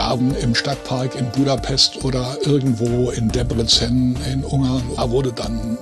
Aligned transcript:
da 0.00 0.14
im 0.14 0.54
Stadtpark 0.54 1.14
in 1.14 1.30
Budapest 1.30 2.04
oder 2.04 2.38
irgendwo 2.46 3.10
in 3.10 3.28
Debrecen 3.28 4.16
in 4.32 4.42
Ungarn, 4.44 4.82
da 4.96 5.10
wurde 5.10 5.30
dann 5.30 5.76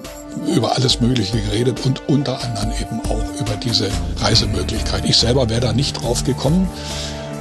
über 0.53 0.75
alles 0.75 1.01
Mögliche 1.01 1.41
geredet 1.41 1.87
und 1.87 2.09
unter 2.09 2.43
anderem 2.43 2.73
eben 2.81 3.01
auch 3.09 3.41
über 3.41 3.55
diese 3.63 3.89
Reisemöglichkeit. 4.17 5.05
Ich 5.05 5.17
selber 5.17 5.49
wäre 5.49 5.61
da 5.61 5.73
nicht 5.73 6.03
drauf 6.03 6.25
gekommen. 6.25 6.69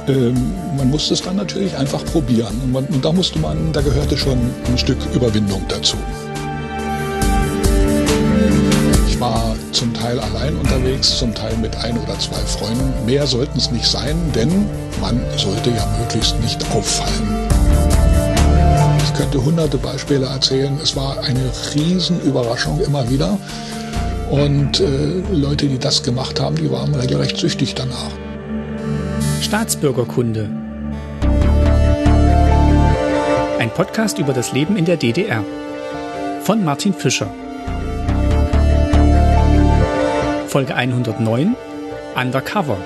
Ähm, 0.06 0.54
man 0.76 0.88
musste 0.88 1.14
es 1.14 1.22
dann 1.22 1.34
natürlich 1.34 1.76
einfach 1.76 2.04
probieren. 2.04 2.60
Und, 2.62 2.72
man, 2.72 2.84
und 2.86 3.04
da 3.04 3.12
musste 3.12 3.40
man, 3.40 3.72
da 3.72 3.80
gehörte 3.80 4.16
schon 4.16 4.38
ein 4.66 4.78
Stück 4.78 4.98
Überwindung 5.14 5.62
dazu. 5.68 5.96
Zum 9.72 9.92
Teil 9.94 10.18
allein 10.18 10.56
unterwegs, 10.56 11.18
zum 11.18 11.34
Teil 11.34 11.56
mit 11.56 11.76
ein 11.76 11.96
oder 11.98 12.18
zwei 12.18 12.40
Freunden. 12.46 13.04
Mehr 13.06 13.26
sollten 13.26 13.58
es 13.58 13.70
nicht 13.70 13.86
sein, 13.86 14.16
denn 14.34 14.66
man 15.00 15.20
sollte 15.36 15.70
ja 15.70 15.86
möglichst 16.00 16.38
nicht 16.40 16.58
auffallen. 16.70 17.46
Ich 19.02 19.14
könnte 19.14 19.44
hunderte 19.44 19.78
Beispiele 19.78 20.26
erzählen. 20.26 20.78
Es 20.82 20.94
war 20.96 21.22
eine 21.22 21.50
Riesenüberraschung 21.74 22.80
immer 22.80 23.08
wieder. 23.10 23.38
Und 24.30 24.80
äh, 24.80 25.22
Leute, 25.32 25.66
die 25.66 25.78
das 25.78 26.02
gemacht 26.02 26.40
haben, 26.40 26.56
die 26.56 26.70
waren 26.70 26.94
regelrecht 26.94 27.36
süchtig 27.38 27.74
danach. 27.74 28.12
Staatsbürgerkunde. 29.40 30.50
Ein 33.58 33.70
Podcast 33.70 34.18
über 34.18 34.32
das 34.32 34.52
Leben 34.52 34.76
in 34.76 34.84
der 34.84 34.96
DDR. 34.96 35.44
Von 36.42 36.64
Martin 36.64 36.92
Fischer. 36.92 37.30
Folge 40.48 40.74
109 40.74 41.54
Undercover. 42.16 42.78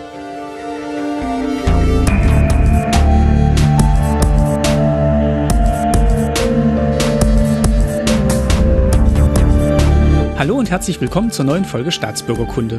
Hallo 10.36 10.56
und 10.56 10.70
herzlich 10.72 11.00
willkommen 11.00 11.30
zur 11.30 11.44
neuen 11.44 11.64
Folge 11.64 11.92
Staatsbürgerkunde. 11.92 12.78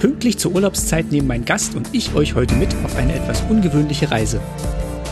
Pünktlich 0.00 0.38
zur 0.38 0.52
Urlaubszeit 0.52 1.12
nehmen 1.12 1.26
mein 1.26 1.44
Gast 1.44 1.74
und 1.74 1.90
ich 1.92 2.14
euch 2.14 2.34
heute 2.34 2.54
mit 2.54 2.74
auf 2.84 2.96
eine 2.96 3.14
etwas 3.14 3.42
ungewöhnliche 3.50 4.10
Reise. 4.10 4.40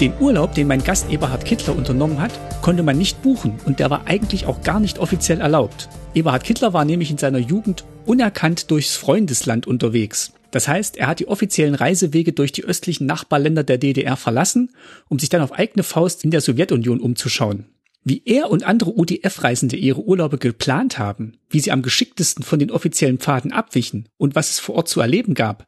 Den 0.01 0.15
Urlaub, 0.19 0.55
den 0.55 0.67
mein 0.67 0.83
Gast 0.83 1.11
Eberhard 1.11 1.45
Kittler 1.45 1.77
unternommen 1.77 2.23
hat, 2.23 2.33
konnte 2.63 2.83
man 2.83 2.97
nicht 2.97 3.21
buchen 3.21 3.61
und 3.67 3.81
der 3.81 3.91
war 3.91 4.07
eigentlich 4.07 4.47
auch 4.47 4.63
gar 4.63 4.81
nicht 4.81 4.99
offiziell 4.99 5.43
erlaubt. 5.43 5.91
Eberhard 6.15 6.43
Kittler 6.43 6.73
war 6.73 6.87
nämlich 6.87 7.11
in 7.11 7.19
seiner 7.19 7.39
Jugend 7.39 7.85
unerkannt 8.07 8.71
durchs 8.71 8.97
Freundesland 8.97 9.67
unterwegs. 9.67 10.33
Das 10.51 10.67
heißt, 10.67 10.97
er 10.97 11.07
hat 11.07 11.21
die 11.21 11.29
offiziellen 11.29 11.75
Reisewege 11.75 12.33
durch 12.33 12.53
die 12.53 12.65
östlichen 12.65 13.07
Nachbarländer 13.07 13.63
der 13.63 13.79
DDR 13.79 14.17
verlassen, 14.17 14.71
um 15.09 15.19
sich 15.19 15.29
dann 15.29 15.43
auf 15.43 15.53
eigene 15.53 15.83
Faust 15.83 16.25
in 16.25 16.31
der 16.31 16.41
Sowjetunion 16.41 17.01
umzuschauen. 17.01 17.67
Wie 18.03 18.23
er 18.25 18.51
und 18.51 18.65
andere 18.65 18.99
UDF-Reisende 18.99 19.77
ihre 19.77 20.03
Urlaube 20.03 20.39
geplant 20.39 20.99
haben, 20.99 21.37
wie 21.51 21.61
sie 21.61 21.71
am 21.71 21.83
geschicktesten 21.83 22.43
von 22.43 22.59
den 22.59 22.71
offiziellen 22.71 23.19
Pfaden 23.19 23.53
abwichen 23.53 24.09
und 24.17 24.35
was 24.35 24.51
es 24.51 24.59
vor 24.59 24.77
Ort 24.77 24.89
zu 24.89 25.01
erleben 25.01 25.35
gab, 25.35 25.67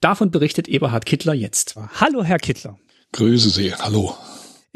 davon 0.00 0.30
berichtet 0.30 0.66
Eberhard 0.66 1.06
Kittler 1.06 1.34
jetzt. 1.34 1.74
Hallo, 2.00 2.24
Herr 2.24 2.38
Kittler. 2.38 2.78
Grüße 3.12 3.50
Sie, 3.50 3.74
hallo. 3.74 4.16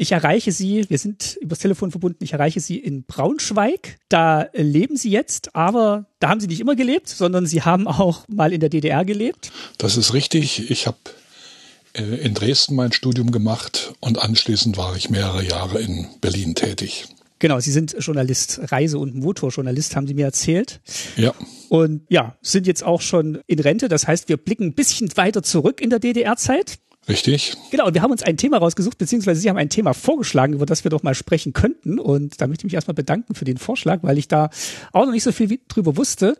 Ich 0.01 0.13
erreiche 0.13 0.53
Sie, 0.53 0.89
wir 0.89 0.97
sind 0.97 1.37
übers 1.41 1.59
Telefon 1.59 1.91
verbunden, 1.91 2.23
ich 2.23 2.31
erreiche 2.31 2.61
Sie 2.61 2.77
in 2.77 3.03
Braunschweig. 3.03 3.97
Da 4.07 4.47
leben 4.53 4.95
Sie 4.95 5.11
jetzt, 5.11 5.57
aber 5.57 6.05
da 6.21 6.29
haben 6.29 6.39
Sie 6.39 6.47
nicht 6.47 6.61
immer 6.61 6.77
gelebt, 6.77 7.09
sondern 7.09 7.45
Sie 7.45 7.63
haben 7.63 7.85
auch 7.85 8.25
mal 8.29 8.53
in 8.53 8.61
der 8.61 8.69
DDR 8.69 9.03
gelebt. 9.03 9.51
Das 9.77 9.97
ist 9.97 10.13
richtig. 10.13 10.71
Ich 10.71 10.87
habe 10.87 10.97
äh, 11.91 12.01
in 12.01 12.33
Dresden 12.33 12.75
mein 12.75 12.93
Studium 12.93 13.31
gemacht 13.31 13.93
und 13.99 14.19
anschließend 14.19 14.77
war 14.77 14.95
ich 14.95 15.09
mehrere 15.09 15.43
Jahre 15.43 15.81
in 15.81 16.07
Berlin 16.21 16.55
tätig. 16.55 17.07
Genau, 17.39 17.59
Sie 17.59 17.73
sind 17.73 17.97
Journalist, 17.99 18.71
Reise- 18.71 18.99
und 18.99 19.15
Motorjournalist, 19.15 19.97
haben 19.97 20.07
Sie 20.07 20.13
mir 20.13 20.27
erzählt. 20.27 20.79
Ja. 21.17 21.33
Und 21.67 22.03
ja, 22.07 22.37
sind 22.41 22.67
jetzt 22.67 22.85
auch 22.85 23.01
schon 23.01 23.39
in 23.47 23.59
Rente. 23.59 23.89
Das 23.89 24.07
heißt, 24.07 24.29
wir 24.29 24.37
blicken 24.37 24.67
ein 24.67 24.73
bisschen 24.75 25.09
weiter 25.17 25.43
zurück 25.43 25.81
in 25.81 25.89
der 25.89 25.99
DDR-Zeit. 25.99 26.79
Richtig. 27.09 27.53
Genau, 27.71 27.87
und 27.87 27.95
wir 27.95 28.03
haben 28.03 28.11
uns 28.11 28.21
ein 28.21 28.37
Thema 28.37 28.57
rausgesucht, 28.57 28.99
beziehungsweise 28.99 29.41
Sie 29.41 29.49
haben 29.49 29.57
ein 29.57 29.69
Thema 29.69 29.93
vorgeschlagen, 29.93 30.53
über 30.53 30.67
das 30.67 30.83
wir 30.83 30.91
doch 30.91 31.01
mal 31.01 31.15
sprechen 31.15 31.53
könnten. 31.53 31.99
Und 31.99 32.39
da 32.39 32.47
möchte 32.47 32.61
ich 32.61 32.65
mich 32.65 32.75
erstmal 32.75 32.93
bedanken 32.93 33.33
für 33.33 33.45
den 33.45 33.57
Vorschlag, 33.57 33.99
weil 34.03 34.19
ich 34.19 34.27
da 34.27 34.51
auch 34.93 35.05
noch 35.05 35.11
nicht 35.11 35.23
so 35.23 35.31
viel 35.31 35.59
drüber 35.67 35.97
wusste. 35.97 36.37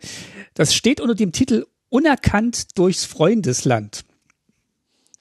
Das 0.53 0.75
steht 0.75 1.01
unter 1.01 1.15
dem 1.15 1.31
Titel 1.31 1.65
Unerkannt 1.89 2.77
durchs 2.77 3.05
Freundesland. 3.05 4.05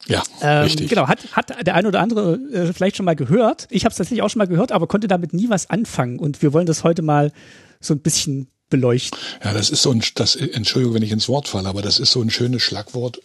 Ja, 0.06 0.22
ähm, 0.42 0.64
richtig. 0.64 0.90
Genau, 0.90 1.08
hat, 1.08 1.32
hat 1.32 1.66
der 1.66 1.74
eine 1.74 1.88
oder 1.88 2.00
andere 2.00 2.34
äh, 2.52 2.72
vielleicht 2.74 2.96
schon 2.96 3.06
mal 3.06 3.16
gehört. 3.16 3.66
Ich 3.70 3.84
habe 3.84 3.92
es 3.92 3.96
tatsächlich 3.96 4.22
auch 4.22 4.28
schon 4.28 4.38
mal 4.38 4.46
gehört, 4.46 4.70
aber 4.70 4.86
konnte 4.86 5.08
damit 5.08 5.32
nie 5.32 5.48
was 5.48 5.70
anfangen. 5.70 6.18
Und 6.18 6.42
wir 6.42 6.52
wollen 6.52 6.66
das 6.66 6.84
heute 6.84 7.00
mal 7.00 7.32
so 7.80 7.94
ein 7.94 8.00
bisschen 8.00 8.48
beleuchten. 8.68 9.18
Ja, 9.42 9.54
das 9.54 9.70
ist 9.70 9.82
so 9.82 9.90
ein, 9.90 10.02
das, 10.14 10.36
Entschuldigung, 10.36 10.94
wenn 10.94 11.02
ich 11.02 11.12
ins 11.12 11.28
Wort 11.28 11.48
falle, 11.48 11.68
aber 11.68 11.82
das 11.82 11.98
ist 11.98 12.12
so 12.12 12.20
ein 12.20 12.30
schönes 12.30 12.62
Schlagwort, 12.62 13.20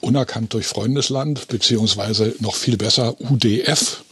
unerkannt 0.00 0.52
durch 0.52 0.66
Freundesland, 0.66 1.48
beziehungsweise 1.48 2.34
noch 2.40 2.54
viel 2.54 2.76
besser 2.76 3.16
UDF. 3.20 4.04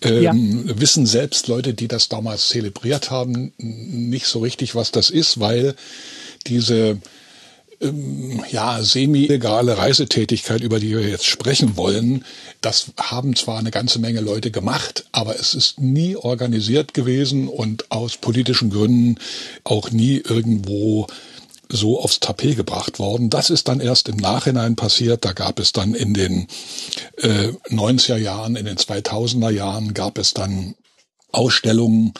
Ähm, 0.00 0.22
ja. 0.22 0.80
Wissen 0.80 1.06
selbst 1.06 1.48
Leute, 1.48 1.74
die 1.74 1.88
das 1.88 2.08
damals 2.08 2.48
zelebriert 2.48 3.10
haben, 3.10 3.52
nicht 3.58 4.26
so 4.26 4.40
richtig, 4.40 4.74
was 4.74 4.90
das 4.90 5.10
ist, 5.10 5.40
weil 5.40 5.74
diese 6.46 6.98
ähm, 7.80 8.42
ja, 8.50 8.82
semi-legale 8.82 9.78
Reisetätigkeit, 9.78 10.62
über 10.62 10.80
die 10.80 10.90
wir 10.90 11.08
jetzt 11.08 11.26
sprechen 11.26 11.76
wollen, 11.76 12.24
das 12.60 12.92
haben 12.98 13.36
zwar 13.36 13.58
eine 13.58 13.70
ganze 13.70 14.00
Menge 14.00 14.20
Leute 14.20 14.50
gemacht, 14.50 15.04
aber 15.12 15.38
es 15.38 15.54
ist 15.54 15.78
nie 15.78 16.16
organisiert 16.16 16.92
gewesen 16.94 17.48
und 17.48 17.90
aus 17.90 18.16
politischen 18.16 18.70
Gründen 18.70 19.16
auch 19.62 19.90
nie 19.90 20.16
irgendwo 20.16 21.06
so 21.70 22.00
aufs 22.00 22.20
Tapet 22.20 22.56
gebracht 22.56 22.98
worden. 22.98 23.30
Das 23.30 23.50
ist 23.50 23.68
dann 23.68 23.80
erst 23.80 24.08
im 24.08 24.16
Nachhinein 24.16 24.76
passiert. 24.76 25.24
Da 25.24 25.32
gab 25.32 25.58
es 25.58 25.72
dann 25.72 25.94
in 25.94 26.14
den 26.14 26.46
äh, 27.18 27.52
90er 27.68 28.16
Jahren, 28.16 28.56
in 28.56 28.64
den 28.64 28.76
2000er 28.76 29.50
Jahren 29.50 29.94
gab 29.94 30.18
es 30.18 30.34
dann 30.34 30.74
Ausstellungen 31.30 32.14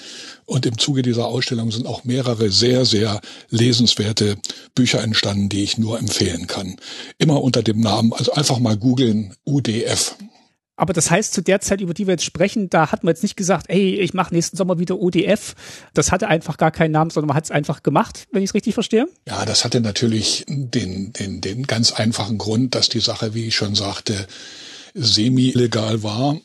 und 0.44 0.66
im 0.66 0.76
Zuge 0.76 1.02
dieser 1.02 1.26
Ausstellung 1.26 1.70
sind 1.70 1.86
auch 1.86 2.04
mehrere 2.04 2.50
sehr, 2.50 2.84
sehr 2.84 3.20
lesenswerte 3.48 4.36
Bücher 4.74 5.02
entstanden, 5.02 5.48
die 5.48 5.62
ich 5.62 5.78
nur 5.78 5.98
empfehlen 5.98 6.46
kann. 6.46 6.76
Immer 7.16 7.42
unter 7.42 7.62
dem 7.62 7.80
Namen, 7.80 8.12
also 8.12 8.32
einfach 8.32 8.58
mal 8.58 8.76
googeln, 8.76 9.34
UDF. 9.46 10.16
Aber 10.78 10.92
das 10.92 11.10
heißt, 11.10 11.34
zu 11.34 11.42
der 11.42 11.60
Zeit, 11.60 11.80
über 11.80 11.92
die 11.92 12.06
wir 12.06 12.12
jetzt 12.14 12.24
sprechen, 12.24 12.70
da 12.70 12.90
hat 12.92 13.04
man 13.04 13.12
jetzt 13.12 13.22
nicht 13.22 13.36
gesagt, 13.36 13.66
hey, 13.68 13.96
ich 13.96 14.14
mache 14.14 14.32
nächsten 14.32 14.56
Sommer 14.56 14.78
wieder 14.78 14.98
UDF. 14.98 15.54
Das 15.92 16.10
hatte 16.12 16.28
einfach 16.28 16.56
gar 16.56 16.70
keinen 16.70 16.92
Namen, 16.92 17.10
sondern 17.10 17.28
man 17.28 17.36
hat 17.36 17.44
es 17.44 17.50
einfach 17.50 17.82
gemacht, 17.82 18.26
wenn 18.32 18.42
ich 18.42 18.50
es 18.50 18.54
richtig 18.54 18.74
verstehe. 18.74 19.06
Ja, 19.26 19.44
das 19.44 19.64
hatte 19.64 19.80
natürlich 19.80 20.44
den, 20.48 21.12
den, 21.12 21.40
den 21.40 21.66
ganz 21.66 21.92
einfachen 21.92 22.38
Grund, 22.38 22.74
dass 22.74 22.88
die 22.88 23.00
Sache, 23.00 23.34
wie 23.34 23.48
ich 23.48 23.56
schon 23.56 23.74
sagte, 23.74 24.26
semi-illegal 24.94 26.02
war 26.02 26.38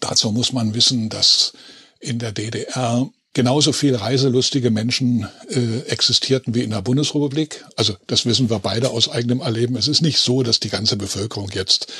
Dazu 0.00 0.32
muss 0.32 0.52
man 0.52 0.74
wissen, 0.74 1.08
dass 1.08 1.52
in 2.00 2.18
der 2.18 2.32
DDR 2.32 3.08
genauso 3.34 3.72
viel 3.72 3.94
reiselustige 3.94 4.70
Menschen 4.70 5.26
äh, 5.48 5.80
existierten 5.88 6.54
wie 6.54 6.62
in 6.62 6.70
der 6.70 6.82
Bundesrepublik. 6.82 7.64
Also 7.76 7.96
das 8.06 8.26
wissen 8.26 8.50
wir 8.50 8.58
beide 8.58 8.90
aus 8.90 9.08
eigenem 9.08 9.40
Erleben. 9.40 9.76
Es 9.76 9.88
ist 9.88 10.02
nicht 10.02 10.18
so, 10.18 10.42
dass 10.42 10.60
die 10.60 10.68
ganze 10.68 10.96
Bevölkerung 10.96 11.50
jetzt 11.54 11.92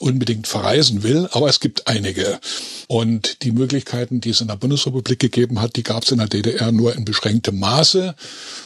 unbedingt 0.00 0.46
verreisen 0.46 1.02
will, 1.02 1.28
aber 1.32 1.48
es 1.48 1.60
gibt 1.60 1.86
einige. 1.86 2.40
Und 2.88 3.42
die 3.42 3.52
Möglichkeiten, 3.52 4.20
die 4.20 4.30
es 4.30 4.40
in 4.40 4.48
der 4.48 4.56
Bundesrepublik 4.56 5.18
gegeben 5.18 5.60
hat, 5.60 5.76
die 5.76 5.82
gab 5.82 6.04
es 6.04 6.10
in 6.10 6.18
der 6.18 6.28
DDR 6.28 6.72
nur 6.72 6.96
in 6.96 7.04
beschränktem 7.04 7.58
Maße. 7.58 8.14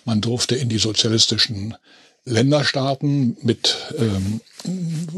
Man 0.05 0.21
durfte 0.21 0.55
in 0.55 0.69
die 0.69 0.78
sozialistischen 0.78 1.75
Länderstaaten 2.25 3.37
mit 3.43 3.77
ähm, 3.99 4.41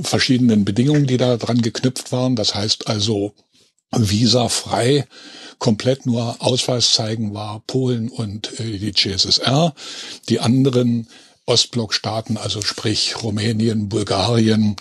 verschiedenen 0.03 0.65
Bedingungen, 0.65 1.07
die 1.07 1.19
da 1.19 1.37
dran 1.37 1.61
geknüpft 1.63 2.11
waren. 2.13 2.35
Das 2.35 2.55
heißt 2.55 2.89
also 2.89 3.33
visafrei, 3.93 5.07
komplett 5.59 6.07
nur 6.07 6.37
Ausweis 6.41 6.93
zeigen 6.93 7.35
war 7.35 7.63
Polen 7.67 8.09
und 8.09 8.59
äh, 8.59 8.79
die 8.79 8.93
CSSR. 8.93 9.75
Die 10.29 10.41
anderen 10.41 11.09
Ostblockstaaten, 11.47 12.37
also 12.37 12.61
sprich 12.61 13.23
Rumänien, 13.23 13.89
Bulgarien, 13.89 14.77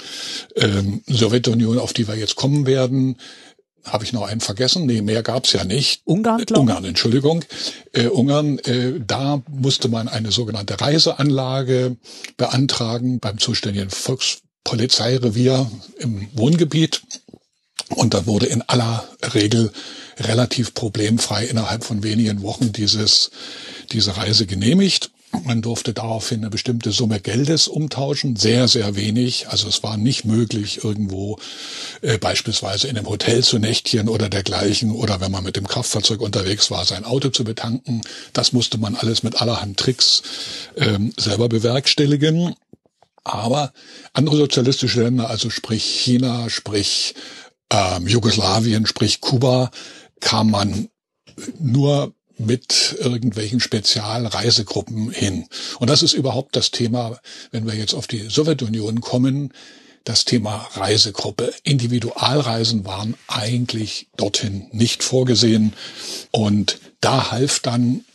ähm, 0.56 1.04
Sowjetunion, 1.08 1.78
auf 1.78 1.94
die 1.94 2.08
wir 2.08 2.16
jetzt 2.16 2.36
kommen 2.36 2.66
werden, 2.66 3.18
habe 3.86 4.04
ich 4.04 4.14
noch 4.14 4.24
einen 4.24 4.42
vergessen? 4.42 4.86
Nee, 4.86 5.02
mehr 5.02 5.22
gab's 5.22 5.54
ja 5.54 5.64
nicht. 5.64 6.02
Ungarn, 6.06 6.42
äh, 6.42 6.54
Ungarn, 6.54 6.86
Entschuldigung. 6.86 7.46
Äh, 7.94 8.08
Ungarn, 8.08 8.58
äh, 8.60 9.00
da 9.06 9.44
musste 9.48 9.90
man 9.90 10.08
eine 10.08 10.32
sogenannte 10.32 10.82
Reiseanlage 10.82 11.98
beantragen 12.36 13.20
beim 13.20 13.38
zuständigen 13.38 13.92
Volkspolizeirevier 13.92 15.70
im 16.00 16.28
Wohngebiet. 16.34 17.04
Und 17.90 18.16
da 18.16 18.26
wurde 18.26 18.48
in 18.48 18.64
aller 18.64 19.08
Regel 19.36 19.72
relativ 20.18 20.74
problemfrei 20.74 21.46
innerhalb 21.46 21.84
von 21.84 22.02
wenigen 22.02 22.42
Wochen 22.42 22.72
dieses, 22.74 23.30
diese 23.92 24.18
Reise 24.18 24.48
genehmigt. 24.48 25.12
Man 25.44 25.62
durfte 25.62 25.94
daraufhin 25.94 26.40
eine 26.40 26.50
bestimmte 26.50 26.92
Summe 26.92 27.20
Geldes 27.20 27.68
umtauschen, 27.68 28.36
sehr, 28.36 28.68
sehr 28.68 28.96
wenig. 28.96 29.48
Also 29.50 29.68
es 29.68 29.84
war 29.84 29.98
nicht 29.98 30.26
möglich, 30.26 30.84
irgendwo 30.84 31.38
äh, 32.02 32.18
beispielsweise 32.18 32.88
in 32.88 32.98
einem 32.98 33.08
Hotel 33.08 33.44
zu 33.44 33.60
nächtchen 33.60 34.10
oder 34.10 34.30
dergleichen 34.30 34.92
oder 34.92 35.22
wenn 35.22 35.32
man 35.32 35.44
mit 35.44 35.56
dem 35.56 35.68
Kraftfahrzeug 35.68 36.22
unterwegs 36.22 36.72
war, 36.72 36.86
sein 36.86 37.06
Auto 37.06 37.30
zu 37.30 37.44
betanken. 37.44 38.02
Das 38.34 38.54
musste 38.54 38.78
man 38.78 38.96
alles 38.96 39.24
mit 39.24 39.42
allerhand 39.42 39.78
Tricks 39.78 40.24
ähm, 40.78 41.14
selber 41.18 41.50
bewerkstelligen. 41.50 42.56
Aber 43.24 43.74
andere 44.14 44.38
sozialistische 44.38 45.02
Länder, 45.02 45.30
also 45.30 45.50
sprich 45.50 45.84
China, 45.84 46.50
sprich 46.50 47.16
ähm, 47.72 48.08
Jugoslawien, 48.08 48.86
sprich 48.86 49.20
Kuba, 49.20 49.72
kam 50.20 50.52
man 50.52 50.90
nur 51.60 52.14
mit 52.38 52.96
irgendwelchen 53.00 53.60
Spezialreisegruppen 53.60 55.12
hin. 55.12 55.48
Und 55.80 55.90
das 55.90 56.04
ist 56.04 56.14
überhaupt 56.14 56.56
das 56.56 56.72
Thema, 56.72 57.20
wenn 57.52 57.66
wir 57.66 57.76
jetzt 57.76 57.94
auf 57.94 58.08
die 58.08 58.30
Sowjetunion 58.30 59.02
kommen, 59.02 59.54
das 60.04 60.24
Thema 60.24 60.68
Reisegruppe. 60.74 61.54
Individualreisen 61.64 62.86
waren 62.86 63.16
eigentlich 63.28 64.08
dorthin 64.18 64.68
nicht 64.72 65.04
vorgesehen. 65.04 65.74
Und 66.32 66.80
da 67.02 67.32
half 67.32 67.60
dann, 67.60 68.06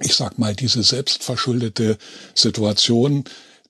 ich 0.00 0.14
sag 0.14 0.38
mal, 0.38 0.54
diese 0.54 0.82
selbstverschuldete 0.82 1.98
Situation, 2.34 3.24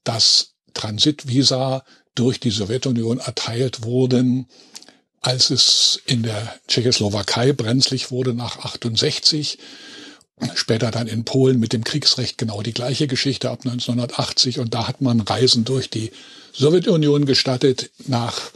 dass 0.04 0.52
Transitvisa 0.74 1.84
durch 2.14 2.38
die 2.38 2.50
Sowjetunion 2.50 3.18
erteilt 3.18 3.82
wurden, 3.82 4.46
als 5.20 5.50
es 5.50 6.00
in 6.06 6.22
der 6.22 6.54
Tschechoslowakei 6.68 7.52
brenzlig 7.52 8.10
wurde 8.10 8.34
nach 8.34 8.58
68, 8.64 9.58
später 10.54 10.90
dann 10.90 11.06
in 11.06 11.24
Polen 11.24 11.58
mit 11.58 11.72
dem 11.72 11.84
Kriegsrecht 11.84 12.38
genau 12.38 12.62
die 12.62 12.72
gleiche 12.72 13.06
Geschichte 13.06 13.50
ab 13.50 13.60
1980 13.64 14.60
und 14.60 14.74
da 14.74 14.86
hat 14.86 15.00
man 15.00 15.20
Reisen 15.20 15.64
durch 15.64 15.90
die 15.90 16.12
Sowjetunion 16.52 17.26
gestattet 17.26 17.90
nach 18.06 18.50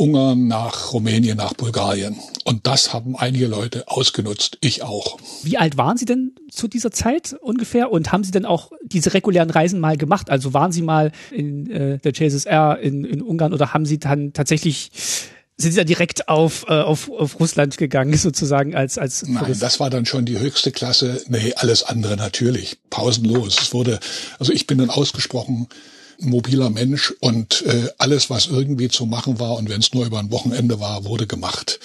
Ungarn, 0.00 0.48
nach 0.48 0.94
Rumänien, 0.94 1.36
nach 1.36 1.52
Bulgarien. 1.52 2.16
Und 2.44 2.66
das 2.66 2.94
haben 2.94 3.16
einige 3.16 3.46
Leute 3.46 3.86
ausgenutzt, 3.86 4.56
ich 4.62 4.82
auch. 4.82 5.18
Wie 5.42 5.58
alt 5.58 5.76
waren 5.76 5.98
Sie 5.98 6.06
denn 6.06 6.34
zu 6.50 6.68
dieser 6.68 6.90
Zeit 6.90 7.36
ungefähr 7.38 7.92
und 7.92 8.10
haben 8.10 8.24
Sie 8.24 8.30
denn 8.30 8.46
auch 8.46 8.72
diese 8.82 9.12
regulären 9.12 9.50
Reisen 9.50 9.78
mal 9.78 9.98
gemacht? 9.98 10.30
Also 10.30 10.54
waren 10.54 10.72
Sie 10.72 10.80
mal 10.80 11.12
in 11.30 11.70
äh, 11.70 11.98
der 11.98 12.14
CSSR 12.14 12.78
in, 12.80 13.04
in 13.04 13.20
Ungarn 13.20 13.52
oder 13.52 13.74
haben 13.74 13.84
Sie 13.84 13.98
dann 13.98 14.32
tatsächlich 14.32 14.90
sind 15.60 15.72
Sie 15.72 15.76
da 15.76 15.84
direkt 15.84 16.28
auf, 16.28 16.64
äh, 16.68 16.72
auf, 16.72 17.10
auf 17.10 17.38
Russland 17.38 17.76
gegangen, 17.76 18.16
sozusagen 18.16 18.74
als 18.74 18.98
als 18.98 19.22
Nein, 19.22 19.38
Tourist? 19.38 19.62
das 19.62 19.80
war 19.80 19.90
dann 19.90 20.06
schon 20.06 20.24
die 20.24 20.38
höchste 20.38 20.72
Klasse. 20.72 21.22
Nee, 21.28 21.52
alles 21.56 21.82
andere 21.82 22.16
natürlich. 22.16 22.78
Pausenlos. 22.90 23.58
Es 23.60 23.72
wurde, 23.72 24.00
also 24.38 24.52
ich 24.52 24.66
bin 24.66 24.80
ein 24.80 24.90
ausgesprochen 24.90 25.68
mobiler 26.22 26.70
Mensch 26.70 27.14
und 27.20 27.62
äh, 27.62 27.88
alles, 27.98 28.30
was 28.30 28.46
irgendwie 28.46 28.88
zu 28.88 29.06
machen 29.06 29.38
war 29.38 29.56
und 29.56 29.70
wenn 29.70 29.80
es 29.80 29.92
nur 29.94 30.04
über 30.04 30.18
ein 30.18 30.30
Wochenende 30.30 30.80
war, 30.80 31.04
wurde 31.04 31.26
gemacht. 31.26 31.80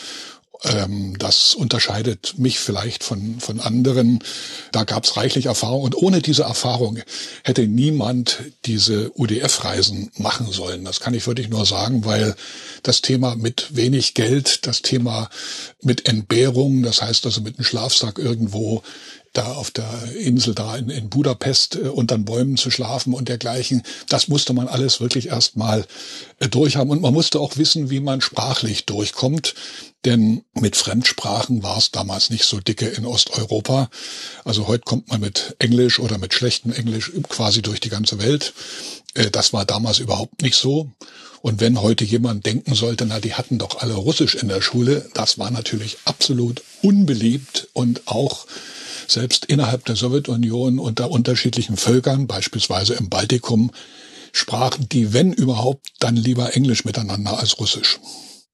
Ähm, 0.63 1.18
das 1.18 1.56
unterscheidet 1.56 2.38
mich 2.38 2.60
vielleicht 2.60 3.04
von, 3.04 3.40
von 3.40 3.60
anderen. 3.60 4.24
Da 4.72 4.84
gab 4.84 5.04
es 5.04 5.18
reichlich 5.18 5.48
Erfahrung. 5.48 5.84
Und 5.84 5.96
ohne 5.96 6.22
diese 6.22 6.44
Erfahrung 6.44 7.00
hätte 7.44 7.68
niemand 7.68 8.40
diese 8.66 9.12
UDF-Reisen 9.18 10.12
machen 10.18 10.52
sollen. 10.52 10.86
Das 10.86 11.00
kann 11.00 11.13
ich 11.13 11.28
wirklich 11.28 11.50
nur 11.50 11.66
sagen, 11.66 12.06
weil 12.06 12.36
das 12.84 13.02
Thema 13.02 13.36
mit 13.36 13.75
wenig 13.75 14.13
Geld, 14.13 14.66
das 14.68 14.81
Thema 14.81 15.30
mit 15.81 16.07
Entbehrung, 16.07 16.84
das 16.84 17.02
heißt 17.02 17.25
also 17.25 17.42
mit 17.42 17.57
einem 17.57 17.66
Schlafsack 17.66 18.19
irgendwo 18.19 18.84
da 19.37 19.53
auf 19.53 19.71
der 19.71 19.87
Insel 20.19 20.55
da 20.55 20.75
in, 20.75 20.89
in 20.89 21.09
Budapest 21.09 21.75
äh, 21.75 21.89
unter 21.89 22.17
Bäumen 22.17 22.57
zu 22.57 22.71
schlafen 22.71 23.13
und 23.13 23.29
dergleichen. 23.29 23.83
Das 24.09 24.27
musste 24.27 24.53
man 24.53 24.67
alles 24.67 25.01
wirklich 25.01 25.27
erstmal 25.27 25.85
äh, 26.39 26.47
durchhaben. 26.47 26.89
Und 26.89 27.01
man 27.01 27.13
musste 27.13 27.39
auch 27.39 27.57
wissen, 27.57 27.89
wie 27.89 27.99
man 27.99 28.21
sprachlich 28.21 28.85
durchkommt. 28.85 29.55
Denn 30.05 30.43
mit 30.53 30.75
Fremdsprachen 30.75 31.63
war 31.63 31.77
es 31.77 31.91
damals 31.91 32.29
nicht 32.29 32.45
so 32.45 32.59
dicke 32.59 32.87
in 32.87 33.05
Osteuropa. 33.05 33.89
Also 34.43 34.67
heute 34.67 34.83
kommt 34.83 35.09
man 35.09 35.21
mit 35.21 35.55
Englisch 35.59 35.99
oder 35.99 36.17
mit 36.17 36.33
schlechtem 36.33 36.71
Englisch 36.71 37.11
quasi 37.27 37.61
durch 37.61 37.79
die 37.79 37.89
ganze 37.89 38.19
Welt. 38.19 38.53
Äh, 39.15 39.31
das 39.31 39.53
war 39.53 39.65
damals 39.65 39.99
überhaupt 39.99 40.41
nicht 40.41 40.55
so. 40.55 40.91
Und 41.41 41.61
wenn 41.61 41.81
heute 41.81 42.03
jemand 42.03 42.47
denken 42.47 42.73
sollte, 42.73 43.05
na, 43.05 43.19
die 43.19 43.35
hatten 43.35 43.59
doch 43.59 43.79
alle 43.79 43.93
Russisch 43.93 44.33
in 44.33 44.47
der 44.47 44.61
Schule, 44.61 45.07
das 45.13 45.37
war 45.37 45.51
natürlich 45.51 45.97
absolut 46.05 46.63
unbeliebt 46.81 47.67
und 47.73 48.07
auch 48.07 48.47
selbst 49.07 49.46
innerhalb 49.46 49.86
der 49.86 49.96
Sowjetunion 49.96 50.80
unter 50.80 51.12
unterschiedlichen 51.12 51.78
Völkern, 51.78 52.28
beispielsweise 52.28 52.94
im 52.96 53.10
Baltikum, 53.10 53.72
sprachen 54.31 54.90
die, 54.90 55.13
wenn 55.13 55.34
überhaupt, 55.34 55.88
dann 56.00 56.16
lieber 56.16 56.56
Englisch 56.56 56.86
miteinander 56.86 57.40
als 57.40 57.60
Russisch. 57.60 58.00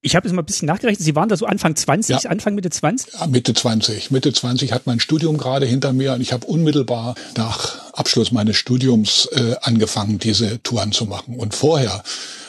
Ich 0.04 0.16
habe 0.16 0.28
jetzt 0.28 0.34
mal 0.34 0.42
ein 0.42 0.46
bisschen 0.46 0.66
nachgerechnet. 0.66 1.06
Sie 1.06 1.16
waren 1.16 1.30
da 1.30 1.38
so 1.38 1.46
Anfang 1.46 1.76
20, 1.76 2.24
ja. 2.24 2.30
Anfang 2.30 2.56
Mitte 2.56 2.72
20? 2.72 3.14
Ja, 3.14 3.28
Mitte 3.28 3.54
20. 3.54 4.10
Mitte 4.10 4.34
20 4.34 4.72
hat 4.74 4.88
mein 4.88 5.00
Studium 5.00 5.38
gerade 5.38 5.68
hinter 5.68 5.94
mir 5.94 6.14
und 6.14 6.22
ich 6.22 6.34
habe 6.34 6.48
unmittelbar 6.48 7.14
nach 7.38 7.94
Abschluss 7.94 8.32
meines 8.32 8.58
Studiums 8.58 9.28
äh, 9.32 9.56
angefangen, 9.62 10.18
diese 10.18 10.62
Touren 10.64 10.92
zu 10.92 11.06
machen. 11.06 11.36
Und 11.36 11.54
vorher 11.54 12.02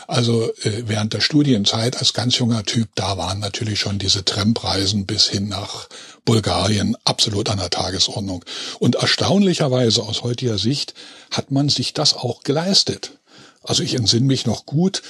also 0.07 0.53
äh, 0.63 0.85
während 0.87 1.13
der 1.13 1.21
Studienzeit 1.21 1.99
als 1.99 2.13
ganz 2.13 2.39
junger 2.39 2.65
Typ, 2.65 2.89
da 2.95 3.17
waren 3.17 3.41
natürlich 3.41 3.81
schon 3.81 3.99
diese 3.99 4.25
Trampreisen 4.25 5.07
bis 5.07 5.29
hin 5.29 5.49
nach 5.49 5.89
Bulgarien 6.25 6.97
absolut 7.05 7.51
an 7.51 7.59
der 7.59 7.71
Tagesordnung. 7.71 8.45
Und 8.79 8.97
erstaunlicherweise 8.97 10.03
aus 10.03 10.23
heutiger 10.23 10.59
Sicht 10.59 10.95
hat 11.31 11.51
man 11.51 11.69
sich 11.69 11.95
das 11.95 12.15
auch 12.15 12.43
geleistet. 12.43 13.19
Also 13.63 13.83
ich 13.83 13.95
entsinne 13.95 14.27
mich 14.27 14.47
noch 14.47 14.67
gut 14.67 15.03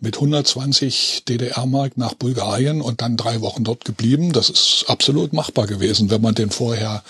mit 0.00 0.16
120 0.16 1.24
DDR-Mark 1.28 1.96
nach 1.96 2.14
Bulgarien 2.14 2.80
und 2.80 3.00
dann 3.00 3.16
drei 3.16 3.40
Wochen 3.40 3.64
dort 3.64 3.84
geblieben. 3.84 4.32
Das 4.32 4.50
ist 4.50 4.84
absolut 4.88 5.32
machbar 5.32 5.66
gewesen, 5.66 6.10
wenn 6.10 6.20
man 6.20 6.34
den 6.34 6.50
vorher 6.50 7.02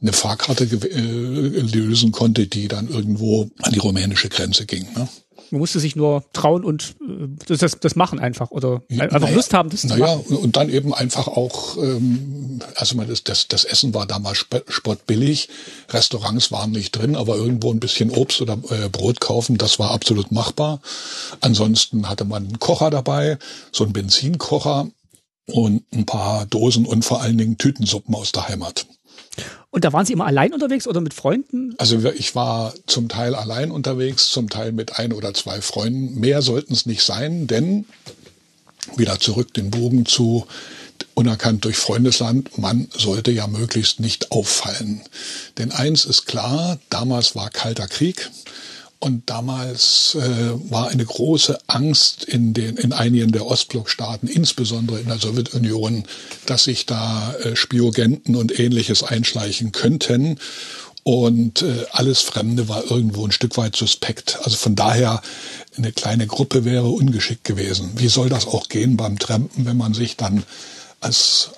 eine 0.00 0.12
Fahrkarte 0.12 0.64
äh, 0.64 1.60
lösen 1.60 2.12
konnte, 2.12 2.46
die 2.46 2.68
dann 2.68 2.88
irgendwo 2.88 3.48
an 3.62 3.72
die 3.72 3.78
rumänische 3.78 4.28
Grenze 4.28 4.66
ging. 4.66 4.86
Ne? 4.94 5.08
Man 5.50 5.60
musste 5.60 5.80
sich 5.80 5.96
nur 5.96 6.24
trauen 6.32 6.64
und 6.64 6.96
äh, 7.00 7.56
das, 7.56 7.78
das 7.78 7.96
machen 7.96 8.18
einfach 8.18 8.50
oder 8.50 8.82
einfach 8.90 9.20
naja, 9.20 9.34
Lust 9.34 9.54
haben, 9.54 9.70
das 9.70 9.82
zu 9.82 9.88
naja, 9.88 10.16
machen. 10.16 10.36
und 10.36 10.56
dann 10.56 10.68
eben 10.70 10.94
einfach 10.94 11.28
auch, 11.28 11.76
ähm, 11.76 12.60
also 12.76 12.96
das, 13.02 13.24
das, 13.24 13.48
das 13.48 13.64
Essen 13.64 13.94
war 13.94 14.06
damals 14.06 14.46
spottbillig, 14.68 15.48
Restaurants 15.90 16.52
waren 16.52 16.72
nicht 16.72 16.92
drin, 16.92 17.16
aber 17.16 17.36
irgendwo 17.36 17.72
ein 17.72 17.80
bisschen 17.80 18.10
Obst 18.10 18.40
oder 18.40 18.58
äh, 18.70 18.88
Brot 18.88 19.20
kaufen, 19.20 19.58
das 19.58 19.78
war 19.78 19.90
absolut 19.90 20.32
machbar. 20.32 20.80
Ansonsten 21.40 22.08
hatte 22.08 22.24
man 22.24 22.44
einen 22.44 22.58
Kocher 22.58 22.90
dabei, 22.90 23.38
so 23.72 23.84
einen 23.84 23.92
Benzinkocher 23.92 24.88
und 25.46 25.84
ein 25.92 26.06
paar 26.06 26.46
Dosen 26.46 26.86
und 26.86 27.04
vor 27.04 27.20
allen 27.20 27.38
Dingen 27.38 27.58
Tütensuppen 27.58 28.14
aus 28.14 28.32
der 28.32 28.48
Heimat. 28.48 28.86
Und 29.70 29.84
da 29.84 29.92
waren 29.92 30.06
Sie 30.06 30.12
immer 30.12 30.26
allein 30.26 30.52
unterwegs 30.52 30.86
oder 30.86 31.00
mit 31.00 31.14
Freunden? 31.14 31.74
Also 31.78 31.98
ich 32.10 32.34
war 32.34 32.74
zum 32.86 33.08
Teil 33.08 33.34
allein 33.34 33.70
unterwegs, 33.70 34.30
zum 34.30 34.48
Teil 34.48 34.72
mit 34.72 34.98
ein 34.98 35.12
oder 35.12 35.34
zwei 35.34 35.60
Freunden. 35.60 36.20
Mehr 36.20 36.42
sollten 36.42 36.72
es 36.72 36.86
nicht 36.86 37.02
sein, 37.02 37.46
denn 37.46 37.86
wieder 38.96 39.18
zurück 39.18 39.52
den 39.54 39.70
Bogen 39.70 40.06
zu 40.06 40.46
unerkannt 41.14 41.64
durch 41.64 41.76
Freundesland, 41.76 42.58
man 42.58 42.88
sollte 42.96 43.30
ja 43.30 43.46
möglichst 43.46 44.00
nicht 44.00 44.32
auffallen. 44.32 45.00
Denn 45.58 45.72
eins 45.72 46.04
ist 46.04 46.26
klar, 46.26 46.78
damals 46.90 47.36
war 47.36 47.50
kalter 47.50 47.86
Krieg. 47.86 48.30
Und 49.04 49.28
damals 49.28 50.14
äh, 50.18 50.70
war 50.70 50.88
eine 50.88 51.04
große 51.04 51.58
Angst 51.66 52.24
in, 52.24 52.54
den, 52.54 52.78
in 52.78 52.94
einigen 52.94 53.32
der 53.32 53.44
Ostblockstaaten, 53.44 54.30
insbesondere 54.30 54.98
in 54.98 55.08
der 55.08 55.18
Sowjetunion, 55.18 56.04
dass 56.46 56.64
sich 56.64 56.86
da 56.86 57.34
äh, 57.34 57.54
Spiogenten 57.54 58.34
und 58.34 58.58
ähnliches 58.58 59.02
einschleichen 59.02 59.72
könnten. 59.72 60.38
Und 61.02 61.60
äh, 61.60 61.84
alles 61.92 62.22
Fremde 62.22 62.66
war 62.70 62.90
irgendwo 62.90 63.26
ein 63.26 63.32
Stück 63.32 63.58
weit 63.58 63.76
suspekt. 63.76 64.38
Also 64.42 64.56
von 64.56 64.74
daher, 64.74 65.20
eine 65.76 65.92
kleine 65.92 66.26
Gruppe 66.26 66.64
wäre 66.64 66.88
ungeschickt 66.88 67.44
gewesen. 67.44 67.90
Wie 67.96 68.08
soll 68.08 68.30
das 68.30 68.46
auch 68.46 68.70
gehen 68.70 68.96
beim 68.96 69.18
Trampen, 69.18 69.66
wenn 69.66 69.76
man 69.76 69.92
sich 69.92 70.16
dann 70.16 70.44
als 71.00 71.50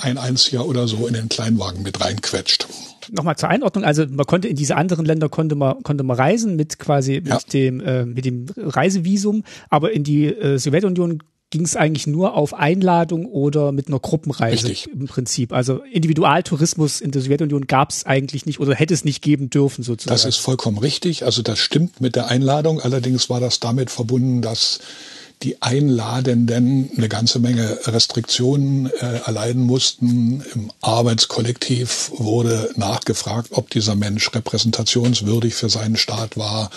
ein 0.00 0.18
Einziger 0.18 0.66
oder 0.66 0.86
so 0.86 1.06
in 1.06 1.14
den 1.14 1.30
Kleinwagen 1.30 1.82
mit 1.82 1.98
reinquetscht? 1.98 2.68
Nochmal 3.12 3.36
zur 3.36 3.48
Einordnung, 3.48 3.84
also 3.84 4.04
man 4.08 4.26
konnte 4.26 4.48
in 4.48 4.56
diese 4.56 4.76
anderen 4.76 5.04
Länder 5.04 5.28
konnte 5.28 5.54
man, 5.54 5.82
konnte 5.82 6.04
man 6.04 6.16
reisen 6.16 6.56
mit 6.56 6.78
quasi 6.78 7.22
ja. 7.24 7.36
mit 7.36 7.52
dem, 7.52 7.80
äh, 7.80 8.04
mit 8.06 8.24
dem 8.24 8.46
Reisevisum, 8.56 9.44
aber 9.68 9.92
in 9.92 10.04
die 10.04 10.26
äh, 10.26 10.58
Sowjetunion 10.58 11.22
ging 11.50 11.64
es 11.64 11.74
eigentlich 11.74 12.06
nur 12.06 12.34
auf 12.34 12.54
Einladung 12.54 13.26
oder 13.26 13.72
mit 13.72 13.88
einer 13.88 13.98
Gruppenreise 13.98 14.68
Richtig. 14.68 14.92
im 14.92 15.06
Prinzip. 15.06 15.52
Also 15.52 15.82
Individualtourismus 15.90 17.00
in 17.00 17.10
der 17.10 17.22
Sowjetunion 17.22 17.66
gab 17.66 17.90
es 17.90 18.06
eigentlich 18.06 18.46
nicht 18.46 18.60
oder 18.60 18.74
hätte 18.74 18.94
es 18.94 19.04
nicht 19.04 19.20
geben 19.20 19.50
dürfen 19.50 19.82
sozusagen. 19.82 20.14
Das 20.14 20.24
ist 20.24 20.36
vollkommen 20.36 20.78
richtig. 20.78 21.24
Also 21.24 21.42
das 21.42 21.58
stimmt 21.58 22.00
mit 22.00 22.14
der 22.14 22.28
Einladung. 22.28 22.80
Allerdings 22.80 23.28
war 23.28 23.40
das 23.40 23.58
damit 23.58 23.90
verbunden, 23.90 24.42
dass 24.42 24.78
die 25.42 25.62
Einladenden 25.62 26.90
eine 26.96 27.08
ganze 27.08 27.38
Menge 27.38 27.78
Restriktionen 27.86 28.86
äh, 28.86 29.20
erleiden 29.24 29.62
mussten. 29.62 30.44
Im 30.54 30.70
Arbeitskollektiv 30.82 32.10
wurde 32.14 32.70
nachgefragt, 32.76 33.48
ob 33.52 33.70
dieser 33.70 33.94
Mensch 33.94 34.30
repräsentationswürdig 34.34 35.54
für 35.54 35.70
seinen 35.70 35.96
Staat 35.96 36.36
war. 36.36 36.70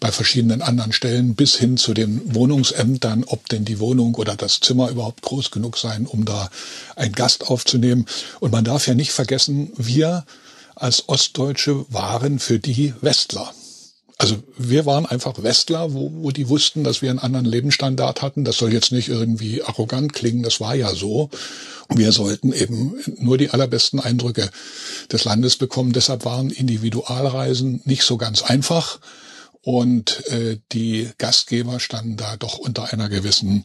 Bei 0.00 0.10
verschiedenen 0.10 0.62
anderen 0.62 0.92
Stellen 0.92 1.34
bis 1.34 1.56
hin 1.56 1.76
zu 1.76 1.92
den 1.92 2.34
Wohnungsämtern, 2.34 3.24
ob 3.26 3.46
denn 3.50 3.66
die 3.66 3.78
Wohnung 3.78 4.14
oder 4.14 4.36
das 4.36 4.60
Zimmer 4.60 4.88
überhaupt 4.88 5.20
groß 5.20 5.50
genug 5.50 5.76
sein, 5.76 6.06
um 6.06 6.24
da 6.24 6.48
einen 6.96 7.12
Gast 7.12 7.48
aufzunehmen. 7.48 8.06
Und 8.40 8.52
man 8.52 8.64
darf 8.64 8.86
ja 8.86 8.94
nicht 8.94 9.12
vergessen, 9.12 9.70
wir 9.76 10.24
als 10.74 11.08
Ostdeutsche 11.08 11.84
waren 11.90 12.38
für 12.38 12.58
die 12.58 12.94
Westler. 13.02 13.52
Also 14.20 14.36
wir 14.56 14.84
waren 14.84 15.06
einfach 15.06 15.40
Westler, 15.40 15.94
wo, 15.94 16.10
wo 16.12 16.32
die 16.32 16.48
wussten, 16.48 16.82
dass 16.82 17.02
wir 17.02 17.10
einen 17.10 17.20
anderen 17.20 17.46
Lebensstandard 17.46 18.20
hatten. 18.20 18.44
Das 18.44 18.58
soll 18.58 18.72
jetzt 18.72 18.90
nicht 18.90 19.08
irgendwie 19.08 19.62
arrogant 19.62 20.12
klingen, 20.12 20.42
das 20.42 20.60
war 20.60 20.74
ja 20.74 20.92
so. 20.92 21.30
Wir 21.88 22.10
sollten 22.10 22.52
eben 22.52 22.96
nur 23.18 23.38
die 23.38 23.50
allerbesten 23.50 24.00
Eindrücke 24.00 24.50
des 25.12 25.24
Landes 25.24 25.56
bekommen. 25.56 25.92
Deshalb 25.92 26.24
waren 26.24 26.50
Individualreisen 26.50 27.80
nicht 27.84 28.02
so 28.02 28.16
ganz 28.16 28.42
einfach 28.42 28.98
und 29.68 30.26
äh, 30.28 30.56
die 30.72 31.10
Gastgeber 31.18 31.78
standen 31.78 32.16
da 32.16 32.38
doch 32.38 32.56
unter 32.56 32.90
einer 32.90 33.10
gewissen 33.10 33.64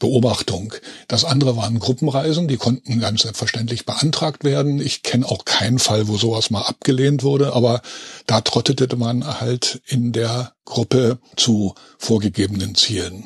Beobachtung. 0.00 0.74
Das 1.06 1.24
andere 1.24 1.56
waren 1.56 1.78
Gruppenreisen, 1.78 2.48
die 2.48 2.56
konnten 2.56 2.98
ganz 2.98 3.22
selbstverständlich 3.22 3.86
beantragt 3.86 4.42
werden. 4.42 4.80
Ich 4.80 5.04
kenne 5.04 5.24
auch 5.24 5.44
keinen 5.44 5.78
Fall, 5.78 6.08
wo 6.08 6.16
sowas 6.16 6.50
mal 6.50 6.62
abgelehnt 6.62 7.22
wurde, 7.22 7.52
aber 7.52 7.82
da 8.26 8.40
trottete 8.40 8.96
man 8.96 9.40
halt 9.40 9.80
in 9.86 10.10
der 10.10 10.54
Gruppe 10.64 11.20
zu 11.36 11.76
vorgegebenen 11.98 12.74
Zielen. 12.74 13.22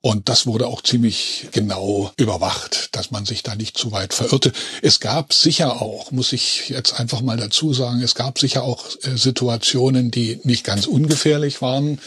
Und 0.00 0.28
das 0.28 0.46
wurde 0.46 0.68
auch 0.68 0.82
ziemlich 0.82 1.48
genau 1.50 2.12
überwacht, 2.16 2.94
dass 2.94 3.10
man 3.10 3.26
sich 3.26 3.42
da 3.42 3.56
nicht 3.56 3.76
zu 3.76 3.90
weit 3.90 4.14
verirrte. 4.14 4.52
Es 4.80 5.00
gab 5.00 5.32
sicher 5.32 5.82
auch, 5.82 6.12
muss 6.12 6.32
ich 6.32 6.68
jetzt 6.68 7.00
einfach 7.00 7.20
mal 7.20 7.36
dazu 7.36 7.74
sagen, 7.74 8.00
es 8.00 8.14
gab 8.14 8.38
sicher 8.38 8.62
auch 8.62 8.86
äh, 9.02 9.16
Situationen, 9.16 10.12
die 10.12 10.38
nicht 10.44 10.62
ganz 10.62 10.86
ungefährlich 10.86 11.60
waren, 11.62 11.98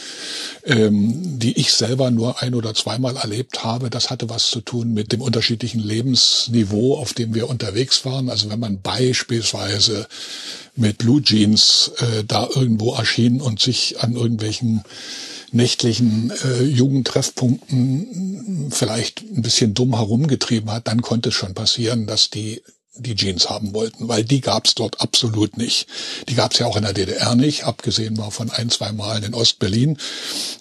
ähm, 0.64 1.38
die 1.38 1.60
ich 1.60 1.74
selber 1.74 2.10
nur 2.10 2.40
ein 2.40 2.54
oder 2.54 2.72
zweimal 2.74 3.16
erlebt 3.16 3.62
habe. 3.62 3.90
Das 3.90 4.08
hatte 4.08 4.30
was 4.30 4.46
zu 4.46 4.62
tun 4.62 4.94
mit 4.94 5.12
dem 5.12 5.20
unterschiedlichen 5.20 5.80
Lebensniveau, 5.80 6.96
auf 6.96 7.12
dem 7.12 7.34
wir 7.34 7.50
unterwegs 7.50 8.06
waren. 8.06 8.30
Also 8.30 8.48
wenn 8.48 8.60
man 8.60 8.80
beispielsweise 8.80 10.06
mit 10.76 10.96
Blue 10.96 11.22
Jeans 11.22 11.90
äh, 11.98 12.24
da 12.26 12.48
irgendwo 12.54 12.94
erschien 12.94 13.42
und 13.42 13.60
sich 13.60 14.00
an 14.00 14.14
irgendwelchen 14.14 14.82
nächtlichen 15.52 16.32
äh, 16.44 16.62
Jugendtreffpunkten 16.62 18.70
vielleicht 18.70 19.22
ein 19.22 19.42
bisschen 19.42 19.74
dumm 19.74 19.96
herumgetrieben 19.96 20.70
hat, 20.70 20.88
dann 20.88 21.02
konnte 21.02 21.28
es 21.28 21.34
schon 21.34 21.54
passieren, 21.54 22.06
dass 22.06 22.30
die 22.30 22.62
die 22.94 23.14
Jeans 23.14 23.48
haben 23.48 23.72
wollten, 23.72 24.08
weil 24.08 24.22
die 24.22 24.42
gab 24.42 24.66
es 24.66 24.74
dort 24.74 25.00
absolut 25.00 25.56
nicht. 25.56 25.86
Die 26.28 26.34
gab 26.34 26.52
es 26.52 26.58
ja 26.58 26.66
auch 26.66 26.76
in 26.76 26.82
der 26.82 26.92
DDR 26.92 27.34
nicht, 27.34 27.64
abgesehen 27.64 28.14
mal 28.14 28.30
von 28.30 28.50
ein, 28.50 28.68
zwei 28.68 28.92
Malen 28.92 29.24
in 29.24 29.34
Ostberlin. 29.34 29.96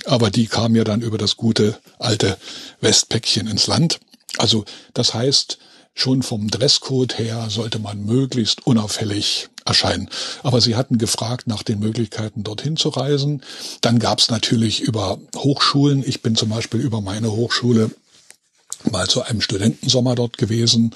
Aber 0.06 0.32
die 0.32 0.48
kamen 0.48 0.76
ja 0.76 0.86
dann 0.86 1.02
über 1.02 1.18
das 1.18 1.36
gute 1.36 1.78
alte 2.00 2.38
Westpäckchen 2.80 3.48
ins 3.48 3.68
Land. 3.68 4.00
Also 4.38 4.64
das 4.94 5.14
heißt, 5.14 5.58
schon 5.94 6.24
vom 6.24 6.50
Dresscode 6.50 7.18
her 7.20 7.48
sollte 7.50 7.80
man 7.80 8.06
möglichst 8.06 8.66
unauffällig 8.66 9.50
erscheinen. 9.66 10.10
Aber 10.44 10.62
sie 10.62 10.76
hatten 10.76 10.98
gefragt 10.98 11.48
nach 11.48 11.64
den 11.64 11.80
Möglichkeiten, 11.80 12.44
dorthin 12.44 12.78
zu 12.78 12.90
reisen. 12.90 13.42
Dann 13.82 14.00
gab 14.00 14.20
es 14.20 14.30
natürlich 14.30 14.82
über 14.82 15.20
Hochschulen. 15.36 16.04
Ich 16.06 16.22
bin 16.22 16.36
zum 16.36 16.50
Beispiel 16.50 16.80
über 16.80 17.02
meine 17.02 17.32
Hochschule 17.32 17.92
mal 18.90 19.08
zu 19.08 19.22
einem 19.22 19.42
Studentensommer 19.42 20.16
dort 20.16 20.38
gewesen. 20.38 20.96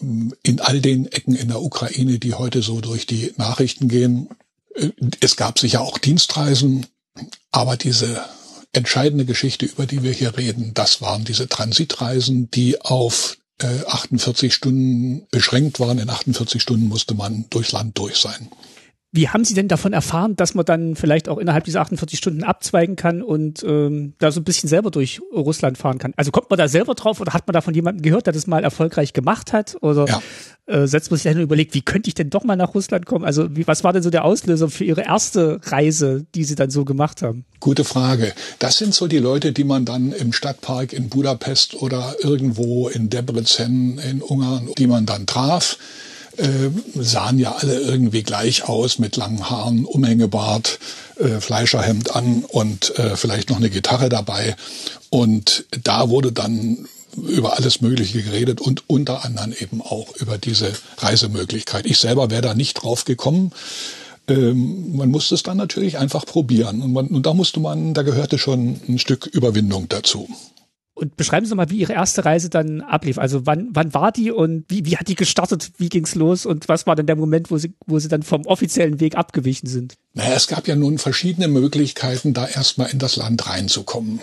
In 0.00 0.60
all 0.60 0.80
den 0.80 1.10
Ecken 1.10 1.34
in 1.34 1.48
der 1.48 1.62
Ukraine, 1.62 2.18
die 2.18 2.34
heute 2.34 2.62
so 2.62 2.80
durch 2.80 3.06
die 3.06 3.32
Nachrichten 3.36 3.88
gehen. 3.88 4.28
Es 5.20 5.36
gab 5.36 5.58
sicher 5.58 5.80
auch 5.80 5.98
Dienstreisen, 5.98 6.86
aber 7.50 7.76
diese 7.76 8.22
entscheidende 8.72 9.24
Geschichte, 9.24 9.66
über 9.66 9.86
die 9.86 10.02
wir 10.02 10.12
hier 10.12 10.36
reden, 10.36 10.72
das 10.74 11.00
waren 11.00 11.24
diese 11.24 11.48
Transitreisen, 11.48 12.50
die 12.50 12.80
auf 12.82 13.38
48 13.60 14.48
äh, 14.48 14.54
Stunden 14.54 15.26
beschränkt 15.30 15.80
waren. 15.80 15.98
In 15.98 16.10
48 16.10 16.60
Stunden 16.60 16.88
musste 16.88 17.14
man 17.14 17.46
durchs 17.50 17.72
Land 17.72 17.98
durch 17.98 18.16
sein. 18.16 18.48
Wie 19.12 19.28
haben 19.28 19.44
Sie 19.44 19.54
denn 19.54 19.68
davon 19.68 19.92
erfahren, 19.92 20.36
dass 20.36 20.54
man 20.54 20.64
dann 20.66 20.96
vielleicht 20.96 21.28
auch 21.28 21.38
innerhalb 21.38 21.64
dieser 21.64 21.80
48 21.80 22.18
Stunden 22.18 22.42
abzweigen 22.42 22.96
kann 22.96 23.22
und 23.22 23.64
ähm, 23.66 24.14
da 24.18 24.30
so 24.30 24.40
ein 24.40 24.44
bisschen 24.44 24.68
selber 24.68 24.90
durch 24.90 25.20
Russland 25.32 25.78
fahren 25.78 25.98
kann? 25.98 26.12
Also 26.16 26.32
kommt 26.32 26.50
man 26.50 26.58
da 26.58 26.68
selber 26.68 26.94
drauf 26.94 27.20
oder 27.20 27.32
hat 27.32 27.46
man 27.46 27.54
da 27.54 27.60
von 27.60 27.72
jemandem 27.72 28.02
gehört, 28.02 28.26
der 28.26 28.32
das 28.32 28.46
mal 28.46 28.64
erfolgreich 28.64 29.12
gemacht 29.12 29.52
hat? 29.52 29.76
Oder 29.80 30.06
ja. 30.06 30.22
äh, 30.66 30.86
setzt 30.86 31.10
man 31.10 31.16
sich 31.16 31.24
dann 31.24 31.36
und 31.36 31.44
überlegt, 31.44 31.72
wie 31.74 31.82
könnte 31.82 32.08
ich 32.08 32.14
denn 32.14 32.30
doch 32.30 32.44
mal 32.44 32.56
nach 32.56 32.74
Russland 32.74 33.06
kommen? 33.06 33.24
Also 33.24 33.56
wie, 33.56 33.66
was 33.66 33.84
war 33.84 33.92
denn 33.92 34.02
so 34.02 34.10
der 34.10 34.24
Auslöser 34.24 34.68
für 34.68 34.84
Ihre 34.84 35.02
erste 35.02 35.60
Reise, 35.62 36.26
die 36.34 36.44
Sie 36.44 36.56
dann 36.56 36.70
so 36.70 36.84
gemacht 36.84 37.22
haben? 37.22 37.46
Gute 37.60 37.84
Frage. 37.84 38.34
Das 38.58 38.76
sind 38.76 38.92
so 38.92 39.06
die 39.06 39.18
Leute, 39.18 39.52
die 39.52 39.64
man 39.64 39.84
dann 39.84 40.12
im 40.12 40.32
Stadtpark 40.32 40.92
in 40.92 41.08
Budapest 41.08 41.80
oder 41.80 42.16
irgendwo 42.22 42.88
in 42.88 43.08
Debrecen 43.08 43.98
in 43.98 44.20
Ungarn, 44.20 44.68
die 44.76 44.88
man 44.88 45.06
dann 45.06 45.26
traf 45.26 45.78
äh, 46.38 46.70
sahen 46.94 47.38
ja 47.38 47.56
alle 47.56 47.78
irgendwie 47.80 48.22
gleich 48.22 48.68
aus 48.68 48.98
mit 48.98 49.16
langen 49.16 49.48
Haaren, 49.48 49.84
Umhängebart, 49.84 50.78
äh, 51.18 51.40
Fleischerhemd 51.40 52.14
an 52.14 52.44
und 52.46 52.98
äh, 52.98 53.16
vielleicht 53.16 53.50
noch 53.50 53.56
eine 53.56 53.70
Gitarre 53.70 54.08
dabei. 54.08 54.56
Und 55.10 55.64
da 55.84 56.08
wurde 56.08 56.32
dann 56.32 56.86
über 57.16 57.56
alles 57.56 57.80
Mögliche 57.80 58.22
geredet 58.22 58.60
und 58.60 58.88
unter 58.88 59.24
anderem 59.24 59.54
eben 59.58 59.80
auch 59.80 60.14
über 60.16 60.38
diese 60.38 60.72
Reisemöglichkeit. 60.98 61.86
Ich 61.86 61.98
selber 61.98 62.30
wäre 62.30 62.42
da 62.42 62.54
nicht 62.54 62.74
drauf 62.74 63.04
gekommen. 63.04 63.52
Ähm, 64.28 64.96
man 64.96 65.10
musste 65.10 65.34
es 65.34 65.42
dann 65.42 65.56
natürlich 65.56 65.98
einfach 65.98 66.26
probieren. 66.26 66.82
Und, 66.82 66.92
man, 66.92 67.06
und 67.08 67.24
da 67.26 67.34
musste 67.34 67.60
man, 67.60 67.94
da 67.94 68.02
gehörte 68.02 68.38
schon 68.38 68.80
ein 68.88 68.98
Stück 68.98 69.26
Überwindung 69.26 69.88
dazu. 69.88 70.28
Und 70.98 71.18
beschreiben 71.18 71.44
Sie 71.44 71.54
mal, 71.54 71.68
wie 71.68 71.76
Ihre 71.76 71.92
erste 71.92 72.24
Reise 72.24 72.48
dann 72.48 72.80
ablief. 72.80 73.18
Also 73.18 73.44
wann, 73.44 73.68
wann 73.74 73.92
war 73.92 74.12
die 74.12 74.30
und 74.30 74.64
wie, 74.68 74.86
wie 74.86 74.96
hat 74.96 75.08
die 75.08 75.14
gestartet? 75.14 75.72
Wie 75.76 75.90
ging's 75.90 76.14
los? 76.14 76.46
Und 76.46 76.70
was 76.70 76.86
war 76.86 76.96
denn 76.96 77.04
der 77.04 77.16
Moment, 77.16 77.50
wo 77.50 77.58
Sie, 77.58 77.74
wo 77.86 77.98
Sie 77.98 78.08
dann 78.08 78.22
vom 78.22 78.46
offiziellen 78.46 78.98
Weg 78.98 79.14
abgewichen 79.14 79.68
sind? 79.68 79.96
Naja, 80.14 80.32
es 80.34 80.46
gab 80.46 80.66
ja 80.66 80.74
nun 80.74 80.96
verschiedene 80.96 81.48
Möglichkeiten, 81.48 82.32
da 82.32 82.46
erstmal 82.46 82.88
in 82.88 82.98
das 82.98 83.16
Land 83.16 83.46
reinzukommen. 83.46 84.20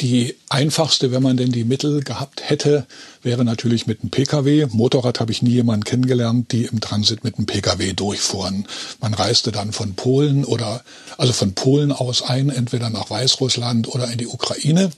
Die 0.00 0.34
einfachste, 0.48 1.12
wenn 1.12 1.22
man 1.22 1.36
denn 1.36 1.52
die 1.52 1.64
Mittel 1.64 2.02
gehabt 2.02 2.48
hätte, 2.48 2.86
wäre 3.22 3.44
natürlich 3.44 3.86
mit 3.86 4.00
einem 4.00 4.10
Pkw. 4.10 4.68
Motorrad 4.70 5.20
habe 5.20 5.32
ich 5.32 5.42
nie 5.42 5.50
jemanden 5.50 5.84
kennengelernt, 5.84 6.50
die 6.52 6.64
im 6.64 6.80
Transit 6.80 7.24
mit 7.24 7.36
einem 7.36 7.44
Pkw 7.44 7.92
durchfuhren. 7.92 8.66
Man 9.02 9.12
reiste 9.12 9.52
dann 9.52 9.72
von 9.72 9.94
Polen 9.94 10.46
oder, 10.46 10.82
also 11.18 11.34
von 11.34 11.52
Polen 11.52 11.92
aus 11.92 12.22
ein, 12.22 12.48
entweder 12.48 12.88
nach 12.88 13.10
Weißrussland 13.10 13.94
oder 13.94 14.10
in 14.10 14.16
die 14.16 14.28
Ukraine. 14.28 14.90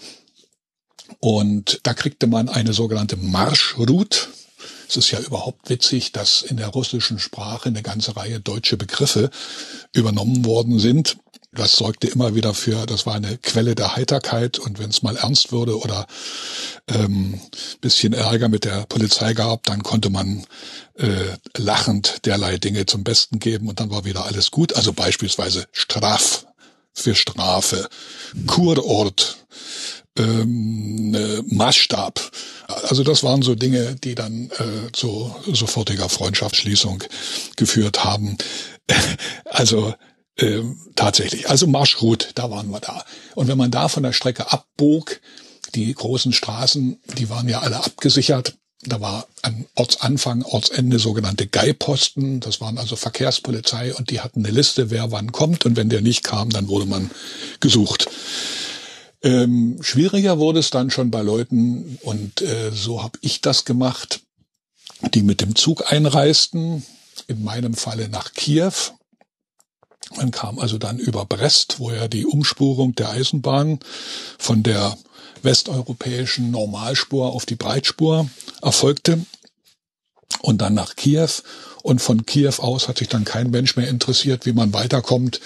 Und 1.20 1.80
da 1.82 1.94
kriegte 1.94 2.26
man 2.26 2.48
eine 2.48 2.72
sogenannte 2.72 3.16
Marschroute. 3.16 4.28
Es 4.88 4.96
ist 4.96 5.10
ja 5.10 5.20
überhaupt 5.20 5.68
witzig, 5.68 6.12
dass 6.12 6.42
in 6.42 6.56
der 6.56 6.68
russischen 6.68 7.18
Sprache 7.18 7.68
eine 7.68 7.82
ganze 7.82 8.16
Reihe 8.16 8.40
deutsche 8.40 8.76
Begriffe 8.76 9.30
übernommen 9.92 10.44
worden 10.44 10.78
sind. 10.78 11.18
Das 11.52 11.76
sorgte 11.76 12.06
immer 12.08 12.34
wieder 12.34 12.52
für, 12.52 12.86
das 12.86 13.06
war 13.06 13.14
eine 13.14 13.38
Quelle 13.38 13.74
der 13.74 13.96
Heiterkeit 13.96 14.58
und 14.58 14.78
wenn 14.78 14.90
es 14.90 15.02
mal 15.02 15.16
ernst 15.16 15.50
wurde 15.50 15.78
oder 15.78 16.06
ähm, 16.88 17.40
bisschen 17.80 18.12
Ärger 18.12 18.48
mit 18.48 18.64
der 18.64 18.84
Polizei 18.86 19.32
gab, 19.32 19.64
dann 19.64 19.82
konnte 19.82 20.10
man 20.10 20.44
äh, 20.96 21.36
lachend 21.56 22.26
derlei 22.26 22.58
Dinge 22.58 22.84
zum 22.84 23.02
Besten 23.02 23.38
geben 23.38 23.68
und 23.68 23.80
dann 23.80 23.90
war 23.90 24.04
wieder 24.04 24.26
alles 24.26 24.50
gut. 24.50 24.74
Also 24.74 24.92
beispielsweise 24.92 25.66
Straf 25.72 26.46
für 26.92 27.14
Strafe, 27.14 27.88
Kurort, 28.46 29.38
ähm, 30.18 31.14
äh, 31.14 31.42
Maßstab. 31.54 32.30
Also 32.88 33.02
das 33.02 33.22
waren 33.22 33.42
so 33.42 33.54
Dinge, 33.54 33.96
die 33.96 34.14
dann 34.14 34.50
äh, 34.58 34.92
zu 34.92 35.34
sofortiger 35.52 36.08
Freundschaftsschließung 36.08 37.04
geführt 37.56 38.04
haben. 38.04 38.36
also 39.44 39.94
äh, 40.36 40.62
tatsächlich. 40.94 41.48
Also 41.48 41.66
Marschroute, 41.66 42.28
da 42.34 42.50
waren 42.50 42.70
wir 42.70 42.80
da. 42.80 43.04
Und 43.34 43.48
wenn 43.48 43.58
man 43.58 43.70
da 43.70 43.88
von 43.88 44.02
der 44.02 44.12
Strecke 44.12 44.52
abbog, 44.52 45.20
die 45.74 45.92
großen 45.92 46.32
Straßen, 46.32 47.00
die 47.18 47.28
waren 47.28 47.48
ja 47.48 47.60
alle 47.60 47.84
abgesichert. 47.84 48.54
Da 48.84 49.00
war 49.00 49.26
an 49.42 49.66
Ortsanfang, 49.74 50.42
Ortsende 50.44 51.00
sogenannte 51.00 51.48
Geiposten. 51.48 52.38
Das 52.38 52.60
waren 52.60 52.78
also 52.78 52.94
Verkehrspolizei 52.94 53.92
und 53.92 54.10
die 54.10 54.20
hatten 54.20 54.44
eine 54.44 54.54
Liste, 54.54 54.90
wer 54.90 55.10
wann 55.10 55.32
kommt. 55.32 55.66
Und 55.66 55.76
wenn 55.76 55.88
der 55.88 56.00
nicht 56.00 56.22
kam, 56.22 56.50
dann 56.50 56.68
wurde 56.68 56.86
man 56.86 57.10
gesucht. 57.58 58.08
Ähm, 59.28 59.76
schwieriger 59.82 60.38
wurde 60.38 60.60
es 60.60 60.70
dann 60.70 60.90
schon 60.90 61.10
bei 61.10 61.20
Leuten, 61.20 61.98
und 62.00 62.40
äh, 62.40 62.70
so 62.72 63.02
habe 63.02 63.18
ich 63.20 63.42
das 63.42 63.66
gemacht, 63.66 64.20
die 65.12 65.22
mit 65.22 65.42
dem 65.42 65.54
Zug 65.54 65.92
einreisten, 65.92 66.82
in 67.26 67.44
meinem 67.44 67.74
Falle 67.74 68.08
nach 68.08 68.32
Kiew. 68.32 68.72
Man 70.16 70.30
kam 70.30 70.58
also 70.58 70.78
dann 70.78 70.98
über 70.98 71.26
Brest, 71.26 71.78
wo 71.78 71.90
ja 71.90 72.08
die 72.08 72.24
Umspurung 72.24 72.94
der 72.94 73.10
Eisenbahn 73.10 73.80
von 74.38 74.62
der 74.62 74.96
westeuropäischen 75.42 76.50
Normalspur 76.50 77.30
auf 77.34 77.44
die 77.44 77.56
Breitspur 77.56 78.30
erfolgte 78.62 79.26
und 80.40 80.62
dann 80.62 80.72
nach 80.72 80.96
Kiew. 80.96 81.28
Und 81.82 82.00
von 82.00 82.26
Kiew 82.26 82.54
aus 82.58 82.88
hat 82.88 82.98
sich 82.98 83.08
dann 83.08 83.24
kein 83.24 83.50
Mensch 83.50 83.76
mehr 83.76 83.88
interessiert, 83.88 84.46
wie 84.46 84.52
man 84.52 84.72
weiterkommt. 84.72 85.40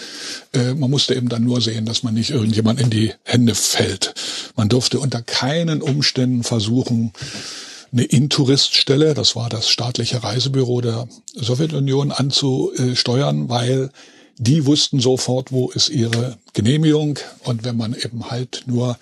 Äh, 0.53 0.75
man 0.75 0.91
musste 0.91 1.15
eben 1.15 1.29
dann 1.29 1.45
nur 1.45 1.61
sehen, 1.61 1.85
dass 1.85 2.03
man 2.03 2.15
nicht 2.15 2.31
irgendjemand 2.31 2.81
in 2.81 2.91
die 2.91 3.12
Hände 3.25 3.55
fällt. 3.55 4.15
Man 4.57 4.69
durfte 4.69 4.99
unter 4.99 5.23
keinen 5.23 5.83
Umständen 5.83 6.43
versuchen, 6.43 7.12
eine 7.93 8.05
Intouriststelle, 8.05 9.12
das 9.12 9.37
war 9.37 9.51
das 9.51 9.69
staatliche 9.69 10.23
Reisebüro 10.23 10.81
der 10.81 11.09
Sowjetunion, 11.35 12.11
anzusteuern, 12.11 13.51
weil 13.51 13.91
die 14.39 14.67
wussten 14.67 15.01
sofort, 15.01 15.53
wo 15.53 15.71
ist 15.71 15.89
ihre 15.89 16.39
Genehmigung. 16.53 17.19
Und 17.45 17.65
wenn 17.65 17.77
man 17.77 17.95
eben 17.95 18.31
halt 18.31 18.65
nur 18.67 18.99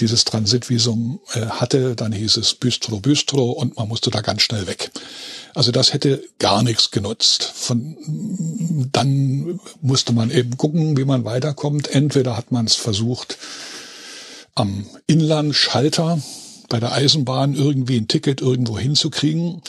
dieses 0.00 0.24
Transitvisum 0.24 1.20
äh, 1.34 1.46
hatte, 1.46 1.94
dann 1.94 2.12
hieß 2.12 2.36
es 2.38 2.54
Bistro, 2.54 3.00
Bistro 3.00 3.52
und 3.52 3.76
man 3.76 3.88
musste 3.88 4.10
da 4.10 4.20
ganz 4.20 4.42
schnell 4.42 4.66
weg. 4.66 4.90
Also 5.54 5.70
das 5.70 5.92
hätte 5.92 6.24
gar 6.38 6.62
nichts 6.62 6.90
genutzt. 6.90 7.44
Von, 7.44 7.96
dann 8.92 9.60
musste 9.80 10.12
man 10.12 10.30
eben 10.30 10.56
gucken, 10.56 10.96
wie 10.96 11.04
man 11.04 11.24
weiterkommt. 11.24 11.88
Entweder 11.88 12.36
hat 12.36 12.52
man 12.52 12.66
es 12.66 12.74
versucht, 12.74 13.36
am 14.54 14.86
Inlandschalter 15.06 16.22
bei 16.68 16.80
der 16.80 16.92
Eisenbahn 16.92 17.54
irgendwie 17.54 17.96
ein 17.96 18.08
Ticket 18.08 18.40
irgendwo 18.40 18.78
hinzukriegen. 18.78 19.62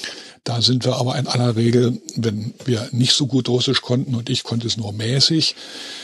Da 0.44 0.62
sind 0.62 0.84
wir 0.84 0.98
aber 0.98 1.18
in 1.18 1.28
aller 1.28 1.56
Regel, 1.56 2.02
wenn 2.16 2.54
wir 2.66 2.90
nicht 2.92 3.14
so 3.14 3.28
gut 3.28 3.48
Russisch 3.48 3.82
konnten 3.82 4.16
und 4.16 4.30
ich 4.30 4.44
konnte 4.44 4.68
es 4.68 4.76
nur 4.76 4.92
mäßig, 4.92 5.56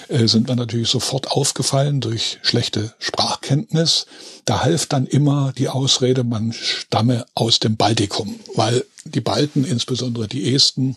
äh, 0.08 0.28
sind 0.28 0.48
wir 0.48 0.56
natürlich 0.56 0.90
sofort 0.90 1.32
aufgefallen 1.32 2.00
durch 2.00 2.40
schlechte 2.42 2.94
Sprachkenntnis. 3.00 4.06
Da 4.46 4.62
half 4.64 4.86
dann 4.86 5.08
immer 5.08 5.54
die 5.58 5.68
Ausrede, 5.68 6.24
man 6.24 6.54
stamme 6.54 7.26
aus 7.34 7.60
dem 7.60 7.76
Baltikum, 7.76 8.40
weil 8.56 8.86
die 9.04 9.22
Balten, 9.22 9.66
insbesondere 9.66 10.28
die 10.28 10.54
Esten, 10.54 10.96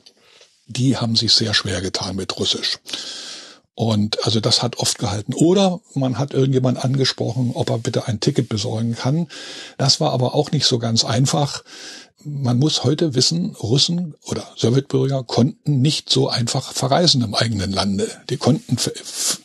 die 0.66 0.96
haben 0.96 1.16
sich 1.16 1.32
sehr 1.32 1.54
schwer 1.54 1.80
getan 1.80 2.16
mit 2.16 2.38
Russisch. 2.38 2.78
Und 3.75 4.25
also 4.25 4.41
das 4.41 4.62
hat 4.62 4.76
oft 4.79 4.99
gehalten. 4.99 5.33
Oder 5.35 5.81
man 5.95 6.19
hat 6.19 6.35
irgendjemand 6.35 6.85
angesprochen, 6.85 7.52
ob 7.55 7.71
er 7.71 7.79
bitte 7.79 8.07
ein 8.07 8.21
Ticket 8.21 8.49
besorgen 8.49 8.95
kann. 8.95 9.29
Das 9.79 9.99
war 9.99 10.12
aber 10.12 10.35
auch 10.35 10.50
nicht 10.50 10.67
so 10.67 10.79
ganz 10.79 11.05
einfach. 11.05 11.64
Man 12.25 12.59
muss 12.59 12.85
heute 12.85 13.14
wissen, 13.14 13.57
Russen 13.57 14.14
oder 14.26 14.47
Sowjetbürger 14.57 15.25
konnten 15.25 15.81
nicht 15.81 16.09
so 16.09 16.29
einfach 16.29 16.73
verreisen 16.73 17.23
im 17.23 17.35
eigenen 17.35 17.73
Lande. 17.73 18.09
Die 18.31 18.37
konnten 18.37 18.76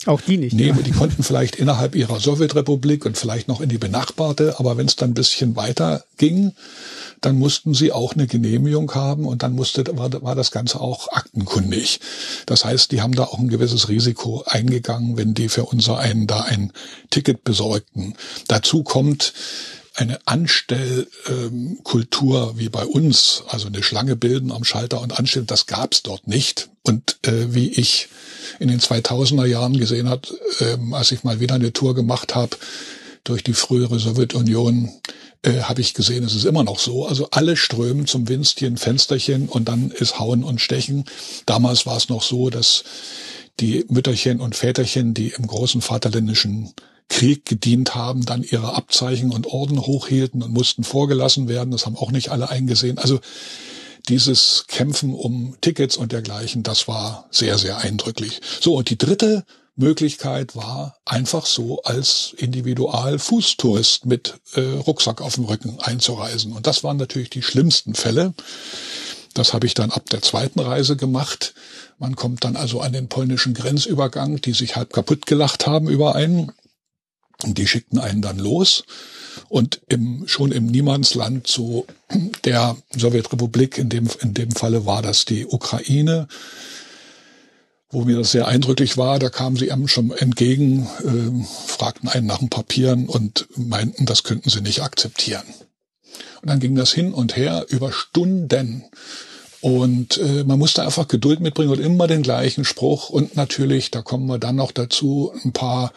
auch 0.06 0.22
die 0.22 0.38
nicht. 0.38 0.54
Nee, 0.54 0.68
ja. 0.68 0.74
die 0.74 0.92
konnten 0.92 1.24
vielleicht 1.24 1.56
innerhalb 1.56 1.96
ihrer 1.96 2.20
Sowjetrepublik 2.20 3.06
und 3.06 3.18
vielleicht 3.18 3.48
noch 3.48 3.62
in 3.62 3.70
die 3.70 3.80
benachbarte, 3.80 4.60
aber 4.60 4.78
wenn 4.78 4.86
es 4.86 4.96
dann 4.96 5.12
ein 5.12 5.16
bisschen 5.16 5.56
weiter 5.56 6.04
ging, 6.18 6.54
dann 7.22 7.38
mussten 7.38 7.74
sie 7.74 7.92
auch 7.92 8.14
eine 8.14 8.28
Genehmigung 8.28 8.94
haben 8.94 9.26
und 9.26 9.44
dann 9.44 9.54
musste, 9.54 9.86
war, 9.98 10.12
war 10.22 10.36
das 10.36 10.52
Ganze 10.52 10.80
auch 10.80 11.12
aktenkundig. 11.12 12.00
Das 12.46 12.66
heißt, 12.66 12.92
die 12.92 13.02
haben 13.02 13.16
da 13.16 13.24
auch 13.24 13.40
ein 13.40 13.50
gewisses 13.50 13.90
Risiko 13.90 14.44
eingegangen, 14.46 15.18
wenn 15.18 15.34
die 15.34 15.50
für 15.50 15.66
unser 15.66 16.00
einen 16.00 16.28
da 16.28 16.42
ein 16.42 16.72
Ticket 17.10 17.44
besorgten. 17.44 18.16
Dazu 18.48 18.84
kommt, 18.84 19.34
eine 19.98 20.20
Anstellkultur 20.26 22.52
ähm, 22.52 22.60
wie 22.60 22.70
bei 22.70 22.86
uns, 22.86 23.44
also 23.48 23.68
eine 23.68 23.82
Schlange 23.82 24.16
bilden 24.16 24.52
am 24.52 24.64
Schalter 24.64 25.02
und 25.02 25.18
anstellen, 25.18 25.48
das 25.48 25.66
gab's 25.66 26.04
dort 26.04 26.28
nicht. 26.28 26.70
Und 26.84 27.18
äh, 27.24 27.56
wie 27.56 27.72
ich 27.72 28.10
in 28.60 28.68
den 28.68 28.80
2000er 28.80 29.46
Jahren 29.46 29.76
gesehen 29.78 30.08
hat, 30.08 30.32
äh, 30.60 30.78
als 30.92 31.12
ich 31.12 31.24
mal 31.24 31.40
wieder 31.40 31.56
eine 31.56 31.74
Tour 31.74 31.96
gemacht 31.96 32.36
habe 32.36 32.58
durch 33.24 33.44
die 33.44 33.54
frühere 33.54 34.00
Sowjetunion, 34.00 34.90
äh, 35.44 35.62
habe 35.62 35.82
ich 35.82 35.94
gesehen, 35.94 36.24
es 36.24 36.36
ist 36.36 36.46
immer 36.46 36.64
noch 36.64 36.80
so. 36.80 37.06
Also 37.06 37.30
alle 37.32 37.58
strömen 37.58 38.08
zum 38.08 38.28
Winstchen, 38.28 38.78
Fensterchen 38.78 39.50
und 39.50 39.68
dann 39.68 39.92
ist 39.92 40.20
Hauen 40.20 40.44
und 40.44 40.62
Stechen. 40.62 41.06
Damals 41.46 41.86
war 41.86 41.98
es 41.98 42.10
noch 42.10 42.24
so, 42.24 42.50
dass 42.50 42.84
die 43.60 43.86
Mütterchen 43.90 44.40
und 44.40 44.56
Väterchen, 44.56 45.14
die 45.14 45.30
im 45.30 45.48
großen 45.48 45.82
Vaterländischen 45.82 46.74
Krieg 47.10 47.46
gedient 47.46 47.96
haben, 47.96 48.26
dann 48.26 48.44
ihre 48.44 48.76
Abzeichen 48.76 49.32
und 49.32 49.48
Orden 49.48 49.80
hochhielten 49.80 50.44
und 50.44 50.54
mussten 50.54 50.84
vorgelassen 50.84 51.48
werden. 51.48 51.72
Das 51.72 51.86
haben 51.86 51.96
auch 51.96 52.12
nicht 52.12 52.30
alle 52.30 52.50
eingesehen. 52.50 52.98
Also 52.98 53.20
dieses 54.10 54.66
Kämpfen 54.68 55.14
um 55.14 55.56
Tickets 55.62 55.98
und 55.98 56.12
dergleichen, 56.12 56.64
das 56.64 56.88
war 56.88 57.28
sehr, 57.32 57.58
sehr 57.58 57.78
eindrücklich. 57.78 58.42
So, 58.60 58.76
und 58.76 58.90
die 58.90 58.98
dritte 58.98 59.46
Möglichkeit 59.78 60.56
war, 60.56 60.98
einfach 61.06 61.46
so 61.46 61.82
als 61.84 62.34
Individual-Fußtourist 62.38 64.06
mit 64.06 64.40
äh, 64.54 64.62
Rucksack 64.62 65.22
auf 65.22 65.36
dem 65.36 65.46
Rücken 65.46 65.80
einzureisen. 65.80 66.52
Und 66.52 66.68
das 66.68 66.84
waren 66.84 66.98
natürlich 66.98 67.30
die 67.30 67.44
schlimmsten 67.44 67.94
Fälle. 67.94 68.34
Das 69.34 69.54
habe 69.54 69.68
ich 69.68 69.76
dann 69.76 69.92
ab 69.92 70.10
der 70.10 70.24
zweiten 70.24 70.60
Reise 70.60 70.98
gemacht. 70.98 71.54
Man 72.00 72.16
kommt 72.16 72.44
dann 72.44 72.56
also 72.56 72.82
an 72.82 72.92
den 72.92 73.08
polnischen 73.08 73.54
Grenzübergang, 73.54 74.42
die 74.42 74.54
sich 74.54 74.76
halb 74.76 74.92
kaputt 74.92 75.28
gelacht 75.28 75.68
haben 75.68 75.88
über 75.88 76.16
einen. 76.16 76.52
Und 77.44 77.60
die 77.60 77.68
schickten 77.68 78.00
einen 78.00 78.24
dann 78.24 78.40
los. 78.40 78.84
Und 79.48 79.82
im, 79.90 80.28
schon 80.28 80.52
im 80.52 80.66
Niemandsland 80.66 81.46
zu 81.46 81.86
der 82.46 82.76
Sowjetrepublik, 82.96 83.78
in 83.78 83.90
dem, 83.90 84.10
in 84.22 84.34
dem 84.34 84.52
Falle 84.52 84.88
war 84.88 85.04
das 85.04 85.26
die 85.26 85.46
Ukraine, 85.46 86.28
wo 87.90 88.04
mir 88.04 88.18
das 88.18 88.32
sehr 88.32 88.48
eindrücklich 88.48 88.98
war. 88.98 89.20
Da 89.20 89.30
kamen 89.30 89.56
sie 89.56 89.72
einem 89.72 89.88
schon 89.88 90.12
entgegen, 90.12 90.88
äh, 91.04 91.46
fragten 91.68 92.10
einen 92.10 92.28
nach 92.28 92.40
den 92.40 92.50
Papieren 92.50 93.08
und 93.08 93.48
meinten, 93.56 94.06
das 94.06 94.24
könnten 94.24 94.50
sie 94.50 94.62
nicht 94.62 94.82
akzeptieren. 94.82 95.44
Und 96.42 96.50
dann 96.50 96.60
ging 96.60 96.76
das 96.76 96.92
hin 96.94 97.14
und 97.14 97.36
her 97.36 97.66
über 97.70 97.92
Stunden. 97.92 98.84
Und 99.62 100.18
äh, 100.18 100.44
man 100.44 100.60
musste 100.60 100.84
einfach 100.84 101.08
Geduld 101.08 101.40
mitbringen 101.40 101.72
und 101.72 101.80
immer 101.80 102.08
den 102.08 102.22
gleichen 102.22 102.66
Spruch. 102.66 103.10
Und 103.10 103.36
natürlich, 103.36 103.92
da 103.92 104.02
kommen 104.02 104.28
wir 104.28 104.38
dann 104.38 104.56
noch 104.56 104.72
dazu, 104.72 105.34
ein 105.44 105.52
paar 105.52 105.94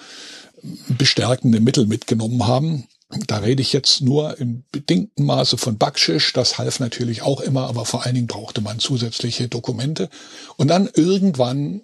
bestärkende 0.88 1.60
Mittel 1.60 1.86
mitgenommen 1.86 2.46
haben. 2.46 2.86
Da 3.26 3.38
rede 3.38 3.60
ich 3.60 3.72
jetzt 3.72 4.02
nur 4.02 4.38
im 4.38 4.62
bedingten 4.70 5.24
Maße 5.26 5.58
von 5.58 5.78
Backschisch. 5.78 6.32
Das 6.32 6.58
half 6.58 6.78
natürlich 6.78 7.22
auch 7.22 7.40
immer, 7.40 7.66
aber 7.66 7.84
vor 7.84 8.04
allen 8.04 8.14
Dingen 8.14 8.28
brauchte 8.28 8.60
man 8.60 8.78
zusätzliche 8.78 9.48
Dokumente. 9.48 10.08
Und 10.56 10.68
dann 10.68 10.88
irgendwann, 10.94 11.80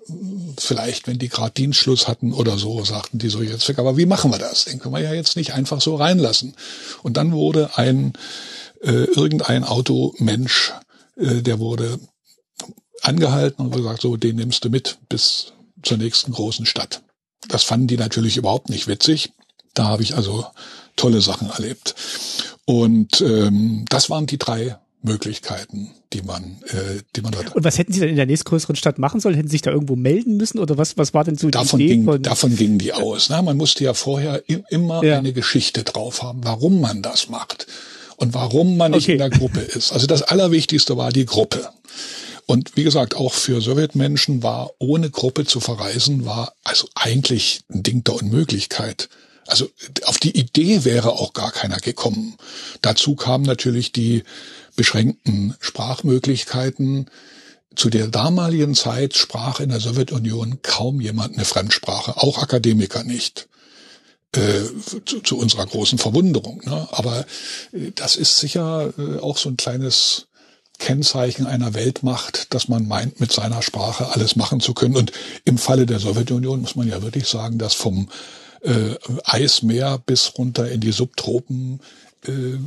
vielleicht 0.56 1.08
wenn 1.08 1.18
die 1.18 1.28
gerade 1.28 1.52
Dienstschluss 1.52 2.06
hatten 2.06 2.32
oder 2.32 2.58
so, 2.58 2.84
sagten 2.84 3.18
die 3.18 3.28
so 3.28 3.42
jetzt 3.42 3.68
weg, 3.68 3.80
aber 3.80 3.96
wie 3.96 4.06
machen 4.06 4.30
wir 4.30 4.38
das? 4.38 4.66
Den 4.66 4.78
können 4.78 4.94
wir 4.94 5.00
ja 5.00 5.14
jetzt 5.14 5.36
nicht 5.36 5.52
einfach 5.52 5.80
so 5.80 5.96
reinlassen. 5.96 6.54
Und 7.02 7.16
dann 7.16 7.32
wurde 7.32 7.76
ein 7.76 8.12
äh, 8.82 9.04
irgendein 9.04 9.64
Automensch, 9.64 10.74
äh, 11.16 11.42
der 11.42 11.58
wurde 11.58 11.98
angehalten 13.02 13.66
und 13.66 13.74
gesagt, 13.74 14.00
so, 14.00 14.16
den 14.16 14.36
nimmst 14.36 14.64
du 14.64 14.70
mit 14.70 14.98
bis 15.08 15.52
zur 15.82 15.96
nächsten 15.96 16.30
großen 16.30 16.66
Stadt. 16.66 17.02
Das 17.48 17.64
fanden 17.64 17.88
die 17.88 17.96
natürlich 17.96 18.36
überhaupt 18.36 18.68
nicht 18.68 18.86
witzig. 18.86 19.32
Da 19.74 19.84
habe 19.84 20.02
ich 20.02 20.14
also 20.14 20.46
tolle 20.96 21.20
Sachen 21.20 21.50
erlebt. 21.50 21.94
Und 22.64 23.20
ähm, 23.20 23.84
das 23.88 24.10
waren 24.10 24.26
die 24.26 24.38
drei 24.38 24.76
Möglichkeiten, 25.02 25.90
die 26.12 26.22
man, 26.22 26.58
äh, 26.66 27.00
die 27.14 27.20
man 27.20 27.32
dort. 27.32 27.54
Und 27.54 27.64
was 27.64 27.78
hätten 27.78 27.92
Sie 27.92 28.00
denn 28.00 28.10
in 28.10 28.16
der 28.16 28.26
nächstgrößeren 28.26 28.76
Stadt 28.76 28.98
machen 28.98 29.20
sollen? 29.20 29.36
Hätten 29.36 29.48
Sie 29.48 29.52
sich 29.52 29.62
da 29.62 29.70
irgendwo 29.70 29.96
melden 29.96 30.36
müssen 30.36 30.58
oder 30.58 30.76
was? 30.76 30.98
Was 30.98 31.14
war 31.14 31.24
denn 31.24 31.36
so 31.36 31.48
davon 31.48 31.78
die 31.78 31.86
Idee 31.86 31.94
ging, 31.94 32.04
von? 32.04 32.22
Davon 32.22 32.56
gingen 32.56 32.78
die 32.78 32.92
aus. 32.92 33.30
Ne? 33.30 33.40
Man 33.42 33.56
musste 33.56 33.84
ja 33.84 33.94
vorher 33.94 34.42
immer 34.68 35.04
ja. 35.04 35.18
eine 35.18 35.32
Geschichte 35.32 35.84
drauf 35.84 36.22
haben, 36.22 36.40
warum 36.42 36.80
man 36.80 37.02
das 37.02 37.28
macht 37.28 37.66
und 38.16 38.34
warum 38.34 38.76
man 38.76 38.92
nicht 38.92 39.04
okay. 39.04 39.12
in 39.12 39.18
der 39.18 39.30
Gruppe 39.30 39.60
ist. 39.60 39.92
Also 39.92 40.06
das 40.06 40.22
Allerwichtigste 40.22 40.96
war 40.96 41.12
die 41.12 41.26
Gruppe. 41.26 41.68
Und 42.46 42.76
wie 42.76 42.84
gesagt, 42.84 43.16
auch 43.16 43.32
für 43.32 43.60
Sowjetmenschen 43.60 44.42
war 44.42 44.70
ohne 44.78 45.10
Gruppe 45.10 45.44
zu 45.44 45.58
verreisen, 45.58 46.26
war 46.26 46.52
also 46.62 46.88
eigentlich 46.94 47.60
ein 47.72 47.82
Ding 47.82 48.04
der 48.04 48.14
Unmöglichkeit. 48.14 49.08
Also 49.46 49.68
auf 50.04 50.18
die 50.18 50.36
Idee 50.36 50.84
wäre 50.84 51.12
auch 51.12 51.32
gar 51.32 51.52
keiner 51.52 51.78
gekommen. 51.78 52.36
Dazu 52.82 53.14
kamen 53.14 53.44
natürlich 53.44 53.92
die 53.92 54.24
beschränkten 54.74 55.54
Sprachmöglichkeiten. 55.60 57.10
Zu 57.74 57.90
der 57.90 58.08
damaligen 58.08 58.74
Zeit 58.74 59.16
sprach 59.16 59.60
in 59.60 59.68
der 59.68 59.80
Sowjetunion 59.80 60.60
kaum 60.62 61.00
jemand 61.00 61.34
eine 61.34 61.44
Fremdsprache, 61.44 62.16
auch 62.16 62.38
Akademiker 62.38 63.04
nicht. 63.04 63.48
Äh, 64.34 64.64
zu, 65.06 65.20
zu, 65.20 65.38
unserer 65.38 65.64
großen 65.64 65.98
Verwunderung. 65.98 66.60
Ne? 66.66 66.86
Aber 66.90 67.24
äh, 67.72 67.92
das 67.94 68.16
ist 68.16 68.36
sicher 68.36 68.92
äh, 68.98 69.18
auch 69.18 69.38
so 69.38 69.48
ein 69.48 69.56
kleines 69.56 70.26
Kennzeichen 70.78 71.46
einer 71.46 71.72
Weltmacht, 71.72 72.52
dass 72.52 72.68
man 72.68 72.86
meint, 72.86 73.18
mit 73.18 73.32
seiner 73.32 73.62
Sprache 73.62 74.08
alles 74.08 74.36
machen 74.36 74.60
zu 74.60 74.74
können. 74.74 74.96
Und 74.96 75.12
im 75.44 75.56
Falle 75.56 75.86
der 75.86 76.00
Sowjetunion 76.00 76.60
muss 76.60 76.76
man 76.76 76.88
ja 76.88 77.02
wirklich 77.02 77.28
sagen, 77.28 77.58
dass 77.58 77.72
vom 77.72 78.08
äh, 78.62 78.96
Eismeer 79.24 79.98
bis 80.04 80.32
runter 80.38 80.70
in 80.70 80.80
die 80.80 80.92
Subtropen 80.92 81.80
äh, 82.26 82.58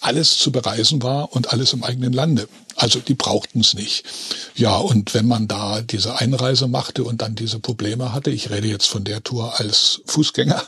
alles 0.00 0.38
zu 0.38 0.52
bereisen 0.52 1.02
war 1.02 1.32
und 1.32 1.52
alles 1.52 1.72
im 1.72 1.82
eigenen 1.82 2.12
Lande. 2.12 2.48
Also 2.76 3.00
die 3.00 3.14
brauchten 3.14 3.60
es 3.60 3.74
nicht. 3.74 4.04
Ja, 4.54 4.76
und 4.76 5.14
wenn 5.14 5.26
man 5.26 5.48
da 5.48 5.80
diese 5.80 6.16
Einreise 6.16 6.68
machte 6.68 7.02
und 7.04 7.22
dann 7.22 7.34
diese 7.34 7.58
Probleme 7.58 8.12
hatte, 8.12 8.30
ich 8.30 8.50
rede 8.50 8.68
jetzt 8.68 8.86
von 8.86 9.04
der 9.04 9.22
Tour 9.22 9.58
als 9.58 10.02
Fußgänger, 10.06 10.62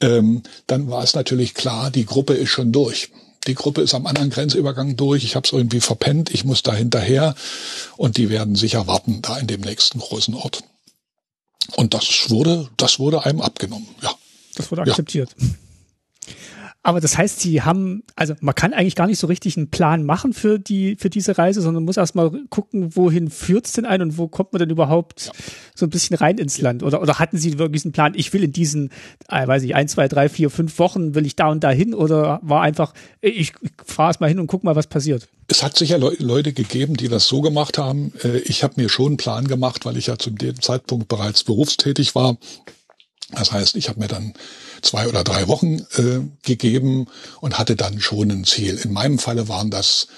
ähm, 0.00 0.42
dann 0.66 0.90
war 0.90 1.02
es 1.02 1.14
natürlich 1.14 1.54
klar, 1.54 1.90
die 1.90 2.06
Gruppe 2.06 2.34
ist 2.34 2.50
schon 2.50 2.72
durch. 2.72 3.10
Die 3.46 3.54
Gruppe 3.54 3.80
ist 3.82 3.94
am 3.94 4.06
anderen 4.06 4.30
Grenzübergang 4.30 4.96
durch. 4.96 5.24
Ich 5.24 5.34
habe 5.34 5.46
es 5.46 5.52
irgendwie 5.52 5.80
verpennt. 5.80 6.30
Ich 6.30 6.44
muss 6.44 6.62
da 6.62 6.74
hinterher 6.74 7.34
und 7.96 8.16
die 8.16 8.30
werden 8.30 8.54
sicher 8.54 8.86
warten 8.86 9.22
da 9.22 9.38
in 9.38 9.46
dem 9.46 9.62
nächsten 9.62 9.98
großen 9.98 10.34
Ort. 10.34 10.62
Und 11.76 11.94
das 11.94 12.30
wurde, 12.30 12.68
das 12.76 12.98
wurde 12.98 13.24
einem 13.24 13.40
abgenommen. 13.40 13.88
Ja. 14.02 14.14
Das 14.56 14.70
wurde 14.70 14.82
akzeptiert. 14.82 15.34
Ja. 15.38 15.46
Aber 16.82 17.00
das 17.00 17.18
heißt, 17.18 17.40
sie 17.40 17.60
haben, 17.60 18.04
also 18.16 18.34
man 18.40 18.54
kann 18.54 18.72
eigentlich 18.72 18.96
gar 18.96 19.06
nicht 19.06 19.18
so 19.18 19.26
richtig 19.26 19.58
einen 19.58 19.68
Plan 19.68 20.02
machen 20.02 20.32
für 20.32 20.58
die, 20.58 20.96
für 20.96 21.10
diese 21.10 21.36
Reise, 21.36 21.60
sondern 21.60 21.84
muss 21.84 21.98
erstmal 21.98 22.30
gucken, 22.48 22.96
wohin 22.96 23.30
führt's 23.30 23.74
denn 23.74 23.84
ein 23.84 24.00
und 24.00 24.16
wo 24.16 24.28
kommt 24.28 24.54
man 24.54 24.60
denn 24.60 24.70
überhaupt 24.70 25.26
ja. 25.26 25.32
so 25.74 25.84
ein 25.84 25.90
bisschen 25.90 26.16
rein 26.16 26.38
ins 26.38 26.58
Land? 26.58 26.82
Oder, 26.82 27.02
oder 27.02 27.18
hatten 27.18 27.36
sie 27.36 27.58
wirklich 27.58 27.84
einen 27.84 27.92
Plan, 27.92 28.14
ich 28.16 28.32
will 28.32 28.42
in 28.42 28.52
diesen, 28.52 28.90
äh, 29.28 29.46
weiß 29.46 29.62
ich, 29.64 29.74
ein, 29.74 29.88
zwei, 29.88 30.08
drei, 30.08 30.30
vier, 30.30 30.48
fünf 30.48 30.78
Wochen 30.78 31.14
will 31.14 31.26
ich 31.26 31.36
da 31.36 31.48
und 31.48 31.62
da 31.62 31.70
hin 31.70 31.92
oder 31.92 32.40
war 32.42 32.62
einfach, 32.62 32.94
ich, 33.20 33.52
ich 33.60 33.72
fahre 33.84 34.16
mal 34.18 34.28
hin 34.28 34.38
und 34.38 34.46
guck 34.46 34.64
mal, 34.64 34.74
was 34.74 34.86
passiert? 34.86 35.28
Es 35.48 35.62
hat 35.62 35.76
sicher 35.76 35.98
Le 35.98 36.16
Leute 36.18 36.52
gegeben, 36.52 36.96
die 36.96 37.08
das 37.08 37.26
so 37.26 37.42
gemacht 37.42 37.76
haben. 37.76 38.14
Äh, 38.24 38.38
ich 38.38 38.62
habe 38.62 38.80
mir 38.80 38.88
schon 38.88 39.08
einen 39.08 39.16
Plan 39.18 39.48
gemacht, 39.48 39.84
weil 39.84 39.98
ich 39.98 40.06
ja 40.06 40.16
zu 40.16 40.30
dem 40.30 40.62
Zeitpunkt 40.62 41.08
bereits 41.08 41.44
berufstätig 41.44 42.14
war. 42.14 42.38
Das 43.32 43.52
heißt, 43.52 43.76
ich 43.76 43.88
habe 43.88 44.00
mir 44.00 44.08
dann 44.08 44.34
zwei 44.82 45.08
oder 45.08 45.24
drei 45.24 45.48
Wochen 45.48 45.80
äh, 45.96 46.20
gegeben 46.42 47.06
und 47.40 47.58
hatte 47.58 47.76
dann 47.76 48.00
schon 48.00 48.30
ein 48.30 48.44
Ziel. 48.44 48.78
In 48.82 48.92
meinem 48.92 49.18
Falle 49.18 49.48
waren 49.48 49.70
das 49.70 50.08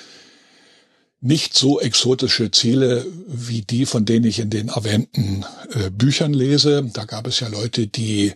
nicht 1.21 1.55
so 1.57 1.81
exotische 1.81 2.51
Ziele 2.51 3.07
wie 3.29 3.63
die, 3.63 3.87
von 3.87 4.05
denen 4.05 4.25
ich 4.25 4.41
in 4.41 4.51
den 4.51 4.69
erwähnten 4.69 5.45
äh, 5.73 5.91
Büchern 5.91 6.35
lese. 6.35 6.89
Da 6.93 7.05
gab 7.05 7.27
es 7.27 7.39
ja 7.41 7.49
Leute, 7.49 7.87
die 7.87 8.33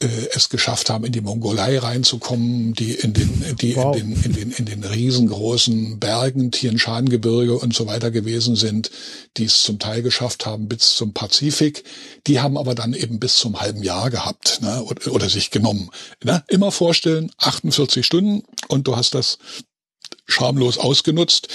es 0.00 0.48
geschafft 0.48 0.90
haben, 0.90 1.04
in 1.04 1.12
die 1.12 1.20
Mongolei 1.20 1.76
reinzukommen, 1.76 2.72
die 2.72 2.92
in 2.92 3.14
den, 3.14 3.56
die 3.60 3.74
wow. 3.74 3.96
in 3.96 4.14
den, 4.14 4.22
in 4.22 4.32
den, 4.32 4.50
in 4.52 4.64
den 4.64 4.84
riesengroßen 4.84 5.98
Bergen, 5.98 6.52
Tienshan-Gebirge 6.52 7.58
und 7.58 7.74
so 7.74 7.86
weiter 7.86 8.12
gewesen 8.12 8.54
sind, 8.54 8.92
die 9.36 9.44
es 9.44 9.62
zum 9.62 9.80
Teil 9.80 10.02
geschafft 10.02 10.46
haben 10.46 10.68
bis 10.68 10.94
zum 10.94 11.14
Pazifik. 11.14 11.82
Die 12.28 12.38
haben 12.38 12.56
aber 12.56 12.76
dann 12.76 12.94
eben 12.94 13.18
bis 13.18 13.36
zum 13.36 13.60
halben 13.60 13.82
Jahr 13.82 14.10
gehabt, 14.10 14.60
ne, 14.62 14.84
oder, 14.84 15.12
oder 15.12 15.28
sich 15.28 15.50
genommen. 15.50 15.90
Ne? 16.22 16.44
Immer 16.46 16.70
vorstellen, 16.70 17.32
48 17.38 18.06
Stunden 18.06 18.44
und 18.68 18.86
du 18.86 18.94
hast 18.94 19.14
das 19.14 19.38
schamlos 20.26 20.78
ausgenutzt. 20.78 21.48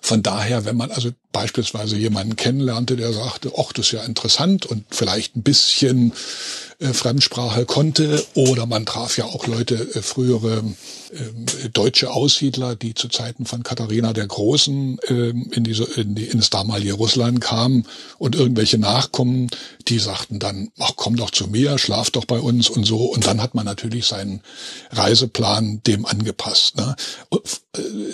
Von 0.00 0.22
daher, 0.22 0.64
wenn 0.64 0.76
man 0.76 0.92
also 0.92 1.10
beispielsweise 1.32 1.96
jemanden 1.96 2.36
kennenlernte, 2.36 2.96
der 2.96 3.12
sagte, 3.12 3.52
ach, 3.56 3.72
das 3.72 3.86
ist 3.86 3.92
ja 3.92 4.02
interessant 4.04 4.66
und 4.66 4.84
vielleicht 4.90 5.36
ein 5.36 5.42
bisschen 5.42 6.12
äh, 6.80 6.92
Fremdsprache 6.92 7.66
konnte. 7.66 8.24
Oder 8.34 8.66
man 8.66 8.86
traf 8.86 9.16
ja 9.18 9.26
auch 9.26 9.46
Leute, 9.46 9.74
äh, 9.94 10.02
frühere 10.02 10.64
äh, 11.12 11.68
deutsche 11.68 12.10
Aussiedler, 12.10 12.74
die 12.74 12.94
zu 12.94 13.08
Zeiten 13.08 13.44
von 13.44 13.62
Katharina 13.62 14.12
der 14.12 14.26
Großen 14.26 14.98
äh, 15.06 15.30
in, 15.30 15.62
diese, 15.62 15.84
in, 16.00 16.14
die, 16.14 16.24
in 16.24 16.38
das 16.38 16.50
damalige 16.50 16.94
Russland 16.94 17.40
kamen 17.40 17.86
und 18.18 18.34
irgendwelche 18.34 18.78
Nachkommen, 18.78 19.50
die 19.88 19.98
sagten 19.98 20.38
dann, 20.38 20.70
ach 20.78 20.92
komm 20.96 21.16
doch 21.16 21.30
zu 21.30 21.48
mir, 21.48 21.78
schlaf 21.78 22.10
doch 22.10 22.24
bei 22.24 22.40
uns 22.40 22.70
und 22.70 22.84
so. 22.84 23.04
Und 23.04 23.26
dann 23.26 23.42
hat 23.42 23.54
man 23.54 23.66
natürlich 23.66 24.06
seinen 24.06 24.40
Reiseplan 24.90 25.82
dem 25.86 26.06
angepasst. 26.06 26.76
Ne? 26.76 26.96
Äh, 27.30 27.38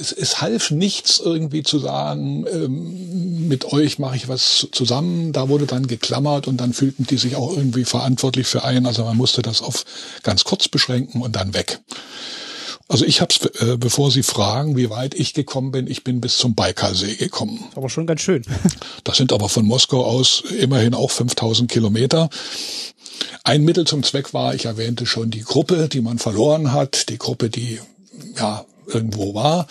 es, 0.00 0.12
es 0.12 0.40
half 0.40 0.70
nichts 0.70 1.20
irgendwie 1.24 1.62
zu 1.62 1.78
sagen, 1.78 2.46
ähm, 2.52 3.05
mit 3.06 3.72
euch 3.72 3.98
mache 3.98 4.16
ich 4.16 4.28
was 4.28 4.68
zusammen. 4.72 5.32
Da 5.32 5.48
wurde 5.48 5.66
dann 5.66 5.86
geklammert 5.86 6.48
und 6.48 6.58
dann 6.58 6.72
fühlten 6.72 7.06
die 7.06 7.16
sich 7.16 7.36
auch 7.36 7.56
irgendwie 7.56 7.84
verantwortlich 7.84 8.46
für 8.46 8.64
einen. 8.64 8.86
Also 8.86 9.04
man 9.04 9.16
musste 9.16 9.42
das 9.42 9.62
auf 9.62 9.84
ganz 10.22 10.44
kurz 10.44 10.68
beschränken 10.68 11.22
und 11.22 11.36
dann 11.36 11.54
weg. 11.54 11.80
Also 12.88 13.04
ich 13.04 13.20
habe 13.20 13.34
es, 13.34 13.60
äh, 13.60 13.76
bevor 13.76 14.12
Sie 14.12 14.22
fragen, 14.22 14.76
wie 14.76 14.90
weit 14.90 15.14
ich 15.14 15.34
gekommen 15.34 15.72
bin, 15.72 15.88
ich 15.88 16.04
bin 16.04 16.20
bis 16.20 16.38
zum 16.38 16.54
Baikalsee 16.54 17.16
gekommen. 17.16 17.64
Aber 17.74 17.88
schon 17.88 18.06
ganz 18.06 18.20
schön. 18.20 18.42
Das 19.04 19.18
sind 19.18 19.32
aber 19.32 19.48
von 19.48 19.64
Moskau 19.64 20.04
aus 20.04 20.42
immerhin 20.58 20.92
auch 20.92 21.12
5000 21.12 21.70
Kilometer. 21.70 22.28
Ein 23.44 23.62
Mittel 23.62 23.86
zum 23.86 24.02
Zweck 24.02 24.34
war, 24.34 24.54
ich 24.54 24.64
erwähnte 24.64 25.06
schon 25.06 25.30
die 25.30 25.42
Gruppe, 25.42 25.88
die 25.88 26.00
man 26.00 26.18
verloren 26.18 26.72
hat, 26.72 27.08
die 27.08 27.18
Gruppe, 27.18 27.50
die 27.50 27.78
ja 28.36 28.64
irgendwo 28.86 29.34
war. 29.34 29.66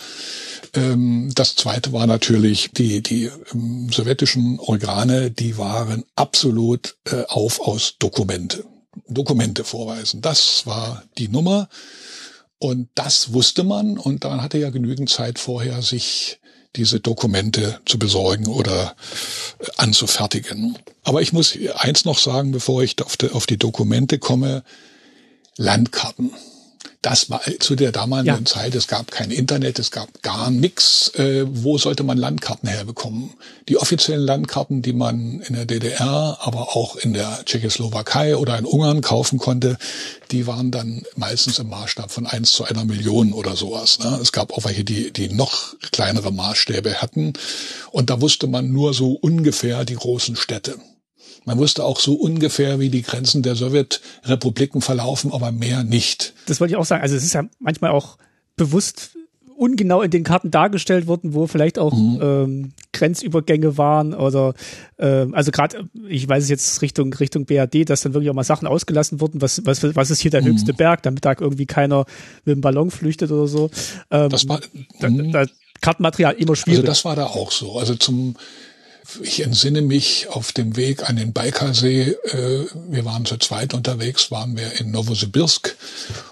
Ähm, 0.76 1.32
das 1.34 1.56
zweite 1.56 1.92
war 1.92 2.06
natürlich 2.06 2.70
die, 2.72 3.02
die 3.02 3.30
ähm, 3.52 3.88
sowjetischen 3.90 4.60
Organe, 4.60 5.30
die 5.30 5.58
waren 5.58 6.04
absolut 6.14 6.96
äh, 7.04 7.24
auf 7.28 7.60
aus 7.60 7.96
Dokumente. 7.98 8.64
Dokumente 9.08 9.64
vorweisen. 9.64 10.20
Das 10.20 10.66
war 10.66 11.02
die 11.18 11.28
Nummer. 11.28 11.68
Und 12.58 12.88
das 12.94 13.32
wusste 13.32 13.64
man 13.64 13.98
und 13.98 14.24
dann 14.24 14.42
hatte 14.42 14.58
ja 14.58 14.70
genügend 14.70 15.10
Zeit 15.10 15.38
vorher, 15.38 15.82
sich 15.82 16.40
diese 16.74 17.00
Dokumente 17.00 17.80
zu 17.86 17.98
besorgen 17.98 18.46
oder 18.46 18.96
äh, 19.58 19.66
anzufertigen. 19.78 20.78
Aber 21.04 21.22
ich 21.22 21.32
muss 21.32 21.56
eins 21.74 22.04
noch 22.04 22.18
sagen, 22.18 22.52
bevor 22.52 22.82
ich 22.82 23.02
auf 23.02 23.16
die, 23.16 23.30
auf 23.30 23.46
die 23.46 23.58
Dokumente 23.58 24.18
komme. 24.18 24.62
Landkarten 25.58 26.32
das 27.06 27.30
war 27.30 27.40
zu 27.60 27.76
der 27.76 27.92
damaligen 27.92 28.38
ja. 28.38 28.44
Zeit, 28.44 28.74
es 28.74 28.88
gab 28.88 29.12
kein 29.12 29.30
Internet, 29.30 29.78
es 29.78 29.92
gab 29.92 30.24
gar 30.24 30.50
nichts. 30.50 31.12
Äh, 31.14 31.44
wo 31.46 31.78
sollte 31.78 32.02
man 32.02 32.18
Landkarten 32.18 32.68
herbekommen? 32.68 33.30
Die 33.68 33.76
offiziellen 33.76 34.26
Landkarten, 34.26 34.82
die 34.82 34.92
man 34.92 35.40
in 35.42 35.54
der 35.54 35.66
DDR, 35.66 36.38
aber 36.40 36.74
auch 36.74 36.96
in 36.96 37.12
der 37.12 37.44
Tschechoslowakei 37.44 38.36
oder 38.36 38.58
in 38.58 38.64
Ungarn 38.64 39.02
kaufen 39.02 39.38
konnte, 39.38 39.78
die 40.32 40.48
waren 40.48 40.72
dann 40.72 41.04
meistens 41.14 41.60
im 41.60 41.68
Maßstab 41.68 42.10
von 42.10 42.26
eins 42.26 42.50
zu 42.50 42.64
einer 42.64 42.84
Million 42.84 43.32
oder 43.32 43.54
sowas. 43.54 44.00
Ne? 44.00 44.18
Es 44.20 44.32
gab 44.32 44.52
auch 44.52 44.64
welche, 44.64 44.82
die, 44.82 45.12
die 45.12 45.28
noch 45.28 45.76
kleinere 45.92 46.32
Maßstäbe 46.32 47.00
hatten. 47.00 47.34
Und 47.92 48.10
da 48.10 48.20
wusste 48.20 48.48
man 48.48 48.72
nur 48.72 48.94
so 48.94 49.12
ungefähr 49.12 49.84
die 49.84 49.94
großen 49.94 50.34
Städte. 50.34 50.74
Man 51.46 51.58
wusste 51.58 51.84
auch 51.84 52.00
so 52.00 52.14
ungefähr, 52.14 52.80
wie 52.80 52.90
die 52.90 53.02
Grenzen 53.02 53.42
der 53.42 53.54
Sowjetrepubliken 53.54 54.80
verlaufen, 54.80 55.32
aber 55.32 55.52
mehr 55.52 55.84
nicht. 55.84 56.34
Das 56.46 56.60
wollte 56.60 56.72
ich 56.72 56.76
auch 56.76 56.84
sagen. 56.84 57.02
Also 57.02 57.14
es 57.14 57.22
ist 57.22 57.34
ja 57.34 57.44
manchmal 57.60 57.92
auch 57.92 58.18
bewusst 58.56 59.16
ungenau 59.56 60.02
in 60.02 60.10
den 60.10 60.24
Karten 60.24 60.50
dargestellt 60.50 61.06
worden, 61.06 61.34
wo 61.34 61.46
vielleicht 61.46 61.78
auch 61.78 61.94
mhm. 61.94 62.18
ähm, 62.20 62.72
Grenzübergänge 62.92 63.78
waren 63.78 64.12
oder 64.12 64.54
ähm, 64.98 65.34
also 65.34 65.50
gerade, 65.50 65.88
ich 66.08 66.28
weiß 66.28 66.42
es 66.42 66.50
jetzt 66.50 66.82
Richtung 66.82 67.12
Richtung 67.14 67.46
BRD, 67.46 67.88
dass 67.88 68.02
dann 68.02 68.12
wirklich 68.12 68.28
auch 68.28 68.34
mal 68.34 68.44
Sachen 68.44 68.66
ausgelassen 68.66 69.20
wurden, 69.20 69.40
was 69.40 69.64
was 69.64 69.82
was 69.96 70.10
ist 70.10 70.20
hier 70.20 70.32
der 70.32 70.42
mhm. 70.42 70.48
höchste 70.48 70.74
Berg, 70.74 71.04
damit 71.04 71.24
da 71.24 71.34
irgendwie 71.38 71.66
keiner 71.66 72.06
mit 72.44 72.56
dem 72.56 72.60
Ballon 72.60 72.90
flüchtet 72.90 73.30
oder 73.30 73.46
so. 73.46 73.70
Ähm, 74.10 74.30
das 74.30 74.48
war 74.48 74.60
da, 75.00 75.08
mhm. 75.08 75.32
da, 75.32 75.46
Kartenmaterial 75.80 76.34
immer 76.34 76.56
schwierig. 76.56 76.80
Also 76.80 76.88
das 76.88 77.04
war 77.04 77.16
da 77.16 77.26
auch 77.26 77.50
so. 77.52 77.78
Also 77.78 77.94
zum 77.94 78.34
ich 79.22 79.42
entsinne 79.42 79.82
mich 79.82 80.28
auf 80.28 80.52
dem 80.52 80.76
Weg 80.76 81.08
an 81.08 81.16
den 81.16 81.32
Baikalsee, 81.32 82.16
äh, 82.24 82.66
wir 82.88 83.04
waren 83.04 83.24
zu 83.24 83.36
zweit 83.38 83.74
unterwegs, 83.74 84.30
waren 84.30 84.56
wir 84.56 84.80
in 84.80 84.90
Novosibirsk 84.90 85.76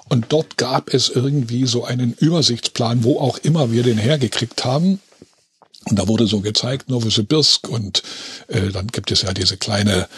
und 0.09 0.27
dort 0.31 0.57
gab 0.57 0.93
es 0.93 1.09
irgendwie 1.09 1.67
so 1.67 1.85
einen 1.85 2.15
Übersichtsplan, 2.15 3.05
wo 3.05 3.19
auch 3.19 3.39
immer 3.39 3.73
wir 3.73 3.83
den 3.83 3.99
hergekriegt 3.99 4.65
haben. 4.65 5.01
Und 5.87 5.99
da 5.99 6.09
wurde 6.09 6.27
so 6.27 6.41
gezeigt, 6.41 6.89
Novosibirsk 6.89 7.69
und 7.69 8.03
äh, 8.49 8.71
dann 8.71 8.87
gibt 8.87 9.11
es 9.11 9.23
ja 9.23 9.35
diese 9.35 9.59
kleine 9.59 10.09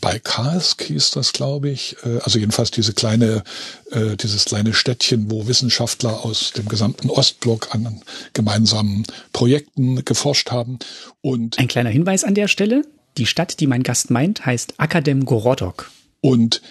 bei 0.00 0.18
Karsk 0.18 0.82
hieß 0.84 1.10
das, 1.12 1.32
glaube 1.32 1.70
ich. 1.70 1.96
Äh, 2.04 2.18
also 2.22 2.38
jedenfalls 2.38 2.70
diese 2.70 2.92
kleine, 2.92 3.44
äh, 3.90 4.16
dieses 4.16 4.44
kleine 4.44 4.74
Städtchen, 4.74 5.30
wo 5.30 5.46
Wissenschaftler 5.46 6.24
aus 6.24 6.52
dem 6.52 6.68
gesamten 6.68 7.10
Ostblock 7.10 7.74
an 7.74 8.02
gemeinsamen 8.32 9.04
Projekten 9.32 10.04
geforscht 10.04 10.50
haben. 10.50 10.78
Und 11.20 11.58
ein 11.58 11.68
kleiner 11.68 11.90
Hinweis 11.90 12.24
an 12.24 12.34
der 12.34 12.48
Stelle: 12.48 12.82
Die 13.18 13.26
Stadt, 13.26 13.60
die 13.60 13.66
mein 13.66 13.82
Gast 13.82 14.10
meint, 14.10 14.46
heißt 14.46 14.74
Akadem 14.78 15.24
Gorodok. 15.24 15.90
Und 16.20 16.62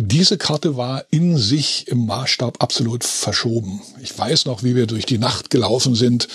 diese 0.00 0.38
Karte 0.38 0.76
war 0.76 1.04
in 1.10 1.36
sich 1.36 1.88
im 1.88 2.06
Maßstab 2.06 2.62
absolut 2.62 3.02
verschoben. 3.02 3.80
Ich 4.00 4.16
weiß 4.16 4.44
noch, 4.46 4.62
wie 4.62 4.76
wir 4.76 4.86
durch 4.86 5.06
die 5.06 5.18
Nacht 5.18 5.50
gelaufen 5.50 5.96
sind, 5.96 6.28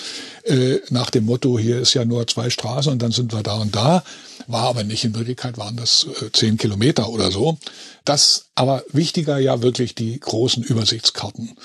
äh, 0.44 0.80
nach 0.90 1.10
dem 1.10 1.26
Motto, 1.26 1.58
hier 1.58 1.80
ist 1.80 1.94
ja 1.94 2.04
nur 2.04 2.28
zwei 2.28 2.50
Straßen 2.50 2.92
und 2.92 3.02
dann 3.02 3.12
sind 3.12 3.32
wir 3.32 3.42
da 3.42 3.56
und 3.56 3.74
da. 3.74 4.04
War 4.48 4.64
aber 4.64 4.84
nicht. 4.84 5.04
In 5.04 5.16
Wirklichkeit 5.16 5.58
waren 5.58 5.78
das 5.78 6.08
äh, 6.22 6.32
zehn 6.32 6.58
Kilometer 6.58 7.10
oder 7.10 7.32
so. 7.32 7.58
Das 8.06 8.48
aber 8.56 8.84
wichtiger 8.92 9.38
ja 9.40 9.62
wirklich 9.62 9.96
die 9.96 10.20
großen 10.20 10.64
Übersichtskarten. 10.64 11.56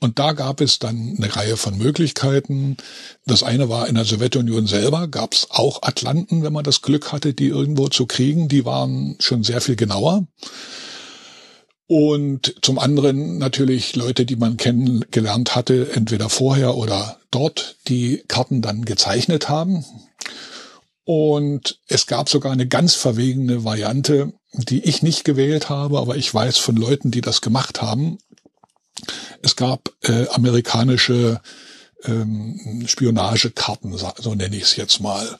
Und 0.00 0.18
da 0.18 0.32
gab 0.32 0.62
es 0.62 0.78
dann 0.78 1.16
eine 1.18 1.36
Reihe 1.36 1.58
von 1.58 1.76
Möglichkeiten. 1.76 2.78
Das 3.26 3.42
eine 3.42 3.68
war 3.68 3.86
in 3.86 3.96
der 3.96 4.06
Sowjetunion 4.06 4.66
selber, 4.66 5.08
gab 5.08 5.34
es 5.34 5.48
auch 5.50 5.82
Atlanten, 5.82 6.42
wenn 6.42 6.54
man 6.54 6.64
das 6.64 6.80
Glück 6.80 7.12
hatte, 7.12 7.34
die 7.34 7.48
irgendwo 7.48 7.88
zu 7.88 8.06
kriegen. 8.06 8.48
Die 8.48 8.64
waren 8.64 9.16
schon 9.20 9.44
sehr 9.44 9.60
viel 9.60 9.76
genauer. 9.76 10.26
Und 11.86 12.54
zum 12.62 12.78
anderen 12.78 13.38
natürlich 13.38 13.94
Leute, 13.96 14.24
die 14.24 14.36
man 14.36 14.56
kennengelernt 14.56 15.54
hatte, 15.54 15.90
entweder 15.92 16.30
vorher 16.30 16.76
oder 16.76 17.18
dort, 17.30 17.76
die 17.88 18.22
Karten 18.26 18.62
dann 18.62 18.84
gezeichnet 18.84 19.48
haben. 19.48 19.84
Und 21.04 21.80
es 21.88 22.06
gab 22.06 22.28
sogar 22.28 22.52
eine 22.52 22.68
ganz 22.68 22.94
verwegene 22.94 23.64
Variante, 23.64 24.32
die 24.52 24.84
ich 24.84 25.02
nicht 25.02 25.24
gewählt 25.24 25.68
habe, 25.68 25.98
aber 25.98 26.16
ich 26.16 26.32
weiß 26.32 26.58
von 26.58 26.76
Leuten, 26.76 27.10
die 27.10 27.20
das 27.20 27.40
gemacht 27.40 27.82
haben. 27.82 28.18
Es 29.42 29.56
gab 29.56 29.90
äh, 30.02 30.28
amerikanische 30.28 31.40
ähm, 32.04 32.84
Spionagekarten, 32.86 33.96
so 33.96 34.34
nenne 34.34 34.56
ich 34.56 34.62
es 34.62 34.76
jetzt 34.76 35.00
mal. 35.00 35.38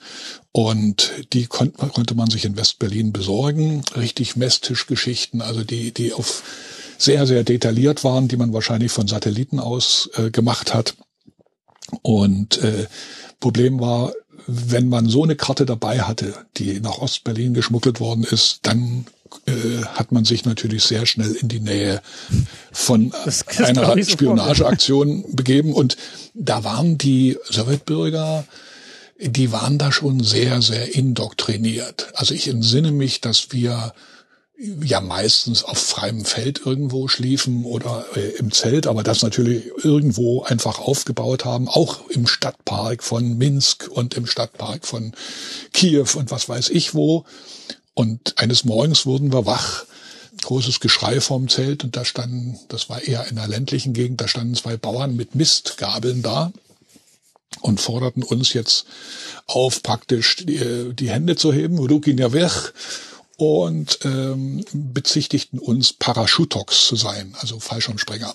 Und 0.53 1.13
die 1.33 1.47
kon 1.47 1.73
konnte 1.73 2.15
man 2.15 2.31
sich 2.31 2.45
in 2.45 2.57
Westberlin 2.57 3.13
besorgen. 3.13 3.83
Richtig 3.97 4.37
Messtischgeschichten, 4.37 5.43
also 5.43 5.65
die, 5.65 5.93
die 5.93 6.13
auf 6.13 6.43
sehr, 6.99 7.27
sehr 7.27 7.45
detailliert 7.45 8.05
waren, 8.05 8.29
die 8.29 8.37
man 8.37 8.53
wahrscheinlich 8.53 8.93
von 8.93 9.09
Satelliten 9.09 9.59
aus 9.59 10.11
äh, 10.17 10.31
gemacht 10.31 10.75
hat. 10.75 10.95
Und 12.03 12.63
äh, 12.63 12.87
Problem 13.41 13.81
war, 13.81 14.13
wenn 14.47 14.89
man 14.89 15.09
so 15.09 15.23
eine 15.25 15.37
Karte 15.37 15.67
dabei 15.67 16.01
hatte, 16.01 16.35
die 16.57 16.81
nach 16.81 16.99
Ostberlin 16.99 17.55
geschmuggelt 17.55 18.01
worden 18.01 18.25
ist, 18.25 18.61
dann 18.63 19.07
äh, 19.47 19.85
hat 19.85 20.13
man 20.13 20.25
sich 20.25 20.45
natürlich 20.45 20.85
sehr 20.85 21.07
schnell 21.07 21.33
in 21.33 21.49
die 21.49 21.61
Nähe 21.61 22.03
von 22.73 23.13
einer 23.59 24.03
Spionageaktion 24.03 25.25
begeben. 25.35 25.73
Und 25.73 25.97
da 26.35 26.65
waren 26.65 26.99
die 26.99 27.39
Sowjetbürger, 27.49 28.45
die 29.21 29.53
waren 29.53 29.79
da 29.79 29.93
schon 29.93 30.23
sehr, 30.23 30.63
sehr 30.63 30.95
indoktriniert. 30.95 32.09
Also 32.15 32.35
ich 32.35 32.49
entsinne 32.49 32.93
mich, 32.93 33.21
dass 33.21 33.53
wir 33.53 33.93
ja 34.83 35.01
meistens 35.01 35.65
auf 35.65 35.79
freiem 35.79 36.25
Feld 36.25 36.61
irgendwo 36.65 37.09
schliefen 37.09 37.65
oder 37.65 38.05
äh, 38.15 38.31
im 38.37 38.53
Zelt, 38.53 38.87
aber 38.87 39.03
das 39.03 39.23
natürlich 39.23 39.71
irgendwo 39.83 40.43
einfach 40.43 40.79
aufgebaut 40.79 41.45
haben, 41.45 41.69
auch 41.69 42.09
im 42.11 42.27
Stadtpark 42.27 43.03
von 43.03 43.39
Minsk 43.39 43.89
und 43.89 44.15
im 44.15 44.27
Stadtpark 44.27 44.87
von 44.87 45.13
Kiew 45.73 46.07
und 46.15 46.31
was 46.31 46.49
weiß 46.49 46.69
ich 46.71 46.95
wo. 46.95 47.25
Und 47.95 48.39
eines 48.39 48.65
Morgens 48.65 49.07
wurden 49.07 49.33
wir 49.33 49.47
wach, 49.47 49.85
großes 50.43 50.81
Geschrei 50.81 51.21
vorm 51.21 51.49
Zelt 51.49 51.83
und 51.83 51.97
da 51.97 52.05
standen, 52.05 52.59
das 52.69 52.89
war 52.91 53.03
eher 53.03 53.27
in 53.29 53.39
einer 53.39 53.49
ländlichen 53.49 53.95
Gegend, 53.95 54.21
da 54.21 54.29
standen 54.29 54.55
zwei 54.55 54.77
Bauern 54.77 55.17
mit 55.17 55.35
Mistgabeln 55.35 56.23
da 56.23 56.53
und 57.63 57.81
forderten 57.81 58.23
uns 58.23 58.53
jetzt 58.53 58.85
auf, 59.47 59.83
praktisch 59.83 60.37
die, 60.37 60.93
die 60.95 61.11
Hände 61.11 61.37
zu 61.37 61.53
heben, 61.53 61.79
Rukin 61.79 62.19
ja 62.19 62.33
weg 62.33 62.73
und 63.41 64.01
ähm, 64.05 64.63
bezichtigten 64.75 65.59
uns 65.59 65.95
Paraschutox 65.95 66.87
zu 66.87 66.95
sein, 66.95 67.35
also 67.41 67.59
Fallschirmspringer. 67.59 68.35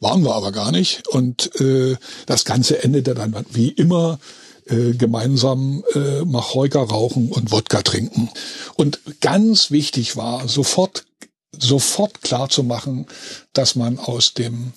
Waren 0.00 0.24
wir 0.24 0.34
aber 0.34 0.50
gar 0.50 0.72
nicht. 0.72 1.06
Und 1.08 1.60
äh, 1.60 1.96
das 2.24 2.46
Ganze 2.46 2.82
endete 2.82 3.14
dann 3.14 3.36
wie 3.50 3.68
immer 3.68 4.18
äh, 4.64 4.92
gemeinsam 4.92 5.84
äh, 5.94 6.24
Macheuka 6.24 6.80
rauchen 6.80 7.30
und 7.30 7.52
Wodka 7.52 7.82
trinken. 7.82 8.30
Und 8.76 9.00
ganz 9.20 9.70
wichtig 9.70 10.16
war, 10.16 10.48
sofort, 10.48 11.04
sofort 11.52 12.22
klar 12.22 12.48
zu 12.48 12.62
machen, 12.62 13.06
dass 13.52 13.74
man 13.74 13.98
aus 13.98 14.32
dem 14.32 14.72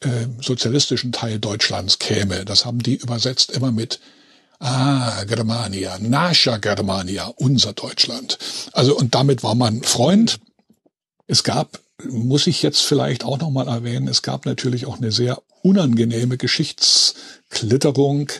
äh, 0.00 0.28
sozialistischen 0.40 1.12
Teil 1.12 1.38
Deutschlands 1.38 1.98
käme. 1.98 2.46
Das 2.46 2.64
haben 2.64 2.78
die 2.82 2.96
übersetzt 2.96 3.50
immer 3.50 3.70
mit 3.70 4.00
Ah, 4.60 5.24
Germania, 5.24 5.98
Nascha 6.00 6.56
Germania, 6.56 7.32
unser 7.36 7.72
Deutschland. 7.72 8.38
Also 8.72 8.96
und 8.96 9.14
damit 9.14 9.42
war 9.42 9.54
man 9.54 9.82
Freund. 9.82 10.40
Es 11.26 11.44
gab, 11.44 11.80
muss 12.08 12.46
ich 12.46 12.62
jetzt 12.62 12.80
vielleicht 12.80 13.24
auch 13.24 13.38
noch 13.38 13.50
mal 13.50 13.68
erwähnen, 13.68 14.08
es 14.08 14.22
gab 14.22 14.46
natürlich 14.46 14.86
auch 14.86 14.96
eine 14.98 15.12
sehr 15.12 15.40
unangenehme 15.62 16.38
Geschichtsklitterung, 16.38 18.30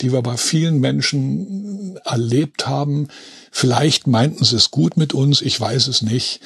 die 0.00 0.12
wir 0.12 0.22
bei 0.22 0.36
vielen 0.36 0.80
Menschen 0.80 1.98
erlebt 2.04 2.66
haben. 2.66 3.08
Vielleicht 3.50 4.06
meinten 4.06 4.44
sie 4.44 4.56
es 4.56 4.70
gut 4.70 4.96
mit 4.96 5.14
uns, 5.14 5.42
ich 5.42 5.60
weiß 5.60 5.88
es 5.88 6.02
nicht. 6.02 6.40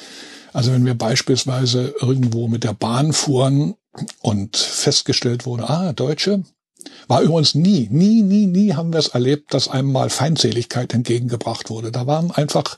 Also 0.51 0.71
wenn 0.71 0.85
wir 0.85 0.93
beispielsweise 0.95 1.95
irgendwo 1.99 2.47
mit 2.47 2.63
der 2.63 2.73
Bahn 2.73 3.13
fuhren 3.13 3.75
und 4.21 4.57
festgestellt 4.57 5.45
wurde, 5.45 5.69
ah, 5.69 5.93
Deutsche, 5.93 6.43
war 7.07 7.21
übrigens 7.21 7.55
nie, 7.55 7.87
nie, 7.91 8.21
nie, 8.21 8.47
nie 8.47 8.73
haben 8.73 8.93
wir 8.93 8.99
es 8.99 9.09
erlebt, 9.09 9.53
dass 9.53 9.67
einem 9.67 9.91
mal 9.91 10.09
Feindseligkeit 10.09 10.93
entgegengebracht 10.93 11.69
wurde. 11.69 11.91
Da 11.91 12.07
waren 12.07 12.31
einfach 12.31 12.77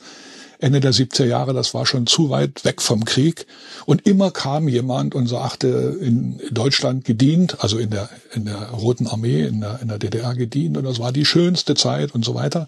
Ende 0.60 0.80
der 0.80 0.94
70er 0.94 1.26
Jahre, 1.26 1.54
das 1.54 1.74
war 1.74 1.86
schon 1.86 2.08
zu 2.08 2.30
weit 2.30 2.64
weg 2.66 2.82
vom 2.82 3.06
Krieg. 3.06 3.46
Und 3.86 4.08
immer 4.08 4.32
kam 4.32 4.68
jemand 4.68 5.14
und 5.16 5.28
sagte, 5.28 5.98
in 6.02 6.40
Deutschland 6.52 7.06
gedient, 7.06 7.64
also 7.64 7.78
in 7.78 7.90
der, 7.90 8.10
in 8.34 8.46
der 8.46 8.70
Roten 8.70 9.08
Armee, 9.08 9.44
in 9.44 9.62
der, 9.62 9.80
in 9.82 9.90
der 9.90 10.00
DDR 10.00 10.34
gedient, 10.34 10.78
und 10.78 10.86
das 10.86 11.00
war 11.00 11.12
die 11.12 11.26
schönste 11.26 11.76
Zeit 11.76 12.16
und 12.16 12.24
so 12.24 12.36
weiter. 12.36 12.68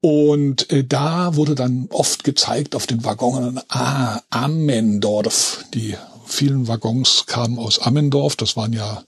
Und 0.00 0.70
äh, 0.70 0.84
da 0.84 1.36
wurde 1.36 1.54
dann 1.54 1.86
oft 1.90 2.24
gezeigt 2.24 2.74
auf 2.74 2.86
den 2.86 3.04
Waggonen, 3.04 3.60
ah, 3.68 4.20
Ammendorf. 4.30 5.64
Die 5.72 5.96
vielen 6.26 6.68
Waggons 6.68 7.24
kamen 7.26 7.58
aus 7.58 7.78
Ammendorf, 7.78 8.36
das 8.36 8.56
waren 8.56 8.72
ja 8.72 9.02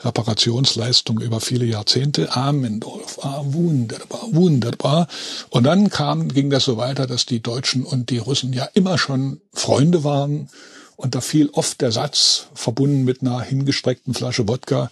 Reparationsleistung 0.00 1.20
über 1.20 1.40
viele 1.40 1.64
Jahrzehnte. 1.64 2.34
Amendorf, 2.36 3.18
ah, 3.22 3.42
wunderbar, 3.44 4.28
wunderbar. 4.32 5.08
Und 5.50 5.64
dann 5.64 5.90
kam, 5.90 6.28
ging 6.28 6.50
das 6.50 6.64
so 6.64 6.76
weiter, 6.76 7.06
dass 7.06 7.26
die 7.26 7.40
Deutschen 7.40 7.84
und 7.84 8.10
die 8.10 8.18
Russen 8.18 8.52
ja 8.52 8.68
immer 8.74 8.98
schon 8.98 9.40
Freunde 9.52 10.04
waren. 10.04 10.48
Und 10.96 11.14
da 11.14 11.20
fiel 11.20 11.50
oft 11.52 11.80
der 11.80 11.92
Satz, 11.92 12.46
verbunden 12.54 13.04
mit 13.04 13.20
einer 13.20 13.40
hingestreckten 13.40 14.14
Flasche 14.14 14.48
Wodka, 14.48 14.90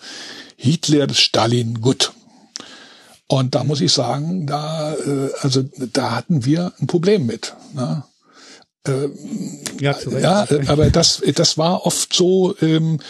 Hitler, 0.56 1.12
Stalin, 1.12 1.80
gut. 1.80 2.12
Und 3.26 3.54
da 3.54 3.64
muss 3.64 3.80
ich 3.80 3.92
sagen, 3.92 4.46
da, 4.46 4.94
äh, 4.94 5.30
also 5.40 5.64
da 5.92 6.12
hatten 6.12 6.44
wir 6.44 6.72
ein 6.78 6.86
Problem 6.86 7.26
mit. 7.26 7.54
Ne? 7.74 8.04
ja, 9.80 9.96
ja, 10.20 10.46
aber 10.66 10.90
das, 10.90 11.22
das 11.34 11.56
war 11.56 11.86
oft 11.86 12.12
so, 12.12 12.54
ähm, 12.60 13.00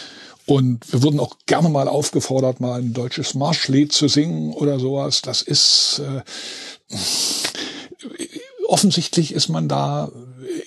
und 0.45 0.91
wir 0.91 1.01
wurden 1.01 1.19
auch 1.19 1.37
gerne 1.45 1.69
mal 1.69 1.87
aufgefordert, 1.87 2.59
mal 2.59 2.79
ein 2.79 2.93
deutsches 2.93 3.33
Marschlied 3.33 3.91
zu 3.91 4.07
singen 4.07 4.53
oder 4.53 4.79
sowas. 4.79 5.21
Das 5.21 5.41
ist 5.41 5.99
äh, 5.99 6.21
offensichtlich 8.67 9.33
ist 9.33 9.49
man 9.49 9.67
da 9.67 10.11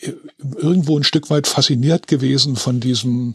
äh, 0.02 0.12
irgendwo 0.56 0.98
ein 0.98 1.04
Stück 1.04 1.30
weit 1.30 1.46
fasziniert 1.46 2.06
gewesen 2.06 2.56
von 2.56 2.80
diesem 2.80 3.34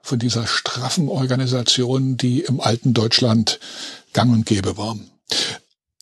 von 0.00 0.18
dieser 0.18 0.46
straffen 0.46 1.08
Organisation, 1.08 2.16
die 2.16 2.40
im 2.40 2.60
alten 2.60 2.94
Deutschland 2.94 3.60
gang 4.12 4.32
und 4.32 4.46
gäbe 4.46 4.76
war 4.78 4.96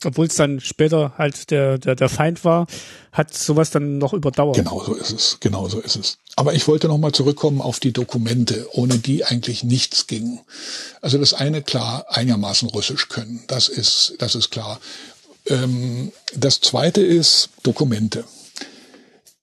obwohl 0.05 0.27
es 0.27 0.35
dann 0.35 0.61
später 0.61 1.15
halt 1.17 1.51
der, 1.51 1.79
der, 1.79 1.95
der 1.95 2.09
Feind 2.09 2.45
war, 2.45 2.67
hat 3.13 3.33
sowas 3.33 3.71
dann 3.71 3.99
noch 3.99 4.13
überdauert. 4.13 4.57
Genau 4.57 4.83
so 4.85 4.95
ist 4.95 5.13
es, 5.13 5.39
genau 5.41 5.69
so 5.69 5.81
ist 5.81 5.97
es. 5.97 6.19
Aber 6.37 6.53
ich 6.53 6.69
wollte 6.69 6.89
nochmal 6.89 7.13
zurückkommen 7.13 7.63
auf 7.63 7.81
die 7.81 7.93
Dokumente, 7.93 8.69
ohne 8.73 8.99
die 8.99 9.25
eigentlich 9.25 9.65
nichts 9.65 10.07
ging. 10.07 10.41
Also 11.01 11.17
das 11.17 11.33
eine 11.33 11.63
klar, 11.63 12.05
einigermaßen 12.11 12.69
Russisch 12.69 13.09
können, 13.09 13.43
das 13.49 13.69
ist, 13.69 14.17
das 14.19 14.35
ist 14.35 14.51
klar. 14.51 14.81
Ähm, 15.47 16.13
das 16.35 16.61
zweite 16.61 17.01
ist 17.01 17.51
Dokumente. 17.63 18.25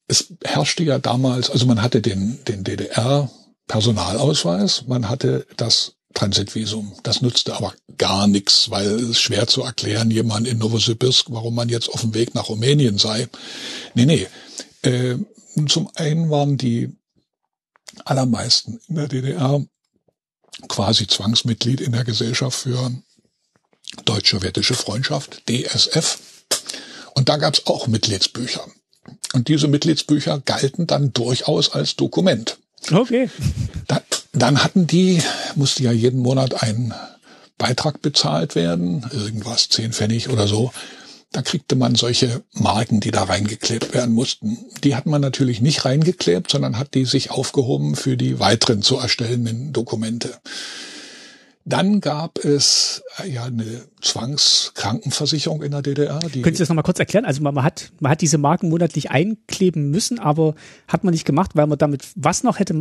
Es 0.08 0.34
herrschte 0.44 0.84
ja 0.84 1.00
damals, 1.00 1.50
also 1.50 1.66
man 1.66 1.82
hatte 1.82 2.02
den, 2.02 2.40
den 2.48 2.64
DDR 2.64 3.32
Personalausweis, 3.68 4.84
man 4.88 5.10
hatte 5.10 5.48
das 5.58 5.94
Transitvisum. 6.14 6.94
Das 7.04 7.22
nutzte 7.22 7.56
aber 7.56 7.74
gar 7.98 8.28
nichts, 8.28 8.70
weil 8.70 8.88
es 8.88 9.20
schwer 9.20 9.48
zu 9.48 9.64
erklären, 9.64 10.12
jemand 10.12 10.48
in 10.48 10.58
Novosibirsk, 10.58 11.28
warum 11.30 11.56
man 11.56 11.70
jetzt 11.70 11.90
auf 11.90 12.02
dem 12.02 12.14
Weg 12.14 12.36
nach 12.36 12.50
Rumänien 12.50 12.98
sei. 12.98 13.28
Nee, 13.94 14.06
nee. 14.06 14.28
Äh, 14.82 15.18
zum 15.68 15.90
einen 15.96 16.30
waren 16.30 16.58
die 16.58 16.96
allermeisten 18.06 18.80
in 18.88 18.96
der 18.96 19.08
DDR 19.08 19.64
quasi 20.68 21.08
Zwangsmitglied 21.08 21.82
in 21.82 21.92
der 21.92 22.04
Gesellschaft 22.04 22.58
für 22.58 22.92
deutsch-sowjetische 24.06 24.74
Freundschaft, 24.74 25.44
DSF. 25.50 26.20
Und 27.16 27.30
da 27.30 27.38
gab's 27.38 27.64
auch 27.66 27.88
Mitgliedsbücher. 27.88 28.66
Und 29.34 29.48
diese 29.48 29.68
Mitgliedsbücher 29.68 30.40
galten 30.40 30.88
dann 30.88 31.14
durchaus 31.14 31.72
als 31.72 31.96
Dokument. 31.96 32.58
Okay. 32.92 33.30
Da, 33.88 34.02
dann 34.34 34.64
hatten 34.64 34.88
die, 34.88 35.22
musste 35.56 35.84
ja 35.84 35.92
jeden 35.92 36.20
Monat 36.20 36.64
ein 36.64 36.94
Beitrag 37.58 38.02
bezahlt 38.02 38.56
werden, 38.56 39.06
irgendwas, 39.14 39.70
zehn 39.70 39.94
Pfennig 39.94 40.30
oder 40.30 40.48
so. 40.48 40.72
Da 41.32 41.42
kriegte 41.42 41.76
man 41.76 41.96
solche 41.96 42.44
Marken, 42.54 43.00
die 43.00 43.12
da 43.12 43.24
reingeklebt 43.24 43.94
werden 43.94 44.14
mussten. 44.14 44.58
Die 44.84 44.96
hat 44.96 45.06
man 45.06 45.22
natürlich 45.22 45.62
nicht 45.62 45.86
reingeklebt, 45.86 46.52
sondern 46.52 46.78
hat 46.78 46.94
die 46.94 47.06
sich 47.06 47.32
aufgehoben 47.32 47.96
für 47.96 48.18
die 48.18 48.40
weiteren 48.40 48.82
zu 48.82 48.98
erstellenden 48.98 49.74
Dokumente. 49.74 50.38
Dann 51.66 52.02
gab 52.02 52.44
es 52.44 53.04
äh, 53.20 53.30
ja 53.30 53.46
eine 53.46 53.84
Zwangskrankenversicherung 54.02 55.64
in 55.64 55.72
der 55.72 55.82
DDR. 55.82 56.20
Die 56.20 56.42
Können 56.42 56.56
Sie 56.56 56.62
das 56.62 56.70
nochmal 56.70 56.84
kurz 56.84 57.00
erklären? 57.00 57.24
Also 57.24 57.42
man, 57.42 57.56
man, 57.56 57.64
hat, 57.64 57.92
man 58.00 58.12
hat 58.12 58.22
diese 58.22 58.38
Marken 58.38 58.70
monatlich 58.70 59.12
einkleben 59.12 59.90
müssen, 59.90 60.20
aber 60.20 60.56
hat 60.90 61.06
man 61.06 61.14
nicht 61.14 61.26
gemacht, 61.26 61.52
weil 61.54 61.68
man 61.68 61.78
damit 61.78 62.04
was 62.16 62.44
noch 62.44 62.60
hätte 62.60 62.74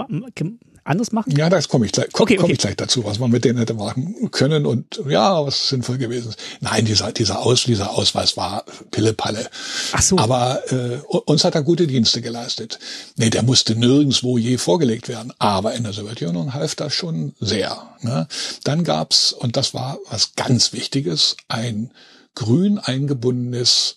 anders 0.84 1.12
machen? 1.12 1.34
Ja, 1.36 1.48
das 1.48 1.68
komme 1.68 1.86
ich 1.86 1.92
gleich, 1.92 2.08
komm, 2.12 2.24
okay, 2.24 2.36
komm 2.36 2.44
okay. 2.44 2.52
ich 2.54 2.58
gleich 2.58 2.76
dazu, 2.76 3.04
was 3.04 3.18
man 3.18 3.30
mit 3.30 3.44
denen 3.44 3.58
hätte 3.58 3.74
machen 3.74 4.30
können 4.30 4.66
und 4.66 5.00
ja, 5.08 5.44
was 5.44 5.68
sinnvoll 5.68 5.98
gewesen 5.98 6.30
ist. 6.30 6.38
Nein, 6.60 6.84
dieser, 6.84 7.12
dieser, 7.12 7.40
Aus, 7.40 7.64
dieser 7.64 7.90
Ausweis 7.92 8.36
war 8.36 8.64
Pillepalle. 8.90 9.48
Ach 9.92 10.02
so. 10.02 10.18
Aber 10.18 10.62
äh, 10.72 10.98
uns 11.26 11.44
hat 11.44 11.54
er 11.54 11.62
gute 11.62 11.86
Dienste 11.86 12.20
geleistet. 12.20 12.78
Nee, 13.16 13.30
der 13.30 13.42
musste 13.42 13.76
nirgendswo 13.76 14.38
je 14.38 14.58
vorgelegt 14.58 15.08
werden. 15.08 15.32
Aber 15.38 15.74
in 15.74 15.84
der 15.84 15.92
Sowjetunion 15.92 16.54
half 16.54 16.74
das 16.74 16.92
schon 16.92 17.34
sehr. 17.40 17.76
Ne? 18.00 18.26
Dann 18.64 18.84
gab's, 18.84 19.32
und 19.32 19.56
das 19.56 19.74
war 19.74 19.98
was 20.10 20.34
ganz 20.36 20.72
Wichtiges, 20.72 21.36
ein 21.48 21.90
grün 22.34 22.78
eingebundenes 22.78 23.96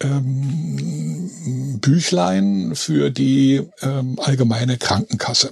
ähm, 0.00 1.78
Büchlein 1.80 2.74
für 2.74 3.10
die 3.10 3.62
ähm, 3.82 4.18
allgemeine 4.18 4.78
Krankenkasse. 4.78 5.50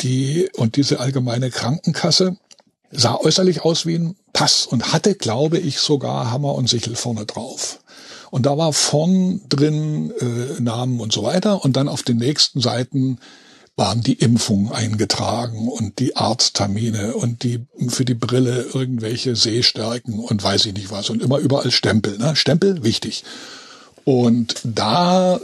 Die, 0.00 0.48
und 0.56 0.76
diese 0.76 1.00
allgemeine 1.00 1.50
Krankenkasse 1.50 2.36
sah 2.90 3.16
äußerlich 3.16 3.62
aus 3.62 3.86
wie 3.86 3.96
ein 3.96 4.16
Pass 4.32 4.66
und 4.66 4.92
hatte, 4.92 5.14
glaube 5.14 5.58
ich, 5.58 5.78
sogar 5.78 6.30
Hammer 6.30 6.54
und 6.54 6.68
Sichel 6.68 6.96
vorne 6.96 7.26
drauf. 7.26 7.80
Und 8.30 8.46
da 8.46 8.56
war 8.56 8.72
vorn 8.72 9.40
drin 9.48 10.12
äh, 10.20 10.60
Namen 10.60 11.00
und 11.00 11.12
so 11.12 11.22
weiter. 11.22 11.64
Und 11.64 11.76
dann 11.76 11.88
auf 11.88 12.02
den 12.02 12.16
nächsten 12.16 12.60
Seiten 12.60 13.18
waren 13.76 14.02
die 14.02 14.14
Impfungen 14.14 14.72
eingetragen 14.72 15.68
und 15.68 15.98
die 15.98 16.16
Arzttermine 16.16 17.14
und 17.14 17.42
die 17.42 17.66
für 17.88 18.04
die 18.04 18.14
Brille 18.14 18.66
irgendwelche 18.72 19.36
Sehstärken 19.36 20.18
und 20.18 20.42
weiß 20.42 20.66
ich 20.66 20.74
nicht 20.74 20.90
was. 20.90 21.10
Und 21.10 21.22
immer 21.22 21.38
überall 21.38 21.70
Stempel. 21.70 22.18
Ne? 22.18 22.36
Stempel, 22.36 22.84
wichtig. 22.84 23.24
Und 24.04 24.60
da 24.64 25.40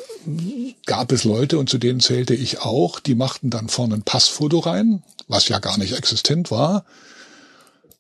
gab 0.87 1.13
es 1.13 1.25
Leute, 1.25 1.59
und 1.59 1.69
zu 1.69 1.79
denen 1.79 2.01
zählte 2.01 2.35
ich 2.35 2.61
auch, 2.61 3.01
die 3.01 3.15
machten 3.15 3.51
dann 3.51 3.69
vorne 3.69 3.95
ein 3.95 4.03
Passfoto 4.03 4.61
rein, 4.61 5.03
was 5.29 5.49
ja 5.49 5.59
gar 5.59 5.79
nicht 5.79 5.93
existent 5.93 6.51
war, 6.51 6.85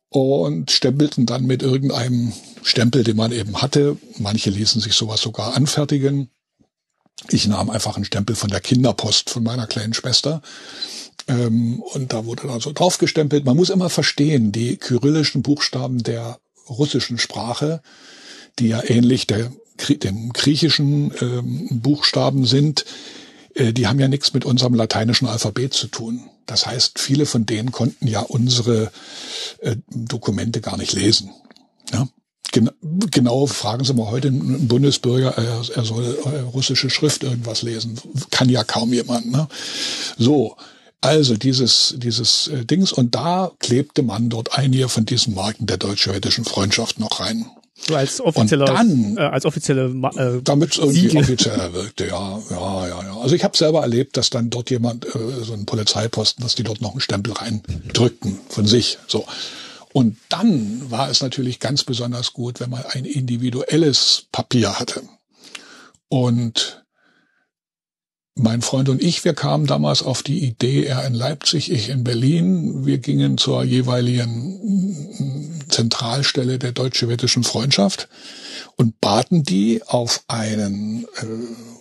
und 0.08 0.70
stempelten 0.70 1.26
dann 1.26 1.44
mit 1.44 1.62
irgendeinem 1.62 2.32
Stempel, 2.62 3.04
den 3.04 3.16
man 3.16 3.32
eben 3.32 3.60
hatte. 3.60 3.96
Manche 4.18 4.50
ließen 4.50 4.80
sich 4.80 4.94
sowas 4.94 5.20
sogar 5.20 5.54
anfertigen. 5.54 6.30
Ich 7.28 7.46
nahm 7.46 7.70
einfach 7.70 7.96
einen 7.96 8.04
Stempel 8.04 8.36
von 8.36 8.50
der 8.50 8.60
Kinderpost 8.60 9.30
von 9.30 9.42
meiner 9.42 9.66
kleinen 9.66 9.94
Schwester. 9.94 10.42
Ähm, 11.28 11.82
und 11.92 12.12
da 12.12 12.24
wurde 12.24 12.46
dann 12.46 12.60
so 12.60 12.72
draufgestempelt. 12.72 13.44
Man 13.44 13.56
muss 13.56 13.70
immer 13.70 13.90
verstehen, 13.90 14.52
die 14.52 14.76
kyrillischen 14.76 15.42
Buchstaben 15.42 16.02
der 16.02 16.38
russischen 16.68 17.18
Sprache, 17.18 17.82
die 18.58 18.68
ja 18.68 18.82
ähnlich 18.84 19.26
der, 19.26 19.52
dem 19.76 20.32
griechischen 20.32 21.12
ähm, 21.20 21.68
Buchstaben 21.82 22.46
sind, 22.46 22.84
äh, 23.54 23.72
die 23.72 23.86
haben 23.86 24.00
ja 24.00 24.08
nichts 24.08 24.32
mit 24.34 24.44
unserem 24.44 24.74
lateinischen 24.74 25.26
Alphabet 25.26 25.74
zu 25.74 25.88
tun. 25.88 26.28
Das 26.46 26.66
heißt, 26.66 26.98
viele 26.98 27.26
von 27.26 27.46
denen 27.46 27.72
konnten 27.72 28.06
ja 28.06 28.20
unsere 28.20 28.92
äh, 29.60 29.76
Dokumente 29.88 30.60
gar 30.60 30.76
nicht 30.76 30.92
lesen. 30.92 31.30
Ja? 31.92 32.08
Gen 32.52 32.70
genau 33.10 33.46
fragen 33.46 33.84
Sie 33.84 33.92
mal 33.92 34.10
heute 34.10 34.28
einen 34.28 34.68
Bundesbürger, 34.68 35.36
er, 35.36 35.84
soll 35.84 36.16
äh, 36.24 36.40
russische 36.40 36.90
Schrift 36.90 37.24
irgendwas 37.24 37.62
lesen. 37.62 37.98
Kann 38.30 38.48
ja 38.48 38.62
kaum 38.62 38.92
jemand. 38.92 39.30
Ne? 39.30 39.48
So, 40.16 40.56
also 41.00 41.36
dieses, 41.36 41.94
dieses 41.98 42.48
äh, 42.48 42.64
Dings. 42.64 42.92
Und 42.92 43.14
da 43.14 43.50
klebte 43.58 44.02
man 44.02 44.28
dort 44.28 44.56
einige 44.56 44.88
von 44.88 45.04
diesen 45.04 45.34
Marken 45.34 45.66
der 45.66 45.76
deutsch-sowjetischen 45.76 46.44
Freundschaft 46.44 47.00
noch 47.00 47.20
rein. 47.20 47.46
So 47.78 47.94
als 47.94 48.20
offizieller, 48.20 48.64
dann, 48.64 49.16
äh, 49.18 49.20
als 49.20 49.44
offizielle, 49.44 49.90
äh, 50.16 50.40
damit 50.42 50.72
es 50.72 50.78
irgendwie 50.78 51.00
Siegel. 51.00 51.22
offizieller 51.22 51.72
wirkte, 51.74 52.06
ja, 52.06 52.40
ja, 52.50 52.88
ja, 52.88 53.02
ja. 53.02 53.16
Also 53.18 53.34
ich 53.34 53.44
habe 53.44 53.56
selber 53.56 53.82
erlebt, 53.82 54.16
dass 54.16 54.30
dann 54.30 54.48
dort 54.48 54.70
jemand, 54.70 55.04
äh, 55.04 55.10
so 55.42 55.52
ein 55.52 55.66
Polizeiposten, 55.66 56.42
dass 56.42 56.54
die 56.54 56.62
dort 56.62 56.80
noch 56.80 56.92
einen 56.92 57.00
Stempel 57.00 57.34
reindrückten 57.34 58.38
von 58.48 58.66
sich. 58.66 58.98
So. 59.06 59.26
Und 59.92 60.16
dann 60.30 60.90
war 60.90 61.10
es 61.10 61.20
natürlich 61.20 61.60
ganz 61.60 61.84
besonders 61.84 62.32
gut, 62.32 62.60
wenn 62.60 62.70
man 62.70 62.84
ein 62.86 63.04
individuelles 63.04 64.24
Papier 64.32 64.78
hatte. 64.78 65.02
Und 66.08 66.82
mein 68.34 68.60
Freund 68.60 68.90
und 68.90 69.02
ich, 69.02 69.24
wir 69.24 69.32
kamen 69.32 69.66
damals 69.66 70.02
auf 70.02 70.22
die 70.22 70.44
Idee, 70.44 70.84
er 70.84 71.06
in 71.06 71.14
Leipzig, 71.14 71.72
ich 71.72 71.88
in 71.88 72.04
Berlin. 72.04 72.84
Wir 72.84 72.98
gingen 72.98 73.38
zur 73.38 73.64
jeweiligen 73.64 74.85
Zentralstelle 75.76 76.58
der 76.58 76.72
deutsch-sowjetischen 76.72 77.44
Freundschaft 77.44 78.08
und 78.76 78.98
baten 79.00 79.42
die 79.42 79.82
auf 79.86 80.24
einen 80.26 81.04
äh, 81.16 81.26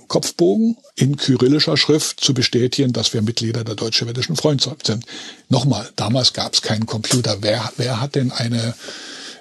Kopfbogen 0.08 0.76
in 0.96 1.16
kyrillischer 1.16 1.78
Schrift 1.78 2.20
zu 2.20 2.34
bestätigen, 2.34 2.92
dass 2.92 3.14
wir 3.14 3.22
Mitglieder 3.22 3.64
der 3.64 3.76
deutsch-sowjetischen 3.76 4.36
Freundschaft 4.36 4.88
sind. 4.88 5.06
Nochmal, 5.48 5.90
damals 5.96 6.34
gab 6.34 6.54
es 6.54 6.62
keinen 6.62 6.86
Computer. 6.86 7.38
Wer, 7.40 7.72
wer 7.78 8.02
hat 8.02 8.16
denn 8.16 8.32
eine 8.32 8.76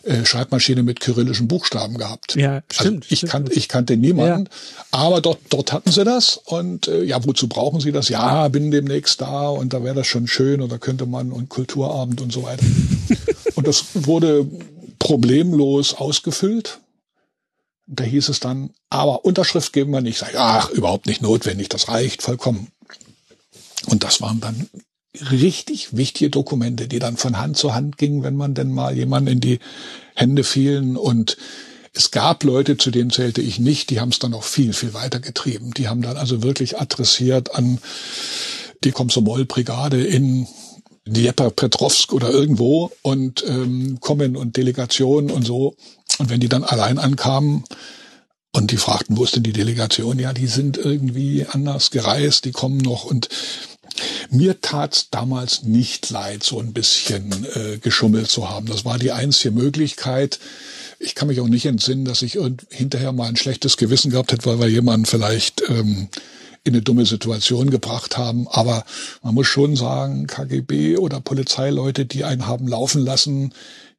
äh, 0.05 0.25
Schreibmaschine 0.25 0.83
mit 0.83 1.01
kyrillischen 1.01 1.49
Buchstaben 1.49 1.97
gehabt. 1.97 2.37
Ja, 2.37 2.63
stimmt. 2.71 3.05
Also 3.05 3.13
ich, 3.13 3.19
stimmt. 3.19 3.33
kan 3.33 3.49
ich 3.51 3.69
kannte 3.69 3.97
niemanden, 3.97 4.51
aber 4.91 5.21
dort, 5.21 5.39
dort 5.49 5.73
hatten 5.73 5.91
sie 5.91 6.05
das 6.05 6.37
und 6.45 6.89
äh, 6.89 7.03
ja, 7.03 7.25
wozu 7.25 7.49
brauchen 7.49 7.81
sie 7.81 7.91
das? 7.91 8.09
Ja, 8.11 8.47
bin 8.49 8.71
demnächst 8.71 9.21
da 9.21 9.49
und 9.49 9.73
da 9.73 9.83
wäre 9.83 9.95
das 9.95 10.07
schon 10.07 10.27
schön 10.27 10.67
da 10.69 10.79
könnte 10.79 11.07
man 11.07 11.33
und 11.33 11.49
Kulturabend 11.49 12.21
und 12.21 12.33
so 12.33 12.43
weiter. 12.43 12.65
und 13.55 13.67
das 13.67 13.85
wurde 13.95 14.47
problemlos 14.99 15.95
ausgefüllt. 15.95 16.81
Da 17.87 18.05
hieß 18.05 18.31
es 18.31 18.41
dann, 18.41 18.71
aber 18.89 19.25
Unterschrift 19.25 19.73
geben 19.73 19.93
wir 19.93 20.01
nicht. 20.01 20.19
Sag 20.19 20.35
ach, 20.37 20.71
überhaupt 20.71 21.07
nicht 21.07 21.21
notwendig, 21.21 21.69
das 21.69 21.89
reicht 21.89 22.23
vollkommen. 22.23 22.69
Und 23.87 24.05
das 24.05 24.21
waren 24.23 24.41
dann 24.41 24.69
richtig 25.31 25.97
wichtige 25.97 26.31
Dokumente, 26.31 26.89
die 26.89 26.99
dann 26.99 27.17
von 27.17 27.39
Hand 27.39 27.57
zu 27.57 27.75
Hand 27.75 27.99
gingen, 27.99 28.23
wenn 28.23 28.37
man 28.37 28.55
denn 28.55 28.73
mal 28.73 28.97
jemanden 28.97 29.33
in 29.33 29.41
die 29.41 29.59
Hände 30.15 30.45
fielen. 30.45 30.97
Und 30.97 31.37
es 31.93 32.11
gab 32.11 32.43
Leute, 32.43 32.77
zu 32.77 32.91
denen 32.91 33.11
zählte 33.11 33.41
ich 33.41 33.59
nicht, 33.59 33.91
die 33.91 34.01
haben 34.01 34.09
es 34.09 34.19
dann 34.19 34.33
noch 34.33 34.43
viel, 34.43 34.73
viel 34.73 34.95
weiter 34.95 35.21
getrieben. 35.21 35.73
Die 35.75 35.89
haben 35.89 36.03
dann 36.03 36.17
also 36.17 36.43
wirklich 36.43 36.81
adressiert 36.81 37.55
an 37.55 37.79
die 38.83 38.93
Komsomol-Brigade 38.93 40.05
in 40.05 40.49
Dnieper-Petrovsk 41.07 42.13
oder 42.13 42.31
irgendwo 42.31 42.91
und 43.03 43.45
ähm, 43.47 43.99
kommen 44.01 44.37
und 44.37 44.57
Delegationen 44.57 45.31
und 45.31 45.45
so. 45.45 45.77
Und 46.19 46.31
wenn 46.31 46.41
die 46.41 46.49
dann 46.49 46.65
allein 46.65 46.99
ankamen, 46.99 47.65
und 48.55 48.71
die 48.71 48.77
fragten, 48.77 49.17
wo 49.17 49.25
ist 49.25 49.35
denn 49.35 49.43
die 49.43 49.53
Delegation? 49.53 50.19
Ja, 50.19 50.33
die 50.33 50.47
sind 50.47 50.79
irgendwie 50.79 51.45
anders 51.45 51.91
gereist, 51.91 52.45
die 52.45 52.53
kommen 52.53 52.79
noch. 52.79 53.05
Und 53.05 53.29
mir 54.31 54.61
tat's 54.61 55.09
damals 55.11 55.65
nicht 55.65 56.09
leid, 56.11 56.45
so 56.45 56.61
ein 56.61 56.73
bisschen 56.73 57.33
äh, 57.55 57.79
geschummelt 57.79 58.31
zu 58.31 58.49
haben. 58.49 58.67
Das 58.67 58.85
war 58.85 58.99
die 58.99 59.11
einzige 59.11 59.53
Möglichkeit. 59.53 60.39
Ich 61.01 61.17
kann 61.17 61.29
mich 61.29 61.41
auch 61.41 61.49
nicht 61.49 61.67
entsinnen, 61.67 62.05
dass 62.05 62.23
ich 62.23 62.39
hinterher 62.71 63.13
mal 63.13 63.29
ein 63.29 63.37
schlechtes 63.37 63.77
Gewissen 63.77 64.13
gehabt 64.13 64.31
hätte, 64.31 64.47
weil 64.47 64.61
wir 64.61 64.69
jemanden 64.69 65.07
vielleicht 65.07 65.69
ähm, 65.69 66.09
in 66.65 66.73
eine 66.73 66.83
dumme 66.83 67.07
Situation 67.07 67.71
gebracht 67.71 68.17
haben. 68.17 68.49
Aber 68.49 68.85
man 69.23 69.35
muss 69.35 69.47
schon 69.47 69.77
sagen, 69.77 70.27
KGB 70.27 70.97
oder 70.97 71.21
Polizeileute, 71.21 72.07
die 72.07 72.25
einen 72.25 72.47
haben 72.47 72.67
laufen 72.67 73.03
lassen, 73.03 73.53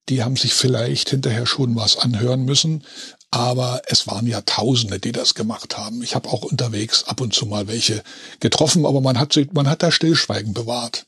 die 0.10 0.24
haben 0.24 0.36
sich 0.36 0.54
vielleicht 0.54 1.10
hinterher 1.10 1.46
schon 1.46 1.76
was 1.76 1.98
anhören 1.98 2.44
müssen. 2.44 2.84
Aber 3.32 3.82
es 3.88 4.08
waren 4.08 4.28
ja 4.28 4.42
Tausende, 4.42 5.00
die 5.00 5.12
das 5.12 5.36
gemacht 5.36 5.78
haben. 5.78 6.02
Ich 6.04 6.16
habe 6.16 6.30
auch 6.30 6.44
unterwegs 6.44 7.04
ab 7.06 7.22
und 7.22 7.34
zu 7.34 7.46
mal 7.46 7.68
welche 7.68 8.04
getroffen, 8.40 8.86
aber 8.86 9.02
man 9.02 9.20
hat, 9.20 9.38
man 9.54 9.70
hat 9.70 9.84
da 9.84 9.92
Stillschweigen 9.92 10.54
bewahrt. 10.54 11.06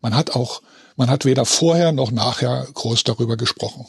Man 0.00 0.14
hat 0.14 0.30
auch, 0.30 0.62
man 0.96 1.10
hat 1.10 1.24
weder 1.24 1.44
vorher 1.44 1.92
noch 1.92 2.10
nachher 2.10 2.66
groß 2.72 3.04
darüber 3.04 3.36
gesprochen. 3.36 3.86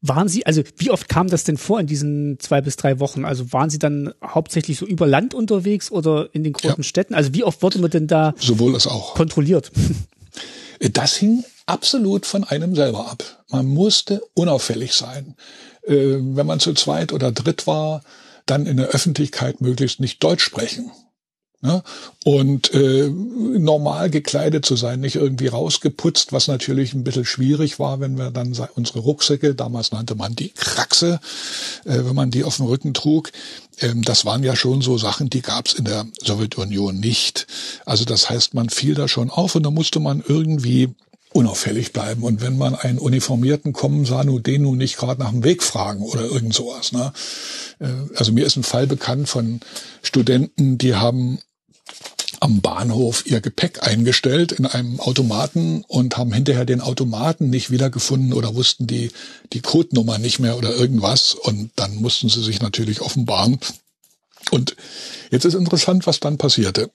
Waren 0.00 0.28
Sie, 0.28 0.46
also 0.46 0.62
wie 0.76 0.90
oft 0.90 1.08
kam 1.08 1.28
das 1.28 1.42
denn 1.44 1.56
vor 1.56 1.80
in 1.80 1.86
diesen 1.88 2.38
zwei 2.38 2.60
bis 2.60 2.76
drei 2.76 3.00
Wochen? 3.00 3.24
Also 3.24 3.52
waren 3.52 3.68
Sie 3.68 3.80
dann 3.80 4.12
hauptsächlich 4.24 4.78
so 4.78 4.86
über 4.86 5.06
Land 5.08 5.34
unterwegs 5.34 5.90
oder 5.90 6.28
in 6.32 6.44
den 6.44 6.52
großen 6.52 6.76
Ja. 6.78 6.82
Städten? 6.84 7.14
Also 7.14 7.34
wie 7.34 7.42
oft 7.42 7.62
wurde 7.62 7.80
man 7.80 7.90
denn 7.90 8.06
da 8.06 8.32
Sowohl 8.38 8.74
als 8.74 8.86
auch. 8.86 9.14
kontrolliert? 9.14 9.72
Das 10.92 11.16
hing 11.16 11.42
absolut 11.66 12.24
von 12.24 12.44
einem 12.44 12.76
selber 12.76 13.10
ab. 13.10 13.24
Man 13.50 13.66
musste 13.66 14.22
unauffällig 14.34 14.92
sein. 14.92 15.34
Äh, 15.82 15.94
Wenn 16.20 16.46
man 16.46 16.60
zu 16.60 16.72
zweit 16.74 17.12
oder 17.12 17.32
dritt 17.32 17.66
war, 17.66 18.02
dann 18.46 18.64
in 18.64 18.76
der 18.76 18.86
Öffentlichkeit 18.90 19.60
möglichst 19.60 19.98
nicht 19.98 20.22
Deutsch 20.22 20.44
sprechen. 20.44 20.92
Ne? 21.60 21.82
Und 22.24 22.72
äh, 22.72 23.08
normal 23.08 24.10
gekleidet 24.10 24.64
zu 24.64 24.76
sein, 24.76 25.00
nicht 25.00 25.16
irgendwie 25.16 25.48
rausgeputzt, 25.48 26.32
was 26.32 26.46
natürlich 26.46 26.94
ein 26.94 27.02
bisschen 27.02 27.24
schwierig 27.24 27.80
war, 27.80 27.98
wenn 27.98 28.16
wir 28.16 28.30
dann 28.30 28.56
unsere 28.74 29.00
Rucksäcke, 29.00 29.56
damals 29.56 29.90
nannte 29.90 30.14
man 30.14 30.36
die 30.36 30.50
Kraxe, 30.50 31.18
äh, 31.84 32.04
wenn 32.04 32.14
man 32.14 32.30
die 32.30 32.44
auf 32.44 32.56
dem 32.56 32.66
Rücken 32.66 32.94
trug, 32.94 33.32
ähm, 33.80 34.02
das 34.02 34.24
waren 34.24 34.44
ja 34.44 34.54
schon 34.54 34.82
so 34.82 34.98
Sachen, 34.98 35.30
die 35.30 35.42
gab's 35.42 35.72
in 35.72 35.84
der 35.84 36.06
Sowjetunion 36.22 37.00
nicht. 37.00 37.48
Also 37.84 38.04
das 38.04 38.30
heißt, 38.30 38.54
man 38.54 38.68
fiel 38.68 38.94
da 38.94 39.08
schon 39.08 39.30
auf 39.30 39.56
und 39.56 39.64
da 39.64 39.70
musste 39.70 39.98
man 39.98 40.22
irgendwie 40.26 40.90
unauffällig 41.32 41.92
bleiben. 41.92 42.22
Und 42.22 42.40
wenn 42.40 42.56
man 42.56 42.74
einen 42.74 42.98
Uniformierten 42.98 43.72
kommen 43.72 44.04
sah, 44.04 44.24
nur 44.24 44.40
den 44.40 44.62
nun 44.62 44.78
nicht 44.78 44.96
gerade 44.96 45.20
nach 45.20 45.30
dem 45.30 45.44
Weg 45.44 45.62
fragen 45.62 46.02
oder 46.02 46.22
irgend 46.22 46.54
sowas. 46.54 46.92
Ne? 46.92 47.12
Äh, 47.80 47.88
Also 48.16 48.32
mir 48.32 48.46
ist 48.46 48.56
ein 48.56 48.62
Fall 48.62 48.86
bekannt 48.86 49.28
von 49.28 49.60
Studenten, 50.02 50.78
die 50.78 50.94
haben 50.94 51.40
am 52.40 52.60
Bahnhof 52.60 53.26
ihr 53.26 53.40
Gepäck 53.40 53.86
eingestellt 53.86 54.52
in 54.52 54.66
einem 54.66 55.00
Automaten 55.00 55.84
und 55.88 56.16
haben 56.16 56.32
hinterher 56.32 56.64
den 56.64 56.80
Automaten 56.80 57.50
nicht 57.50 57.70
wiedergefunden 57.70 58.32
oder 58.32 58.54
wussten 58.54 58.86
die, 58.86 59.10
die 59.52 59.60
Codenummer 59.60 60.18
nicht 60.18 60.38
mehr 60.38 60.56
oder 60.56 60.74
irgendwas 60.74 61.34
und 61.34 61.70
dann 61.76 61.96
mussten 61.96 62.28
sie 62.28 62.42
sich 62.42 62.60
natürlich 62.60 63.00
offenbaren. 63.00 63.58
Und 64.50 64.76
jetzt 65.30 65.44
ist 65.44 65.54
interessant, 65.54 66.06
was 66.06 66.20
dann 66.20 66.38
passierte. 66.38 66.90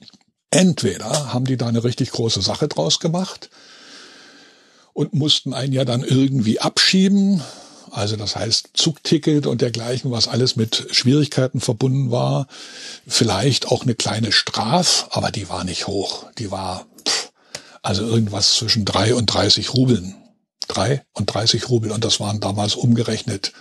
Entweder 0.50 1.34
haben 1.34 1.46
die 1.46 1.58
da 1.58 1.68
eine 1.68 1.84
richtig 1.84 2.12
große 2.12 2.41
Sache 2.41 2.68
draus 2.68 3.00
gemacht 3.00 3.50
und 4.94 5.14
mussten 5.14 5.54
einen 5.54 5.74
ja 5.74 5.84
dann 5.84 6.04
irgendwie 6.04 6.60
abschieben, 6.60 7.41
also 7.94 8.16
das 8.16 8.36
heißt 8.36 8.72
Zugticket 8.74 9.46
und 9.46 9.62
dergleichen, 9.62 10.12
was 10.12 10.28
alles 10.28 10.56
mit 10.56 10.88
Schwierigkeiten 10.91 11.62
verbunden 11.62 12.10
war. 12.10 12.48
Vielleicht 13.08 13.68
auch 13.68 13.84
eine 13.84 13.96
kleine 13.96 14.32
Straf, 14.32 15.08
aber 15.12 15.30
die 15.30 15.48
war 15.48 15.64
nicht 15.64 15.88
hoch. 15.88 16.26
Die 16.39 16.50
war 16.50 16.88
pff, 17.08 17.32
also 17.84 18.04
irgendwas 18.04 18.56
zwischen 18.56 18.84
drei 18.84 19.14
und 19.14 19.28
30 19.28 19.74
Rubeln. 19.74 20.16
Drei 20.68 21.06
und 21.14 21.28
30 21.28 21.70
Rubel. 21.70 21.91
Und 21.91 22.04
das 22.04 22.20
waren 22.20 22.39
damals 22.39 22.76
umgerechnet 22.76 23.54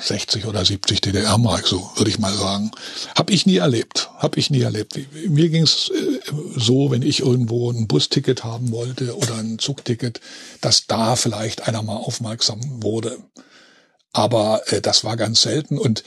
60 0.00 0.46
oder 0.46 0.64
70 0.64 1.00
DDR-Mark, 1.00 1.66
so 1.66 1.90
würde 1.96 2.10
ich 2.10 2.18
mal 2.18 2.32
sagen. 2.32 2.70
Hab 3.16 3.30
ich 3.30 3.46
nie 3.46 3.56
erlebt. 3.56 4.10
Hab 4.16 4.36
ich 4.36 4.50
nie 4.50 4.60
erlebt. 4.60 4.98
Mir 5.28 5.48
ging 5.48 5.64
es 5.64 5.90
äh, 5.90 6.32
so, 6.54 6.90
wenn 6.90 7.02
ich 7.02 7.20
irgendwo 7.20 7.70
ein 7.70 7.88
Busticket 7.88 8.44
haben 8.44 8.70
wollte 8.70 9.16
oder 9.16 9.36
ein 9.36 9.58
Zugticket, 9.58 10.20
dass 10.60 10.86
da 10.86 11.16
vielleicht 11.16 11.66
einer 11.66 11.82
mal 11.82 11.96
aufmerksam 11.96 12.60
wurde. 12.82 13.18
Aber 14.12 14.62
äh, 14.66 14.80
das 14.80 15.02
war 15.02 15.16
ganz 15.16 15.42
selten 15.42 15.78
und 15.78 16.04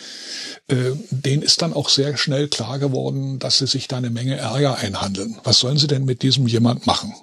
äh, 0.67 0.93
denen 1.11 1.43
ist 1.43 1.61
dann 1.61 1.73
auch 1.73 1.89
sehr 1.89 2.15
schnell 2.17 2.47
klar 2.47 2.79
geworden, 2.79 3.39
dass 3.39 3.57
sie 3.57 3.67
sich 3.67 3.87
da 3.87 3.97
eine 3.97 4.09
Menge 4.09 4.37
Ärger 4.37 4.77
einhandeln. 4.77 5.37
Was 5.43 5.59
sollen 5.59 5.77
sie 5.77 5.87
denn 5.87 6.05
mit 6.05 6.21
diesem 6.21 6.47
jemand 6.47 6.87
machen? 6.87 7.13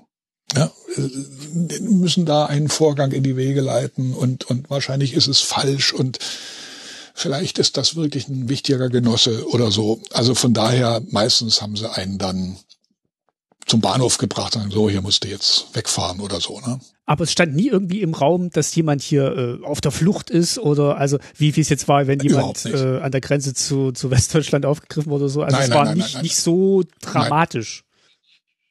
Ja, 0.54 0.70
äh, 0.96 1.80
müssen 1.80 2.24
da 2.24 2.46
einen 2.46 2.68
Vorgang 2.68 3.12
in 3.12 3.22
die 3.22 3.36
Wege 3.36 3.60
leiten 3.60 4.14
und, 4.14 4.44
und 4.44 4.70
wahrscheinlich 4.70 5.14
ist 5.14 5.26
es 5.26 5.40
falsch 5.40 5.92
und 5.92 6.18
vielleicht 7.14 7.58
ist 7.58 7.76
das 7.76 7.96
wirklich 7.96 8.28
ein 8.28 8.48
wichtiger 8.48 8.88
Genosse 8.88 9.48
oder 9.48 9.70
so. 9.70 10.00
Also 10.12 10.34
von 10.34 10.54
daher, 10.54 11.02
meistens 11.10 11.62
haben 11.62 11.76
sie 11.76 11.90
einen 11.90 12.18
dann 12.18 12.58
zum 13.66 13.80
Bahnhof 13.80 14.18
gebracht 14.18 14.54
und 14.54 14.62
sagen, 14.62 14.72
so, 14.72 14.88
hier 14.88 15.02
musst 15.02 15.24
du 15.24 15.28
jetzt 15.28 15.74
wegfahren 15.74 16.20
oder 16.20 16.40
so. 16.40 16.60
Ne? 16.60 16.78
Aber 17.04 17.24
es 17.24 17.32
stand 17.32 17.54
nie 17.54 17.68
irgendwie 17.68 18.00
im 18.02 18.14
Raum, 18.14 18.50
dass 18.50 18.74
jemand 18.74 19.02
hier 19.02 19.60
äh, 19.60 19.64
auf 19.64 19.80
der 19.80 19.90
Flucht 19.90 20.30
ist 20.30 20.58
oder 20.58 20.96
also 20.98 21.18
wie 21.36 21.56
wie 21.56 21.60
es 21.60 21.68
jetzt 21.68 21.88
war, 21.88 22.06
wenn 22.06 22.20
jemand 22.20 22.64
äh, 22.66 22.98
an 23.00 23.10
der 23.10 23.20
Grenze 23.20 23.54
zu, 23.54 23.92
zu 23.92 24.10
Westdeutschland 24.10 24.66
aufgegriffen 24.66 25.10
wurde 25.10 25.24
oder 25.24 25.32
so. 25.32 25.42
Also 25.42 25.56
nein, 25.56 25.64
es 25.64 25.70
nein, 25.70 25.78
war 25.78 25.84
nein, 25.86 25.96
nicht, 25.98 26.22
nicht 26.22 26.36
so 26.36 26.82
dramatisch. 27.00 27.85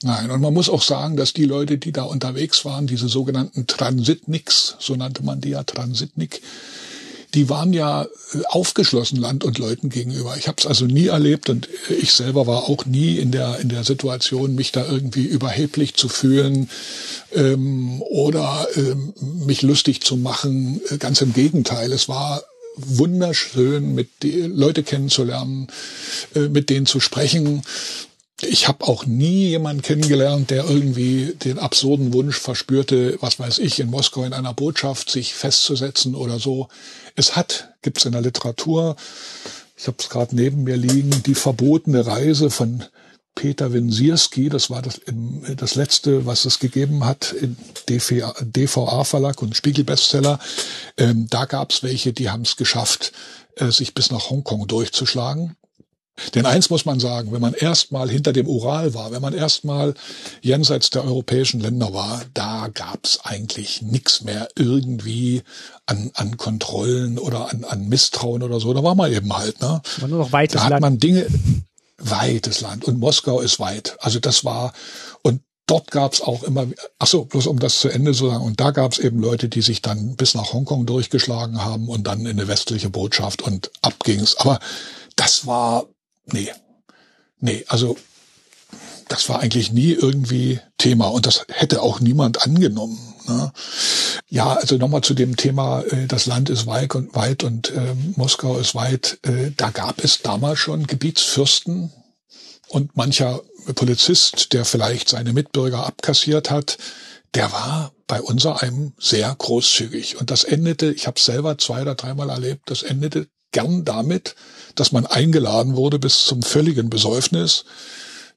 Nein, 0.04 0.30
und 0.30 0.42
man 0.42 0.54
muss 0.54 0.70
auch 0.70 0.82
sagen, 0.82 1.16
dass 1.16 1.34
die 1.34 1.46
Leute, 1.46 1.78
die 1.78 1.92
da 1.92 2.04
unterwegs 2.04 2.66
waren, 2.66 2.86
diese 2.86 3.08
sogenannten 3.08 3.66
Transitniks, 3.66 4.76
so 4.80 4.96
nannte 4.96 5.24
man 5.24 5.40
die 5.40 5.50
ja 5.50 5.64
Transitnik, 5.64 6.42
die 7.34 7.50
waren 7.50 7.74
ja 7.74 8.04
äh, 8.04 8.08
aufgeschlossen 8.48 9.18
Land 9.18 9.44
und 9.44 9.58
Leuten 9.58 9.90
gegenüber. 9.90 10.36
Ich 10.38 10.48
habe 10.48 10.58
es 10.60 10.66
also 10.66 10.86
nie 10.86 11.08
erlebt 11.08 11.50
und 11.50 11.70
ich 11.90 12.14
selber 12.14 12.48
war 12.48 12.64
auch 12.70 12.86
nie 12.86 13.18
in 13.18 13.32
der 13.32 13.60
in 13.60 13.70
der 13.70 13.84
Situation, 13.84 14.56
mich 14.56 14.72
da 14.72 14.86
irgendwie 14.86 15.26
überheblich 15.26 15.96
zu 15.96 16.08
fühlen 16.08 16.70
ähm, 17.34 18.02
oder 18.02 18.68
ähm, 18.76 19.14
mich 19.46 19.62
lustig 19.62 20.02
zu 20.02 20.18
machen. 20.18 20.82
Ganz 21.00 21.22
im 21.22 21.34
Gegenteil, 21.34 21.92
es 21.92 22.08
war 22.08 22.44
wunderschön, 22.78 23.96
mit 23.96 24.10
die 24.24 24.42
Leute 24.42 24.84
kennenzulernen, 24.84 25.68
äh, 26.36 26.48
mit 26.48 26.70
denen 26.70 26.86
zu 26.86 27.00
sprechen 27.00 27.64
ich 28.46 28.68
habe 28.68 28.88
auch 28.88 29.06
nie 29.06 29.48
jemanden 29.50 29.82
kennengelernt, 29.82 30.50
der 30.50 30.66
irgendwie 30.66 31.34
den 31.44 31.60
absurden 31.60 32.14
Wunsch 32.14 32.38
verspürte, 32.38 33.18
was 33.22 33.40
weiß 33.40 33.60
ich, 33.60 33.80
in 33.80 33.90
Moskau 33.90 34.24
in 34.24 34.34
einer 34.34 34.54
Botschaft 34.54 35.10
sich 35.10 35.34
festzusetzen 35.34 36.16
oder 36.16 36.40
so. 36.40 36.68
Es 37.16 37.36
hat, 37.36 37.74
gibt's 37.82 38.06
in 38.06 38.14
der 38.14 38.22
Literatur, 38.22 38.96
ich 39.78 39.88
habe 39.88 39.98
es 40.00 40.10
gerade 40.10 40.36
neben 40.36 40.64
mir 40.64 40.78
liegen, 40.78 41.24
die 41.24 41.36
verbotene 41.36 42.06
Reise 42.06 42.50
von 42.50 42.84
Peter 43.36 43.74
Wensierski, 43.74 44.48
das 44.48 44.70
war 44.70 44.82
das, 44.82 45.02
das 45.58 45.76
letzte, 45.76 46.26
was 46.26 46.46
es 46.46 46.60
gegeben 46.60 47.06
hat 47.06 47.34
in 47.34 47.58
DVA-Verlag 47.90 49.42
und 49.42 49.58
Spiegel-Bestseller. 49.58 50.40
Ähm, 50.98 51.28
da 51.30 51.44
gab's 51.44 51.84
welche, 51.84 52.14
die 52.14 52.30
haben 52.30 52.44
es 52.44 52.56
geschafft, 52.56 53.12
äh, 53.58 53.72
sich 53.72 53.94
bis 53.94 54.10
nach 54.10 54.30
Hongkong 54.30 54.68
durchzuschlagen. 54.68 55.58
Denn 56.34 56.46
eins 56.46 56.70
muss 56.70 56.86
man 56.86 57.00
sagen, 57.00 57.34
wenn 57.34 57.42
man 57.42 57.54
erstmal 57.54 58.10
hinter 58.10 58.32
dem 58.32 58.48
Ural 58.48 58.94
war, 58.94 59.12
wenn 59.12 59.22
man 59.22 59.34
erstmal 59.34 59.94
jenseits 60.42 60.90
der 60.90 61.04
europäischen 61.04 61.60
Länder 61.60 61.94
war, 61.94 62.24
da 62.34 62.70
gab's 62.74 63.20
eigentlich 63.24 63.82
nichts 63.82 64.24
mehr 64.24 64.48
irgendwie 64.56 65.44
an, 65.86 66.12
an 66.14 66.38
Kontrollen 66.38 67.20
oder 67.20 67.52
an, 67.52 67.66
an 67.66 67.90
Misstrauen 67.90 68.44
oder 68.44 68.60
so. 68.62 68.74
Da 68.74 68.84
war 68.84 68.96
man 68.96 69.12
eben 69.12 69.36
halt. 69.36 69.60
Ne? 69.62 69.82
War 69.98 70.08
nur 70.08 70.20
noch 70.20 70.32
weites 70.32 70.60
da 70.60 70.64
hat 70.64 70.72
Land. 70.72 70.82
man 70.82 71.00
Dinge, 71.00 71.28
weites 71.98 72.62
Land. 72.62 72.86
Und 72.86 72.98
Moskau 72.98 73.42
ist 73.42 73.60
weit. 73.60 73.98
Also 74.00 74.20
das 74.20 74.46
war, 74.46 74.74
und 75.22 75.42
dort 75.68 75.92
gab's 75.92 76.22
auch 76.22 76.44
immer, 76.44 76.66
ach 76.98 77.08
so, 77.08 77.26
bloß 77.26 77.48
um 77.48 77.60
das 77.60 77.80
zu 77.80 77.90
Ende 77.90 78.14
zu 78.14 78.30
sagen, 78.30 78.44
und 78.44 78.62
da 78.62 78.72
gab's 78.72 79.00
eben 79.00 79.20
Leute, 79.20 79.50
die 79.50 79.62
sich 79.62 79.82
dann 79.82 80.16
bis 80.16 80.34
nach 80.34 80.54
Hongkong 80.54 80.86
durchgeschlagen 80.86 81.64
haben 81.64 81.90
und 81.90 82.08
dann 82.08 82.22
in 82.22 82.40
eine 82.40 82.48
westliche 82.48 82.90
Botschaft 82.90 83.42
und 83.42 83.70
ab 83.82 83.96
ging's. 84.04 84.38
Aber 84.38 84.60
das 85.16 85.46
war 85.46 85.86
nee, 86.32 86.52
nee, 87.40 87.66
also 87.68 87.98
das 89.08 89.30
war 89.30 89.40
eigentlich 89.40 89.72
nie 89.72 89.92
irgendwie 89.92 90.60
Thema 90.78 91.08
und 91.08 91.26
das 91.26 91.46
hätte 91.50 91.82
auch 91.82 92.00
niemand 92.00 92.42
angenommen. 92.44 92.98
Ne? 93.28 93.52
Ja, 94.30 94.54
also 94.54 94.78
nochmal 94.78 95.02
zu 95.02 95.14
dem 95.14 95.36
Thema, 95.36 95.82
äh, 95.82 96.08
das 96.08 96.26
Land 96.26 96.50
ist 96.50 96.66
weit 96.66 96.96
und 96.96 97.16
weit 97.16 97.44
und 97.44 97.72
äh, 97.72 97.96
Moskau 98.16 98.58
ist 98.58 98.76
weit. 98.76 99.20
Äh, 99.24 99.52
da 99.56 99.70
gab 99.70 100.04
es 100.04 100.22
damals 100.22 100.60
schon 100.60 100.88
Gebietsfürsten 100.88 101.92
und 102.68 102.98
mancher 102.98 103.42
Polizist, 103.76 104.54
der 104.54 104.66
vielleicht 104.66 105.10
seine 105.10 105.34
Mitbürger 105.34 105.86
abkassiert 105.86 106.50
hat, 106.50 106.78
der 107.34 107.52
war 107.52 107.92
bei 108.08 108.22
unser 108.22 108.62
einem 108.62 108.94
sehr 109.00 109.34
großzügig. 109.36 110.20
Und 110.20 110.32
das 110.32 110.44
endete, 110.44 110.92
ich 110.92 111.08
habe 111.08 111.20
selber 111.20 111.58
zwei 111.58 111.82
oder 111.82 111.96
dreimal 111.96 112.30
erlebt, 112.30 112.70
das 112.70 112.84
endete 112.84 113.28
gern 113.56 113.86
damit, 113.86 114.36
dass 114.76 114.92
man 114.92 115.06
eingeladen 115.06 115.78
wurde 115.78 115.98
bis 115.98 116.26
zum 116.26 116.42
völligen 116.42 116.90
Besäufnis, 116.90 117.64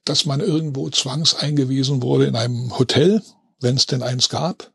dass 0.05 0.25
man 0.25 0.39
irgendwo 0.39 0.89
zwangseingewiesen 0.89 2.01
wurde 2.01 2.25
in 2.25 2.37
einem 2.37 2.79
Hotel, 2.79 3.21
wenn 3.59 3.75
es 3.75 3.85
denn 3.85 4.01
eins 4.01 4.29
gab, 4.29 4.71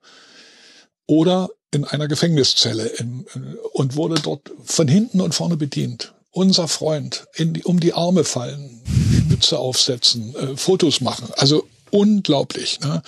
oder 1.07 1.49
in 1.71 1.87
einer 1.87 2.09
Gefängniszelle 2.09 2.85
in, 2.85 3.27
und 3.73 3.97
wurde 3.97 4.21
dort 4.21 4.53
von 4.63 4.87
hinten 4.87 5.23
und 5.23 5.35
vorne 5.35 5.57
bedient. 5.57 6.13
Unser 6.31 6.69
Freund, 6.69 7.27
in 7.35 7.55
die, 7.55 7.65
um 7.65 7.81
die 7.81 7.95
Arme 7.95 8.25
fallen, 8.25 8.83
Mütze 9.29 9.59
aufsetzen, 9.59 10.35
äh, 10.35 10.57
Fotos 10.59 11.01
machen. 11.01 11.29
Also 11.37 11.67
unglaublich. 11.95 12.81
Ne? 12.81 13.03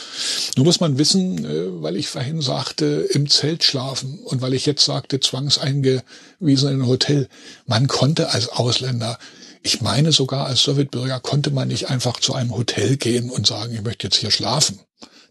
Nur 0.56 0.66
muss 0.66 0.78
man 0.78 0.96
wissen, 0.96 1.44
äh, 1.44 1.82
weil 1.82 1.96
ich 1.96 2.08
vorhin 2.08 2.40
sagte, 2.40 3.08
im 3.10 3.28
Zelt 3.28 3.64
schlafen 3.64 4.20
und 4.20 4.42
weil 4.42 4.54
ich 4.54 4.64
jetzt 4.64 4.84
sagte, 4.84 5.18
zwangseingewiesen 5.18 6.70
in 6.70 6.82
ein 6.82 6.86
Hotel. 6.86 7.28
Man 7.66 7.88
konnte 7.88 8.30
als 8.30 8.48
Ausländer, 8.48 9.18
ich 9.64 9.80
meine 9.80 10.12
sogar 10.12 10.46
als 10.46 10.62
Sowjetbürger, 10.62 11.18
konnte 11.18 11.50
man 11.50 11.66
nicht 11.66 11.90
einfach 11.90 12.20
zu 12.20 12.34
einem 12.34 12.56
Hotel 12.56 12.96
gehen 12.96 13.28
und 13.28 13.44
sagen, 13.44 13.74
ich 13.74 13.82
möchte 13.82 14.06
jetzt 14.06 14.18
hier 14.18 14.30
schlafen. 14.30 14.78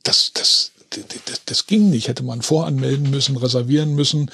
Das, 0.04 0.32
das, 0.34 0.72
das, 0.90 1.42
das 1.46 1.66
ging 1.66 1.90
nicht. 1.90 2.10
Hätte 2.10 2.24
man 2.24 2.42
voranmelden 2.42 3.10
müssen, 3.10 3.38
reservieren 3.38 3.96
müssen. 3.96 4.30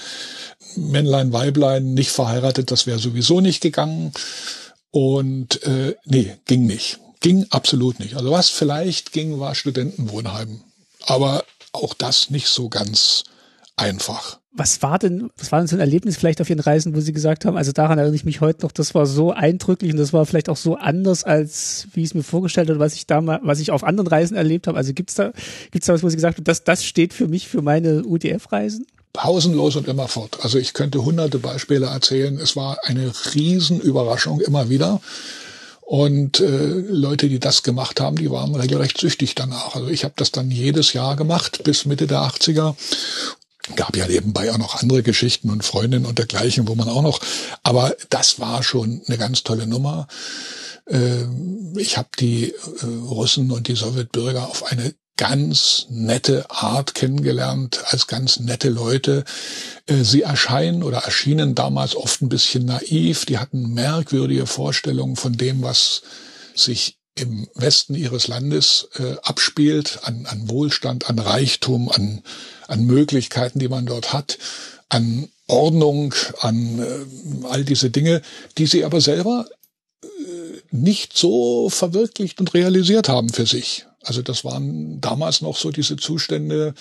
Männlein, 0.75 1.31
Weiblein, 1.31 1.93
nicht 1.93 2.09
verheiratet, 2.09 2.71
das 2.71 2.87
wäre 2.87 2.97
sowieso 2.97 3.39
nicht 3.39 3.61
gegangen. 3.61 4.13
Und 4.89 5.61
äh, 5.61 5.95
nee, 6.05 6.37
ging 6.45 6.65
nicht. 6.65 6.99
Ging 7.21 7.45
absolut 7.49 7.99
nicht. 7.99 8.15
Also 8.15 8.31
was 8.31 8.49
vielleicht 8.49 9.13
ging, 9.13 9.39
war 9.39 9.55
Studentenwohnheim. 9.55 10.61
Aber 11.05 11.43
auch 11.71 11.93
das 11.93 12.29
nicht 12.29 12.47
so 12.47 12.67
ganz 12.69 13.23
einfach. 13.75 14.39
Was 14.53 14.81
war 14.81 14.99
denn, 14.99 15.29
was 15.37 15.51
war 15.53 15.59
denn 15.59 15.67
so 15.67 15.77
ein 15.77 15.79
Erlebnis 15.79 16.17
vielleicht 16.17 16.41
auf 16.41 16.49
Ihren 16.49 16.59
Reisen, 16.59 16.93
wo 16.93 16.99
Sie 16.99 17.13
gesagt 17.13 17.45
haben, 17.45 17.55
also 17.55 17.71
daran 17.71 17.97
erinnere 17.97 18.15
ich 18.15 18.25
mich 18.25 18.41
heute 18.41 18.63
noch, 18.63 18.73
das 18.73 18.93
war 18.93 19.05
so 19.05 19.31
eindrücklich 19.31 19.91
und 19.91 19.97
das 19.97 20.11
war 20.11 20.25
vielleicht 20.25 20.49
auch 20.49 20.57
so 20.57 20.75
anders, 20.75 21.23
als 21.23 21.87
wie 21.93 22.01
ich 22.01 22.07
es 22.07 22.13
mir 22.15 22.23
vorgestellt 22.23 22.69
habe, 22.69 22.79
was 22.79 22.95
ich 22.95 23.07
da 23.07 23.21
mal, 23.21 23.39
was 23.43 23.61
ich 23.61 23.71
auf 23.71 23.85
anderen 23.85 24.07
Reisen 24.07 24.35
erlebt 24.35 24.67
habe. 24.67 24.77
Also 24.77 24.91
gibt's 24.91 25.15
da, 25.15 25.31
gibt's 25.71 25.87
da 25.87 25.93
was, 25.93 26.03
wo 26.03 26.09
Sie 26.09 26.17
gesagt 26.17 26.37
haben, 26.37 26.43
das, 26.43 26.65
das 26.65 26.83
steht 26.83 27.13
für 27.13 27.29
mich 27.29 27.47
für 27.47 27.61
meine 27.61 28.03
UDF-Reisen? 28.03 28.85
pausenlos 29.13 29.75
und 29.75 29.87
immerfort. 29.87 30.39
Also 30.41 30.57
ich 30.57 30.73
könnte 30.73 31.03
hunderte 31.03 31.39
Beispiele 31.39 31.87
erzählen. 31.87 32.37
Es 32.37 32.55
war 32.55 32.77
eine 32.85 33.11
Riesenüberraschung 33.33 34.39
immer 34.39 34.69
wieder. 34.69 35.01
Und 35.91 36.39
äh, 36.39 36.45
Leute, 36.45 37.27
die 37.27 37.39
das 37.39 37.63
gemacht 37.63 37.99
haben, 37.99 38.15
die 38.15 38.31
waren 38.31 38.55
regelrecht 38.55 38.97
süchtig 38.97 39.35
danach. 39.35 39.75
Also 39.75 39.89
ich 39.89 40.05
habe 40.05 40.13
das 40.15 40.31
dann 40.31 40.49
jedes 40.49 40.93
Jahr 40.93 41.17
gemacht 41.17 41.65
bis 41.65 41.85
Mitte 41.85 42.07
der 42.07 42.19
80er. 42.19 42.75
Gab 43.75 43.97
ja 43.97 44.07
nebenbei 44.07 44.53
auch 44.53 44.57
noch 44.57 44.81
andere 44.81 45.03
Geschichten 45.03 45.49
und 45.49 45.65
Freundinnen 45.65 46.05
und 46.05 46.17
dergleichen, 46.17 46.69
wo 46.69 46.75
man 46.75 46.87
auch 46.87 47.01
noch. 47.01 47.19
Aber 47.63 47.93
das 48.09 48.39
war 48.39 48.63
schon 48.63 49.01
eine 49.05 49.17
ganz 49.17 49.43
tolle 49.43 49.67
Nummer. 49.67 50.07
Äh, 50.85 51.25
ich 51.75 51.97
habe 51.97 52.07
die 52.17 52.53
äh, 52.53 52.85
Russen 53.09 53.51
und 53.51 53.67
die 53.67 53.75
Sowjetbürger 53.75 54.47
auf 54.47 54.71
eine 54.71 54.95
ganz 55.21 55.85
nette 55.91 56.49
Art 56.49 56.95
kennengelernt, 56.95 57.83
als 57.85 58.07
ganz 58.07 58.39
nette 58.39 58.69
Leute. 58.69 59.23
Äh, 59.85 60.03
sie 60.03 60.23
erscheinen 60.23 60.81
oder 60.81 61.03
erschienen 61.03 61.53
damals 61.53 61.95
oft 61.95 62.23
ein 62.23 62.29
bisschen 62.29 62.65
naiv. 62.65 63.27
Die 63.27 63.37
hatten 63.37 63.71
merkwürdige 63.75 64.47
Vorstellungen 64.47 65.15
von 65.17 65.33
dem, 65.33 65.61
was 65.61 66.01
sich 66.55 66.97
im 67.13 67.47
Westen 67.53 67.93
ihres 67.93 68.29
Landes 68.29 68.89
äh, 68.95 69.15
abspielt, 69.21 69.99
an, 70.01 70.25
an 70.25 70.49
Wohlstand, 70.49 71.07
an 71.07 71.19
Reichtum, 71.19 71.89
an, 71.89 72.23
an 72.67 72.83
Möglichkeiten, 72.85 73.59
die 73.59 73.69
man 73.69 73.85
dort 73.85 74.13
hat, 74.13 74.39
an 74.89 75.29
Ordnung, 75.45 76.15
an 76.39 76.79
äh, 76.79 77.45
all 77.45 77.63
diese 77.63 77.91
Dinge, 77.91 78.23
die 78.57 78.65
sie 78.65 78.83
aber 78.85 79.01
selber 79.01 79.45
äh, 80.03 80.07
nicht 80.71 81.15
so 81.15 81.69
verwirklicht 81.69 82.39
und 82.39 82.55
realisiert 82.55 83.07
haben 83.07 83.29
für 83.29 83.45
sich. 83.45 83.85
Also 84.03 84.21
das 84.21 84.43
waren 84.43 84.99
damals 85.01 85.41
noch 85.41 85.57
so 85.57 85.71
diese 85.71 85.97
Zustände. 85.97 86.73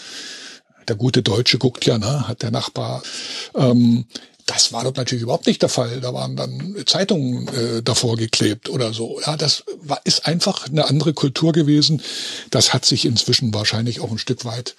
Der 0.88 0.96
gute 0.96 1.22
Deutsche 1.22 1.58
guckt 1.58 1.86
ja, 1.86 1.98
ne, 1.98 2.26
hat 2.28 2.42
der 2.42 2.50
Nachbar. 2.50 3.02
Ähm, 3.54 4.06
das 4.46 4.72
war 4.72 4.82
dort 4.82 4.96
natürlich 4.96 5.22
überhaupt 5.22 5.46
nicht 5.46 5.62
der 5.62 5.68
Fall. 5.68 6.00
Da 6.00 6.12
waren 6.12 6.34
dann 6.34 6.74
Zeitungen 6.86 7.46
äh, 7.48 7.82
davor 7.82 8.16
geklebt 8.16 8.68
oder 8.68 8.92
so. 8.92 9.20
Ja, 9.24 9.36
das 9.36 9.64
war, 9.82 10.00
ist 10.04 10.26
einfach 10.26 10.66
eine 10.66 10.88
andere 10.88 11.12
Kultur 11.12 11.52
gewesen. 11.52 12.02
Das 12.50 12.72
hat 12.72 12.84
sich 12.84 13.04
inzwischen 13.04 13.54
wahrscheinlich 13.54 14.00
auch 14.00 14.10
ein 14.10 14.18
Stück 14.18 14.44
weit 14.44 14.74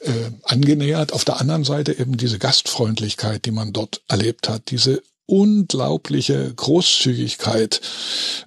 äh, 0.00 0.10
angenähert. 0.44 1.12
Auf 1.12 1.26
der 1.26 1.38
anderen 1.38 1.64
Seite 1.64 1.92
eben 1.92 2.16
diese 2.16 2.38
Gastfreundlichkeit, 2.38 3.44
die 3.44 3.50
man 3.50 3.74
dort 3.74 4.00
erlebt 4.08 4.48
hat, 4.48 4.70
diese 4.70 5.02
unglaubliche 5.30 6.52
Großzügigkeit, 6.54 7.80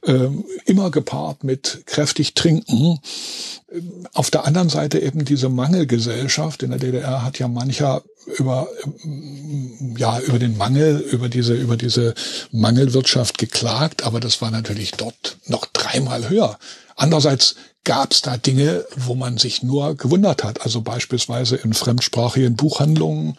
äh, 0.04 0.28
immer 0.66 0.92
gepaart 0.92 1.44
mit 1.44 1.84
kräftig 1.86 2.34
Trinken. 2.34 3.00
Auf 4.14 4.30
der 4.30 4.46
anderen 4.46 4.70
Seite 4.70 5.00
eben 5.00 5.26
diese 5.26 5.50
Mangelgesellschaft. 5.50 6.62
In 6.62 6.72
der 6.72 6.80
DDR 6.80 7.24
hat 7.24 7.40
ja 7.40 7.48
mancher 7.48 8.04
über 8.38 8.68
ja 9.98 10.20
über 10.20 10.40
den 10.40 10.58
Mangel 10.58 11.00
über 11.00 11.30
diese 11.30 11.54
über 11.54 11.78
diese 11.78 12.14
Mangelwirtschaft 12.52 13.38
geklagt, 13.38 14.04
aber 14.04 14.20
das 14.20 14.42
war 14.42 14.52
natürlich 14.52 14.92
dort 14.92 15.38
noch 15.48 15.66
dreimal 15.66 16.30
höher. 16.30 16.60
Andererseits 16.96 17.56
gab 17.84 18.12
es 18.12 18.22
da 18.22 18.38
Dinge, 18.38 18.86
wo 18.96 19.16
man 19.16 19.38
sich 19.38 19.64
nur 19.64 19.96
gewundert 19.96 20.44
hat. 20.44 20.62
Also 20.62 20.82
beispielsweise 20.82 21.56
in 21.56 21.74
fremdsprachigen 21.74 22.56
Buchhandlungen 22.56 23.38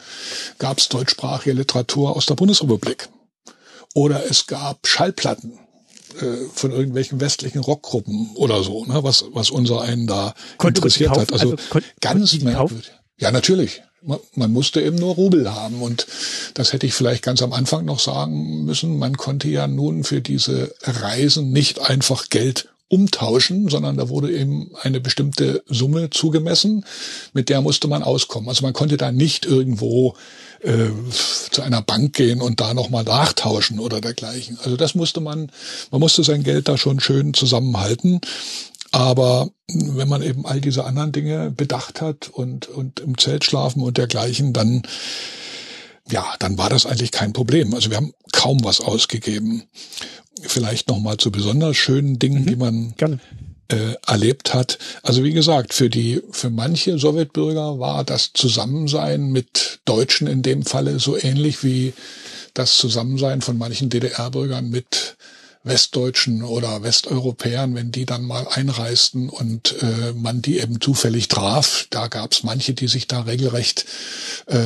gab 0.59 0.78
es 0.78 0.88
deutschsprachige 0.88 1.53
Literatur 1.53 2.16
aus 2.16 2.26
der 2.26 2.34
Bundesrepublik. 2.34 3.09
Oder 3.95 4.28
es 4.28 4.47
gab 4.47 4.86
Schallplatten 4.86 5.59
äh, 6.20 6.49
von 6.53 6.72
irgendwelchen 6.72 7.20
westlichen 7.20 7.61
Rockgruppen 7.61 8.30
oder 8.34 8.62
so, 8.62 8.84
ne, 8.84 9.03
was, 9.03 9.24
was 9.32 9.51
unser 9.51 9.82
einen 9.82 10.07
da 10.07 10.34
Konnte 10.59 10.78
interessiert 10.78 11.11
hat. 11.11 11.32
Also, 11.32 11.53
also 11.53 11.86
ganz 12.01 12.38
merkwürdig. 12.40 12.92
Ja, 13.18 13.30
natürlich. 13.30 13.82
Man, 14.03 14.18
man 14.34 14.53
musste 14.53 14.82
eben 14.82 14.97
nur 14.97 15.14
Rubel 15.14 15.53
haben. 15.55 15.80
Und 15.80 16.07
das 16.55 16.72
hätte 16.72 16.86
ich 16.86 16.95
vielleicht 16.95 17.22
ganz 17.22 17.40
am 17.40 17.53
Anfang 17.53 17.84
noch 17.84 18.01
sagen 18.01 18.64
müssen. 18.64 18.99
Man 18.99 19.16
konnte 19.16 19.49
ja 19.49 19.66
nun 19.66 20.05
für 20.05 20.20
diese 20.20 20.74
Reisen 20.82 21.53
nicht 21.53 21.80
einfach 21.80 22.28
Geld 22.28 22.68
umtauschen, 22.89 23.68
sondern 23.68 23.97
da 23.97 24.09
wurde 24.09 24.32
eben 24.32 24.70
eine 24.82 25.01
bestimmte 25.01 25.62
Summe 25.66 26.11
zugemessen, 26.11 26.85
mit 27.32 27.49
der 27.49 27.61
musste 27.61 27.89
man 27.89 28.03
auskommen. 28.03 28.49
Also 28.49 28.62
man 28.62 28.72
konnte 28.72 28.97
da 28.97 29.11
nicht 29.11 29.47
irgendwo 29.47 30.14
äh, 30.61 30.89
zu 31.51 31.62
einer 31.62 31.82
Bank 31.82 32.14
gehen 32.14 32.41
und 32.41 32.61
da 32.61 32.74
nochmal 32.74 33.05
nachtauschen 33.05 33.78
oder 33.78 34.01
dergleichen. 34.01 34.59
Also 34.62 34.76
das 34.76 34.95
musste 34.95 35.20
man, 35.20 35.51
man 35.91 36.01
musste 36.01 36.22
sein 36.24 36.43
Geld 36.43 36.68
da 36.68 36.76
schon 36.76 37.01
schön 37.01 37.35
zusammenhalten. 37.35 38.20
Aber 38.93 39.51
wenn 39.66 40.09
man 40.09 40.22
eben 40.22 40.47
all 40.47 40.61
diese 40.61 40.85
anderen 40.85 41.11
Dinge 41.11 41.51
bedacht 41.51 42.01
hat 42.01 42.28
und, 42.28 42.68
und 42.68 43.01
im 43.01 43.18
Zelt 43.18 43.45
schlafen 43.45 43.82
und 43.82 43.99
dergleichen, 43.99 44.53
dann, 44.53 44.82
ja, 46.11 46.34
dann 46.38 46.59
war 46.59 46.70
das 46.70 46.86
eigentlich 46.86 47.12
kein 47.12 47.32
Problem. 47.32 47.74
Also 47.74 47.90
wir 47.90 47.96
haben 47.96 48.12
kaum 48.32 48.62
was 48.64 48.80
ausgegeben. 48.80 49.64
Vielleicht 50.42 50.88
nochmal 50.88 51.16
zu 51.16 51.30
besonders 51.30 51.76
schönen 51.76 52.18
Dingen, 52.18 52.42
mhm, 52.42 52.46
die 52.46 52.57
man 52.57 52.94
gerne 52.96 53.20
äh, 53.68 53.94
erlebt 54.07 54.52
hat. 54.52 54.78
Also 55.02 55.24
wie 55.24 55.32
gesagt, 55.32 55.72
für 55.72 55.88
die, 55.88 56.20
für 56.30 56.50
manche 56.50 56.98
Sowjetbürger 56.98 57.78
war 57.78 58.05
das 58.05 58.32
Zusammensein 58.34 59.30
mit 59.30 59.80
Deutschen 59.84 60.26
in 60.26 60.42
dem 60.42 60.64
Falle 60.64 60.98
so 60.98 61.16
ähnlich 61.16 61.62
wie 61.64 61.94
das 62.52 62.76
Zusammensein 62.76 63.40
von 63.40 63.57
manchen 63.57 63.88
DDR-Bürgern 63.88 64.68
mit 64.68 65.16
Westdeutschen 65.64 66.42
oder 66.42 66.82
Westeuropäern, 66.82 67.74
wenn 67.74 67.90
die 67.90 68.06
dann 68.06 68.24
mal 68.24 68.46
einreisten 68.48 69.28
und 69.28 69.74
äh, 69.82 70.12
man 70.12 70.42
die 70.42 70.60
eben 70.60 70.80
zufällig 70.80 71.28
traf, 71.28 71.86
da 71.90 72.06
gab 72.06 72.32
es 72.32 72.42
manche, 72.42 72.74
die 72.74 72.88
sich 72.88 73.08
da 73.08 73.22
regelrecht 73.22 73.86
äh, 74.46 74.58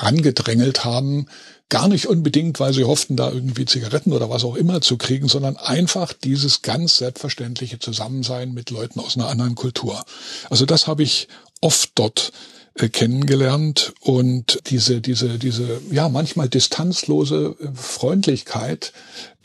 rangedrängelt 0.00 0.84
haben, 0.84 1.26
Gar 1.68 1.88
nicht 1.88 2.06
unbedingt, 2.06 2.60
weil 2.60 2.72
sie 2.72 2.84
hofften, 2.84 3.16
da 3.16 3.28
irgendwie 3.28 3.64
Zigaretten 3.64 4.12
oder 4.12 4.30
was 4.30 4.44
auch 4.44 4.54
immer 4.54 4.80
zu 4.82 4.96
kriegen, 4.96 5.26
sondern 5.26 5.56
einfach 5.56 6.12
dieses 6.12 6.62
ganz 6.62 6.98
selbstverständliche 6.98 7.80
Zusammensein 7.80 8.54
mit 8.54 8.70
Leuten 8.70 9.00
aus 9.00 9.16
einer 9.16 9.26
anderen 9.26 9.56
Kultur. 9.56 10.04
Also 10.48 10.64
das 10.64 10.86
habe 10.86 11.02
ich 11.02 11.26
oft 11.60 11.90
dort 11.96 12.30
kennengelernt 12.76 13.94
und 14.00 14.58
diese 14.66 15.00
diese 15.00 15.38
diese 15.38 15.80
ja 15.90 16.08
manchmal 16.08 16.48
distanzlose 16.48 17.56
äh, 17.60 17.68
Freundlichkeit, 17.74 18.92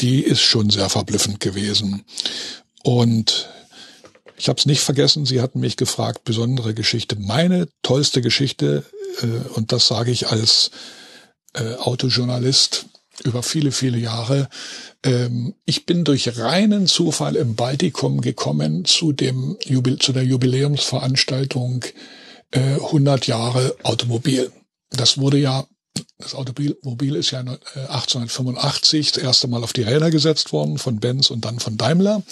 die 0.02 0.22
ist 0.22 0.42
schon 0.42 0.70
sehr 0.70 0.90
verblüffend 0.90 1.40
gewesen. 1.40 2.04
Und 2.84 3.50
ich 4.38 4.50
habe 4.50 4.60
es 4.60 4.66
nicht 4.66 4.82
vergessen, 4.82 5.26
Sie 5.26 5.40
hatten 5.40 5.60
mich 5.60 5.78
gefragt, 5.78 6.24
besondere 6.24 6.74
Geschichte. 6.74 7.16
Meine 7.16 7.70
tollste 7.84 8.22
Geschichte, 8.22 8.84
äh, 9.22 9.28
und 9.56 9.72
das 9.72 9.88
sage 9.88 10.12
ich 10.12 10.28
als 10.28 10.72
äh, 11.54 11.76
Autojournalist 11.76 12.88
über 13.24 13.44
viele, 13.44 13.72
viele 13.72 13.98
Jahre. 13.98 14.50
Ähm, 15.04 15.54
ich 15.66 15.86
bin 15.86 16.04
durch 16.04 16.38
reinen 16.40 16.88
Zufall 16.88 17.36
im 17.36 17.56
Baltikum 17.56 18.22
gekommen 18.22 18.86
zu 18.86 19.12
dem 19.12 19.58
Jubil 19.66 20.00
zu 20.00 20.12
der 20.12 20.24
Jubiläumsveranstaltung 20.24 21.86
äh, 22.52 22.60
100 22.60 23.28
Jahre 23.28 23.76
Automobil. 23.84 24.52
Das 24.92 25.18
wurde 25.18 25.38
ja 25.38 25.66
das 26.18 26.36
Automobil 26.36 27.16
ist 27.16 27.32
ja 27.32 27.40
1885 27.40 29.08
äh, 29.08 29.12
das 29.12 29.24
erste 29.24 29.48
Mal 29.48 29.64
auf 29.64 29.74
die 29.74 29.82
Räder 29.82 30.12
gesetzt 30.12 30.54
worden 30.54 30.78
von 30.78 31.00
Benz 31.00 31.30
und 31.30 31.44
dann 31.46 31.60
von 31.60 31.78
Daimler. 31.78 32.24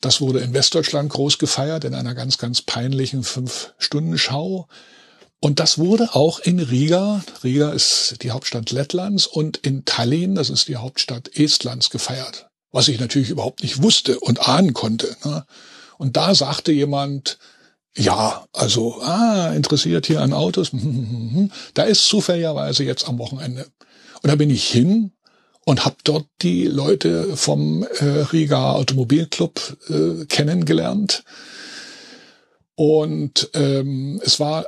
Das 0.00 0.20
wurde 0.20 0.40
in 0.40 0.52
Westdeutschland 0.52 1.10
groß 1.10 1.38
gefeiert 1.38 1.84
in 1.84 1.94
einer 1.94 2.14
ganz, 2.14 2.36
ganz 2.36 2.60
peinlichen 2.60 3.22
Fünf-Stunden-Schau. 3.22 4.66
Und 5.38 5.60
das 5.60 5.78
wurde 5.78 6.14
auch 6.14 6.40
in 6.40 6.58
Riga, 6.58 7.24
Riga 7.42 7.70
ist 7.70 8.16
die 8.22 8.32
Hauptstadt 8.32 8.70
Lettlands, 8.70 9.26
und 9.26 9.56
in 9.58 9.84
Tallinn, 9.84 10.34
das 10.34 10.50
ist 10.50 10.68
die 10.68 10.76
Hauptstadt 10.76 11.36
Estlands, 11.36 11.90
gefeiert. 11.90 12.48
Was 12.72 12.88
ich 12.88 12.98
natürlich 12.98 13.30
überhaupt 13.30 13.62
nicht 13.62 13.82
wusste 13.82 14.18
und 14.18 14.48
ahnen 14.48 14.72
konnte. 14.72 15.16
Ne? 15.24 15.44
Und 15.98 16.16
da 16.16 16.34
sagte 16.34 16.72
jemand, 16.72 17.38
ja, 17.96 18.46
also, 18.52 19.02
ah, 19.02 19.52
interessiert 19.54 20.06
hier 20.06 20.20
an 20.22 20.32
Autos, 20.32 20.70
da 21.74 21.82
ist 21.84 22.06
zufälligerweise 22.06 22.84
jetzt 22.84 23.08
am 23.08 23.18
Wochenende. 23.18 23.66
Und 24.22 24.30
da 24.30 24.36
bin 24.36 24.50
ich 24.50 24.68
hin 24.68 25.12
und 25.64 25.84
habe 25.84 25.96
dort 26.04 26.26
die 26.42 26.66
Leute 26.66 27.36
vom 27.36 27.84
äh, 27.98 28.04
Riga 28.04 28.72
Automobilclub 28.72 29.76
äh, 29.88 30.24
kennengelernt. 30.26 31.24
Und 32.74 33.50
ähm, 33.54 34.20
es 34.24 34.40
war 34.40 34.66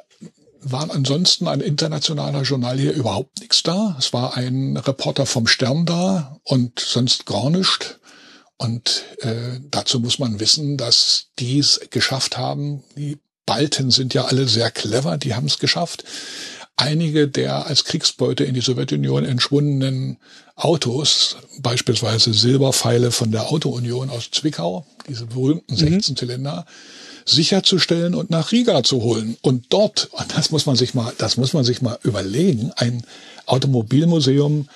waren 0.66 0.91
ansonsten 0.91 1.47
ein 1.47 1.61
internationaler 1.61 2.43
Journal 2.43 2.79
hier 2.79 2.95
überhaupt 2.95 3.41
nichts 3.41 3.62
da. 3.62 3.97
Es 3.99 4.12
war 4.12 4.37
ein 4.37 4.77
Reporter 4.77 5.27
vom 5.27 5.47
Stern 5.47 5.85
da 5.85 6.41
und 6.43 6.81
sonst 6.81 7.27
gar 7.27 7.51
nichts. 7.51 7.99
Und 8.57 9.05
äh, 9.20 9.61
dazu 9.70 10.00
muss 10.00 10.18
man 10.18 10.40
wissen, 10.40 10.76
dass 10.76 11.26
die 11.38 11.59
es 11.59 11.80
geschafft 11.90 12.38
haben. 12.38 12.82
Die 12.96 13.18
Balten 13.46 13.90
sind 13.90 14.14
ja 14.14 14.24
alle 14.24 14.48
sehr 14.48 14.70
clever, 14.70 15.18
die 15.18 15.34
haben 15.34 15.46
es 15.46 15.59
geschafft. 15.59 16.05
Einige 16.76 17.28
der 17.28 17.66
als 17.66 17.84
Kriegsbeute 17.84 18.44
in 18.44 18.55
die 18.55 18.61
Sowjetunion 18.61 19.24
entschwundenen 19.24 20.18
Autos, 20.57 21.36
beispielsweise 21.61 22.32
Silberpfeile 22.32 23.11
von 23.11 23.30
der 23.30 23.50
Autounion 23.50 24.11
aus 24.11 24.30
Zwickau, 24.30 24.86
diese 25.09 25.26
berühmten 25.26 25.74
16-Zylinder, 25.74 26.61
mhm 26.62 27.05
sicherzustellen 27.24 28.14
und 28.14 28.30
nach 28.30 28.52
Riga 28.52 28.82
zu 28.82 29.02
holen. 29.02 29.36
Und 29.42 29.66
dort, 29.70 30.09
und 30.12 30.36
das 30.36 30.50
muss 30.50 30.66
man 30.66 30.76
sich 30.76 30.94
mal, 30.94 31.12
das 31.18 31.36
muss 31.36 31.52
man 31.52 31.64
sich 31.64 31.82
mal 31.82 31.98
überlegen, 32.02 32.72
ein 32.76 33.05
Automobilmuseum 33.46 34.68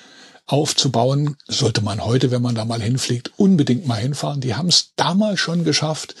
aufzubauen, 0.51 1.37
sollte 1.47 1.81
man 1.81 2.03
heute, 2.03 2.31
wenn 2.31 2.41
man 2.41 2.55
da 2.55 2.65
mal 2.65 2.81
hinfliegt, 2.81 3.31
unbedingt 3.37 3.87
mal 3.87 3.99
hinfahren. 3.99 4.41
Die 4.41 4.55
haben 4.55 4.69
es 4.69 4.93
damals 4.95 5.39
schon 5.39 5.63
geschafft, 5.63 6.15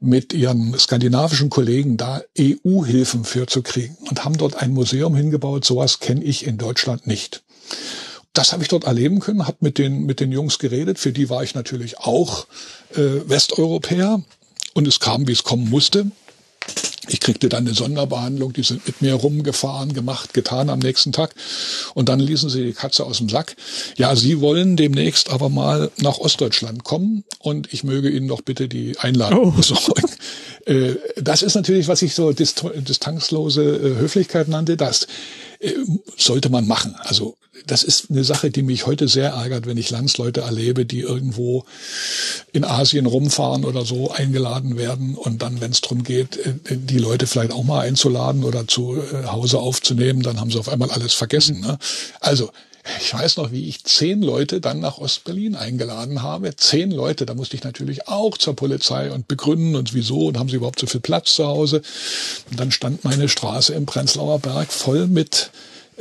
mit 0.00 0.32
ihren 0.32 0.76
skandinavischen 0.76 1.48
Kollegen 1.48 1.96
da 1.96 2.22
EU-Hilfen 2.36 3.24
für 3.24 3.46
zu 3.46 3.62
kriegen 3.62 3.96
und 4.08 4.24
haben 4.24 4.36
dort 4.36 4.56
ein 4.56 4.72
Museum 4.72 5.14
hingebaut. 5.14 5.64
Sowas 5.64 6.00
kenne 6.00 6.24
ich 6.24 6.44
in 6.44 6.58
Deutschland 6.58 7.06
nicht. 7.06 7.42
das 8.32 8.52
habe 8.52 8.62
ich 8.62 8.68
dort 8.68 8.84
erleben 8.84 9.20
können, 9.20 9.46
habe 9.46 9.58
mit 9.60 9.78
den, 9.78 10.06
mit 10.06 10.18
den 10.18 10.32
Jungs 10.32 10.58
geredet. 10.58 10.98
Für 10.98 11.12
die 11.12 11.28
war 11.28 11.44
ich 11.44 11.54
natürlich 11.54 11.98
auch 11.98 12.46
äh, 12.94 13.28
Westeuropäer. 13.28 14.22
Und 14.74 14.88
es 14.88 15.00
kam, 15.00 15.28
wie 15.28 15.32
es 15.32 15.44
kommen 15.44 15.68
musste. 15.68 16.10
Ich 17.08 17.18
kriegte 17.18 17.48
dann 17.48 17.66
eine 17.66 17.74
Sonderbehandlung, 17.74 18.52
die 18.52 18.62
sind 18.62 18.86
mit 18.86 19.02
mir 19.02 19.14
rumgefahren, 19.14 19.92
gemacht, 19.92 20.34
getan 20.34 20.70
am 20.70 20.78
nächsten 20.78 21.10
Tag. 21.10 21.34
Und 21.94 22.08
dann 22.08 22.20
ließen 22.20 22.48
sie 22.48 22.62
die 22.62 22.72
Katze 22.72 23.04
aus 23.04 23.18
dem 23.18 23.28
Sack. 23.28 23.56
Ja, 23.96 24.14
sie 24.14 24.40
wollen 24.40 24.76
demnächst 24.76 25.28
aber 25.30 25.48
mal 25.48 25.90
nach 26.00 26.18
Ostdeutschland 26.18 26.84
kommen 26.84 27.24
und 27.40 27.72
ich 27.72 27.82
möge 27.82 28.08
Ihnen 28.08 28.28
doch 28.28 28.42
bitte 28.42 28.68
die 28.68 28.98
Einladung 28.98 29.48
oh. 29.48 29.50
besorgen. 29.50 30.08
Äh, 30.64 30.94
das 31.16 31.42
ist 31.42 31.56
natürlich, 31.56 31.88
was 31.88 32.02
ich 32.02 32.14
so 32.14 32.32
distanzlose 32.32 33.64
äh, 33.64 33.98
Höflichkeit 33.98 34.46
nannte. 34.46 34.76
Das 34.76 35.02
äh, 35.02 35.06
sollte 36.16 36.48
man 36.48 36.66
machen. 36.66 36.94
Also 36.98 37.36
das 37.66 37.82
ist 37.82 38.10
eine 38.10 38.24
Sache, 38.24 38.50
die 38.50 38.62
mich 38.62 38.86
heute 38.86 39.08
sehr 39.08 39.30
ärgert, 39.30 39.66
wenn 39.66 39.76
ich 39.76 39.90
Landsleute 39.90 40.40
erlebe, 40.40 40.84
die 40.84 41.00
irgendwo 41.00 41.64
in 42.52 42.64
Asien 42.64 43.06
rumfahren 43.06 43.64
oder 43.64 43.84
so 43.84 44.10
eingeladen 44.10 44.76
werden 44.76 45.14
und 45.14 45.42
dann, 45.42 45.60
wenn 45.60 45.70
es 45.70 45.80
darum 45.80 46.02
geht, 46.02 46.38
äh, 46.38 46.54
die 46.68 46.98
Leute 46.98 47.26
vielleicht 47.26 47.52
auch 47.52 47.64
mal 47.64 47.80
einzuladen 47.80 48.44
oder 48.44 48.66
zu 48.66 48.96
äh, 48.96 49.26
Hause 49.26 49.58
aufzunehmen, 49.58 50.22
dann 50.22 50.40
haben 50.40 50.50
sie 50.50 50.58
auf 50.58 50.68
einmal 50.68 50.90
alles 50.90 51.14
vergessen. 51.14 51.60
Ne? 51.60 51.78
Also 52.20 52.50
ich 53.00 53.14
weiß 53.14 53.36
noch, 53.36 53.52
wie 53.52 53.68
ich 53.68 53.84
zehn 53.84 54.22
Leute 54.22 54.60
dann 54.60 54.80
nach 54.80 54.98
Ostberlin 54.98 55.54
eingeladen 55.54 56.22
habe. 56.22 56.56
Zehn 56.56 56.90
Leute, 56.90 57.26
da 57.26 57.34
musste 57.34 57.56
ich 57.56 57.62
natürlich 57.62 58.08
auch 58.08 58.36
zur 58.36 58.56
Polizei 58.56 59.12
und 59.12 59.28
begründen 59.28 59.76
und 59.76 59.94
wieso 59.94 60.26
und 60.26 60.38
haben 60.38 60.48
sie 60.48 60.56
überhaupt 60.56 60.80
so 60.80 60.86
viel 60.86 61.00
Platz 61.00 61.36
zu 61.36 61.46
Hause. 61.46 61.82
Und 62.50 62.58
dann 62.58 62.72
stand 62.72 63.04
meine 63.04 63.28
Straße 63.28 63.72
im 63.74 63.86
Prenzlauer 63.86 64.40
Berg 64.40 64.72
voll 64.72 65.06
mit 65.06 65.50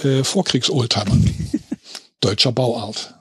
äh, 0.04 0.24
Vorkriegs-Oldtimern. 0.24 1.52
Deutscher 2.20 2.52
Bauart. 2.52 3.14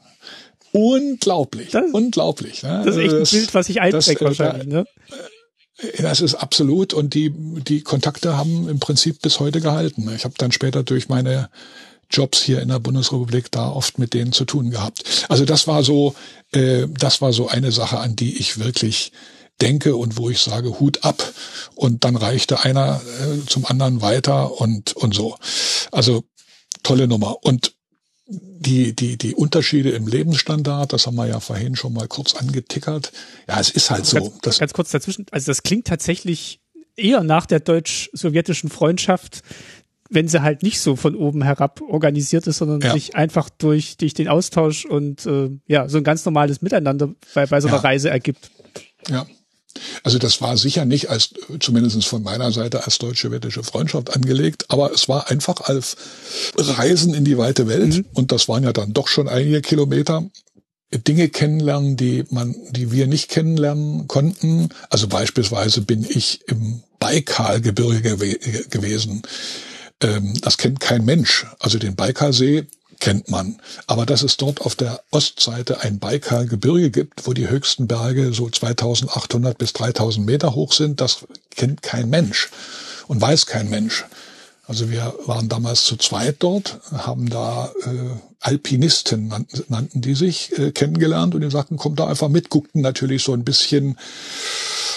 Unglaublich, 0.73 1.71
das, 1.71 1.85
unglaublich. 1.93 2.63
Ne? 2.63 2.83
Das 2.85 2.97
ist 2.97 3.03
echt 3.03 3.13
ein 3.13 3.21
das, 3.21 3.31
Bild, 3.31 3.55
was 3.55 3.67
sich 3.67 3.81
einprägt 3.81 4.21
wahrscheinlich. 4.23 4.69
Ne? 4.69 4.87
Äh, 5.79 6.03
das 6.03 6.21
ist 6.21 6.35
absolut 6.35 6.95
und 6.95 7.15
die 7.15 7.31
die 7.31 7.83
Kontakte 7.83 8.37
haben 8.37 8.69
im 8.69 8.79
Prinzip 8.79 9.21
bis 9.21 9.41
heute 9.41 9.61
gehalten. 9.61 10.11
Ich 10.15 10.25
habe 10.25 10.35
dann 10.39 10.53
später 10.53 10.83
durch 10.83 11.09
meine 11.09 11.51
Jobs 12.11 12.43
hier 12.43 12.61
in 12.61 12.69
der 12.69 12.79
Bundesrepublik 12.79 13.51
da 13.51 13.71
oft 13.71 13.99
mit 13.99 14.15
denen 14.15 14.33
zu 14.33 14.45
tun 14.45 14.71
gehabt. 14.71 15.27
Also 15.29 15.45
das 15.45 15.67
war 15.67 15.83
so, 15.83 16.15
äh, 16.53 16.87
das 16.89 17.21
war 17.21 17.33
so 17.33 17.49
eine 17.49 17.73
Sache, 17.73 17.99
an 17.99 18.17
die 18.17 18.39
ich 18.39 18.59
wirklich 18.59 19.13
denke 19.61 19.97
und 19.97 20.17
wo 20.17 20.31
ich 20.31 20.41
sage 20.41 20.81
Hut 20.81 21.05
ab 21.05 21.23
und 21.75 22.05
dann 22.05 22.17
reichte 22.17 22.65
einer 22.65 23.01
äh, 23.21 23.47
zum 23.47 23.67
anderen 23.67 24.01
weiter 24.01 24.61
und 24.61 24.95
und 24.95 25.15
so. 25.15 25.37
Also 25.93 26.25
tolle 26.83 27.07
Nummer 27.07 27.45
und 27.45 27.75
die, 28.31 28.95
die, 28.95 29.17
die 29.17 29.35
Unterschiede 29.35 29.91
im 29.91 30.07
Lebensstandard, 30.07 30.93
das 30.93 31.07
haben 31.07 31.17
wir 31.17 31.27
ja 31.27 31.41
vorhin 31.41 31.77
schon 31.77 31.93
mal 31.93 32.07
kurz 32.07 32.35
angetickert. 32.35 33.11
Ja, 33.49 33.59
es 33.59 33.71
ist 33.71 33.91
halt 33.91 34.07
so. 34.07 34.17
Ganz, 34.19 34.39
das 34.43 34.59
ganz 34.59 34.73
kurz 34.73 34.91
dazwischen. 34.91 35.27
Also 35.31 35.47
das 35.47 35.63
klingt 35.63 35.87
tatsächlich 35.87 36.61
eher 36.97 37.23
nach 37.23 37.47
der 37.47 37.61
deutsch-sowjetischen 37.61 38.71
Freundschaft, 38.71 39.43
wenn 40.11 40.29
sie 40.29 40.43
halt 40.43 40.63
nicht 40.63 40.81
so 40.81 40.97
von 40.97 41.15
oben 41.15 41.43
herab 41.43 41.81
organisiert 41.81 42.47
ist, 42.47 42.59
sondern 42.59 42.81
ja. 42.81 42.93
sich 42.93 43.15
einfach 43.15 43.49
durch, 43.49 43.97
durch 43.97 44.13
den 44.13 44.29
Austausch 44.29 44.85
und 44.85 45.25
äh, 45.25 45.51
ja, 45.67 45.89
so 45.89 45.99
ein 45.99 46.05
ganz 46.05 46.25
normales 46.25 46.63
Miteinander 46.63 47.11
bei, 47.35 47.47
bei 47.47 47.61
so 47.61 47.69
einer 47.69 47.77
ja. 47.79 47.83
Reise 47.83 48.11
ergibt. 48.11 48.51
Ja. 49.09 49.27
Also 50.03 50.19
das 50.19 50.41
war 50.43 50.57
sicher 50.57 50.85
nicht 50.85 51.11
als, 51.11 51.33
zumindest 51.61 52.05
von 52.05 52.25
meiner 52.25 52.51
Seite, 52.51 52.85
als 52.85 52.99
deutsche-wettische 52.99 53.63
Freundschaft 53.63 54.15
angelegt, 54.15 54.67
aber 54.69 54.93
es 54.93 55.09
war 55.09 55.31
einfach 55.31 55.61
als 55.61 55.97
Reisen 56.57 57.15
in 57.15 57.25
die 57.25 57.39
weite 57.39 57.69
Welt 57.69 57.99
mhm. 57.99 58.07
und 58.13 58.33
das 58.33 58.49
waren 58.49 58.65
ja 58.65 58.73
dann 58.73 58.93
doch 58.93 59.07
schon 59.07 59.29
einige 59.29 59.61
Kilometer. 59.61 60.29
Dinge 61.07 61.29
kennenlernen, 61.29 61.97
die 61.97 62.25
man, 62.31 62.57
die 62.73 62.91
wir 62.91 63.07
nicht 63.07 63.29
kennenlernen 63.29 64.09
konnten. 64.09 64.71
Also 64.89 65.07
beispielsweise 65.07 65.83
bin 65.83 66.05
ich 66.09 66.41
im 66.49 66.83
Baikalgebirge 66.99 68.17
gew 68.17 68.35
gewesen. 68.71 69.23
Ähm, 70.03 70.35
das 70.41 70.59
kennt 70.59 70.81
kein 70.81 71.05
Mensch. 71.05 71.47
Also 71.59 71.79
den 71.79 71.97
Baikalsee 71.97 72.67
kennt 73.01 73.31
man. 73.31 73.61
Aber 73.87 74.07
dass 74.07 74.23
es 74.23 74.37
dort 74.37 74.61
auf 74.61 74.75
der 74.77 75.03
Ostseite 75.11 75.81
ein 75.81 75.99
Baikalgebirge 75.99 76.91
gibt, 76.91 77.27
wo 77.27 77.33
die 77.33 77.49
höchsten 77.49 77.89
Berge 77.89 78.33
so 78.33 78.49
2800 78.49 79.59
bis 79.59 79.73
3000 79.73 80.25
Meter 80.25 80.55
hoch 80.55 80.73
sind, 80.73 81.01
das 81.01 81.27
kennt 81.51 81.83
kein 81.83 82.11
Mensch 82.11 82.51
und 83.09 83.21
weiß 83.21 83.47
kein 83.47 83.69
Mensch. 83.71 84.05
Also 84.71 84.89
wir 84.89 85.13
waren 85.27 85.49
damals 85.49 85.85
zu 85.85 85.97
zweit 85.97 86.37
dort, 86.45 86.79
haben 86.93 87.29
da 87.29 87.73
äh, 87.83 88.21
Alpinisten 88.39 89.27
nannten, 89.27 89.65
nannten 89.67 90.01
die 90.01 90.15
sich 90.15 90.57
äh, 90.57 90.71
kennengelernt 90.71 91.35
und 91.35 91.41
die 91.41 91.51
sagten, 91.51 91.77
kommt 91.77 91.99
da 91.99 92.07
einfach 92.07 92.29
mit, 92.29 92.51
guckten 92.51 92.81
natürlich 92.81 93.25
so 93.25 93.33
ein 93.33 93.43
bisschen 93.43 93.99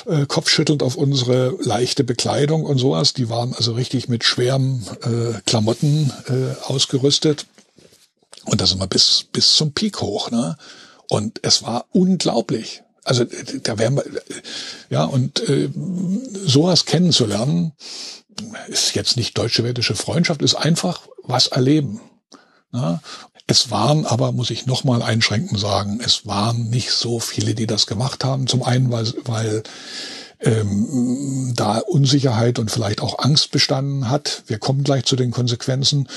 äh, 0.06 0.28
kopfschüttelnd 0.28 0.84
auf 0.84 0.96
unsere 0.96 1.58
leichte 1.60 2.04
Bekleidung 2.04 2.66
und 2.66 2.78
sowas. 2.78 3.14
Die 3.14 3.30
waren 3.30 3.56
also 3.56 3.74
richtig 3.74 4.08
mit 4.08 4.24
schweren 4.24 4.86
äh, 5.02 5.42
Klamotten 5.48 6.14
äh, 6.28 6.54
ausgerüstet. 6.66 7.48
Und 8.46 8.62
da 8.62 8.68
sind 8.68 8.80
wir 8.80 8.86
bis, 8.86 9.26
bis 9.32 9.56
zum 9.56 9.72
Peak 9.72 10.02
hoch, 10.02 10.30
ne? 10.30 10.56
Und 11.10 11.40
es 11.42 11.64
war 11.64 11.86
unglaublich. 11.94 12.83
Also 13.04 13.26
da 13.64 13.78
wären 13.78 13.96
wir, 13.96 14.06
ja, 14.90 15.04
und 15.04 15.48
äh, 15.50 15.70
sowas 16.46 16.86
kennenzulernen, 16.86 17.74
ist 18.68 18.96
jetzt 18.96 19.18
nicht 19.18 19.38
deutsche-wettische 19.38 19.96
Freundschaft, 19.96 20.42
ist 20.42 20.56
einfach 20.56 21.08
was 21.24 21.48
erleben. 21.48 22.02
Ne? 22.72 23.00
Es 23.46 23.72
waren 23.72 24.06
aber, 24.06 24.32
muss 24.32 24.50
ich 24.50 24.66
nochmal 24.66 25.02
einschränkend 25.02 25.60
sagen, 25.60 26.00
es 26.04 26.26
waren 26.26 26.70
nicht 26.70 26.92
so 26.92 27.20
viele, 27.20 27.56
die 27.56 27.68
das 27.68 27.88
gemacht 27.88 28.24
haben. 28.24 28.48
Zum 28.48 28.64
einen, 28.64 28.90
weil, 28.90 29.14
weil 29.26 29.64
ähm, 30.40 31.54
da 31.56 31.80
Unsicherheit 31.80 32.58
und 32.58 32.72
vielleicht 32.72 33.02
auch 33.02 33.20
Angst 33.20 33.52
bestanden 33.52 34.10
hat. 34.10 34.44
Wir 34.48 34.60
kommen 34.60 34.84
gleich 34.84 35.04
zu 35.06 35.16
den 35.16 35.32
Konsequenzen. 35.32 36.08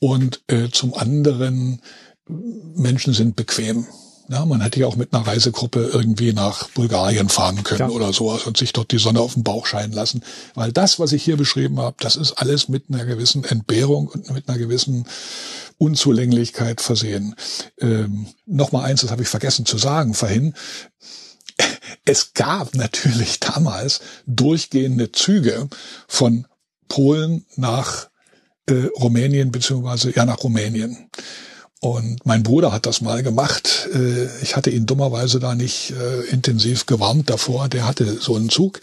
Und 0.00 0.42
äh, 0.46 0.68
zum 0.70 0.94
anderen, 0.94 1.82
Menschen 2.28 3.14
sind 3.14 3.36
bequem. 3.36 3.86
Ja, 4.30 4.44
man 4.44 4.60
hätte 4.60 4.80
ja 4.80 4.86
auch 4.86 4.96
mit 4.96 5.14
einer 5.14 5.26
Reisegruppe 5.26 5.90
irgendwie 5.92 6.34
nach 6.34 6.68
Bulgarien 6.70 7.30
fahren 7.30 7.64
können 7.64 7.80
ja. 7.80 7.88
oder 7.88 8.12
sowas 8.12 8.46
und 8.46 8.58
sich 8.58 8.74
dort 8.74 8.92
die 8.92 8.98
Sonne 8.98 9.20
auf 9.20 9.32
den 9.32 9.42
Bauch 9.42 9.64
scheinen 9.64 9.92
lassen. 9.92 10.22
Weil 10.54 10.70
das, 10.70 10.98
was 10.98 11.12
ich 11.12 11.22
hier 11.22 11.38
beschrieben 11.38 11.80
habe, 11.80 11.96
das 12.00 12.16
ist 12.16 12.32
alles 12.32 12.68
mit 12.68 12.84
einer 12.90 13.06
gewissen 13.06 13.44
Entbehrung 13.44 14.08
und 14.08 14.30
mit 14.30 14.48
einer 14.48 14.58
gewissen 14.58 15.06
Unzulänglichkeit 15.78 16.82
versehen. 16.82 17.36
Ähm, 17.80 18.26
Nochmal 18.44 18.84
eins, 18.84 19.00
das 19.00 19.10
habe 19.10 19.22
ich 19.22 19.28
vergessen 19.28 19.64
zu 19.64 19.78
sagen 19.78 20.14
vorhin. 20.14 20.54
Es 22.04 22.34
gab 22.34 22.74
natürlich 22.74 23.40
damals 23.40 24.00
durchgehende 24.26 25.10
Züge 25.10 25.68
von 26.06 26.46
Polen 26.86 27.44
nach 27.56 28.08
äh, 28.66 28.86
Rumänien 28.98 29.50
beziehungsweise 29.50 30.14
ja 30.14 30.24
nach 30.24 30.42
Rumänien. 30.42 31.10
Und 31.80 32.26
mein 32.26 32.42
Bruder 32.42 32.72
hat 32.72 32.86
das 32.86 33.00
mal 33.00 33.22
gemacht. 33.22 33.88
Äh, 33.94 34.26
ich 34.42 34.56
hatte 34.56 34.70
ihn 34.70 34.86
dummerweise 34.86 35.38
da 35.38 35.54
nicht 35.54 35.92
äh, 35.92 36.22
intensiv 36.30 36.86
gewarnt 36.86 37.30
davor. 37.30 37.68
Der 37.68 37.86
hatte 37.86 38.18
so 38.20 38.34
einen 38.34 38.50
Zug. 38.50 38.80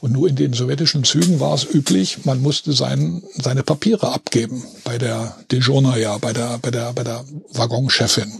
Und 0.00 0.12
nur 0.12 0.28
in 0.28 0.36
den 0.36 0.54
sowjetischen 0.54 1.04
Zügen 1.04 1.38
war 1.38 1.54
es 1.54 1.64
üblich, 1.64 2.24
man 2.24 2.40
musste 2.40 2.72
sein, 2.72 3.22
seine 3.36 3.62
Papiere 3.62 4.12
abgeben 4.12 4.64
bei 4.84 4.96
der 4.96 5.36
ja, 5.98 6.16
bei 6.18 6.32
der, 6.32 6.58
bei 6.58 6.70
der, 6.70 6.92
bei 6.94 7.04
der 7.04 7.24
Waggonchefin. 7.52 8.32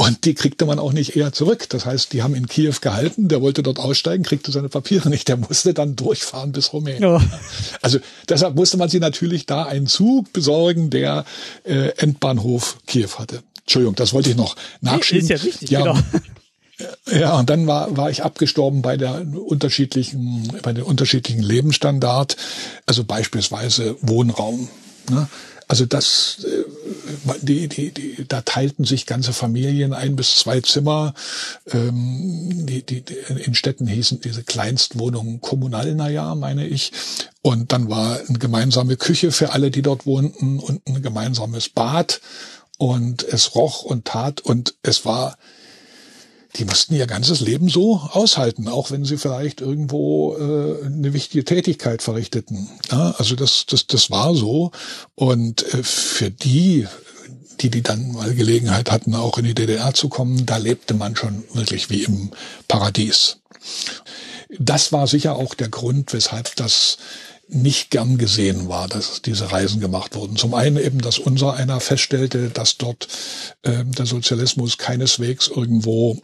Und 0.00 0.24
die 0.26 0.34
kriegte 0.34 0.64
man 0.64 0.78
auch 0.78 0.92
nicht 0.92 1.16
eher 1.16 1.32
zurück. 1.32 1.68
Das 1.70 1.84
heißt, 1.84 2.12
die 2.12 2.22
haben 2.22 2.36
in 2.36 2.46
Kiew 2.46 2.74
gehalten, 2.80 3.26
der 3.28 3.42
wollte 3.42 3.64
dort 3.64 3.80
aussteigen, 3.80 4.22
kriegte 4.22 4.52
seine 4.52 4.68
Papiere 4.68 5.08
nicht, 5.08 5.26
der 5.26 5.36
musste 5.36 5.74
dann 5.74 5.96
durchfahren 5.96 6.52
bis 6.52 6.72
Rumänien. 6.72 7.02
Ja. 7.02 7.20
Also 7.82 7.98
deshalb 8.28 8.54
musste 8.54 8.76
man 8.76 8.88
sie 8.88 9.00
natürlich 9.00 9.46
da 9.46 9.64
einen 9.64 9.88
Zug 9.88 10.32
besorgen, 10.32 10.90
der 10.90 11.24
äh, 11.64 11.88
Endbahnhof 11.96 12.78
Kiew 12.86 13.08
hatte. 13.18 13.42
Entschuldigung, 13.62 13.96
das 13.96 14.12
wollte 14.12 14.30
ich 14.30 14.36
noch 14.36 14.54
nachschieben. 14.80 15.22
Ist 15.22 15.30
ja 15.30 15.36
richtig, 15.36 15.70
ja, 15.70 15.80
genau. 15.80 15.98
Ja, 17.10 17.36
und 17.36 17.50
dann 17.50 17.66
war, 17.66 17.96
war 17.96 18.08
ich 18.08 18.22
abgestorben 18.22 18.82
bei 18.82 18.96
der 18.96 19.26
unterschiedlichen, 19.34 20.52
bei 20.62 20.72
den 20.72 20.84
unterschiedlichen 20.84 21.42
Lebensstandard, 21.42 22.36
also 22.86 23.02
beispielsweise 23.02 23.96
Wohnraum. 24.00 24.68
Ne? 25.10 25.26
Also 25.68 25.84
das, 25.84 26.44
äh, 26.44 27.34
die, 27.42 27.68
die, 27.68 27.92
die, 27.92 28.24
da 28.26 28.40
teilten 28.40 28.84
sich 28.84 29.04
ganze 29.04 29.34
Familien 29.34 29.92
ein 29.92 30.16
bis 30.16 30.36
zwei 30.36 30.62
Zimmer. 30.62 31.12
Ähm, 31.70 32.66
die, 32.66 32.82
die, 32.82 33.04
in 33.44 33.54
Städten 33.54 33.86
hießen 33.86 34.22
diese 34.22 34.42
Kleinstwohnungen 34.42 35.42
Kommunalnaja, 35.42 36.34
meine 36.34 36.66
ich. 36.66 36.92
Und 37.42 37.72
dann 37.72 37.90
war 37.90 38.18
eine 38.26 38.38
gemeinsame 38.38 38.96
Küche 38.96 39.30
für 39.30 39.52
alle, 39.52 39.70
die 39.70 39.82
dort 39.82 40.06
wohnten 40.06 40.58
und 40.58 40.80
ein 40.88 41.02
gemeinsames 41.02 41.68
Bad. 41.68 42.22
Und 42.78 43.22
es 43.24 43.54
roch 43.54 43.82
und 43.82 44.06
tat 44.06 44.40
und 44.40 44.74
es 44.82 45.04
war 45.04 45.36
die 46.56 46.64
mussten 46.64 46.94
ihr 46.94 47.06
ganzes 47.06 47.40
Leben 47.40 47.68
so 47.68 47.96
aushalten, 47.96 48.68
auch 48.68 48.90
wenn 48.90 49.04
sie 49.04 49.18
vielleicht 49.18 49.60
irgendwo 49.60 50.36
äh, 50.36 50.86
eine 50.86 51.12
wichtige 51.12 51.44
Tätigkeit 51.44 52.02
verrichteten. 52.02 52.68
Ja, 52.90 53.14
also 53.18 53.36
das, 53.36 53.66
das, 53.66 53.86
das 53.86 54.10
war 54.10 54.34
so. 54.34 54.72
Und 55.14 55.62
äh, 55.74 55.82
für 55.82 56.30
die 56.30 56.86
die, 57.60 57.70
die 57.70 57.82
dann 57.82 58.12
mal 58.12 58.34
Gelegenheit 58.34 58.90
hatten, 58.90 59.14
auch 59.14 59.36
in 59.38 59.44
die 59.44 59.54
DDR 59.54 59.92
zu 59.92 60.08
kommen, 60.08 60.46
da 60.46 60.58
lebte 60.58 60.94
man 60.94 61.16
schon 61.16 61.42
wirklich 61.54 61.90
wie 61.90 62.04
im 62.04 62.30
Paradies. 62.68 63.38
Das 64.58 64.92
war 64.92 65.06
sicher 65.06 65.36
auch 65.36 65.54
der 65.54 65.68
Grund, 65.68 66.12
weshalb 66.12 66.54
das 66.56 66.98
nicht 67.48 67.90
gern 67.90 68.18
gesehen 68.18 68.68
war, 68.68 68.88
dass 68.88 69.22
diese 69.22 69.50
Reisen 69.50 69.80
gemacht 69.80 70.14
wurden. 70.14 70.36
Zum 70.36 70.54
einen 70.54 70.76
eben, 70.76 71.00
dass 71.00 71.18
unser 71.18 71.54
einer 71.54 71.80
feststellte, 71.80 72.50
dass 72.50 72.76
dort 72.76 73.08
äh, 73.62 73.84
der 73.84 74.06
Sozialismus 74.06 74.76
keineswegs 74.78 75.48
irgendwo 75.48 76.18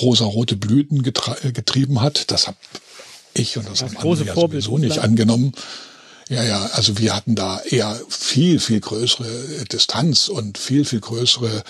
rosarote 0.00 0.56
Blüten 0.56 1.02
getrieben 1.02 2.00
hat. 2.00 2.30
Das 2.30 2.46
habe 2.46 2.56
ich 3.34 3.56
und 3.58 3.68
das, 3.68 3.80
das 3.80 3.94
haben 3.94 3.96
andere 3.96 4.24
ja 4.26 4.34
sowieso 4.34 4.78
nicht 4.78 4.98
angenommen. 4.98 5.52
Ja, 6.28 6.42
ja, 6.42 6.66
also 6.72 6.96
wir 6.98 7.14
hatten 7.14 7.34
da 7.34 7.60
eher 7.60 8.00
viel, 8.08 8.58
viel 8.58 8.80
größere 8.80 9.64
Distanz 9.70 10.28
und 10.28 10.56
viel, 10.56 10.84
viel 10.84 11.00
größere 11.00 11.62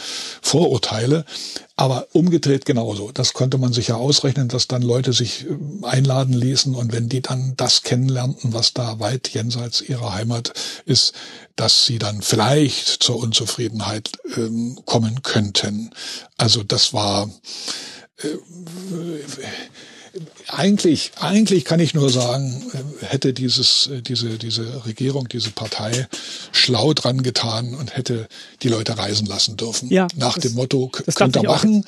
Vorurteile. 0.43 1.25
Aber 1.77 2.07
umgedreht 2.13 2.65
genauso. 2.65 3.11
Das 3.11 3.33
konnte 3.33 3.59
man 3.59 3.73
sich 3.73 3.89
ja 3.89 3.97
ausrechnen, 3.97 4.47
dass 4.47 4.69
dann 4.69 4.83
Leute 4.83 5.13
sich 5.13 5.45
äh, 5.47 5.87
einladen 5.87 6.33
ließen 6.33 6.73
und 6.73 6.93
wenn 6.93 7.09
die 7.09 7.21
dann 7.21 7.55
das 7.57 7.83
kennenlernten, 7.83 8.53
was 8.53 8.75
da 8.75 9.01
weit 9.01 9.29
jenseits 9.29 9.81
ihrer 9.81 10.15
Heimat 10.15 10.53
ist, 10.87 11.15
dass 11.57 11.85
sie 11.85 11.99
dann 11.99 12.23
vielleicht 12.23 13.03
zur 13.03 13.17
Unzufriedenheit 13.17 14.13
ähm, 14.37 14.79
kommen 14.85 15.23
könnten. 15.23 15.91
Also 16.37 16.63
das 16.63 16.93
war 16.93 17.29
äh, 18.23 18.29
eigentlich, 20.49 21.13
eigentlich 21.21 21.65
kann 21.65 21.81
ich 21.81 21.95
nur 21.95 22.11
sagen, 22.11 22.63
äh, 22.73 23.07
hätte 23.07 23.33
dieses, 23.33 23.89
äh, 23.89 24.03
diese, 24.03 24.39
diese 24.39 24.85
Regierung, 24.87 25.29
diese 25.29 25.51
Partei 25.51 26.09
schlau 26.53 26.93
dran 26.95 27.23
getan 27.23 27.75
und 27.75 27.97
hätte 27.97 28.29
die 28.63 28.69
Leute 28.69 28.99
reisen 28.99 29.27
lassen 29.27 29.57
dürfen. 29.57 29.91
Ja, 29.91 30.07
Nach 30.17 30.35
das, 30.35 30.45
dem 30.45 30.55
Motto, 30.55 30.91
könnt 31.15 31.37
ihr 31.37 31.43
machen. 31.45 31.85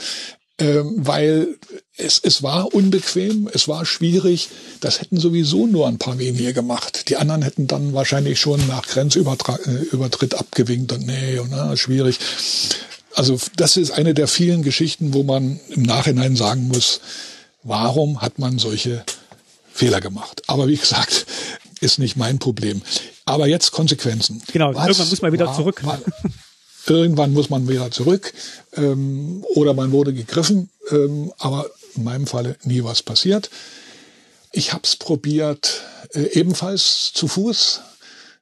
Ähm, 0.58 0.94
weil 0.96 1.58
es, 1.98 2.18
es 2.18 2.42
war 2.42 2.72
unbequem, 2.72 3.46
es 3.52 3.68
war 3.68 3.84
schwierig. 3.84 4.48
Das 4.80 5.02
hätten 5.02 5.18
sowieso 5.18 5.66
nur 5.66 5.86
ein 5.86 5.98
paar 5.98 6.18
wenige 6.18 6.54
gemacht. 6.54 7.10
Die 7.10 7.16
anderen 7.18 7.42
hätten 7.42 7.66
dann 7.66 7.92
wahrscheinlich 7.92 8.40
schon 8.40 8.66
nach 8.66 8.86
Grenzübertritt 8.86 10.32
äh, 10.32 10.36
abgewinkt 10.36 10.92
und 10.92 11.06
nee, 11.06 11.38
und, 11.38 11.50
na, 11.50 11.76
schwierig. 11.76 12.18
Also 13.14 13.38
das 13.56 13.76
ist 13.76 13.90
eine 13.90 14.14
der 14.14 14.28
vielen 14.28 14.62
Geschichten, 14.62 15.12
wo 15.12 15.24
man 15.24 15.60
im 15.68 15.82
Nachhinein 15.82 16.36
sagen 16.36 16.68
muss, 16.68 17.00
Warum 17.66 18.22
hat 18.22 18.38
man 18.38 18.58
solche 18.58 19.04
Fehler 19.72 20.00
gemacht? 20.00 20.42
Aber 20.46 20.68
wie 20.68 20.76
gesagt, 20.76 21.26
ist 21.80 21.98
nicht 21.98 22.16
mein 22.16 22.38
Problem. 22.38 22.80
Aber 23.24 23.48
jetzt 23.48 23.72
Konsequenzen. 23.72 24.40
Genau, 24.52 24.72
Was 24.72 24.86
irgendwann 24.86 25.08
muss 25.08 25.22
man 25.22 25.32
wieder 25.32 25.46
war, 25.46 25.56
zurück. 25.56 25.84
War, 25.84 26.00
irgendwann 26.86 27.32
muss 27.32 27.50
man 27.50 27.68
wieder 27.68 27.90
zurück 27.90 28.32
ähm, 28.74 29.44
oder 29.56 29.74
man 29.74 29.90
wurde 29.90 30.14
gegriffen, 30.14 30.70
ähm, 30.90 31.32
aber 31.38 31.66
in 31.96 32.04
meinem 32.04 32.28
Falle 32.28 32.56
nie 32.62 32.84
was 32.84 33.02
passiert. 33.02 33.50
Ich 34.52 34.72
habe 34.72 34.84
es 34.84 34.94
probiert, 34.94 35.82
äh, 36.12 36.38
ebenfalls 36.38 37.12
zu 37.14 37.26
Fuß. 37.26 37.80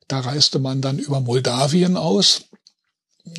Da 0.06 0.20
reiste 0.20 0.58
man 0.58 0.82
dann 0.82 0.98
über 0.98 1.20
Moldawien 1.20 1.96
aus, 1.96 2.42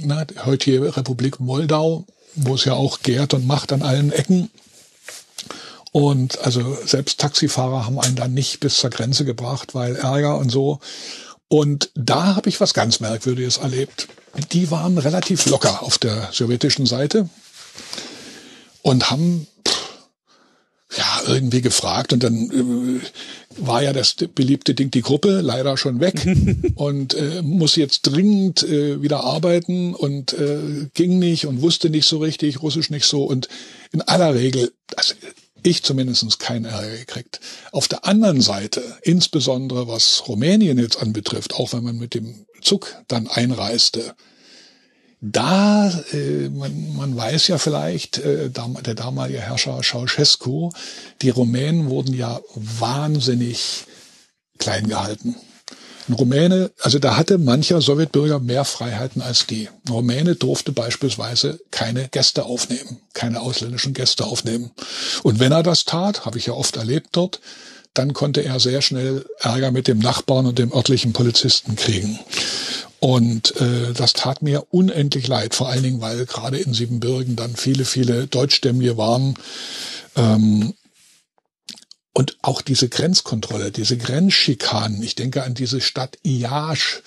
ne, 0.02 0.26
heutige 0.46 0.98
Republik 0.98 1.40
Moldau, 1.40 2.06
wo 2.34 2.56
es 2.56 2.66
ja 2.66 2.74
auch 2.74 3.02
gärt 3.02 3.36
und 3.36 3.46
macht 3.46 3.72
an 3.72 3.84
allen 3.84 4.12
Ecken. 4.12 4.50
Und 5.96 6.40
also 6.40 6.78
selbst 6.86 7.22
Taxifahrer 7.22 7.86
haben 7.86 7.98
einen 8.02 8.18
dann 8.18 8.34
nicht 8.34 8.60
bis 8.60 8.80
zur 8.80 8.90
Grenze 8.90 9.24
gebracht, 9.24 9.76
weil 9.76 9.96
Ärger 9.96 10.38
und 10.38 10.50
so. 10.50 10.82
Und 11.48 11.90
da 11.96 12.36
habe 12.36 12.50
ich 12.50 12.60
was 12.60 12.74
ganz 12.74 13.00
Merkwürdiges 13.00 13.60
erlebt. 13.60 14.10
Die 14.52 14.72
waren 14.72 14.98
relativ 14.98 15.46
locker 15.46 15.84
auf 15.84 15.98
der 15.98 16.28
sowjetischen 16.34 16.86
Seite 16.86 17.30
und 18.82 19.10
haben 19.10 19.48
ja 20.98 21.22
irgendwie 21.28 21.62
gefragt 21.62 22.12
und 22.12 22.24
dann 22.24 22.52
äh, 22.52 23.66
war 23.66 23.82
ja 23.82 23.94
das 23.94 24.16
beliebte 24.16 24.76
Ding 24.76 24.92
die 24.92 25.02
Gruppe 25.02 25.40
leider 25.40 25.78
schon 25.78 26.02
weg 26.02 26.28
und 26.76 27.14
äh, 27.14 27.42
muss 27.42 27.78
jetzt 27.78 28.02
dringend 28.02 28.64
äh, 28.64 29.02
wieder 29.02 29.24
arbeiten 29.24 29.96
und 29.96 30.34
äh, 30.34 30.90
ging 30.94 31.20
nicht 31.20 31.46
und 31.46 31.62
wusste 31.62 31.90
nicht 31.90 32.06
so 32.06 32.18
richtig 32.18 32.62
Russisch 32.62 32.90
nicht 32.90 33.06
so 33.06 33.24
und 33.24 33.48
in 33.94 34.02
aller 34.02 34.36
Regel 34.36 34.74
also 34.98 35.14
ich 35.66 35.84
zumindest 35.84 36.40
keinen 36.40 36.66
Ärger 36.66 36.98
gekriegt. 36.98 37.40
Auf 37.72 37.88
der 37.88 38.06
anderen 38.06 38.42
Seite, 38.42 38.82
insbesondere 39.02 39.88
was 39.88 40.28
Rumänien 40.28 40.78
jetzt 40.78 41.02
anbetrifft, 41.02 41.56
auch 41.56 41.74
wenn 41.74 41.84
man 41.84 41.98
mit 41.98 42.14
dem 42.14 42.46
Zug 42.62 42.96
dann 43.08 43.28
einreiste, 43.28 44.16
da, 45.22 45.90
äh, 46.12 46.50
man, 46.50 46.96
man 46.96 47.16
weiß 47.16 47.48
ja 47.48 47.58
vielleicht, 47.58 48.20
äh, 48.20 48.50
der 48.50 48.94
damalige 48.94 49.42
Herrscher 49.42 49.82
Ceausescu, 49.82 50.72
die 51.22 51.30
Rumänen 51.30 51.90
wurden 51.90 52.14
ja 52.14 52.42
wahnsinnig 52.54 53.86
klein 54.60 54.88
gehalten. 54.88 55.36
Rumäne, 56.14 56.72
also 56.82 57.00
da 57.00 57.18
hatte 57.18 57.38
mancher 57.38 57.82
Sowjetbürger 57.82 58.40
mehr 58.40 58.66
Freiheiten 58.66 59.22
als 59.22 59.48
die. 59.48 59.70
Ein 59.88 59.92
Rumäne 59.92 60.36
durfte 60.36 60.72
beispielsweise 60.72 61.60
keine 61.72 62.08
Gäste 62.10 62.46
aufnehmen, 62.46 63.00
keine 63.14 63.42
ausländischen 63.42 63.94
Gäste 63.94 64.26
aufnehmen. 64.26 64.72
Und 65.24 65.40
wenn 65.40 65.52
er 65.52 65.64
das 65.64 65.86
tat, 65.86 66.26
habe 66.26 66.38
ich 66.38 66.46
ja 66.46 66.54
oft 66.54 66.78
erlebt 66.78 67.10
dort, 67.14 67.40
dann 67.96 68.14
konnte 68.14 68.44
er 68.44 68.60
sehr 68.60 68.82
schnell 68.82 69.26
Ärger 69.40 69.72
mit 69.72 69.88
dem 69.88 70.00
Nachbarn 70.00 70.46
und 70.46 70.60
dem 70.60 70.74
örtlichen 70.74 71.14
Polizisten 71.14 71.76
kriegen. 71.76 72.20
Und 73.00 73.56
äh, 73.62 73.94
das 73.94 74.14
tat 74.14 74.42
mir 74.42 74.66
unendlich 74.72 75.28
leid, 75.28 75.56
vor 75.56 75.70
allen 75.70 75.84
Dingen, 75.84 76.02
weil 76.02 76.26
gerade 76.26 76.58
in 76.58 76.74
Siebenbürgen 76.74 77.36
dann 77.36 77.56
viele, 77.56 77.86
viele 77.86 78.28
Deutschstämmige 78.28 78.98
waren. 78.98 79.36
Ähm, 80.16 80.74
und 82.18 82.38
auch 82.42 82.62
diese 82.62 82.88
Grenzkontrolle, 82.88 83.72
diese 83.72 83.98
Grenzschikanen, 83.98 85.04
ich 85.04 85.16
denke 85.16 85.44
an 85.44 85.54
diese 85.54 85.82
Stadt 85.82 86.18
Iași 86.24 87.02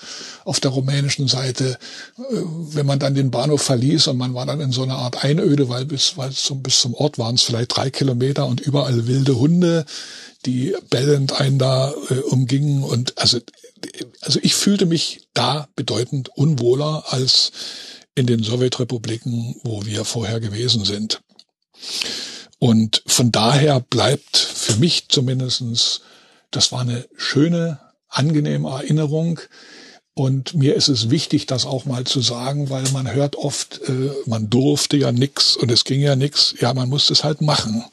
auf 0.45 0.59
der 0.59 0.69
rumänischen 0.69 1.27
Seite, 1.27 1.79
äh, 2.17 2.21
wenn 2.21 2.85
man 2.85 2.99
dann 2.99 3.15
den 3.15 3.31
Bahnhof 3.31 3.63
verließ 3.63 4.05
und 4.07 4.17
man 4.17 4.35
war 4.35 4.45
dann 4.45 4.61
in 4.61 4.71
so 4.71 4.83
einer 4.83 4.97
Art 4.97 5.23
Einöde, 5.23 5.67
weil 5.67 5.85
bis, 5.85 6.15
weil 6.15 6.29
zum, 6.31 6.61
bis 6.61 6.79
zum 6.81 6.93
Ort 6.93 7.17
waren 7.17 7.35
es 7.35 7.41
vielleicht 7.41 7.75
drei 7.75 7.89
Kilometer 7.89 8.45
und 8.45 8.61
überall 8.61 9.07
wilde 9.07 9.39
Hunde, 9.39 9.87
die 10.45 10.75
bellend 10.91 11.33
einen 11.41 11.57
da 11.57 11.91
äh, 12.11 12.19
umgingen 12.19 12.83
und 12.83 13.17
also, 13.17 13.39
also 14.21 14.39
ich 14.43 14.53
fühlte 14.53 14.85
mich 14.85 15.27
da 15.33 15.67
bedeutend 15.75 16.29
unwohler 16.35 17.05
als 17.07 17.51
in 18.13 18.27
den 18.27 18.43
Sowjetrepubliken, 18.43 19.55
wo 19.63 19.87
wir 19.87 20.05
vorher 20.05 20.39
gewesen 20.39 20.85
sind. 20.85 21.19
Und 22.59 23.01
von 23.07 23.31
daher 23.31 23.79
bleibt 23.79 24.37
für 24.37 24.75
mich 24.75 25.07
zumindestens, 25.07 26.01
das 26.51 26.71
war 26.71 26.81
eine 26.81 27.05
schöne, 27.15 27.79
angenehme 28.09 28.69
Erinnerung. 28.69 29.39
Und 30.13 30.53
mir 30.53 30.75
ist 30.75 30.89
es 30.89 31.09
wichtig, 31.09 31.45
das 31.45 31.65
auch 31.65 31.85
mal 31.85 32.03
zu 32.03 32.19
sagen, 32.19 32.69
weil 32.69 32.83
man 32.91 33.09
hört 33.09 33.37
oft, 33.37 33.79
äh, 33.87 34.11
man 34.25 34.49
durfte 34.49 34.97
ja 34.97 35.13
nix 35.13 35.55
und 35.55 35.71
es 35.71 35.85
ging 35.85 36.01
ja 36.01 36.17
nix. 36.17 36.55
Ja, 36.59 36.73
man 36.73 36.89
musste 36.89 37.13
es 37.13 37.23
halt 37.23 37.39
machen. 37.39 37.85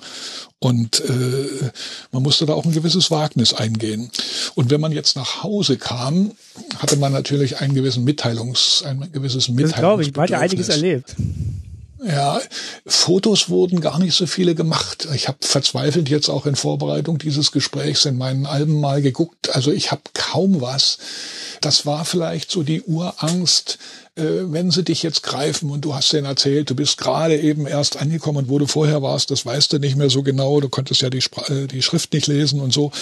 Und 0.59 1.01
äh, 1.01 1.71
man 2.11 2.25
musste 2.25 2.47
da 2.47 2.55
auch 2.55 2.65
ein 2.65 2.73
gewisses 2.73 3.13
Wagnis 3.13 3.55
eingehen. 3.55 4.11
Und 4.57 4.71
wenn 4.71 4.81
man 4.81 4.91
jetzt 4.91 5.15
nach 5.15 5.45
Hause 5.45 5.77
kam, 5.77 6.33
hatte 6.79 6.97
man 6.97 7.13
natürlich 7.13 7.61
einen 7.61 7.75
gewissen 7.75 8.03
Mitteilungs, 8.03 8.83
ein 8.85 9.13
gewisses 9.13 9.49
Mitteilungs. 9.49 9.73
Das 9.73 9.81
glaube 9.81 10.03
ich, 10.03 10.17
man 10.17 10.23
hat 10.25 10.31
ja 10.31 10.41
einiges 10.41 10.69
erlebt. 10.69 11.15
Ja, 12.05 12.41
Fotos 12.85 13.49
wurden 13.49 13.81
gar 13.81 13.99
nicht 13.99 14.15
so 14.15 14.27
viele 14.27 14.55
gemacht. 14.55 15.09
Ich 15.15 15.29
habe 15.29 15.39
verzweifelt 15.41 16.09
jetzt 16.09 16.29
auch 16.29 16.45
in 16.45 16.55
Vorbereitung 16.55 17.19
dieses 17.19 17.53
Gesprächs 17.53 18.05
in 18.05 18.19
meinen 18.19 18.47
Alben 18.47 18.81
mal 18.81 19.01
geguckt. 19.01 19.55
Also 19.55 19.73
ich 19.73 19.91
habe 19.91 20.03
kaum 20.13 20.61
was. 20.61 20.99
Das 21.63 21.87
war 21.87 22.05
vielleicht 22.05 22.51
so 22.51 22.63
die 22.63 22.83
Urangst, 22.83 23.79
äh, 24.17 24.23
wenn 24.23 24.71
sie 24.71 24.83
dich 24.83 25.03
jetzt 25.03 25.23
greifen 25.23 25.71
und 25.71 25.85
du 25.87 25.95
hast 25.95 26.13
denen 26.13 26.27
erzählt, 26.27 26.69
du 26.69 26.75
bist 26.75 26.99
gerade 26.99 27.39
eben 27.39 27.67
erst 27.67 27.97
angekommen 27.97 28.39
und 28.39 28.49
wo 28.51 28.59
du 28.59 28.67
vorher 28.67 29.03
warst, 29.03 29.31
das 29.31 29.47
weißt 29.47 29.73
du 29.73 29.79
nicht 29.79 29.97
mehr 29.97 30.11
so 30.11 30.23
genau. 30.23 30.61
Du 30.61 30.69
konntest 30.69 31.01
ja 31.01 31.09
die, 31.09 31.23
Spra 31.23 31.49
äh, 31.49 31.67
die 31.67 31.83
Schrift 31.83 32.13
nicht 32.13 32.27
lesen 32.27 32.61
und 32.61 32.75
so, 32.75 32.93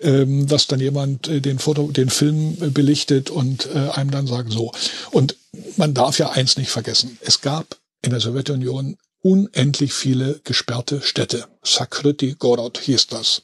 ähm, 0.00 0.46
dass 0.46 0.66
dann 0.66 0.80
jemand 0.80 1.28
äh, 1.28 1.40
den 1.40 1.58
Foto, 1.58 1.90
den 1.90 2.08
Film 2.08 2.56
äh, 2.60 2.68
belichtet 2.68 3.28
und 3.28 3.68
äh, 3.74 3.90
einem 3.90 4.10
dann 4.10 4.26
sagt 4.26 4.52
so. 4.52 4.72
Und 5.10 5.36
man 5.76 5.92
darf 5.92 6.18
ja 6.18 6.30
eins 6.30 6.56
nicht 6.56 6.70
vergessen. 6.70 7.18
Es 7.20 7.40
gab 7.42 7.76
in 8.02 8.10
der 8.10 8.20
Sowjetunion 8.20 8.96
unendlich 9.20 9.92
viele 9.92 10.40
gesperrte 10.44 11.02
Städte. 11.02 11.46
Sakryti 11.62 12.36
Gorod 12.38 12.78
hieß 12.78 13.08
das. 13.08 13.42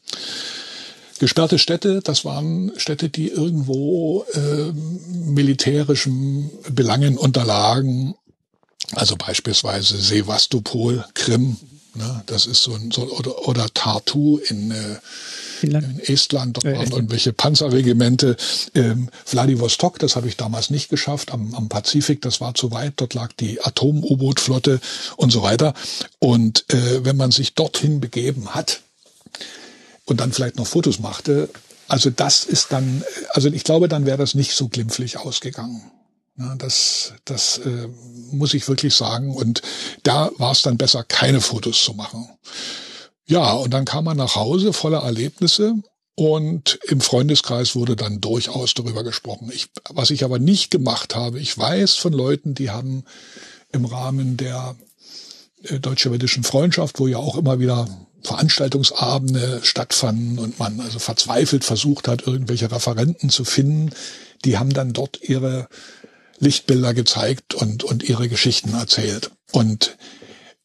Gesperrte 1.18 1.58
Städte, 1.58 2.00
das 2.02 2.24
waren 2.24 2.72
Städte, 2.76 3.08
die 3.08 3.28
irgendwo 3.28 4.24
äh, 4.32 4.72
militärischen 5.12 6.50
Belangen 6.70 7.16
unterlagen. 7.16 8.14
Also 8.92 9.16
beispielsweise 9.16 9.96
Sevastopol, 9.96 11.04
Krim, 11.14 11.56
ne, 11.94 12.22
das 12.26 12.46
ist 12.46 12.62
so 12.62 12.74
ein, 12.74 12.90
so, 12.90 13.02
oder, 13.10 13.48
oder 13.48 13.66
Tartu 13.72 14.38
in, 14.38 14.70
äh, 14.72 14.96
Dank. 15.70 15.84
in 15.84 16.00
Estland, 16.00 16.56
dort 16.56 16.66
äh, 16.66 16.76
waren 16.76 16.90
irgendwelche 16.90 17.32
Panzerregimente. 17.32 18.36
Ähm, 18.74 19.08
Vladivostok, 19.24 19.98
das 19.98 20.16
habe 20.16 20.28
ich 20.28 20.36
damals 20.36 20.70
nicht 20.70 20.88
geschafft, 20.88 21.32
am, 21.32 21.54
am 21.54 21.68
Pazifik, 21.68 22.22
das 22.22 22.40
war 22.40 22.54
zu 22.54 22.70
weit, 22.70 22.94
dort 22.96 23.14
lag 23.14 23.32
die 23.32 23.60
Atom-U-Boot-Flotte 23.62 24.80
und 25.16 25.30
so 25.30 25.42
weiter. 25.42 25.74
Und 26.18 26.64
äh, 26.72 27.04
wenn 27.04 27.16
man 27.16 27.30
sich 27.30 27.54
dorthin 27.54 28.00
begeben 28.00 28.54
hat 28.54 28.80
und 30.04 30.20
dann 30.20 30.32
vielleicht 30.32 30.56
noch 30.56 30.66
Fotos 30.66 30.98
machte, 30.98 31.48
also 31.88 32.10
das 32.10 32.44
ist 32.44 32.72
dann, 32.72 33.04
also 33.30 33.48
ich 33.48 33.64
glaube, 33.64 33.88
dann 33.88 34.06
wäre 34.06 34.18
das 34.18 34.34
nicht 34.34 34.52
so 34.52 34.68
glimpflich 34.68 35.18
ausgegangen. 35.18 35.90
Ja, 36.36 36.54
das 36.56 37.12
das 37.24 37.58
äh, 37.58 37.88
muss 38.32 38.54
ich 38.54 38.66
wirklich 38.66 38.94
sagen. 38.94 39.34
Und 39.34 39.62
da 40.02 40.30
war 40.38 40.52
es 40.52 40.62
dann 40.62 40.76
besser, 40.76 41.04
keine 41.04 41.40
Fotos 41.40 41.84
zu 41.84 41.94
machen. 41.94 42.28
Ja, 43.26 43.52
und 43.52 43.72
dann 43.72 43.84
kam 43.84 44.04
man 44.04 44.16
nach 44.16 44.34
Hause 44.34 44.72
voller 44.72 45.02
Erlebnisse 45.02 45.74
und 46.14 46.78
im 46.84 47.00
Freundeskreis 47.00 47.74
wurde 47.74 47.96
dann 47.96 48.20
durchaus 48.20 48.74
darüber 48.74 49.02
gesprochen. 49.02 49.50
Ich, 49.52 49.70
was 49.90 50.10
ich 50.10 50.24
aber 50.24 50.38
nicht 50.38 50.70
gemacht 50.70 51.16
habe, 51.16 51.40
ich 51.40 51.56
weiß 51.56 51.94
von 51.94 52.12
Leuten, 52.12 52.54
die 52.54 52.70
haben 52.70 53.04
im 53.72 53.84
Rahmen 53.84 54.36
der 54.36 54.76
äh, 55.64 55.80
deutsch-sowjetischen 55.80 56.44
Freundschaft, 56.44 57.00
wo 57.00 57.06
ja 57.06 57.18
auch 57.18 57.36
immer 57.36 57.58
wieder 57.58 57.88
Veranstaltungsabende 58.22 59.60
stattfanden 59.62 60.38
und 60.38 60.58
man 60.58 60.80
also 60.80 60.98
verzweifelt 60.98 61.64
versucht 61.64 62.08
hat, 62.08 62.26
irgendwelche 62.26 62.70
Referenten 62.70 63.28
zu 63.28 63.44
finden, 63.44 63.90
die 64.44 64.58
haben 64.58 64.72
dann 64.72 64.92
dort 64.92 65.20
ihre 65.22 65.68
Lichtbilder 66.38 66.94
gezeigt 66.94 67.54
und, 67.54 67.84
und 67.84 68.02
ihre 68.02 68.28
Geschichten 68.28 68.74
erzählt. 68.74 69.30
Und 69.52 69.96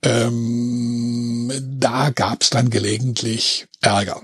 ähm, 0.03 1.51
da 1.79 2.09
gab's 2.09 2.49
dann 2.49 2.69
gelegentlich 2.69 3.67
Ärger. 3.81 4.21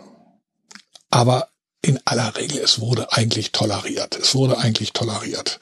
Aber 1.10 1.50
in 1.82 2.00
aller 2.06 2.36
Regel, 2.36 2.58
es 2.58 2.80
wurde 2.80 3.14
eigentlich 3.14 3.52
toleriert. 3.52 4.16
Es 4.16 4.34
wurde 4.34 4.58
eigentlich 4.58 4.94
toleriert. 4.94 5.60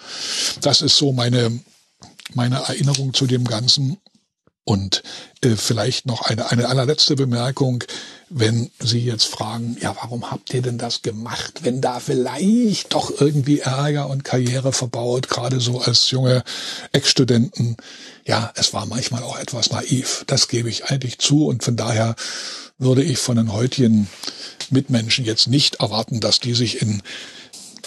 Das 0.61 0.81
ist 0.81 0.95
so 0.95 1.11
meine, 1.11 1.59
meine 2.33 2.55
Erinnerung 2.55 3.13
zu 3.13 3.27
dem 3.27 3.43
Ganzen. 3.43 3.97
Und 4.65 5.03
äh, 5.43 5.55
vielleicht 5.57 6.05
noch 6.05 6.21
eine, 6.21 6.49
eine 6.49 6.69
allerletzte 6.69 7.15
Bemerkung, 7.15 7.83
wenn 8.29 8.71
Sie 8.79 8.99
jetzt 8.99 9.25
fragen, 9.25 9.77
ja, 9.81 9.95
warum 10.01 10.31
habt 10.31 10.53
ihr 10.53 10.61
denn 10.61 10.77
das 10.77 11.01
gemacht, 11.01 11.59
wenn 11.63 11.81
da 11.81 11.99
vielleicht 11.99 12.93
doch 12.93 13.19
irgendwie 13.19 13.59
Ärger 13.59 14.09
und 14.09 14.23
Karriere 14.23 14.71
verbaut, 14.71 15.27
gerade 15.27 15.59
so 15.59 15.81
als 15.81 16.09
junge 16.11 16.43
Ex-Studenten. 16.93 17.75
Ja, 18.25 18.51
es 18.55 18.73
war 18.73 18.85
manchmal 18.85 19.23
auch 19.23 19.37
etwas 19.37 19.69
naiv. 19.69 20.23
Das 20.27 20.47
gebe 20.47 20.69
ich 20.69 20.85
eigentlich 20.85 21.19
zu 21.19 21.45
und 21.45 21.63
von 21.63 21.75
daher 21.75 22.15
würde 22.77 23.03
ich 23.03 23.17
von 23.17 23.35
den 23.35 23.51
heutigen 23.51 24.07
Mitmenschen 24.69 25.25
jetzt 25.25 25.47
nicht 25.47 25.75
erwarten, 25.75 26.21
dass 26.21 26.39
die 26.39 26.53
sich 26.53 26.81
in 26.81 27.03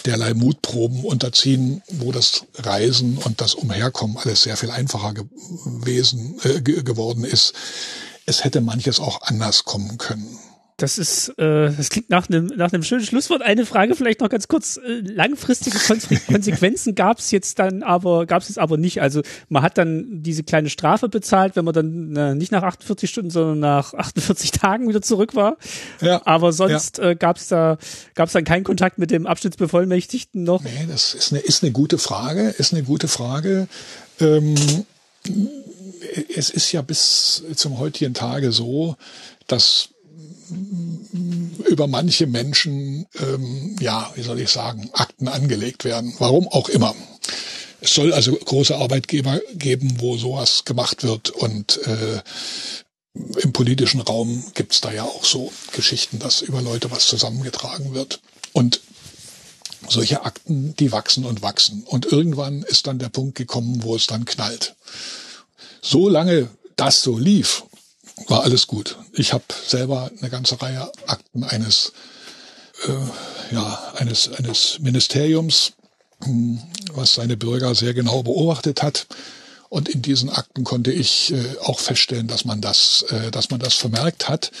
derlei 0.07 0.33
Mutproben 0.33 1.03
unterziehen, 1.03 1.83
wo 1.89 2.11
das 2.11 2.45
Reisen 2.55 3.17
und 3.17 3.41
das 3.41 3.53
Umherkommen 3.53 4.17
alles 4.17 4.43
sehr 4.43 4.57
viel 4.57 4.71
einfacher 4.71 5.13
gewesen 5.13 6.39
äh, 6.43 6.61
geworden 6.61 7.23
ist. 7.23 7.53
Es 8.25 8.43
hätte 8.43 8.61
manches 8.61 8.99
auch 8.99 9.21
anders 9.21 9.65
kommen 9.65 9.97
können. 9.97 10.39
Das 10.79 10.99
ist, 10.99 11.29
äh, 11.39 11.71
das 11.75 11.89
klingt 11.89 12.11
nach 12.11 12.29
einem 12.29 12.45
nach 12.55 12.71
einem 12.71 12.83
schönen 12.83 13.03
Schlusswort. 13.03 13.41
Eine 13.41 13.65
Frage 13.65 13.95
vielleicht 13.95 14.21
noch 14.21 14.29
ganz 14.29 14.47
kurz: 14.47 14.77
äh, 14.77 14.99
Langfristige 14.99 15.79
Konsequenzen 16.27 16.93
gab 16.93 17.17
es 17.17 17.31
jetzt 17.31 17.57
dann, 17.57 17.81
aber 17.81 18.27
gab 18.27 18.43
es 18.43 18.49
jetzt 18.49 18.59
aber 18.59 18.77
nicht. 18.77 19.01
Also 19.01 19.23
man 19.49 19.63
hat 19.63 19.79
dann 19.79 20.21
diese 20.21 20.43
kleine 20.43 20.69
Strafe 20.69 21.09
bezahlt, 21.09 21.55
wenn 21.55 21.65
man 21.65 21.73
dann 21.73 22.15
äh, 22.15 22.35
nicht 22.35 22.51
nach 22.51 22.61
48 22.61 23.09
Stunden, 23.09 23.31
sondern 23.31 23.59
nach 23.59 23.95
48 23.95 24.51
Tagen 24.51 24.87
wieder 24.87 25.01
zurück 25.01 25.33
war. 25.33 25.57
Ja. 25.99 26.21
Aber 26.25 26.53
sonst 26.53 26.99
ja. 26.99 27.09
äh, 27.09 27.15
gab 27.15 27.37
es 27.37 27.47
da 27.47 27.79
gab 28.13 28.27
es 28.27 28.33
dann 28.33 28.43
keinen 28.43 28.63
Kontakt 28.63 28.99
mit 28.99 29.09
dem 29.09 29.25
Abschnittsbevollmächtigten 29.25 30.43
noch. 30.43 30.61
Nee, 30.61 30.85
das 30.87 31.15
ist 31.15 31.33
eine 31.33 31.41
ist 31.41 31.63
eine 31.63 31.71
gute 31.71 31.97
Frage. 31.97 32.49
Ist 32.49 32.73
eine 32.73 32.83
gute 32.83 33.07
Frage. 33.07 33.67
Ähm, 34.19 34.53
es 36.35 36.51
ist 36.51 36.71
ja 36.71 36.83
bis 36.83 37.43
zum 37.55 37.79
heutigen 37.79 38.13
Tage 38.13 38.51
so, 38.51 38.95
dass 39.47 39.89
über 41.67 41.87
manche 41.87 42.27
Menschen, 42.27 43.05
ähm, 43.19 43.75
ja, 43.79 44.11
wie 44.15 44.23
soll 44.23 44.39
ich 44.39 44.49
sagen, 44.49 44.89
Akten 44.93 45.27
angelegt 45.27 45.83
werden. 45.83 46.13
Warum 46.19 46.47
auch 46.47 46.69
immer. 46.69 46.95
Es 47.81 47.93
soll 47.93 48.13
also 48.13 48.33
große 48.33 48.75
Arbeitgeber 48.75 49.39
geben, 49.53 49.99
wo 49.99 50.17
sowas 50.17 50.65
gemacht 50.65 51.03
wird 51.03 51.29
und 51.29 51.79
äh, 51.85 52.21
im 53.41 53.53
politischen 53.53 54.01
Raum 54.01 54.43
gibt's 54.53 54.81
da 54.81 54.91
ja 54.91 55.03
auch 55.03 55.23
so 55.23 55.51
Geschichten, 55.73 56.19
dass 56.19 56.41
über 56.41 56.61
Leute 56.61 56.91
was 56.91 57.07
zusammengetragen 57.07 57.93
wird. 57.93 58.19
Und 58.53 58.81
solche 59.87 60.23
Akten, 60.23 60.75
die 60.75 60.91
wachsen 60.91 61.25
und 61.25 61.41
wachsen. 61.41 61.83
Und 61.83 62.05
irgendwann 62.05 62.63
ist 62.63 62.87
dann 62.87 62.99
der 62.99 63.09
Punkt 63.09 63.35
gekommen, 63.35 63.83
wo 63.83 63.95
es 63.95 64.07
dann 64.07 64.25
knallt. 64.25 64.75
Solange 65.81 66.49
das 66.75 67.01
so 67.01 67.17
lief 67.17 67.63
war 68.27 68.43
alles 68.43 68.67
gut. 68.67 68.97
Ich 69.13 69.33
habe 69.33 69.43
selber 69.65 70.11
eine 70.19 70.29
ganze 70.29 70.61
Reihe 70.61 70.91
Akten 71.05 71.43
eines 71.43 71.93
äh, 72.87 73.53
ja 73.53 73.93
eines 73.95 74.31
eines 74.33 74.79
Ministeriums, 74.79 75.73
hm, 76.23 76.61
was 76.93 77.15
seine 77.15 77.37
Bürger 77.37 77.75
sehr 77.75 77.93
genau 77.93 78.23
beobachtet 78.23 78.81
hat. 78.81 79.07
Und 79.69 79.89
in 79.89 80.01
diesen 80.01 80.29
Akten 80.29 80.63
konnte 80.63 80.91
ich 80.91 81.33
äh, 81.33 81.57
auch 81.61 81.79
feststellen, 81.79 82.27
dass 82.27 82.45
man 82.45 82.61
das, 82.61 83.03
äh, 83.09 83.31
dass 83.31 83.49
man 83.49 83.59
das 83.59 83.73
vermerkt 83.73 84.29
hat 84.29 84.51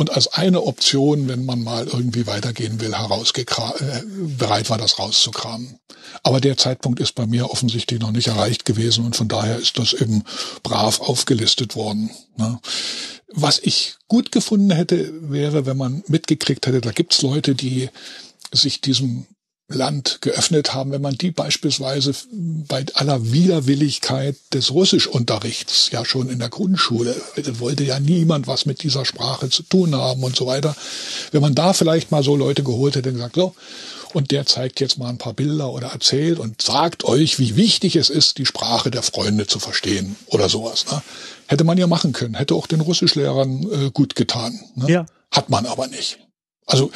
und 0.00 0.08
als 0.16 0.28
eine 0.28 0.62
Option, 0.62 1.28
wenn 1.28 1.44
man 1.44 1.62
mal 1.62 1.86
irgendwie 1.86 2.26
weitergehen 2.26 2.80
will, 2.80 2.94
äh, 2.94 4.02
bereit 4.38 4.70
war, 4.70 4.78
das 4.78 4.98
rauszukramen. 4.98 5.78
Aber 6.22 6.40
der 6.40 6.56
Zeitpunkt 6.56 7.00
ist 7.00 7.14
bei 7.14 7.26
mir 7.26 7.50
offensichtlich 7.50 8.00
noch 8.00 8.10
nicht 8.10 8.28
erreicht 8.28 8.64
gewesen 8.64 9.04
und 9.04 9.14
von 9.14 9.28
daher 9.28 9.58
ist 9.58 9.78
das 9.78 9.92
eben 9.92 10.24
brav 10.62 11.02
aufgelistet 11.02 11.76
worden. 11.76 12.08
Ne? 12.38 12.58
Was 13.28 13.58
ich 13.58 13.96
gut 14.08 14.32
gefunden 14.32 14.70
hätte, 14.70 15.12
wäre, 15.30 15.66
wenn 15.66 15.76
man 15.76 16.02
mitgekriegt 16.06 16.66
hätte, 16.66 16.80
da 16.80 16.92
gibt's 16.92 17.20
Leute, 17.20 17.54
die 17.54 17.90
sich 18.52 18.80
diesem 18.80 19.26
Land 19.72 20.18
geöffnet 20.20 20.74
haben, 20.74 20.90
wenn 20.90 21.02
man 21.02 21.16
die 21.16 21.30
beispielsweise 21.30 22.12
bei 22.32 22.84
aller 22.94 23.32
Widerwilligkeit 23.32 24.36
des 24.52 24.72
Russischunterrichts 24.72 25.90
ja 25.92 26.04
schon 26.04 26.28
in 26.28 26.40
der 26.40 26.48
Grundschule, 26.48 27.14
wollte 27.58 27.84
ja 27.84 28.00
niemand 28.00 28.46
was 28.46 28.66
mit 28.66 28.82
dieser 28.82 29.04
Sprache 29.04 29.48
zu 29.48 29.62
tun 29.62 29.94
haben 29.94 30.22
und 30.24 30.36
so 30.36 30.46
weiter, 30.46 30.76
wenn 31.30 31.40
man 31.40 31.54
da 31.54 31.72
vielleicht 31.72 32.10
mal 32.10 32.22
so 32.22 32.36
Leute 32.36 32.62
geholt 32.62 32.96
hätte 32.96 33.10
und 33.10 33.16
gesagt, 33.16 33.36
so, 33.36 33.54
und 34.12 34.32
der 34.32 34.44
zeigt 34.44 34.80
jetzt 34.80 34.98
mal 34.98 35.08
ein 35.08 35.18
paar 35.18 35.34
Bilder 35.34 35.70
oder 35.70 35.88
erzählt 35.88 36.38
und 36.40 36.60
sagt 36.60 37.04
euch, 37.04 37.38
wie 37.38 37.56
wichtig 37.56 37.96
es 37.96 38.10
ist, 38.10 38.38
die 38.38 38.46
Sprache 38.46 38.90
der 38.90 39.02
Freunde 39.02 39.46
zu 39.46 39.60
verstehen 39.60 40.16
oder 40.26 40.48
sowas. 40.48 40.86
Ne? 40.90 41.00
Hätte 41.46 41.64
man 41.64 41.78
ja 41.78 41.86
machen 41.86 42.12
können, 42.12 42.34
hätte 42.34 42.54
auch 42.54 42.66
den 42.66 42.80
Russischlehrern 42.80 43.86
äh, 43.86 43.90
gut 43.92 44.16
getan. 44.16 44.58
Ne? 44.74 44.90
Ja. 44.90 45.06
Hat 45.30 45.48
man 45.48 45.66
aber 45.66 45.86
nicht. 45.86 46.18
Also 46.66 46.90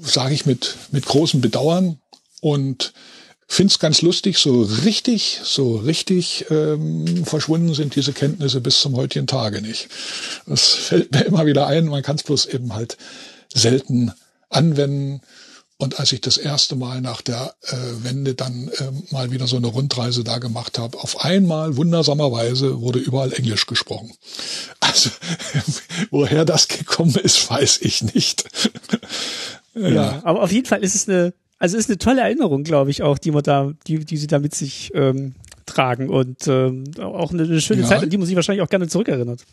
sage 0.00 0.34
ich 0.34 0.46
mit, 0.46 0.76
mit 0.92 1.06
großem 1.06 1.40
Bedauern, 1.40 1.98
und 2.40 2.92
find's 3.48 3.78
ganz 3.78 4.02
lustig, 4.02 4.38
so 4.38 4.62
richtig, 4.62 5.40
so 5.44 5.76
richtig 5.76 6.46
ähm, 6.50 7.24
verschwunden 7.24 7.74
sind 7.74 7.94
diese 7.94 8.12
Kenntnisse 8.12 8.60
bis 8.60 8.80
zum 8.80 8.96
heutigen 8.96 9.26
Tage 9.26 9.62
nicht. 9.62 9.88
Das 10.46 10.68
fällt 10.68 11.12
mir 11.12 11.22
immer 11.22 11.46
wieder 11.46 11.66
ein, 11.66 11.86
man 11.86 12.02
kann 12.02 12.16
es 12.16 12.24
bloß 12.24 12.46
eben 12.46 12.74
halt 12.74 12.96
selten 13.54 14.12
anwenden. 14.50 15.20
Und 15.78 16.00
als 16.00 16.10
ich 16.12 16.22
das 16.22 16.38
erste 16.38 16.74
Mal 16.74 17.02
nach 17.02 17.20
der 17.20 17.54
äh, 17.64 17.76
Wende 18.02 18.34
dann 18.34 18.68
äh, 18.68 18.90
mal 19.10 19.30
wieder 19.30 19.46
so 19.46 19.56
eine 19.56 19.66
Rundreise 19.66 20.24
da 20.24 20.38
gemacht 20.38 20.78
habe, 20.78 20.98
auf 20.98 21.22
einmal 21.22 21.76
wundersamerweise 21.76 22.80
wurde 22.80 22.98
überall 22.98 23.32
Englisch 23.34 23.66
gesprochen. 23.66 24.10
Also 24.80 25.10
woher 26.10 26.46
das 26.46 26.68
gekommen 26.68 27.14
ist, 27.16 27.50
weiß 27.50 27.80
ich 27.82 28.02
nicht. 28.14 28.44
ja. 29.74 29.88
ja, 29.88 30.20
aber 30.24 30.42
auf 30.42 30.50
jeden 30.50 30.66
Fall 30.66 30.82
ist 30.82 30.94
es 30.94 31.08
eine 31.10 31.34
also 31.58 31.76
ist 31.76 31.88
eine 31.88 31.98
tolle 31.98 32.20
Erinnerung, 32.20 32.64
glaube 32.64 32.90
ich, 32.90 33.02
auch, 33.02 33.18
die 33.18 33.30
man 33.30 33.42
da, 33.42 33.72
die, 33.86 34.04
die 34.04 34.16
sie 34.16 34.26
da 34.26 34.38
mit 34.38 34.54
sich 34.54 34.90
ähm, 34.94 35.34
tragen 35.64 36.08
und 36.08 36.46
ähm, 36.46 36.84
auch 37.00 37.32
eine, 37.32 37.44
eine 37.44 37.60
schöne 37.60 37.82
ja. 37.82 37.88
Zeit, 37.88 38.02
an 38.02 38.10
die 38.10 38.18
man 38.18 38.26
sich 38.26 38.36
wahrscheinlich 38.36 38.62
auch 38.62 38.70
gerne 38.70 38.88
zurückerinnert. 38.88 39.44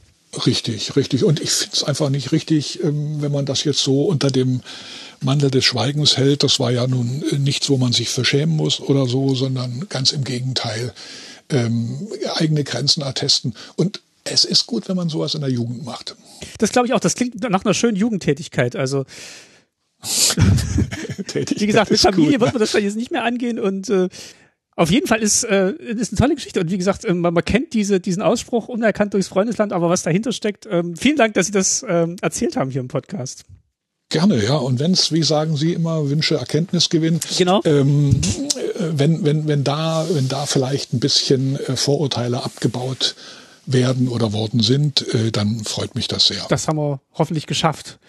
Richtig, 0.45 0.95
richtig. 0.95 1.24
Und 1.24 1.39
ich 1.39 1.51
finde 1.51 1.76
es 1.76 1.84
einfach 1.84 2.10
nicht 2.10 2.32
richtig, 2.32 2.84
ähm, 2.84 3.22
wenn 3.22 3.32
man 3.32 3.45
das 3.45 3.64
jetzt 3.64 3.80
so 3.80 4.06
unter 4.06 4.32
dem 4.32 4.62
Mantel 5.22 5.51
des 5.51 5.64
Schweigens 5.64 6.18
hält. 6.18 6.43
Das 6.43 6.60
war 6.60 6.72
ja 6.72 6.88
nun 6.88 7.24
nichts, 7.38 7.70
wo 7.70 7.78
man 7.78 7.93
sich 7.93 8.10
verschämen 8.10 8.56
muss 8.56 8.80
oder 8.80 9.08
so, 9.08 9.36
sondern 9.36 9.88
ganz 9.89 10.12
im 10.12 10.24
Gegenteil 10.24 10.93
ähm, 11.49 12.08
eigene 12.36 12.64
Grenzen 12.64 13.04
attesten. 13.04 13.54
Und 13.76 14.01
es 14.24 14.45
ist 14.45 14.66
gut, 14.68 14.89
wenn 14.89 14.95
man 14.95 15.10
sowas 15.10 15.36
in 15.36 15.41
der 15.41 15.49
Jugend 15.49 15.86
macht. 15.86 16.16
Das 16.58 16.72
glaube 16.72 16.88
ich 16.88 16.93
auch. 16.93 16.99
Das 16.99 17.16
klingt 17.16 17.39
nach 17.49 17.64
einer 17.64 17.74
schönen 17.74 17.97
Jugendtätigkeit. 17.97 18.76
Also 18.76 19.06
Wie 21.34 21.66
gesagt, 21.66 21.91
mit 21.91 21.99
Familie 21.99 22.34
gut. 22.34 22.41
wird 22.41 22.54
man 22.54 22.60
das 22.60 22.74
jetzt 22.74 22.95
nicht 22.97 23.12
mehr 23.12 23.24
angehen 23.24 23.60
und 23.60 23.89
äh, 23.89 24.10
auf 24.76 24.89
jeden 24.89 25.08
Fall 25.08 25.22
ist, 25.22 25.43
äh, 25.43 25.72
ist 25.72 26.12
eine 26.12 26.20
tolle 26.20 26.36
Geschichte. 26.36 26.60
Und 26.60 26.72
wie 26.72 26.78
gesagt, 26.78 27.06
äh, 27.06 27.14
man, 27.14 27.34
man 27.34 27.45
kennt 27.45 27.74
diese, 27.74 27.99
diesen 27.99 28.24
Ausspruch 28.24 28.68
unerkannt 28.68 29.14
durchs 29.14 29.28
Freundesland, 29.28 29.72
aber 29.72 29.89
was 29.89 30.04
dahinter 30.04 30.32
steckt, 30.32 30.68
ähm, 30.70 30.95
vielen 30.95 31.18
Dank, 31.18 31.36
dass 31.36 31.45
Sie 31.45 31.51
das 31.51 31.86
ähm, 31.88 32.16
erzählt 32.22 32.58
haben 32.58 32.72
hier 32.72 32.82
im 32.82 32.88
Podcast. 32.88 33.45
Gerne, 34.10 34.43
ja. 34.43 34.56
Und 34.56 34.80
wenn 34.80 34.91
es, 34.91 35.12
wie 35.12 35.24
sagen 35.24 35.58
Sie 35.58 35.74
immer, 35.74 36.10
Wünsche 36.10 36.36
Erkenntnisgewinn, 36.36 37.20
genau. 37.38 37.62
Ähm, 37.66 38.20
wenn, 38.78 39.24
wenn, 39.24 39.47
wenn, 39.47 39.64
da, 39.64 40.06
wenn 40.12 40.28
da 40.28 40.45
vielleicht 40.45 40.93
ein 40.93 40.99
bisschen 40.99 41.56
äh, 41.56 41.76
Vorurteile 41.76 42.43
abgebaut 42.43 43.16
werden 43.66 44.08
oder 44.08 44.34
worden 44.34 44.60
sind, 44.60 45.14
äh, 45.14 45.32
dann 45.32 45.64
freut 45.64 45.95
mich 45.95 46.08
das 46.08 46.28
sehr. 46.28 46.45
Das 46.49 46.68
haben 46.68 46.78
wir 46.78 46.99
hoffentlich 47.14 47.47
geschafft. 47.47 47.99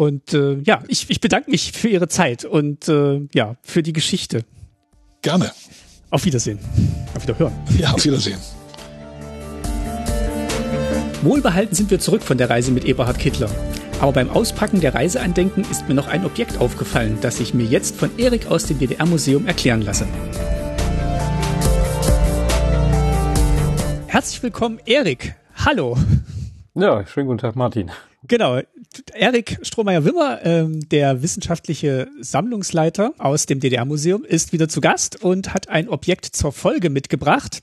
Und 0.00 0.32
äh, 0.32 0.56
ja, 0.64 0.82
ich, 0.88 1.10
ich 1.10 1.20
bedanke 1.20 1.50
mich 1.50 1.72
für 1.72 1.88
Ihre 1.88 2.08
Zeit 2.08 2.46
und 2.46 2.88
äh, 2.88 3.20
ja, 3.34 3.56
für 3.60 3.82
die 3.82 3.92
Geschichte. 3.92 4.46
Gerne. 5.20 5.52
Auf 6.08 6.24
Wiedersehen. 6.24 6.58
Auf 7.14 7.24
Wiederhören. 7.24 7.52
Ja, 7.78 7.92
auf 7.92 8.02
Wiedersehen. 8.02 8.38
Wohlbehalten 11.20 11.74
sind 11.74 11.90
wir 11.90 11.98
zurück 11.98 12.22
von 12.22 12.38
der 12.38 12.48
Reise 12.48 12.72
mit 12.72 12.86
Eberhard 12.86 13.18
Kittler. 13.18 13.50
Aber 14.00 14.12
beim 14.12 14.30
Auspacken 14.30 14.80
der 14.80 14.94
Reiseandenken 14.94 15.66
ist 15.70 15.86
mir 15.86 15.94
noch 15.94 16.08
ein 16.08 16.24
Objekt 16.24 16.56
aufgefallen, 16.56 17.18
das 17.20 17.38
ich 17.38 17.52
mir 17.52 17.66
jetzt 17.66 17.96
von 17.96 18.08
Erik 18.18 18.46
aus 18.46 18.64
dem 18.64 18.78
DDR-Museum 18.78 19.46
erklären 19.46 19.82
lasse. 19.82 20.06
Herzlich 24.06 24.42
willkommen, 24.42 24.80
Erik. 24.86 25.34
Hallo. 25.56 25.98
Ja, 26.72 27.04
schönen 27.04 27.26
guten 27.26 27.40
Tag, 27.40 27.54
Martin. 27.54 27.90
Genau. 28.28 28.60
Erik 29.14 29.58
Strohmeier-Wimmer, 29.62 30.44
ähm, 30.44 30.88
der 30.88 31.22
wissenschaftliche 31.22 32.08
Sammlungsleiter 32.20 33.14
aus 33.18 33.46
dem 33.46 33.60
DDR-Museum, 33.60 34.24
ist 34.24 34.52
wieder 34.52 34.68
zu 34.68 34.80
Gast 34.80 35.22
und 35.22 35.54
hat 35.54 35.68
ein 35.68 35.88
Objekt 35.88 36.26
zur 36.26 36.52
Folge 36.52 36.90
mitgebracht. 36.90 37.62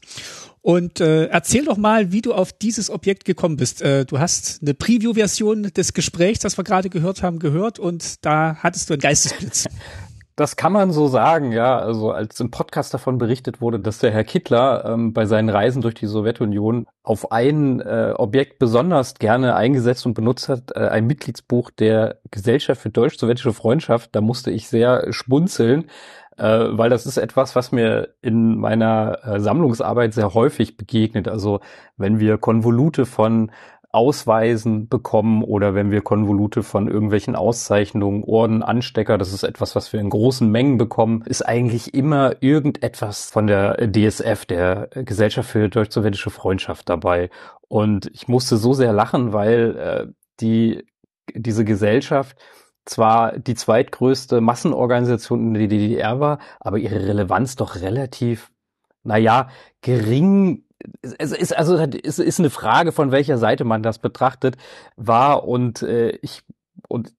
Und 0.61 0.99
äh, 0.99 1.27
erzähl 1.27 1.63
doch 1.63 1.77
mal, 1.77 2.11
wie 2.11 2.21
du 2.21 2.33
auf 2.33 2.51
dieses 2.51 2.89
Objekt 2.89 3.23
gekommen 3.23 3.55
bist. 3.55 3.81
Äh, 3.81 4.05
du 4.05 4.19
hast 4.19 4.61
eine 4.61 4.73
Preview-Version 4.73 5.71
des 5.73 5.93
Gesprächs, 5.93 6.39
das 6.39 6.57
wir 6.57 6.63
gerade 6.63 6.89
gehört 6.89 7.23
haben, 7.23 7.39
gehört 7.39 7.79
und 7.79 8.25
da 8.25 8.57
hattest 8.61 8.89
du 8.89 8.95
einen 8.95 9.01
Geistesblitz. 9.01 9.67
Das 10.37 10.55
kann 10.55 10.71
man 10.71 10.91
so 10.91 11.07
sagen, 11.07 11.51
ja. 11.51 11.79
Also 11.79 12.11
als 12.11 12.39
im 12.39 12.51
Podcast 12.51 12.93
davon 12.93 13.17
berichtet 13.17 13.59
wurde, 13.59 13.79
dass 13.79 13.97
der 13.97 14.11
Herr 14.11 14.23
Kittler 14.23 14.85
ähm, 14.85 15.11
bei 15.11 15.25
seinen 15.25 15.49
Reisen 15.49 15.81
durch 15.81 15.95
die 15.95 16.05
Sowjetunion 16.05 16.85
auf 17.01 17.31
ein 17.31 17.81
äh, 17.81 18.13
Objekt 18.15 18.59
besonders 18.59 19.15
gerne 19.15 19.55
eingesetzt 19.55 20.05
und 20.05 20.13
benutzt 20.13 20.47
hat, 20.47 20.75
äh, 20.75 20.89
ein 20.89 21.07
Mitgliedsbuch 21.07 21.71
der 21.71 22.19
Gesellschaft 22.29 22.81
für 22.81 22.91
deutsch-sowjetische 22.91 23.51
Freundschaft. 23.51 24.15
Da 24.15 24.21
musste 24.21 24.51
ich 24.51 24.67
sehr 24.67 25.11
schmunzeln, 25.11 25.89
äh, 26.37 26.43
weil 26.43 26.91
das 26.91 27.07
ist 27.07 27.17
etwas, 27.17 27.55
was 27.55 27.71
mir 27.71 28.09
in 28.21 28.59
meiner 28.59 29.17
äh, 29.23 29.39
Sammlungsarbeit 29.39 30.13
sehr 30.13 30.35
häufig 30.35 30.77
begegnet. 30.77 31.27
Also 31.27 31.61
wenn 31.97 32.19
wir 32.19 32.37
Konvolute 32.37 33.07
von 33.07 33.49
Ausweisen 33.89 34.89
bekommen 34.89 35.43
oder 35.43 35.73
wenn 35.73 35.91
wir 35.91 36.01
Konvolute 36.01 36.61
von 36.61 36.87
irgendwelchen 36.87 37.35
Auszeichnungen, 37.35 38.23
Orden, 38.23 38.61
Anstecker, 38.61 39.17
das 39.17 39.33
ist 39.33 39.43
etwas, 39.43 39.75
was 39.75 39.93
wir 39.93 39.99
in 39.99 40.09
großen 40.09 40.49
Mengen 40.49 40.77
bekommen, 40.77 41.23
ist 41.25 41.41
eigentlich 41.41 41.93
immer 41.93 42.35
irgendetwas 42.41 43.31
von 43.31 43.47
der 43.47 43.89
DSF, 43.91 44.45
der 44.45 44.89
Gesellschaft 44.93 45.49
für 45.49 45.69
deutsch-sowjetische 45.69 46.29
Freundschaft 46.29 46.89
dabei. 46.89 47.29
Und 47.67 48.09
ich 48.13 48.27
musste 48.27 48.57
so 48.57 48.73
sehr 48.73 48.93
lachen, 48.93 49.33
weil 49.33 49.77
äh, 49.77 50.07
die 50.41 50.83
diese 51.33 51.65
Gesellschaft 51.65 52.37
zwar 52.85 53.37
die 53.37 53.55
zweitgrößte 53.55 54.41
Massenorganisation 54.41 55.47
in 55.47 55.53
der 55.53 55.67
DDR 55.67 56.19
war, 56.19 56.39
aber 56.59 56.77
ihre 56.77 57.05
Relevanz 57.05 57.55
doch 57.55 57.75
relativ, 57.75 58.51
naja, 59.03 59.49
gering 59.81 60.63
es 61.01 61.31
ist 61.31 61.57
also 61.57 61.77
es 61.77 62.19
ist 62.19 62.39
eine 62.39 62.49
Frage 62.49 62.91
von 62.91 63.11
welcher 63.11 63.37
Seite 63.37 63.63
man 63.63 63.83
das 63.83 63.99
betrachtet 63.99 64.57
war 64.95 65.47
und 65.47 65.81
äh, 65.81 66.09
ich 66.21 66.43
und 66.87 67.13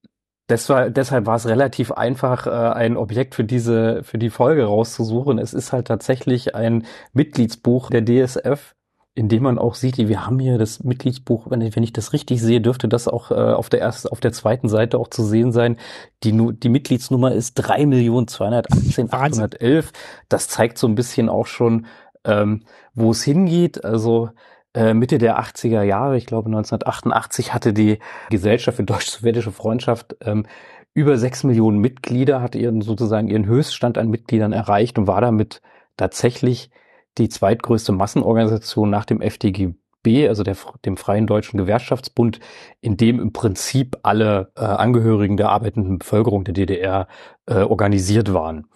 deshalb, 0.48 0.94
deshalb 0.94 1.26
war 1.26 1.36
es 1.36 1.46
relativ 1.46 1.92
einfach 1.92 2.46
äh, 2.46 2.50
ein 2.50 2.96
Objekt 2.96 3.34
für 3.34 3.44
diese 3.44 4.02
für 4.04 4.18
die 4.18 4.30
Folge 4.30 4.64
rauszusuchen. 4.64 5.38
Es 5.38 5.54
ist 5.54 5.72
halt 5.72 5.88
tatsächlich 5.88 6.54
ein 6.54 6.86
Mitgliedsbuch 7.12 7.90
der 7.90 8.04
DSF 8.04 8.74
indem 9.18 9.42
man 9.42 9.58
auch 9.58 9.74
sieht, 9.74 9.98
wir 9.98 10.24
haben 10.24 10.38
hier 10.38 10.56
das 10.58 10.84
Mitgliedsbuch, 10.84 11.50
wenn 11.50 11.60
ich, 11.60 11.74
wenn 11.74 11.82
ich 11.82 11.92
das 11.92 12.12
richtig 12.12 12.40
sehe, 12.40 12.60
dürfte 12.60 12.86
das 12.86 13.08
auch 13.08 13.32
äh, 13.32 13.34
auf 13.34 13.68
der 13.68 13.80
ersten, 13.80 14.06
auf 14.08 14.20
der 14.20 14.30
zweiten 14.32 14.68
Seite 14.68 14.96
auch 14.96 15.08
zu 15.08 15.24
sehen 15.24 15.50
sein. 15.50 15.76
Die, 16.22 16.30
die 16.52 16.68
Mitgliedsnummer 16.68 17.32
ist 17.32 17.60
3.218.811. 17.60 19.86
Das 20.28 20.46
zeigt 20.46 20.78
so 20.78 20.86
ein 20.86 20.94
bisschen 20.94 21.28
auch 21.28 21.46
schon, 21.46 21.86
ähm, 22.28 22.62
wo 22.94 23.10
es 23.10 23.24
hingeht. 23.24 23.84
Also 23.84 24.30
äh, 24.74 24.94
Mitte 24.94 25.18
der 25.18 25.40
80er 25.40 25.82
Jahre, 25.82 26.16
ich 26.16 26.26
glaube 26.26 26.46
1988, 26.46 27.54
hatte 27.54 27.72
die 27.72 27.98
Gesellschaft 28.30 28.76
für 28.76 28.84
deutsch-sowjetische 28.84 29.50
Freundschaft 29.50 30.16
ähm, 30.20 30.46
über 30.94 31.16
sechs 31.16 31.42
Millionen 31.42 31.78
Mitglieder, 31.78 32.42
hat 32.42 32.54
ihren 32.54 32.82
sozusagen 32.82 33.28
ihren 33.28 33.46
Höchststand 33.46 33.98
an 33.98 34.08
Mitgliedern 34.08 34.52
erreicht 34.52 34.98
und 34.98 35.06
war 35.06 35.20
damit 35.20 35.62
tatsächlich 35.96 36.70
die 37.18 37.28
zweitgrößte 37.28 37.92
Massenorganisation 37.92 38.90
nach 38.90 39.04
dem 39.04 39.20
FDGB, 39.20 40.28
also 40.28 40.42
der, 40.42 40.56
dem 40.84 40.96
Freien 40.96 41.26
Deutschen 41.26 41.58
Gewerkschaftsbund, 41.58 42.40
in 42.80 42.96
dem 42.96 43.20
im 43.20 43.32
Prinzip 43.32 43.98
alle 44.02 44.52
äh, 44.56 44.60
Angehörigen 44.60 45.36
der 45.36 45.48
arbeitenden 45.48 45.98
Bevölkerung 45.98 46.44
der 46.44 46.54
DDR 46.54 47.08
äh, 47.46 47.62
organisiert 47.62 48.32
waren. 48.32 48.66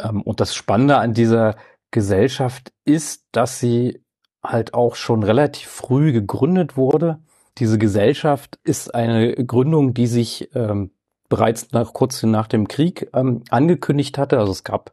Ähm, 0.00 0.22
und 0.22 0.40
das 0.40 0.54
Spannende 0.54 0.98
an 0.98 1.14
dieser 1.14 1.56
Gesellschaft 1.96 2.74
ist, 2.84 3.24
dass 3.32 3.58
sie 3.58 4.02
halt 4.44 4.74
auch 4.74 4.96
schon 4.96 5.22
relativ 5.22 5.66
früh 5.70 6.12
gegründet 6.12 6.76
wurde. 6.76 7.20
Diese 7.56 7.78
Gesellschaft 7.78 8.58
ist 8.64 8.94
eine 8.94 9.34
Gründung, 9.34 9.94
die 9.94 10.06
sich 10.06 10.50
ähm, 10.54 10.90
bereits 11.30 11.72
nach, 11.72 11.94
kurz 11.94 12.22
nach 12.22 12.48
dem 12.48 12.68
Krieg 12.68 13.08
ähm, 13.14 13.44
angekündigt 13.48 14.18
hatte. 14.18 14.38
Also 14.38 14.52
es 14.52 14.62
gab 14.62 14.92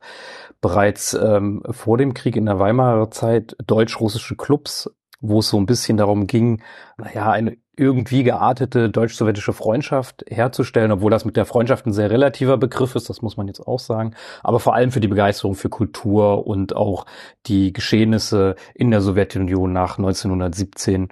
bereits 0.61 1.13
ähm, 1.13 1.61
vor 1.71 1.97
dem 1.97 2.13
Krieg 2.13 2.37
in 2.37 2.45
der 2.45 2.59
Weimarer 2.59 3.11
Zeit 3.11 3.57
deutsch-russische 3.67 4.37
Clubs, 4.37 4.89
wo 5.23 5.39
es 5.39 5.49
so 5.49 5.57
ein 5.57 5.65
bisschen 5.65 5.97
darum 5.97 6.27
ging, 6.27 6.61
naja, 6.97 7.31
eine 7.31 7.57
irgendwie 7.75 8.23
geartete 8.23 8.89
deutsch-sowjetische 8.89 9.53
Freundschaft 9.53 10.23
herzustellen, 10.27 10.91
obwohl 10.91 11.09
das 11.09 11.25
mit 11.25 11.35
der 11.37 11.45
Freundschaft 11.45 11.87
ein 11.87 11.93
sehr 11.93 12.11
relativer 12.11 12.57
Begriff 12.57 12.93
ist, 12.93 13.09
das 13.09 13.23
muss 13.23 13.35
man 13.35 13.47
jetzt 13.47 13.65
auch 13.65 13.79
sagen, 13.79 14.13
aber 14.43 14.59
vor 14.59 14.75
allem 14.75 14.91
für 14.91 14.99
die 14.99 15.07
Begeisterung 15.07 15.55
für 15.55 15.69
Kultur 15.69 16.45
und 16.45 16.75
auch 16.75 17.07
die 17.47 17.73
Geschehnisse 17.73 18.55
in 18.75 18.91
der 18.91 19.01
Sowjetunion 19.01 19.73
nach 19.73 19.97
1917 19.97 21.07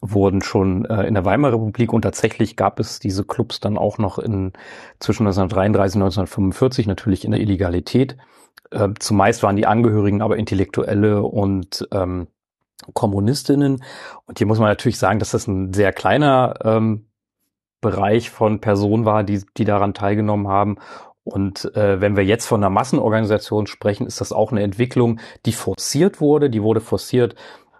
wurden 0.00 0.42
schon 0.42 0.84
äh, 0.84 1.02
in 1.04 1.14
der 1.14 1.24
Weimarer 1.24 1.54
Republik 1.54 1.92
und 1.92 2.02
tatsächlich 2.02 2.54
gab 2.54 2.78
es 2.78 3.00
diese 3.00 3.24
Clubs 3.24 3.58
dann 3.58 3.76
auch 3.76 3.98
noch 3.98 4.18
in 4.18 4.52
zwischen 5.00 5.26
1933 5.26 5.96
und 5.96 6.02
1945 6.02 6.86
natürlich 6.86 7.24
in 7.24 7.32
der 7.32 7.40
Illegalität. 7.40 8.16
Äh, 8.70 8.90
zumeist 9.00 9.42
waren 9.42 9.56
die 9.56 9.66
Angehörigen 9.66 10.22
aber 10.22 10.36
Intellektuelle 10.36 11.22
und 11.22 11.88
ähm, 11.90 12.28
Kommunistinnen. 12.92 13.82
Und 14.26 14.38
hier 14.38 14.46
muss 14.46 14.58
man 14.58 14.68
natürlich 14.68 14.98
sagen, 14.98 15.18
dass 15.18 15.30
das 15.30 15.46
ein 15.46 15.72
sehr 15.72 15.92
kleiner 15.92 16.54
ähm, 16.64 17.08
Bereich 17.80 18.30
von 18.30 18.60
Personen 18.60 19.04
war, 19.04 19.24
die, 19.24 19.44
die 19.56 19.64
daran 19.64 19.94
teilgenommen 19.94 20.48
haben. 20.48 20.76
Und 21.22 21.74
äh, 21.74 22.00
wenn 22.00 22.16
wir 22.16 22.24
jetzt 22.24 22.46
von 22.46 22.62
einer 22.62 22.70
Massenorganisation 22.70 23.66
sprechen, 23.66 24.06
ist 24.06 24.20
das 24.20 24.32
auch 24.32 24.52
eine 24.52 24.62
Entwicklung, 24.62 25.20
die 25.46 25.52
forciert 25.52 26.20
wurde. 26.20 26.50
Die 26.50 26.62
wurde 26.62 26.80
forciert 26.80 27.34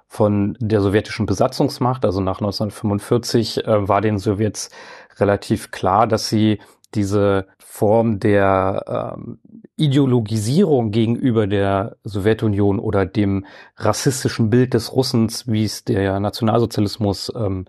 von 0.06 0.56
der 0.60 0.80
sowjetischen 0.80 1.26
Besatzungsmacht. 1.26 2.04
Also 2.04 2.20
nach 2.20 2.38
1945 2.38 3.66
äh, 3.66 3.88
war 3.88 4.00
den 4.00 4.18
Sowjets 4.18 4.70
relativ 5.18 5.70
klar, 5.70 6.06
dass 6.06 6.28
sie 6.28 6.60
diese 6.94 7.46
Form 7.58 8.20
der 8.20 9.14
ähm, 9.16 9.38
Ideologisierung 9.76 10.90
gegenüber 10.90 11.46
der 11.46 11.96
Sowjetunion 12.04 12.78
oder 12.78 13.06
dem 13.06 13.46
rassistischen 13.76 14.50
Bild 14.50 14.74
des 14.74 14.94
Russens, 14.94 15.48
wie 15.48 15.64
es 15.64 15.84
der 15.84 16.20
Nationalsozialismus 16.20 17.32
ähm, 17.34 17.66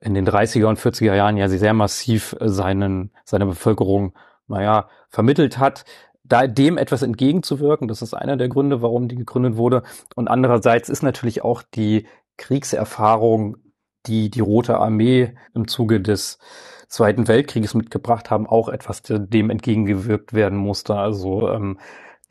in 0.00 0.14
den 0.14 0.26
30er 0.26 0.66
und 0.66 0.78
40er 0.78 1.14
Jahren 1.14 1.36
ja 1.36 1.48
sehr 1.48 1.74
massiv 1.74 2.34
seinen, 2.40 3.10
seiner 3.24 3.46
Bevölkerung, 3.46 4.14
naja, 4.48 4.88
vermittelt 5.08 5.58
hat, 5.58 5.84
da 6.24 6.46
dem 6.46 6.78
etwas 6.78 7.02
entgegenzuwirken, 7.02 7.88
das 7.88 8.00
ist 8.00 8.14
einer 8.14 8.36
der 8.36 8.48
Gründe, 8.48 8.80
warum 8.80 9.08
die 9.08 9.16
gegründet 9.16 9.56
wurde. 9.56 9.82
Und 10.14 10.28
andererseits 10.28 10.88
ist 10.88 11.02
natürlich 11.02 11.44
auch 11.44 11.62
die 11.62 12.06
Kriegserfahrung, 12.38 13.58
die 14.06 14.30
die 14.30 14.40
Rote 14.40 14.78
Armee 14.78 15.34
im 15.54 15.68
Zuge 15.68 16.00
des 16.00 16.38
Zweiten 16.88 17.26
Weltkrieges 17.26 17.74
mitgebracht 17.74 18.30
haben, 18.30 18.46
auch 18.46 18.68
etwas 18.68 19.02
dem 19.02 19.48
entgegengewirkt 19.48 20.34
werden 20.34 20.58
musste. 20.58 20.94
Also 20.94 21.48
ähm, 21.48 21.78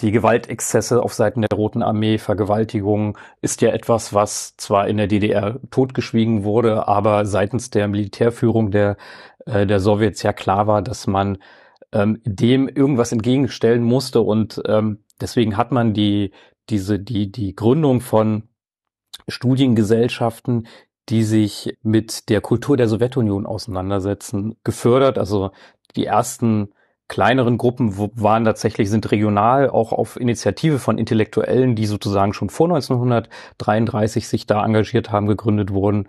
die 0.01 0.11
Gewaltexzesse 0.11 1.01
auf 1.01 1.13
Seiten 1.13 1.41
der 1.41 1.55
Roten 1.55 1.83
Armee, 1.83 2.17
Vergewaltigung 2.17 3.17
ist 3.41 3.61
ja 3.61 3.71
etwas, 3.71 4.13
was 4.13 4.55
zwar 4.57 4.87
in 4.87 4.97
der 4.97 5.07
DDR 5.07 5.59
totgeschwiegen 5.69 6.43
wurde, 6.43 6.87
aber 6.87 7.25
seitens 7.25 7.69
der 7.69 7.87
Militärführung 7.87 8.71
der, 8.71 8.97
äh, 9.45 9.67
der 9.67 9.79
Sowjets 9.79 10.23
ja 10.23 10.33
klar 10.33 10.67
war, 10.67 10.81
dass 10.81 11.07
man 11.07 11.37
ähm, 11.91 12.19
dem 12.23 12.67
irgendwas 12.67 13.11
entgegenstellen 13.11 13.83
musste 13.83 14.21
und 14.21 14.61
ähm, 14.65 15.03
deswegen 15.19 15.57
hat 15.57 15.71
man 15.71 15.93
die, 15.93 16.31
diese, 16.69 16.99
die, 16.99 17.31
die 17.31 17.55
Gründung 17.55 18.01
von 18.01 18.49
Studiengesellschaften, 19.27 20.67
die 21.11 21.23
sich 21.23 21.77
mit 21.83 22.29
der 22.29 22.41
Kultur 22.41 22.77
der 22.77 22.87
Sowjetunion 22.87 23.45
auseinandersetzen, 23.45 24.55
gefördert. 24.63 25.17
Also 25.17 25.51
die 25.95 26.05
ersten 26.05 26.69
kleineren 27.09 27.57
Gruppen 27.57 27.97
waren 28.15 28.45
tatsächlich, 28.45 28.89
sind 28.89 29.11
regional 29.11 29.69
auch 29.69 29.91
auf 29.91 30.17
Initiative 30.17 30.79
von 30.79 30.97
Intellektuellen, 30.97 31.75
die 31.75 31.85
sozusagen 31.85 32.31
schon 32.33 32.49
vor 32.49 32.67
1933 32.67 34.29
sich 34.29 34.45
da 34.45 34.63
engagiert 34.63 35.11
haben, 35.11 35.27
gegründet 35.27 35.73
wurden. 35.73 36.07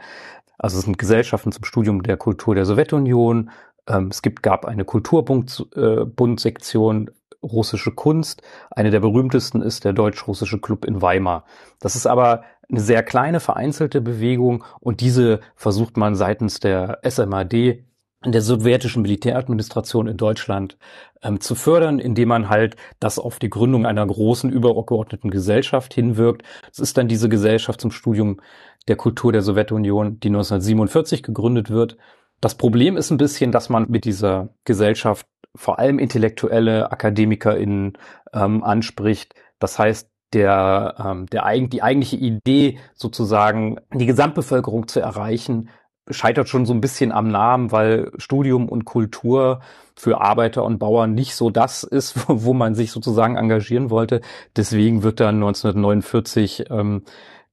Also 0.59 0.78
es 0.78 0.84
sind 0.84 0.98
Gesellschaften 0.98 1.50
zum 1.50 1.64
Studium 1.64 2.05
der 2.05 2.16
Kultur 2.16 2.55
der 2.55 2.64
Sowjetunion. 2.64 3.50
Ähm, 3.88 4.09
es 4.12 4.22
gibt, 4.22 4.44
gab 4.44 4.64
eine 4.64 4.84
Kulturbundsektion 4.84 7.09
äh, 7.09 7.12
russische 7.43 7.93
Kunst. 7.93 8.43
Eine 8.70 8.90
der 8.90 9.01
berühmtesten 9.01 9.62
ist 9.62 9.84
der 9.84 9.93
Deutsch-Russische 9.93 10.61
Club 10.61 10.84
in 10.84 11.03
Weimar. 11.03 11.45
Das 11.80 11.97
ist 11.97 12.07
aber 12.07 12.45
eine 12.70 12.80
sehr 12.80 13.03
kleine, 13.03 13.40
vereinzelte 13.40 14.01
Bewegung 14.01 14.64
und 14.80 15.01
diese 15.01 15.40
versucht 15.55 15.97
man 15.97 16.14
seitens 16.14 16.61
der 16.61 17.01
SMAD 17.09 17.84
der 18.24 18.40
sowjetischen 18.40 19.03
Militäradministration 19.03 20.07
in 20.07 20.16
Deutschland 20.16 20.78
ähm, 21.22 21.40
zu 21.40 21.55
fördern, 21.55 21.99
indem 21.99 22.28
man 22.28 22.49
halt 22.49 22.76
das 23.01 23.18
auf 23.18 23.38
die 23.38 23.51
Gründung 23.51 23.84
einer 23.84 24.07
großen 24.07 24.51
übergeordneten 24.51 25.30
Gesellschaft 25.30 25.93
hinwirkt. 25.95 26.43
Es 26.70 26.78
ist 26.78 26.97
dann 26.97 27.09
diese 27.09 27.28
Gesellschaft 27.28 27.80
zum 27.80 27.90
Studium 27.90 28.40
der 28.88 28.97
Kultur 28.97 29.32
der 29.32 29.43
Sowjetunion, 29.43 30.20
die 30.20 30.28
1947 30.28 31.22
gegründet 31.22 31.70
wird. 31.70 31.97
Das 32.43 32.57
Problem 32.57 32.97
ist 32.97 33.12
ein 33.12 33.18
bisschen, 33.18 33.53
dass 33.53 33.68
man 33.68 33.88
mit 33.88 34.05
dieser 34.05 34.49
Gesellschaft 34.64 35.28
vor 35.55 35.78
allem 35.78 36.01
intellektuelle 36.01 36.90
AkademikerInnen 36.90 37.93
ähm, 38.32 38.64
anspricht. 38.64 39.34
Das 39.61 39.78
heißt, 39.78 40.11
der, 40.32 40.97
ähm, 40.99 41.26
der, 41.26 41.45
die 41.68 41.82
eigentliche 41.82 42.16
Idee, 42.16 42.80
sozusagen 42.95 43.76
die 43.95 44.07
Gesamtbevölkerung 44.07 44.88
zu 44.88 44.99
erreichen, 44.99 45.68
scheitert 46.11 46.49
schon 46.49 46.66
so 46.66 46.74
ein 46.74 46.80
bisschen 46.80 47.12
am 47.12 47.28
Namen, 47.28 47.70
weil 47.70 48.11
Studium 48.16 48.68
und 48.68 48.84
Kultur 48.84 49.61
für 49.95 50.20
Arbeiter 50.20 50.64
und 50.64 50.78
Bauern 50.78 51.14
nicht 51.14 51.36
so 51.36 51.49
das 51.49 51.84
ist, 51.84 52.24
wo 52.26 52.55
man 52.55 52.74
sich 52.74 52.90
sozusagen 52.90 53.36
engagieren 53.36 53.88
wollte. 53.88 54.20
Deswegen 54.57 55.05
wird 55.05 55.20
dann 55.20 55.36
1949 55.36 56.64
ähm, 56.70 57.05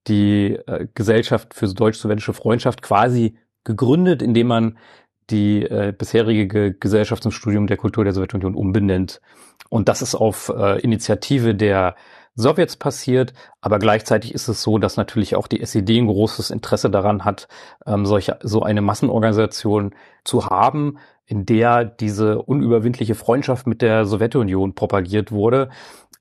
die 0.08 0.58
äh, 0.66 0.88
Gesellschaft 0.96 1.54
für 1.54 1.68
deutsch-sowjetische 1.68 2.34
Freundschaft 2.34 2.82
quasi 2.82 3.38
gegründet, 3.64 4.22
indem 4.22 4.48
man 4.48 4.78
die 5.30 5.64
äh, 5.64 5.94
bisherige 5.96 6.74
Gesellschaft 6.74 7.24
zum 7.24 7.32
Studium 7.32 7.68
der 7.68 7.78
Kultur 7.78 8.04
der 8.04 8.14
Sowjetunion 8.14 8.56
umbenennt. 8.56 9.22
Und 9.70 9.88
das 9.88 10.02
ist 10.02 10.16
auf 10.16 10.50
äh, 10.50 10.80
Initiative 10.80 11.54
der 11.54 11.96
Sowjets 12.36 12.78
passiert, 12.78 13.34
aber 13.60 13.80
gleichzeitig 13.80 14.34
ist 14.34 14.48
es 14.48 14.62
so, 14.62 14.78
dass 14.78 14.98
natürlich 14.98 15.36
auch 15.36 15.48
die 15.48 15.62
SED 15.62 15.98
ein 15.98 16.08
großes 16.08 16.52
Interesse 16.52 16.90
daran 16.90 17.26
hat, 17.26 17.48
ähm, 17.86 18.06
solche, 18.06 18.40
so 18.42 18.64
eine 18.64 18.82
Massenorganisation 18.82 19.94
zu 20.24 20.46
haben, 20.46 20.98
in 21.26 21.46
der 21.46 21.86
diese 21.86 22.42
unüberwindliche 22.42 23.14
Freundschaft 23.14 23.68
mit 23.68 23.82
der 23.82 24.06
Sowjetunion 24.06 24.74
propagiert 24.74 25.32
wurde, 25.32 25.70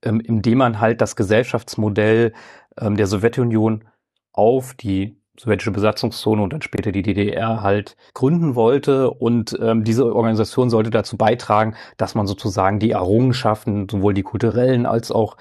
ähm, 0.02 0.20
indem 0.20 0.58
man 0.58 0.80
halt 0.80 1.00
das 1.00 1.14
Gesellschaftsmodell 1.14 2.32
ähm, 2.78 2.96
der 2.96 3.06
Sowjetunion 3.06 3.84
auf 4.32 4.74
die 4.74 5.20
sowjetische 5.38 5.70
Besatzungszone 5.70 6.42
und 6.42 6.52
dann 6.52 6.62
später 6.62 6.92
die 6.92 7.02
DDR 7.02 7.62
halt 7.62 7.96
gründen 8.14 8.54
wollte. 8.54 9.10
Und 9.10 9.56
ähm, 9.60 9.84
diese 9.84 10.14
Organisation 10.14 10.70
sollte 10.70 10.90
dazu 10.90 11.16
beitragen, 11.16 11.74
dass 11.96 12.14
man 12.14 12.26
sozusagen 12.26 12.78
die 12.78 12.90
Errungenschaften, 12.90 13.88
sowohl 13.90 14.14
die 14.14 14.22
kulturellen 14.22 14.86
als 14.86 15.10
auch 15.10 15.36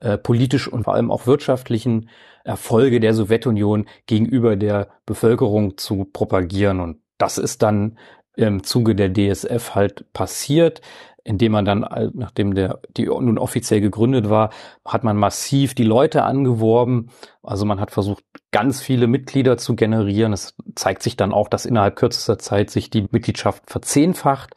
äh, 0.00 0.18
politisch 0.18 0.68
und 0.68 0.84
vor 0.84 0.94
allem 0.94 1.10
auch 1.10 1.26
wirtschaftlichen 1.26 2.08
Erfolge 2.44 2.98
der 2.98 3.14
Sowjetunion 3.14 3.86
gegenüber 4.06 4.56
der 4.56 4.88
Bevölkerung 5.06 5.76
zu 5.78 6.04
propagieren. 6.04 6.80
Und 6.80 6.98
das 7.18 7.38
ist 7.38 7.62
dann 7.62 7.98
im 8.34 8.64
Zuge 8.64 8.94
der 8.94 9.12
DSF 9.12 9.74
halt 9.74 10.12
passiert 10.12 10.80
indem 11.24 11.52
man 11.52 11.64
dann, 11.64 11.82
äh, 11.84 12.10
nachdem 12.14 12.54
der, 12.54 12.80
die 12.96 13.06
nun 13.06 13.38
offiziell 13.38 13.80
gegründet 13.80 14.28
war, 14.28 14.50
hat 14.84 15.04
man 15.04 15.16
massiv 15.16 15.74
die 15.74 15.84
Leute 15.84 16.24
angeworben. 16.24 17.10
Also 17.42 17.64
man 17.64 17.80
hat 17.80 17.90
versucht, 17.90 18.24
ganz 18.50 18.80
viele 18.80 19.06
Mitglieder 19.06 19.56
zu 19.56 19.76
generieren. 19.76 20.32
Es 20.32 20.54
zeigt 20.74 21.02
sich 21.02 21.16
dann 21.16 21.32
auch, 21.32 21.48
dass 21.48 21.66
innerhalb 21.66 21.96
kürzester 21.96 22.38
Zeit 22.38 22.70
sich 22.70 22.90
die 22.90 23.06
Mitgliedschaft 23.10 23.70
verzehnfacht. 23.70 24.54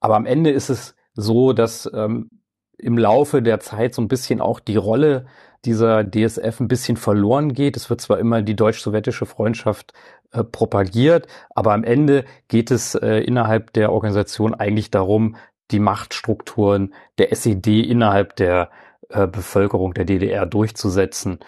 Aber 0.00 0.16
am 0.16 0.26
Ende 0.26 0.50
ist 0.50 0.68
es 0.68 0.94
so, 1.14 1.52
dass 1.52 1.90
ähm, 1.94 2.30
im 2.78 2.98
Laufe 2.98 3.42
der 3.42 3.60
Zeit 3.60 3.94
so 3.94 4.02
ein 4.02 4.08
bisschen 4.08 4.40
auch 4.40 4.58
die 4.60 4.76
Rolle 4.76 5.26
dieser 5.64 6.04
DSF 6.04 6.58
ein 6.58 6.68
bisschen 6.68 6.96
verloren 6.96 7.52
geht. 7.54 7.76
Es 7.76 7.88
wird 7.88 8.00
zwar 8.00 8.18
immer 8.18 8.42
die 8.42 8.56
deutsch-sowjetische 8.56 9.26
Freundschaft 9.26 9.92
äh, 10.32 10.42
propagiert, 10.42 11.28
aber 11.54 11.72
am 11.72 11.84
Ende 11.84 12.24
geht 12.48 12.70
es 12.72 12.96
äh, 12.96 13.18
innerhalb 13.18 13.72
der 13.72 13.92
Organisation 13.92 14.54
eigentlich 14.54 14.90
darum, 14.90 15.36
die 15.70 15.78
Machtstrukturen 15.78 16.94
der 17.18 17.32
SED 17.32 17.80
innerhalb 17.80 18.36
der 18.36 18.70
äh, 19.08 19.26
Bevölkerung 19.26 19.94
der 19.94 20.04
DDR 20.04 20.46
durchzusetzen. 20.46 21.38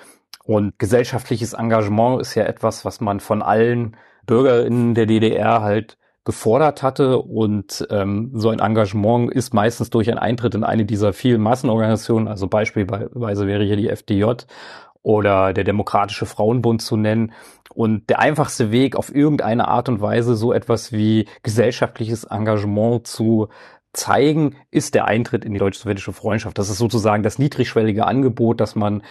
Und 0.44 0.78
gesellschaftliches 0.78 1.54
Engagement 1.54 2.20
ist 2.20 2.34
ja 2.34 2.44
etwas, 2.44 2.84
was 2.84 3.00
man 3.00 3.20
von 3.20 3.42
allen 3.42 3.96
BürgerInnen 4.26 4.94
der 4.94 5.06
DDR 5.06 5.62
halt 5.62 5.96
gefordert 6.24 6.82
hatte. 6.82 7.18
Und 7.18 7.86
ähm, 7.90 8.30
so 8.34 8.50
ein 8.50 8.58
Engagement 8.58 9.32
ist 9.32 9.54
meistens 9.54 9.90
durch 9.90 10.10
einen 10.10 10.18
Eintritt 10.18 10.54
in 10.54 10.64
eine 10.64 10.84
dieser 10.84 11.12
vielen 11.12 11.40
Massenorganisationen, 11.40 12.28
also 12.28 12.46
beispielsweise 12.48 13.46
wäre 13.46 13.64
hier 13.64 13.76
die 13.76 13.88
FDJ 13.88 14.24
oder 15.02 15.52
der 15.52 15.64
Demokratische 15.64 16.24
Frauenbund 16.24 16.80
zu 16.80 16.96
nennen. 16.96 17.32
Und 17.74 18.08
der 18.08 18.20
einfachste 18.20 18.70
Weg, 18.70 18.96
auf 18.96 19.14
irgendeine 19.14 19.68
Art 19.68 19.88
und 19.88 20.00
Weise 20.00 20.34
so 20.34 20.52
etwas 20.52 20.92
wie 20.92 21.26
gesellschaftliches 21.42 22.24
Engagement 22.24 23.06
zu 23.06 23.48
zeigen, 23.94 24.56
ist 24.70 24.94
der 24.94 25.06
Eintritt 25.06 25.44
in 25.44 25.52
die 25.52 25.58
deutsch-sowjetische 25.58 26.12
Freundschaft. 26.12 26.58
Das 26.58 26.68
ist 26.68 26.78
sozusagen 26.78 27.22
das 27.22 27.38
niedrigschwellige 27.38 28.06
Angebot, 28.06 28.60
das 28.60 28.74
man 28.74 29.02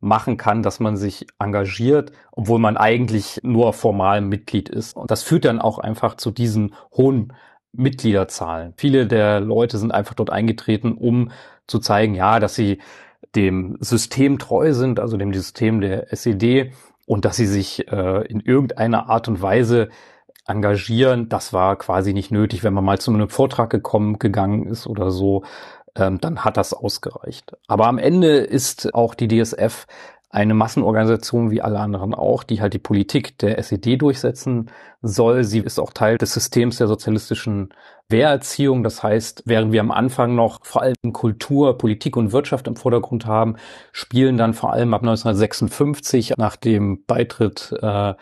machen 0.00 0.36
kann, 0.36 0.62
dass 0.62 0.80
man 0.80 0.96
sich 0.96 1.26
engagiert, 1.38 2.12
obwohl 2.32 2.58
man 2.58 2.76
eigentlich 2.76 3.40
nur 3.42 3.72
formal 3.72 4.20
Mitglied 4.20 4.68
ist. 4.68 4.96
Und 4.96 5.10
das 5.10 5.22
führt 5.22 5.46
dann 5.46 5.60
auch 5.60 5.78
einfach 5.78 6.16
zu 6.16 6.30
diesen 6.30 6.74
hohen 6.92 7.32
Mitgliederzahlen. 7.72 8.74
Viele 8.76 9.06
der 9.06 9.40
Leute 9.40 9.78
sind 9.78 9.92
einfach 9.92 10.14
dort 10.14 10.30
eingetreten, 10.30 10.92
um 10.92 11.30
zu 11.66 11.78
zeigen, 11.78 12.14
ja, 12.14 12.38
dass 12.38 12.54
sie 12.54 12.80
dem 13.34 13.76
System 13.80 14.38
treu 14.38 14.74
sind, 14.74 15.00
also 15.00 15.16
dem 15.16 15.32
System 15.32 15.80
der 15.80 16.12
SED 16.12 16.72
und 17.06 17.24
dass 17.24 17.36
sie 17.36 17.46
sich 17.46 17.88
äh, 17.90 18.26
in 18.26 18.40
irgendeiner 18.40 19.08
Art 19.08 19.26
und 19.28 19.42
Weise 19.42 19.88
engagieren. 20.46 21.28
Das 21.28 21.52
war 21.52 21.76
quasi 21.76 22.12
nicht 22.12 22.30
nötig, 22.30 22.64
wenn 22.64 22.74
man 22.74 22.84
mal 22.84 22.98
zu 22.98 23.12
einem 23.12 23.28
Vortrag 23.28 23.70
gekommen, 23.70 24.18
gegangen 24.18 24.66
ist 24.66 24.86
oder 24.86 25.10
so, 25.10 25.44
ähm, 25.96 26.20
dann 26.20 26.44
hat 26.44 26.56
das 26.56 26.72
ausgereicht. 26.74 27.56
Aber 27.66 27.86
am 27.86 27.98
Ende 27.98 28.38
ist 28.38 28.94
auch 28.94 29.14
die 29.14 29.28
DSF 29.28 29.86
eine 30.34 30.54
Massenorganisation 30.54 31.52
wie 31.52 31.62
alle 31.62 31.78
anderen 31.78 32.12
auch, 32.12 32.42
die 32.42 32.60
halt 32.60 32.74
die 32.74 32.80
Politik 32.80 33.38
der 33.38 33.56
SED 33.56 33.98
durchsetzen 33.98 34.68
soll. 35.00 35.44
Sie 35.44 35.60
ist 35.60 35.78
auch 35.78 35.92
Teil 35.92 36.18
des 36.18 36.34
Systems 36.34 36.78
der 36.78 36.88
sozialistischen 36.88 37.68
Wehrerziehung. 38.08 38.82
Das 38.82 39.04
heißt, 39.04 39.44
während 39.46 39.70
wir 39.70 39.80
am 39.80 39.92
Anfang 39.92 40.34
noch 40.34 40.58
vor 40.64 40.82
allem 40.82 41.12
Kultur, 41.12 41.78
Politik 41.78 42.16
und 42.16 42.32
Wirtschaft 42.32 42.66
im 42.66 42.74
Vordergrund 42.74 43.26
haben, 43.26 43.54
spielen 43.92 44.36
dann 44.36 44.54
vor 44.54 44.72
allem 44.72 44.92
ab 44.92 45.02
1956 45.02 46.34
nach 46.36 46.56
dem 46.56 47.04
Beitritt 47.06 47.72
äh, 47.80 48.14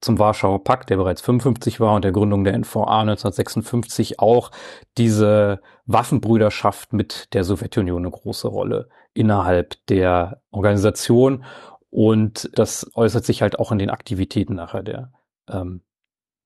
zum 0.00 0.18
Warschauer 0.18 0.62
Pakt, 0.62 0.90
der 0.90 0.96
bereits 0.96 1.20
55 1.20 1.80
war 1.80 1.94
und 1.94 2.04
der 2.04 2.12
Gründung 2.12 2.44
der 2.44 2.56
NVA 2.56 3.00
1956 3.00 4.20
auch 4.20 4.50
diese 4.96 5.60
Waffenbrüderschaft 5.86 6.92
mit 6.92 7.32
der 7.34 7.44
Sowjetunion 7.44 8.02
eine 8.04 8.10
große 8.10 8.48
Rolle 8.48 8.88
innerhalb 9.14 9.74
der 9.86 10.40
Organisation 10.50 11.44
und 11.90 12.50
das 12.54 12.90
äußert 12.94 13.24
sich 13.24 13.42
halt 13.42 13.58
auch 13.58 13.72
in 13.72 13.78
den 13.78 13.90
Aktivitäten 13.90 14.54
nachher 14.54 14.82
der 14.82 15.12
ähm, 15.48 15.82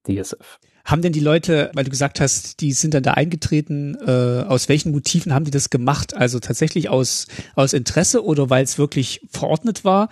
DSF. 0.07 0.59
Haben 0.85 1.03
denn 1.03 1.13
die 1.13 1.21
Leute, 1.21 1.71
weil 1.75 1.85
du 1.85 1.91
gesagt 1.91 2.21
hast, 2.21 2.61
die 2.61 2.73
sind 2.73 2.95
dann 2.95 3.05
da 3.05 3.13
eingetreten, 3.13 3.97
äh, 4.05 4.45
aus 4.49 4.69
welchen 4.69 4.91
Motiven 4.91 5.33
haben 5.33 5.45
die 5.45 5.53
das 5.53 5.71
gemacht? 5.71 6.17
Also 6.17 6.41
tatsächlich 6.41 6.89
aus, 6.89 7.29
aus 7.55 7.73
Interesse 7.73 8.25
oder 8.25 8.51
weil 8.51 8.65
es 8.65 8.79
wirklich 8.79 9.25
verordnet 9.31 9.85
war? 9.85 10.09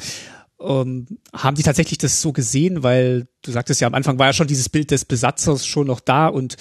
Ähm, 0.61 1.07
haben 1.33 1.57
die 1.57 1.63
tatsächlich 1.63 1.99
das 1.99 2.21
so 2.21 2.33
gesehen, 2.33 2.83
weil 2.83 3.27
du 3.43 3.51
sagtest 3.51 3.81
ja, 3.81 3.87
am 3.87 3.95
Anfang 3.95 4.19
war 4.19 4.27
ja 4.27 4.33
schon 4.33 4.47
dieses 4.47 4.69
Bild 4.69 4.91
des 4.91 5.05
Besatzers 5.05 5.67
schon 5.67 5.87
noch 5.87 6.01
da 6.01 6.29
und 6.29 6.57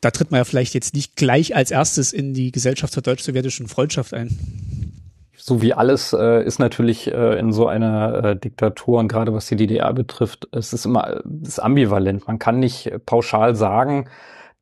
da 0.00 0.10
tritt 0.10 0.30
man 0.30 0.38
ja 0.38 0.44
vielleicht 0.44 0.74
jetzt 0.74 0.94
nicht 0.94 1.16
gleich 1.16 1.54
als 1.54 1.70
erstes 1.70 2.12
in 2.12 2.34
die 2.34 2.52
Gesellschaft 2.52 2.92
zur 2.92 3.02
deutsch-sowjetischen 3.02 3.68
Freundschaft 3.68 4.14
ein. 4.14 4.92
So 5.36 5.60
wie 5.60 5.74
alles 5.74 6.12
äh, 6.12 6.44
ist 6.44 6.60
natürlich 6.60 7.12
äh, 7.12 7.38
in 7.38 7.52
so 7.52 7.66
einer 7.66 8.24
äh, 8.24 8.36
Diktatur 8.36 9.00
und 9.00 9.08
gerade 9.08 9.34
was 9.34 9.46
die 9.46 9.56
DDR 9.56 9.92
betrifft, 9.92 10.46
es 10.52 10.72
ist 10.72 10.86
immer 10.86 11.20
es 11.42 11.48
ist 11.48 11.58
ambivalent. 11.58 12.28
Man 12.28 12.38
kann 12.38 12.60
nicht 12.60 12.92
pauschal 13.06 13.56
sagen, 13.56 14.08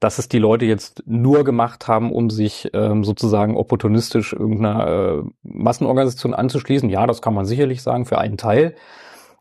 dass 0.01 0.19
es 0.19 0.29
die 0.29 0.39
Leute 0.39 0.65
jetzt 0.65 1.03
nur 1.07 1.45
gemacht 1.45 1.87
haben, 1.87 2.11
um 2.11 2.31
sich 2.31 2.71
ähm, 2.73 3.05
sozusagen 3.05 3.57
opportunistisch 3.57 4.33
irgendeiner 4.33 4.87
äh, 4.89 5.23
Massenorganisation 5.43 6.35
anzuschließen. 6.35 6.89
Ja, 6.89 7.07
das 7.07 7.21
kann 7.21 7.35
man 7.35 7.45
sicherlich 7.45 7.83
sagen 7.83 8.07
für 8.07 8.19
einen 8.19 8.39
Teil. 8.39 8.75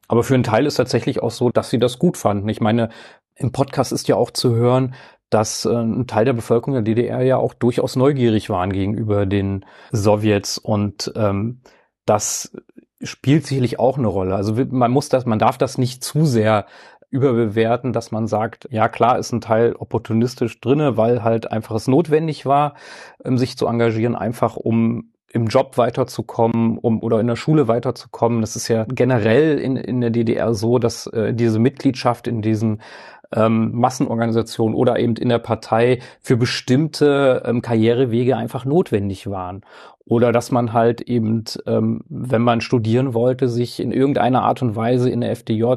Aber 0.09 0.23
für 0.23 0.33
einen 0.33 0.43
Teil 0.43 0.65
ist 0.65 0.75
tatsächlich 0.75 1.23
auch 1.23 1.31
so, 1.31 1.49
dass 1.49 1.69
sie 1.69 1.79
das 1.79 1.97
gut 1.97 2.17
fanden. 2.17 2.49
Ich 2.49 2.59
meine, 2.59 2.89
im 3.35 3.53
Podcast 3.53 3.93
ist 3.93 4.09
ja 4.09 4.17
auch 4.17 4.31
zu 4.31 4.53
hören, 4.53 4.95
dass 5.29 5.63
äh, 5.63 5.69
ein 5.69 6.07
Teil 6.07 6.25
der 6.25 6.33
Bevölkerung 6.33 6.73
der 6.73 6.83
DDR 6.83 7.21
ja 7.21 7.37
auch 7.37 7.53
durchaus 7.53 7.95
neugierig 7.95 8.49
waren 8.49 8.73
gegenüber 8.73 9.25
den 9.25 9.65
Sowjets 9.91 10.57
und 10.57 11.13
ähm, 11.15 11.61
das 12.05 12.51
spielt 13.01 13.47
sicherlich 13.47 13.79
auch 13.79 13.97
eine 13.97 14.07
Rolle. 14.07 14.35
Also 14.35 14.53
man 14.71 14.91
muss 14.91 15.07
das, 15.07 15.25
man 15.25 15.39
darf 15.39 15.57
das 15.57 15.77
nicht 15.77 16.03
zu 16.03 16.25
sehr 16.25 16.65
überbewerten, 17.09 17.93
dass 17.93 18.11
man 18.11 18.27
sagt, 18.27 18.67
ja 18.71 18.87
klar 18.87 19.17
ist 19.17 19.31
ein 19.31 19.41
Teil 19.41 19.75
opportunistisch 19.75 20.59
drinne, 20.61 20.97
weil 20.97 21.23
halt 21.23 21.51
einfach 21.51 21.75
es 21.75 21.87
notwendig 21.87 22.45
war, 22.45 22.75
ähm, 23.23 23.37
sich 23.37 23.57
zu 23.57 23.67
engagieren, 23.67 24.15
einfach 24.15 24.55
um 24.55 25.11
im 25.31 25.47
Job 25.47 25.77
weiterzukommen, 25.77 26.77
um 26.77 27.03
oder 27.03 27.19
in 27.19 27.27
der 27.27 27.35
Schule 27.35 27.67
weiterzukommen. 27.67 28.41
Das 28.41 28.55
ist 28.55 28.67
ja 28.67 28.85
generell 28.87 29.59
in, 29.59 29.75
in 29.75 30.01
der 30.01 30.09
DDR 30.09 30.53
so, 30.53 30.79
dass 30.79 31.07
äh, 31.07 31.33
diese 31.33 31.59
Mitgliedschaft 31.59 32.27
in 32.27 32.41
diesen 32.41 32.81
ähm, 33.35 33.71
Massenorganisationen 33.73 34.75
oder 34.75 34.97
eben 34.99 35.15
in 35.15 35.29
der 35.29 35.39
Partei 35.39 35.99
für 36.21 36.37
bestimmte 36.37 37.43
ähm, 37.45 37.61
Karrierewege 37.61 38.35
einfach 38.35 38.65
notwendig 38.65 39.29
waren. 39.29 39.61
Oder 40.05 40.31
dass 40.31 40.51
man 40.51 40.73
halt 40.73 41.01
eben, 41.01 41.43
ähm, 41.67 42.01
wenn 42.09 42.41
man 42.41 42.61
studieren 42.61 43.13
wollte, 43.13 43.47
sich 43.47 43.79
in 43.79 43.91
irgendeiner 43.91 44.41
Art 44.41 44.63
und 44.63 44.75
Weise 44.75 45.09
in 45.09 45.21
der 45.21 45.31
FDJ 45.31 45.75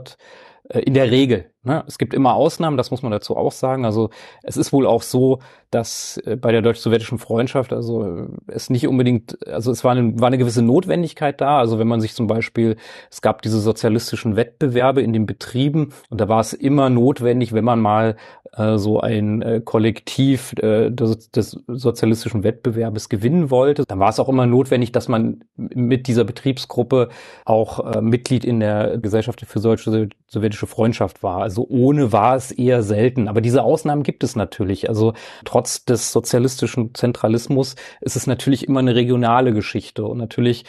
in 0.70 0.94
der 0.94 1.10
Regel. 1.10 1.51
Ne? 1.64 1.84
Es 1.86 1.96
gibt 1.96 2.12
immer 2.12 2.34
Ausnahmen, 2.34 2.76
das 2.76 2.90
muss 2.90 3.02
man 3.02 3.12
dazu 3.12 3.36
auch 3.36 3.52
sagen. 3.52 3.84
Also 3.84 4.10
es 4.42 4.56
ist 4.56 4.72
wohl 4.72 4.84
auch 4.84 5.02
so, 5.02 5.38
dass 5.70 6.18
äh, 6.26 6.36
bei 6.36 6.50
der 6.50 6.60
deutsch-sowjetischen 6.60 7.18
Freundschaft 7.18 7.72
also 7.72 8.04
äh, 8.04 8.26
es 8.48 8.68
nicht 8.68 8.88
unbedingt, 8.88 9.38
also 9.46 9.70
es 9.70 9.84
war 9.84 9.92
eine, 9.92 10.18
war 10.20 10.26
eine 10.26 10.38
gewisse 10.38 10.62
Notwendigkeit 10.62 11.40
da. 11.40 11.58
Also 11.58 11.78
wenn 11.78 11.86
man 11.86 12.00
sich 12.00 12.14
zum 12.14 12.26
Beispiel, 12.26 12.76
es 13.10 13.22
gab 13.22 13.42
diese 13.42 13.60
sozialistischen 13.60 14.34
Wettbewerbe 14.34 15.02
in 15.02 15.12
den 15.12 15.24
Betrieben 15.24 15.92
und 16.10 16.20
da 16.20 16.28
war 16.28 16.40
es 16.40 16.52
immer 16.52 16.90
notwendig, 16.90 17.52
wenn 17.52 17.64
man 17.64 17.78
mal 17.78 18.16
äh, 18.56 18.76
so 18.76 19.00
ein 19.00 19.40
äh, 19.42 19.60
Kollektiv 19.64 20.54
äh, 20.58 20.90
des, 20.90 21.30
des 21.30 21.62
sozialistischen 21.68 22.42
Wettbewerbes 22.42 23.08
gewinnen 23.08 23.50
wollte, 23.50 23.84
dann 23.86 24.00
war 24.00 24.08
es 24.08 24.18
auch 24.18 24.28
immer 24.28 24.46
notwendig, 24.46 24.90
dass 24.90 25.06
man 25.06 25.44
mit 25.56 26.08
dieser 26.08 26.24
Betriebsgruppe 26.24 27.08
auch 27.44 27.94
äh, 27.94 28.00
Mitglied 28.00 28.44
in 28.44 28.58
der 28.58 28.98
Gesellschaft 28.98 29.40
für 29.46 29.60
deutsch-sowjetische 29.60 30.66
Freundschaft 30.66 31.22
war. 31.22 31.40
Also 31.40 31.51
ohne 31.60 32.12
war 32.12 32.36
es 32.36 32.50
eher 32.50 32.82
selten. 32.82 33.28
Aber 33.28 33.40
diese 33.40 33.62
Ausnahmen 33.62 34.02
gibt 34.02 34.24
es 34.24 34.36
natürlich. 34.36 34.88
Also 34.88 35.12
trotz 35.44 35.84
des 35.84 36.12
sozialistischen 36.12 36.94
Zentralismus 36.94 37.76
ist 38.00 38.16
es 38.16 38.26
natürlich 38.26 38.66
immer 38.66 38.80
eine 38.80 38.94
regionale 38.94 39.52
Geschichte 39.52 40.04
und 40.04 40.18
natürlich 40.18 40.64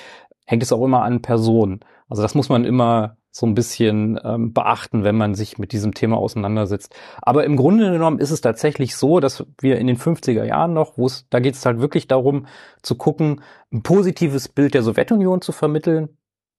hängt 0.46 0.64
es 0.64 0.74
auch 0.74 0.84
immer 0.84 1.04
an 1.04 1.22
Personen. 1.22 1.80
Also 2.10 2.22
das 2.22 2.36
muss 2.36 2.50
man 2.50 2.66
immer 2.66 3.18
so 3.36 3.48
ein 3.48 3.56
bisschen 3.56 4.20
ähm, 4.24 4.54
beachten, 4.54 5.04
wenn 5.04 5.16
man 5.16 5.34
sich 5.34 5.58
mit 5.58 5.72
diesem 5.72 5.96
Thema 5.96 6.18
auseinandersetzt. 6.18 6.96
Aber 7.20 7.46
im 7.46 7.56
Grunde 7.56 7.92
genommen 7.92 8.20
ist 8.20 8.30
es 8.30 8.42
tatsächlich 8.42 8.96
so, 8.96 9.20
dass 9.20 9.48
wir 9.60 9.80
in 9.80 9.88
den 9.88 9.98
50er 9.98 10.44
Jahren 10.44 10.74
noch, 10.74 11.00
wo 11.00 11.08
es, 11.08 11.28
da 11.32 11.40
geht 11.40 11.56
es 11.56 11.66
halt 11.66 11.80
wirklich 11.80 12.08
darum, 12.08 12.46
zu 12.84 12.96
gucken, 12.96 13.42
ein 13.72 13.82
positives 13.82 14.50
Bild 14.50 14.76
der 14.76 14.84
Sowjetunion 14.84 15.42
zu 15.42 15.52
vermitteln. 15.52 16.10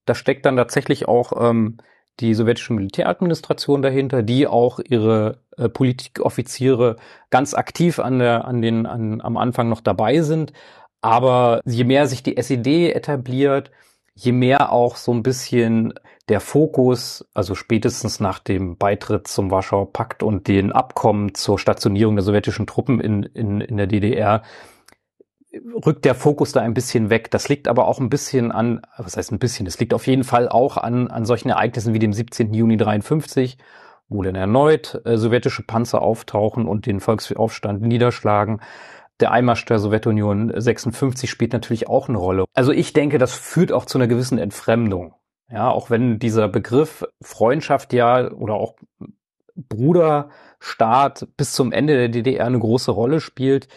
Da 0.04 0.16
steckt 0.16 0.46
dann 0.46 0.56
tatsächlich 0.56 1.06
auch 1.06 1.32
ähm, 1.48 1.76
die 2.20 2.34
sowjetische 2.34 2.72
Militäradministration 2.72 3.82
dahinter, 3.82 4.22
die 4.22 4.46
auch 4.46 4.78
ihre 4.78 5.38
äh, 5.56 5.68
Politikoffiziere 5.68 6.96
ganz 7.30 7.54
aktiv 7.54 7.98
an 7.98 8.18
der, 8.18 8.44
an 8.44 8.62
den, 8.62 8.86
an, 8.86 9.20
am 9.20 9.36
Anfang 9.36 9.68
noch 9.68 9.80
dabei 9.80 10.20
sind. 10.20 10.52
Aber 11.00 11.60
je 11.66 11.84
mehr 11.84 12.06
sich 12.06 12.22
die 12.22 12.36
SED 12.36 12.92
etabliert, 12.92 13.70
je 14.14 14.32
mehr 14.32 14.72
auch 14.72 14.96
so 14.96 15.12
ein 15.12 15.22
bisschen 15.22 15.94
der 16.28 16.40
Fokus, 16.40 17.28
also 17.34 17.54
spätestens 17.54 18.20
nach 18.20 18.38
dem 18.38 18.78
Beitritt 18.78 19.28
zum 19.28 19.50
Warschauer 19.50 19.92
Pakt 19.92 20.22
und 20.22 20.48
den 20.48 20.72
Abkommen 20.72 21.34
zur 21.34 21.58
Stationierung 21.58 22.16
der 22.16 22.24
sowjetischen 22.24 22.66
Truppen 22.66 23.00
in, 23.00 23.24
in, 23.24 23.60
in 23.60 23.76
der 23.76 23.86
DDR, 23.86 24.42
rückt 25.86 26.04
der 26.04 26.14
Fokus 26.14 26.52
da 26.52 26.60
ein 26.60 26.74
bisschen 26.74 27.10
weg. 27.10 27.30
Das 27.30 27.48
liegt 27.48 27.68
aber 27.68 27.86
auch 27.88 28.00
ein 28.00 28.10
bisschen 28.10 28.52
an, 28.52 28.82
was 28.96 29.16
heißt 29.16 29.32
ein 29.32 29.38
bisschen, 29.38 29.66
es 29.66 29.78
liegt 29.78 29.94
auf 29.94 30.06
jeden 30.06 30.24
Fall 30.24 30.48
auch 30.48 30.76
an, 30.76 31.08
an 31.08 31.24
solchen 31.24 31.50
Ereignissen 31.50 31.94
wie 31.94 31.98
dem 31.98 32.12
17. 32.12 32.52
Juni 32.54 32.76
53, 32.76 33.58
wo 34.08 34.22
dann 34.22 34.34
erneut 34.34 35.00
äh, 35.04 35.16
sowjetische 35.16 35.62
Panzer 35.62 36.02
auftauchen 36.02 36.66
und 36.66 36.86
den 36.86 37.00
Volksaufstand 37.00 37.82
niederschlagen 37.82 38.60
der 39.20 39.30
Einmarsch 39.30 39.64
der 39.64 39.78
Sowjetunion 39.78 40.52
56 40.54 41.30
spielt 41.30 41.52
natürlich 41.52 41.88
auch 41.88 42.08
eine 42.08 42.18
Rolle. 42.18 42.44
Also 42.52 42.72
ich 42.72 42.92
denke, 42.92 43.18
das 43.18 43.34
führt 43.34 43.72
auch 43.72 43.86
zu 43.86 43.98
einer 43.98 44.08
gewissen 44.08 44.38
Entfremdung. 44.38 45.14
Ja, 45.50 45.70
auch 45.70 45.90
wenn 45.90 46.18
dieser 46.18 46.48
Begriff 46.48 47.04
Freundschaft 47.22 47.92
ja 47.92 48.30
oder 48.32 48.54
auch 48.54 48.74
Bruderstaat 49.54 51.28
bis 51.36 51.52
zum 51.52 51.70
Ende 51.70 51.94
der 51.96 52.08
DDR 52.08 52.46
eine 52.46 52.58
große 52.58 52.90
Rolle 52.90 53.20
spielt, 53.20 53.68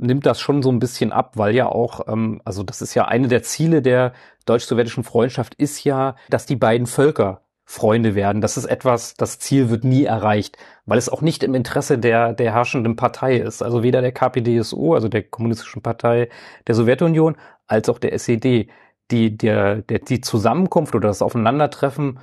nimmt 0.00 0.26
das 0.26 0.40
schon 0.40 0.62
so 0.62 0.70
ein 0.70 0.78
bisschen 0.78 1.12
ab, 1.12 1.36
weil 1.36 1.54
ja 1.54 1.66
auch, 1.66 2.08
ähm, 2.08 2.40
also 2.44 2.62
das 2.62 2.82
ist 2.82 2.94
ja 2.94 3.06
eine 3.06 3.28
der 3.28 3.42
Ziele 3.42 3.82
der 3.82 4.12
deutsch-sowjetischen 4.46 5.04
Freundschaft, 5.04 5.54
ist 5.54 5.84
ja, 5.84 6.16
dass 6.28 6.46
die 6.46 6.56
beiden 6.56 6.86
Völker 6.86 7.42
Freunde 7.64 8.16
werden. 8.16 8.40
Das 8.40 8.56
ist 8.56 8.64
etwas, 8.64 9.14
das 9.14 9.38
Ziel 9.38 9.70
wird 9.70 9.84
nie 9.84 10.04
erreicht, 10.04 10.56
weil 10.86 10.98
es 10.98 11.08
auch 11.08 11.22
nicht 11.22 11.44
im 11.44 11.54
Interesse 11.54 11.98
der, 11.98 12.32
der 12.32 12.52
herrschenden 12.52 12.96
Partei 12.96 13.36
ist. 13.36 13.62
Also 13.62 13.84
weder 13.84 14.00
der 14.00 14.10
KPDSU, 14.10 14.94
also 14.94 15.06
der 15.06 15.22
Kommunistischen 15.22 15.80
Partei 15.80 16.30
der 16.66 16.74
Sowjetunion, 16.74 17.36
als 17.68 17.88
auch 17.88 18.00
der 18.00 18.12
SED. 18.12 18.68
Die, 19.12 19.36
der, 19.36 19.82
der, 19.82 20.00
die 20.00 20.20
Zusammenkunft 20.20 20.94
oder 20.94 21.08
das 21.08 21.22
Aufeinandertreffen 21.22 22.20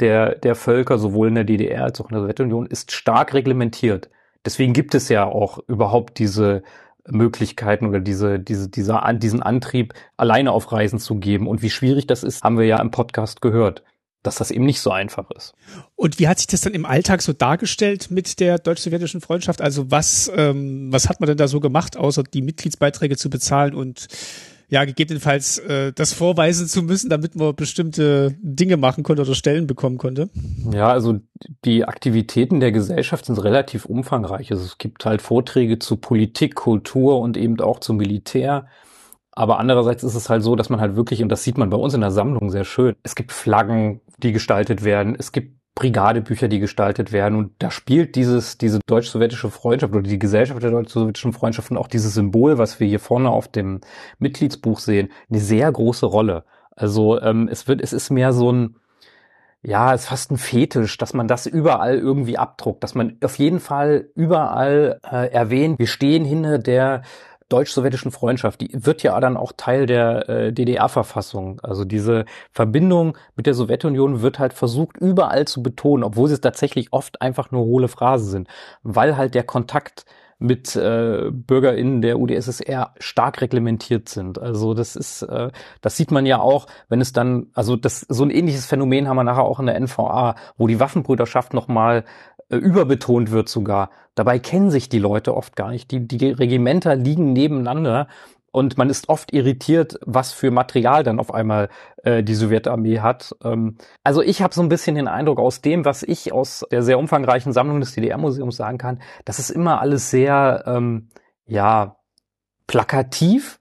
der, 0.00 0.34
der 0.36 0.54
Völker, 0.54 0.98
sowohl 0.98 1.28
in 1.28 1.34
der 1.34 1.44
DDR 1.44 1.84
als 1.84 2.00
auch 2.00 2.10
in 2.10 2.14
der 2.14 2.22
Sowjetunion, 2.22 2.66
ist 2.66 2.92
stark 2.92 3.32
reglementiert. 3.34 4.10
Deswegen 4.44 4.74
gibt 4.74 4.94
es 4.94 5.08
ja 5.08 5.24
auch 5.24 5.58
überhaupt 5.66 6.18
diese 6.18 6.62
Möglichkeiten 7.08 7.86
oder 7.86 8.00
diese, 8.00 8.38
diese, 8.38 8.68
dieser, 8.68 9.12
diesen 9.14 9.42
Antrieb, 9.42 9.94
alleine 10.16 10.52
auf 10.52 10.72
Reisen 10.72 10.98
zu 10.98 11.16
geben. 11.16 11.46
Und 11.46 11.62
wie 11.62 11.70
schwierig 11.70 12.06
das 12.06 12.22
ist, 12.22 12.42
haben 12.42 12.58
wir 12.58 12.66
ja 12.66 12.80
im 12.80 12.90
Podcast 12.90 13.40
gehört 13.40 13.82
dass 14.24 14.36
das 14.36 14.50
eben 14.50 14.64
nicht 14.64 14.80
so 14.80 14.90
einfach 14.90 15.30
ist. 15.30 15.54
Und 15.94 16.18
wie 16.18 16.26
hat 16.26 16.38
sich 16.38 16.46
das 16.46 16.62
dann 16.62 16.74
im 16.74 16.86
Alltag 16.86 17.22
so 17.22 17.32
dargestellt 17.32 18.10
mit 18.10 18.40
der 18.40 18.58
deutsch-sowjetischen 18.58 19.20
Freundschaft? 19.20 19.60
Also 19.60 19.90
was, 19.90 20.32
ähm, 20.34 20.90
was 20.90 21.08
hat 21.08 21.20
man 21.20 21.28
denn 21.28 21.36
da 21.36 21.46
so 21.46 21.60
gemacht, 21.60 21.96
außer 21.96 22.24
die 22.24 22.42
Mitgliedsbeiträge 22.42 23.16
zu 23.16 23.30
bezahlen 23.30 23.74
und 23.74 24.08
ja, 24.68 24.84
gegebenenfalls 24.84 25.58
äh, 25.58 25.92
das 25.92 26.12
vorweisen 26.12 26.66
zu 26.66 26.82
müssen, 26.82 27.10
damit 27.10 27.36
man 27.36 27.54
bestimmte 27.54 28.34
Dinge 28.40 28.76
machen 28.76 29.04
konnte 29.04 29.22
oder 29.22 29.34
Stellen 29.34 29.66
bekommen 29.66 29.98
konnte? 29.98 30.30
Ja, 30.72 30.88
also 30.88 31.20
die 31.64 31.84
Aktivitäten 31.84 32.60
der 32.60 32.72
Gesellschaft 32.72 33.26
sind 33.26 33.42
relativ 33.42 33.84
umfangreich. 33.84 34.50
Also 34.50 34.64
es 34.64 34.78
gibt 34.78 35.04
halt 35.04 35.22
Vorträge 35.22 35.78
zu 35.78 35.96
Politik, 35.96 36.54
Kultur 36.54 37.20
und 37.20 37.36
eben 37.36 37.60
auch 37.60 37.80
zum 37.80 37.96
Militär. 37.96 38.66
Aber 39.32 39.58
andererseits 39.58 40.04
ist 40.04 40.14
es 40.14 40.30
halt 40.30 40.42
so, 40.42 40.54
dass 40.54 40.70
man 40.70 40.80
halt 40.80 40.96
wirklich, 40.96 41.22
und 41.22 41.28
das 41.28 41.42
sieht 41.42 41.58
man 41.58 41.70
bei 41.70 41.76
uns 41.76 41.94
in 41.94 42.00
der 42.00 42.12
Sammlung 42.12 42.50
sehr 42.50 42.64
schön, 42.64 42.94
es 43.02 43.16
gibt 43.16 43.32
Flaggen, 43.32 44.00
die 44.18 44.32
gestaltet 44.32 44.84
werden, 44.84 45.16
es 45.18 45.32
gibt 45.32 45.58
Brigadebücher, 45.74 46.48
die 46.48 46.60
gestaltet 46.60 47.12
werden. 47.12 47.36
Und 47.36 47.52
da 47.58 47.70
spielt 47.70 48.14
dieses, 48.14 48.58
diese 48.58 48.78
deutsch-sowjetische 48.86 49.50
Freundschaft 49.50 49.92
oder 49.92 50.02
die 50.02 50.18
Gesellschaft 50.18 50.62
der 50.62 50.70
deutsch-sowjetischen 50.70 51.32
Freundschaft 51.32 51.70
und 51.70 51.78
auch 51.78 51.88
dieses 51.88 52.14
Symbol, 52.14 52.58
was 52.58 52.78
wir 52.78 52.86
hier 52.86 53.00
vorne 53.00 53.30
auf 53.30 53.48
dem 53.48 53.80
Mitgliedsbuch 54.18 54.78
sehen, 54.78 55.10
eine 55.28 55.40
sehr 55.40 55.70
große 55.70 56.06
Rolle. 56.06 56.44
Also 56.76 57.20
ähm, 57.20 57.48
es 57.50 57.66
wird, 57.66 57.80
es 57.80 57.92
ist 57.92 58.10
mehr 58.10 58.32
so 58.32 58.52
ein, 58.52 58.76
ja, 59.62 59.94
es 59.94 60.02
ist 60.02 60.08
fast 60.08 60.30
ein 60.30 60.38
Fetisch, 60.38 60.98
dass 60.98 61.14
man 61.14 61.26
das 61.26 61.46
überall 61.46 61.98
irgendwie 61.98 62.38
abdruckt, 62.38 62.84
dass 62.84 62.94
man 62.94 63.16
auf 63.24 63.38
jeden 63.38 63.60
Fall 63.60 64.10
überall 64.14 65.00
äh, 65.10 65.32
erwähnt, 65.32 65.78
wir 65.78 65.86
stehen 65.86 66.24
hinter 66.24 66.58
der 66.58 67.02
deutsch-sowjetischen 67.54 68.10
Freundschaft, 68.10 68.60
die 68.60 68.70
wird 68.72 69.02
ja 69.02 69.18
dann 69.20 69.36
auch 69.36 69.52
Teil 69.56 69.86
der 69.86 70.28
äh, 70.28 70.52
DDR-Verfassung. 70.52 71.60
Also 71.62 71.84
diese 71.84 72.24
Verbindung 72.50 73.16
mit 73.36 73.46
der 73.46 73.54
Sowjetunion 73.54 74.22
wird 74.22 74.38
halt 74.38 74.52
versucht 74.52 74.96
überall 74.96 75.46
zu 75.46 75.62
betonen, 75.62 76.02
obwohl 76.02 76.28
sie 76.28 76.40
tatsächlich 76.40 76.92
oft 76.92 77.22
einfach 77.22 77.50
nur 77.52 77.64
hohle 77.64 77.88
Phrasen 77.88 78.28
sind, 78.28 78.48
weil 78.82 79.16
halt 79.16 79.34
der 79.34 79.44
Kontakt 79.44 80.04
mit 80.38 80.74
äh, 80.76 81.30
BürgerInnen 81.30 82.02
der 82.02 82.18
UdSSR 82.18 82.92
stark 82.98 83.40
reglementiert 83.40 84.08
sind. 84.08 84.38
Also 84.38 84.74
das 84.74 84.96
ist, 84.96 85.22
äh, 85.22 85.50
das 85.80 85.96
sieht 85.96 86.10
man 86.10 86.26
ja 86.26 86.40
auch, 86.40 86.66
wenn 86.88 87.00
es 87.00 87.12
dann, 87.12 87.46
also 87.54 87.76
das 87.76 88.00
so 88.00 88.24
ein 88.24 88.30
ähnliches 88.30 88.66
Phänomen 88.66 89.08
haben 89.08 89.16
wir 89.16 89.24
nachher 89.24 89.44
auch 89.44 89.60
in 89.60 89.66
der 89.66 89.78
NVA, 89.80 90.34
wo 90.58 90.66
die 90.66 90.80
Waffenbrüderschaft 90.80 91.54
nochmal 91.54 92.04
überbetont 92.48 93.30
wird 93.30 93.48
sogar. 93.48 93.90
Dabei 94.14 94.38
kennen 94.38 94.70
sich 94.70 94.88
die 94.88 94.98
Leute 94.98 95.36
oft 95.36 95.56
gar 95.56 95.70
nicht. 95.70 95.90
Die, 95.90 96.06
die 96.06 96.30
Regimenter 96.30 96.94
liegen 96.94 97.32
nebeneinander 97.32 98.08
und 98.52 98.78
man 98.78 98.88
ist 98.88 99.08
oft 99.08 99.32
irritiert, 99.32 99.98
was 100.06 100.32
für 100.32 100.52
Material 100.52 101.02
dann 101.02 101.18
auf 101.18 101.34
einmal 101.34 101.68
äh, 102.04 102.22
die 102.22 102.34
Sowjetarmee 102.34 103.00
hat. 103.00 103.34
Ähm, 103.42 103.78
also 104.04 104.22
ich 104.22 104.42
habe 104.42 104.54
so 104.54 104.62
ein 104.62 104.68
bisschen 104.68 104.94
den 104.94 105.08
Eindruck 105.08 105.40
aus 105.40 105.60
dem, 105.60 105.84
was 105.84 106.04
ich 106.04 106.32
aus 106.32 106.64
der 106.70 106.84
sehr 106.84 107.00
umfangreichen 107.00 107.52
Sammlung 107.52 107.80
des 107.80 107.94
DDR-Museums 107.94 108.56
sagen 108.56 108.78
kann, 108.78 109.00
das 109.24 109.40
ist 109.40 109.50
immer 109.50 109.80
alles 109.80 110.10
sehr, 110.10 110.62
ähm, 110.66 111.08
ja, 111.46 111.96
plakativ, 112.68 113.60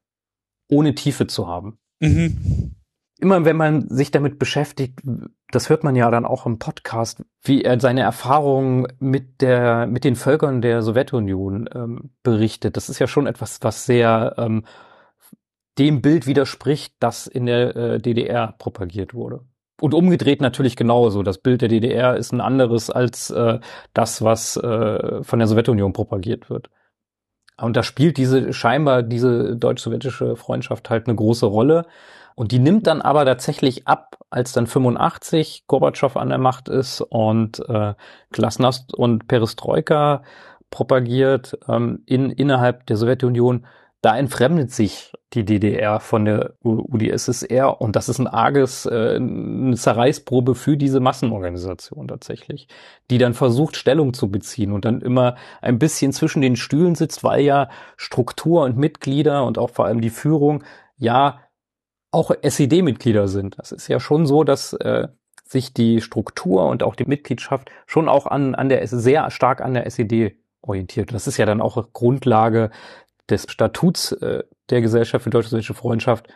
ohne 0.70 0.94
Tiefe 0.94 1.26
zu 1.26 1.48
haben. 1.48 1.80
Mhm. 2.00 2.76
Immer 3.24 3.46
wenn 3.46 3.56
man 3.56 3.88
sich 3.88 4.12
damit 4.12 4.38
beschäftigt, 4.38 5.00
das 5.50 5.70
hört 5.70 5.86
man 5.86 5.96
ja 5.96 6.12
dann 6.12 6.26
auch 6.26 6.46
im 6.46 6.60
Podcast, 6.60 7.24
wie 7.42 7.64
er 7.64 7.80
seine 7.80 8.02
Erfahrungen 8.02 8.86
mit 9.00 9.42
der, 9.42 9.88
mit 9.88 10.04
den 10.04 10.18
Völkern 10.18 10.62
der 10.62 10.82
Sowjetunion 10.82 11.70
ähm, 11.74 12.12
berichtet. 12.22 12.76
Das 12.76 12.90
ist 12.90 13.00
ja 13.00 13.08
schon 13.08 13.26
etwas, 13.26 13.60
was 13.62 13.86
sehr 13.86 14.36
ähm, 14.38 14.66
dem 15.80 16.02
Bild 16.02 16.28
widerspricht, 16.28 16.96
das 17.00 17.26
in 17.26 17.46
der 17.46 17.76
äh, 17.76 18.00
DDR 18.00 18.56
propagiert 18.60 19.14
wurde. 19.14 19.46
Und 19.80 19.94
umgedreht 19.94 20.42
natürlich 20.42 20.76
genauso. 20.76 21.24
Das 21.24 21.38
Bild 21.38 21.62
der 21.62 21.70
DDR 21.70 22.18
ist 22.18 22.34
ein 22.34 22.42
anderes 22.42 22.90
als 22.90 23.30
äh, 23.30 23.60
das, 23.94 24.22
was 24.22 24.58
äh, 24.58 25.24
von 25.24 25.40
der 25.40 25.48
Sowjetunion 25.48 25.94
propagiert 25.94 26.50
wird. 26.50 26.70
Und 27.58 27.78
da 27.78 27.84
spielt 27.84 28.18
diese 28.18 28.52
scheinbar 28.52 29.02
diese 29.04 29.56
deutsch-sowjetische 29.56 30.36
Freundschaft 30.36 30.90
halt 30.90 31.08
eine 31.08 31.16
große 31.16 31.46
Rolle. 31.46 31.86
Und 32.36 32.52
die 32.52 32.60
nimmt 32.60 32.88
dann 32.88 33.02
aber 33.02 33.26
tatsächlich 33.26 33.88
ab, 33.88 34.18
als 34.30 34.54
dann 34.54 34.68
85 34.68 35.66
Gorbatschow 35.68 36.18
an 36.18 36.30
der 36.30 36.38
Macht 36.38 36.70
ist 36.70 37.02
und 37.02 37.60
äh, 37.70 37.94
Glasnost 38.32 38.94
und 38.94 39.28
Perestroika 39.28 40.24
propagiert 40.70 41.58
ähm, 41.70 42.02
in, 42.06 42.32
innerhalb 42.32 42.86
der 42.88 42.98
Sowjetunion. 42.98 43.66
Da 44.02 44.18
entfremdet 44.18 44.72
sich 44.72 45.14
die 45.34 45.46
DDR 45.46 46.00
von 46.00 46.26
der 46.26 46.56
UdSSR 46.64 47.80
und 47.80 47.96
das 47.96 48.10
ist 48.10 48.20
ein 48.20 48.28
arges, 48.28 48.86
äh, 48.86 49.16
eine 49.16 49.76
Zerreißprobe 49.76 50.56
für 50.56 50.76
diese 50.76 51.00
Massenorganisation 51.00 52.08
tatsächlich, 52.08 52.68
die 53.10 53.18
dann 53.18 53.34
versucht, 53.34 53.78
Stellung 53.78 54.14
zu 54.14 54.30
beziehen 54.30 54.74
und 54.74 54.84
dann 54.84 55.02
immer 55.02 55.36
ein 55.62 55.80
bisschen 55.80 56.12
zwischen 56.12 56.42
den 56.42 56.56
Stühlen 56.56 56.96
sitzt, 56.96 57.24
weil 57.24 57.42
ja 57.42 57.70
Struktur 57.96 58.64
und 58.64 58.78
Mitglieder 58.78 59.46
und 59.46 59.58
auch 59.58 59.70
vor 59.70 59.86
allem 59.86 60.02
die 60.02 60.10
Führung 60.10 60.64
ja 60.98 61.40
auch 62.14 62.32
SED-Mitglieder 62.42 63.28
sind. 63.28 63.58
Das 63.58 63.72
ist 63.72 63.88
ja 63.88 64.00
schon 64.00 64.26
so, 64.26 64.44
dass 64.44 64.74
äh, 64.74 65.08
sich 65.46 65.74
die 65.74 66.02
Struktur 66.02 66.68
und 66.68 66.84
auch 66.84 66.96
die 66.96 67.06
Mitgliedschaft 67.06 67.70
schon 67.86 68.08
auch 68.08 68.28
an, 68.28 68.56
an 68.56 68.70
der 68.70 68.86
sehr 68.88 69.30
stark 69.32 69.62
an 69.62 69.74
der 69.74 69.86
SED 69.86 70.38
orientiert. 70.62 71.14
Das 71.14 71.28
ist 71.28 71.38
ja 71.38 71.46
dann 71.46 71.62
auch 71.62 71.92
Grundlage 71.94 72.72
des 73.30 73.46
Statuts 73.50 74.12
äh, 74.14 74.44
der 74.70 74.82
Gesellschaft 74.82 75.24
für 75.24 75.30
deutsch-sowjetische 75.30 75.74
Freundschaft, 75.74 76.28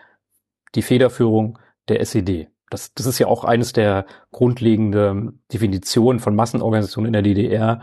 die 0.75 0.81
Federführung 0.81 1.59
der 1.87 2.01
SED. 2.01 2.49
Das, 2.69 2.93
das 2.93 3.05
ist 3.05 3.19
ja 3.19 3.27
auch 3.27 3.43
eines 3.43 3.71
der 3.71 4.05
grundlegenden 4.31 5.41
Definitionen 5.53 6.19
von 6.19 6.35
Massenorganisationen 6.35 7.07
in 7.07 7.13
der 7.13 7.21
DDR. 7.21 7.81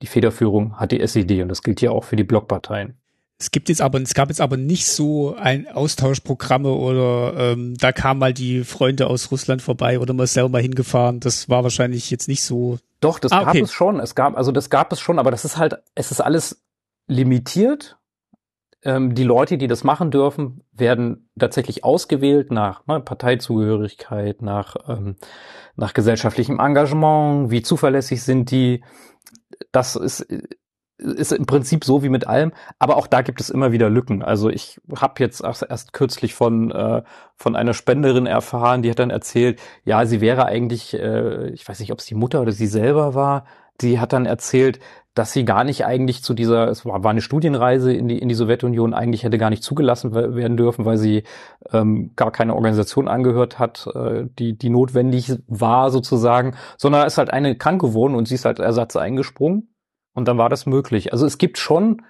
Die 0.00 0.06
Federführung 0.06 0.78
hat 0.78 0.92
die 0.92 1.00
SED 1.00 1.42
und 1.42 1.48
das 1.48 1.62
gilt 1.62 1.80
ja 1.80 1.90
auch 1.90 2.04
für 2.04 2.16
die 2.16 2.24
Blockparteien. 2.24 3.01
Es 3.42 3.50
gibt 3.50 3.68
jetzt 3.68 3.82
aber, 3.82 4.00
es 4.00 4.14
gab 4.14 4.28
jetzt 4.28 4.40
aber 4.40 4.56
nicht 4.56 4.86
so 4.86 5.34
ein 5.34 5.66
Austauschprogramme 5.66 6.70
oder 6.70 7.34
ähm, 7.36 7.74
da 7.76 7.90
kamen 7.90 8.20
mal 8.20 8.32
die 8.32 8.62
Freunde 8.62 9.08
aus 9.08 9.32
Russland 9.32 9.62
vorbei 9.62 9.98
oder 9.98 10.14
man 10.14 10.24
ist 10.24 10.34
selber 10.34 10.48
mal 10.48 10.62
hingefahren. 10.62 11.18
Das 11.18 11.48
war 11.48 11.64
wahrscheinlich 11.64 12.08
jetzt 12.08 12.28
nicht 12.28 12.44
so. 12.44 12.78
Doch, 13.00 13.18
das 13.18 13.32
ah, 13.32 13.40
gab 13.40 13.48
okay. 13.48 13.62
es 13.62 13.72
schon. 13.72 13.98
Es 13.98 14.14
gab, 14.14 14.36
also 14.36 14.52
das 14.52 14.70
gab 14.70 14.92
es 14.92 15.00
schon, 15.00 15.18
aber 15.18 15.32
das 15.32 15.44
ist 15.44 15.56
halt, 15.56 15.74
es 15.96 16.12
ist 16.12 16.20
alles 16.20 16.62
limitiert. 17.08 17.98
Ähm, 18.84 19.16
die 19.16 19.24
Leute, 19.24 19.58
die 19.58 19.66
das 19.66 19.82
machen 19.82 20.12
dürfen, 20.12 20.62
werden 20.70 21.28
tatsächlich 21.36 21.82
ausgewählt 21.82 22.52
nach 22.52 22.86
ne, 22.86 23.00
Parteizugehörigkeit, 23.00 24.40
nach, 24.40 24.76
ähm, 24.86 25.16
nach 25.74 25.94
gesellschaftlichem 25.94 26.60
Engagement, 26.60 27.50
wie 27.50 27.62
zuverlässig 27.62 28.22
sind 28.22 28.52
die. 28.52 28.84
Das 29.72 29.96
ist 29.96 30.28
ist 30.98 31.32
im 31.32 31.46
Prinzip 31.46 31.84
so 31.84 32.02
wie 32.02 32.08
mit 32.08 32.26
allem, 32.26 32.52
aber 32.78 32.96
auch 32.96 33.06
da 33.06 33.22
gibt 33.22 33.40
es 33.40 33.50
immer 33.50 33.72
wieder 33.72 33.90
Lücken. 33.90 34.22
Also 34.22 34.50
ich 34.50 34.80
habe 34.96 35.14
jetzt 35.18 35.42
erst 35.42 35.92
kürzlich 35.92 36.34
von 36.34 36.70
äh, 36.70 37.02
von 37.36 37.56
einer 37.56 37.74
Spenderin 37.74 38.26
erfahren, 38.26 38.82
die 38.82 38.90
hat 38.90 38.98
dann 38.98 39.10
erzählt, 39.10 39.60
ja, 39.84 40.06
sie 40.06 40.20
wäre 40.20 40.46
eigentlich, 40.46 40.94
äh, 40.94 41.50
ich 41.50 41.68
weiß 41.68 41.80
nicht, 41.80 41.92
ob 41.92 41.98
es 41.98 42.06
die 42.06 42.14
Mutter 42.14 42.40
oder 42.40 42.52
sie 42.52 42.66
selber 42.66 43.14
war, 43.14 43.44
die 43.80 43.98
hat 43.98 44.12
dann 44.12 44.26
erzählt, 44.26 44.78
dass 45.14 45.32
sie 45.32 45.44
gar 45.44 45.64
nicht 45.64 45.84
eigentlich 45.84 46.22
zu 46.22 46.32
dieser, 46.32 46.68
es 46.68 46.86
war, 46.86 47.04
war 47.04 47.10
eine 47.10 47.20
Studienreise 47.20 47.92
in 47.92 48.08
die, 48.08 48.18
in 48.18 48.28
die 48.28 48.34
Sowjetunion, 48.34 48.94
eigentlich 48.94 49.24
hätte 49.24 49.36
gar 49.36 49.50
nicht 49.50 49.62
zugelassen 49.62 50.14
werden 50.14 50.56
dürfen, 50.56 50.86
weil 50.86 50.96
sie 50.96 51.24
ähm, 51.70 52.12
gar 52.16 52.30
keine 52.30 52.54
Organisation 52.54 53.08
angehört 53.08 53.58
hat, 53.58 53.86
äh, 53.94 54.24
die, 54.38 54.56
die 54.56 54.70
notwendig 54.70 55.32
war 55.48 55.90
sozusagen, 55.90 56.54
sondern 56.78 57.06
ist 57.06 57.18
halt 57.18 57.30
eine 57.30 57.56
krank 57.56 57.82
geworden 57.82 58.14
und 58.14 58.26
sie 58.26 58.36
ist 58.36 58.46
halt 58.46 58.58
Ersatz 58.58 58.96
eingesprungen 58.96 59.71
und 60.14 60.28
dann 60.28 60.38
war 60.38 60.48
das 60.48 60.66
möglich. 60.66 61.12
Also 61.12 61.26
es 61.26 61.38
gibt 61.38 61.58
schon 61.58 62.02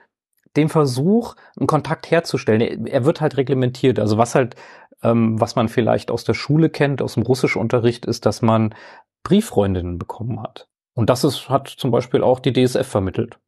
den 0.56 0.68
Versuch, 0.68 1.34
einen 1.58 1.66
Kontakt 1.66 2.10
herzustellen. 2.10 2.86
Er 2.86 3.04
wird 3.04 3.20
halt 3.20 3.36
reglementiert. 3.36 3.98
Also 3.98 4.18
was 4.18 4.34
halt, 4.34 4.54
ähm, 5.02 5.40
was 5.40 5.56
man 5.56 5.68
vielleicht 5.68 6.10
aus 6.10 6.24
der 6.24 6.34
Schule 6.34 6.68
kennt, 6.68 7.00
aus 7.00 7.14
dem 7.14 7.22
Russischunterricht, 7.22 8.04
ist, 8.04 8.26
dass 8.26 8.42
man 8.42 8.74
Brieffreundinnen 9.22 9.98
bekommen 9.98 10.42
hat. 10.42 10.68
Und 10.94 11.08
das 11.08 11.24
ist, 11.24 11.48
hat 11.48 11.68
zum 11.68 11.90
Beispiel 11.90 12.22
auch 12.22 12.38
die 12.40 12.52
DSF 12.52 12.86
vermittelt. 12.86 13.38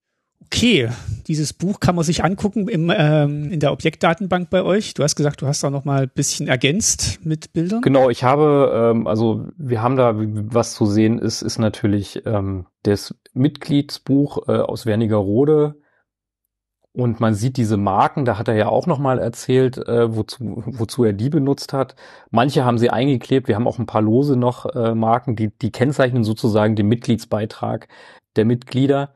Okay, 0.47 0.89
dieses 1.27 1.53
Buch 1.53 1.81
kann 1.81 1.95
man 1.95 2.05
sich 2.05 2.23
angucken 2.23 2.69
im, 2.69 2.93
ähm, 2.95 3.51
in 3.51 3.61
der 3.61 3.73
Objektdatenbank 3.73 4.51
bei 4.51 4.63
euch. 4.63 4.95
Du 4.95 5.03
hast 5.03 5.17
gesagt, 5.17 5.43
du 5.43 5.47
hast 5.47 5.63
da 5.65 5.71
noch 5.71 5.85
mal 5.85 6.03
ein 6.03 6.11
bisschen 6.15 6.49
ergänzt 6.49 7.25
mit 7.25 7.53
Bildern. 7.53 7.83
Genau, 7.83 8.11
ich 8.11 8.25
habe, 8.25 8.93
ähm, 8.95 9.07
also 9.07 9.47
wir 9.57 9.83
haben 9.83 9.97
da, 9.97 10.15
was 10.17 10.75
zu 10.75 10.87
sehen 10.87 11.19
ist, 11.19 11.43
ist 11.43 11.59
natürlich 11.59 12.25
ähm, 12.27 12.67
das 12.83 13.15
Mitgliedsbuch 13.33 14.49
äh, 14.49 14.53
aus 14.53 14.87
Wernigerode. 14.87 15.77
Und 16.97 17.19
man 17.19 17.35
sieht 17.35 17.57
diese 17.57 17.77
Marken, 17.77 18.25
da 18.25 18.39
hat 18.39 18.47
er 18.47 18.55
ja 18.55 18.69
auch 18.69 18.87
noch 18.87 19.01
mal 19.01 19.19
erzählt, 19.19 19.79
äh, 19.79 20.15
wozu, 20.15 20.63
wozu 20.65 21.03
er 21.03 21.13
die 21.13 21.29
benutzt 21.29 21.73
hat. 21.73 21.97
Manche 22.31 22.65
haben 22.65 22.79
sie 22.79 22.91
eingeklebt, 22.91 23.49
wir 23.49 23.57
haben 23.57 23.67
auch 23.67 23.81
ein 23.81 23.87
paar 23.87 24.03
lose 24.03 24.37
noch 24.37 24.67
äh, 24.67 24.95
Marken, 24.95 25.35
die, 25.35 25.51
die 25.59 25.73
kennzeichnen 25.73 26.23
sozusagen 26.23 26.77
den 26.77 26.87
Mitgliedsbeitrag 26.87 27.89
der 28.37 28.45
Mitglieder. 28.45 29.13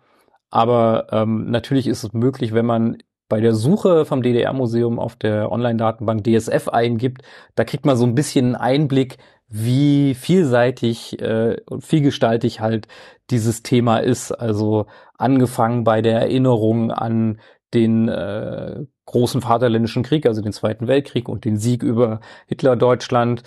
Aber 0.50 1.08
ähm, 1.10 1.50
natürlich 1.50 1.86
ist 1.86 2.04
es 2.04 2.12
möglich, 2.12 2.54
wenn 2.54 2.66
man 2.66 2.98
bei 3.28 3.40
der 3.40 3.54
Suche 3.54 4.04
vom 4.06 4.22
DDR-Museum 4.22 4.98
auf 4.98 5.16
der 5.16 5.52
Online-Datenbank 5.52 6.24
DSF 6.24 6.68
eingibt, 6.68 7.22
da 7.54 7.64
kriegt 7.64 7.84
man 7.84 7.96
so 7.96 8.06
ein 8.06 8.14
bisschen 8.14 8.56
Einblick, 8.56 9.18
wie 9.48 10.14
vielseitig 10.14 11.20
äh, 11.20 11.56
und 11.66 11.84
vielgestaltig 11.84 12.60
halt 12.60 12.88
dieses 13.30 13.62
Thema 13.62 13.98
ist. 13.98 14.32
Also 14.32 14.86
angefangen 15.16 15.84
bei 15.84 16.02
der 16.02 16.20
Erinnerung 16.20 16.90
an 16.90 17.40
den 17.74 18.08
äh, 18.08 18.84
großen 19.06 19.40
Vaterländischen 19.40 20.02
Krieg, 20.02 20.26
also 20.26 20.42
den 20.42 20.52
Zweiten 20.52 20.86
Weltkrieg 20.86 21.28
und 21.28 21.44
den 21.44 21.56
Sieg 21.56 21.82
über 21.82 22.20
Hitler-Deutschland, 22.46 23.42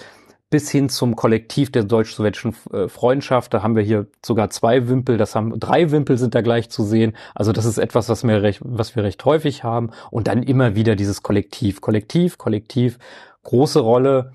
bis 0.51 0.69
hin 0.69 0.89
zum 0.89 1.15
Kollektiv 1.15 1.71
der 1.71 1.85
deutsch-sowjetischen 1.85 2.53
äh, 2.71 2.87
Freundschaft. 2.89 3.53
Da 3.53 3.63
haben 3.63 3.75
wir 3.75 3.81
hier 3.81 4.07
sogar 4.23 4.51
zwei 4.51 4.87
Wimpel, 4.89 5.17
das 5.17 5.33
haben 5.33 5.59
drei 5.59 5.89
Wimpel 5.91 6.17
sind 6.17 6.35
da 6.35 6.41
gleich 6.41 6.69
zu 6.69 6.83
sehen. 6.83 7.15
Also 7.33 7.53
das 7.53 7.65
ist 7.65 7.79
etwas, 7.79 8.09
was 8.09 8.23
wir 8.23 8.43
recht, 8.43 8.61
was 8.63 8.95
wir 8.95 9.03
recht 9.03 9.23
häufig 9.25 9.63
haben. 9.63 9.91
Und 10.11 10.27
dann 10.27 10.43
immer 10.43 10.75
wieder 10.75 10.95
dieses 10.95 11.23
Kollektiv, 11.23 11.81
Kollektiv, 11.81 12.37
Kollektiv, 12.37 12.99
große 13.43 13.79
Rolle 13.79 14.33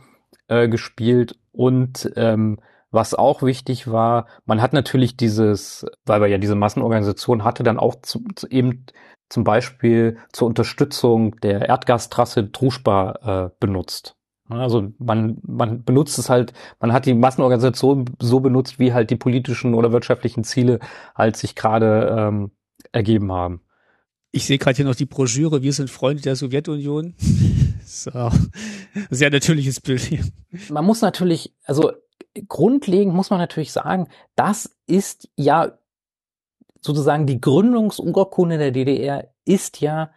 äh, 0.48 0.68
gespielt. 0.68 1.38
Und 1.52 2.10
ähm, 2.16 2.58
was 2.90 3.14
auch 3.14 3.42
wichtig 3.42 3.90
war, 3.90 4.26
man 4.46 4.62
hat 4.62 4.72
natürlich 4.72 5.18
dieses, 5.18 5.84
weil 6.06 6.22
wir 6.22 6.28
ja 6.28 6.38
diese 6.38 6.54
Massenorganisation 6.54 7.44
hatte, 7.44 7.62
dann 7.62 7.78
auch 7.78 7.96
zu, 8.00 8.24
zu 8.34 8.48
eben 8.48 8.86
zum 9.28 9.44
Beispiel 9.44 10.16
zur 10.32 10.48
Unterstützung 10.48 11.36
der 11.40 11.68
Erdgastrasse 11.68 12.44
Druschba 12.44 13.50
äh, 13.50 13.56
benutzt. 13.60 14.16
Also 14.48 14.92
man, 14.98 15.38
man 15.42 15.82
benutzt 15.82 16.18
es 16.18 16.30
halt, 16.30 16.52
man 16.80 16.92
hat 16.92 17.06
die 17.06 17.14
Massenorganisation 17.14 18.04
so 18.20 18.40
benutzt, 18.40 18.78
wie 18.78 18.92
halt 18.92 19.10
die 19.10 19.16
politischen 19.16 19.74
oder 19.74 19.92
wirtschaftlichen 19.92 20.44
Ziele 20.44 20.78
halt 21.14 21.36
sich 21.36 21.54
gerade 21.54 22.14
ähm, 22.16 22.50
ergeben 22.92 23.32
haben. 23.32 23.60
Ich 24.30 24.46
sehe 24.46 24.58
gerade 24.58 24.76
hier 24.76 24.84
noch 24.84 24.94
die 24.94 25.06
Broschüre, 25.06 25.62
wir 25.62 25.72
sind 25.72 25.90
Freunde 25.90 26.22
der 26.22 26.36
Sowjetunion. 26.36 27.14
so. 27.84 28.30
Sehr 29.10 29.30
natürliches 29.30 29.80
Bild 29.80 30.00
hier. 30.00 30.24
Man 30.70 30.84
muss 30.84 31.00
natürlich, 31.00 31.54
also 31.64 31.92
grundlegend 32.48 33.14
muss 33.14 33.30
man 33.30 33.38
natürlich 33.38 33.72
sagen, 33.72 34.08
das 34.34 34.76
ist 34.86 35.28
ja 35.36 35.78
sozusagen 36.80 37.26
die 37.26 37.40
Gründungsurkunde 37.40 38.58
der 38.58 38.70
DDR 38.70 39.28
ist 39.44 39.80
ja 39.80 40.10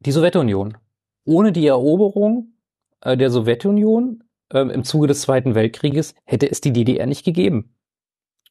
die 0.00 0.12
Sowjetunion. 0.12 0.76
Ohne 1.24 1.52
die 1.52 1.66
Eroberung 1.66 2.53
der 3.04 3.30
Sowjetunion 3.30 4.24
äh, 4.52 4.60
im 4.60 4.84
Zuge 4.84 5.06
des 5.06 5.20
Zweiten 5.22 5.54
Weltkrieges 5.54 6.14
hätte 6.24 6.50
es 6.50 6.60
die 6.60 6.72
DDR 6.72 7.06
nicht 7.06 7.24
gegeben. 7.24 7.74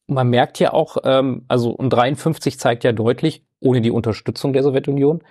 Man 0.07 0.29
merkt 0.29 0.59
ja 0.59 0.73
auch, 0.73 0.97
ähm, 1.03 1.45
also 1.47 1.71
und 1.71 1.89
53 1.89 2.59
zeigt 2.59 2.83
ja 2.83 2.91
deutlich, 2.91 3.45
ohne 3.59 3.81
die 3.81 3.91
Unterstützung 3.91 4.53
der 4.53 4.63
Sowjetunion 4.63 5.23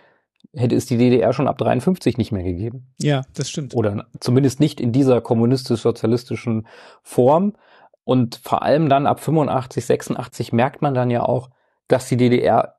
hätte 0.55 0.75
es 0.75 0.87
die 0.87 0.99
DDR 0.99 1.33
schon 1.33 1.49
ab 1.49 1.59
53 1.59 2.19
nicht 2.19 2.33
mehr 2.33 2.43
gegeben. 2.43 2.93
Ja, 3.01 3.23
das 3.35 3.49
stimmt. 3.49 3.75
Oder 3.75 4.07
zumindest 4.21 4.61
nicht 4.61 4.81
in 4.81 4.93
dieser 4.93 5.21
kommunistisch-sozialistischen 5.21 6.67
Form. 7.03 7.55
Und 8.05 8.41
vor 8.43 8.63
allem 8.63 8.89
dann 8.89 9.07
ab 9.07 9.21
85, 9.21 9.87
86 9.87 10.53
merkt 10.53 10.83
man 10.83 10.95
dann 10.95 11.11
ja 11.11 11.23
auch, 11.23 11.51
dass 11.89 12.09
die 12.09 12.17
DDR 12.17 12.77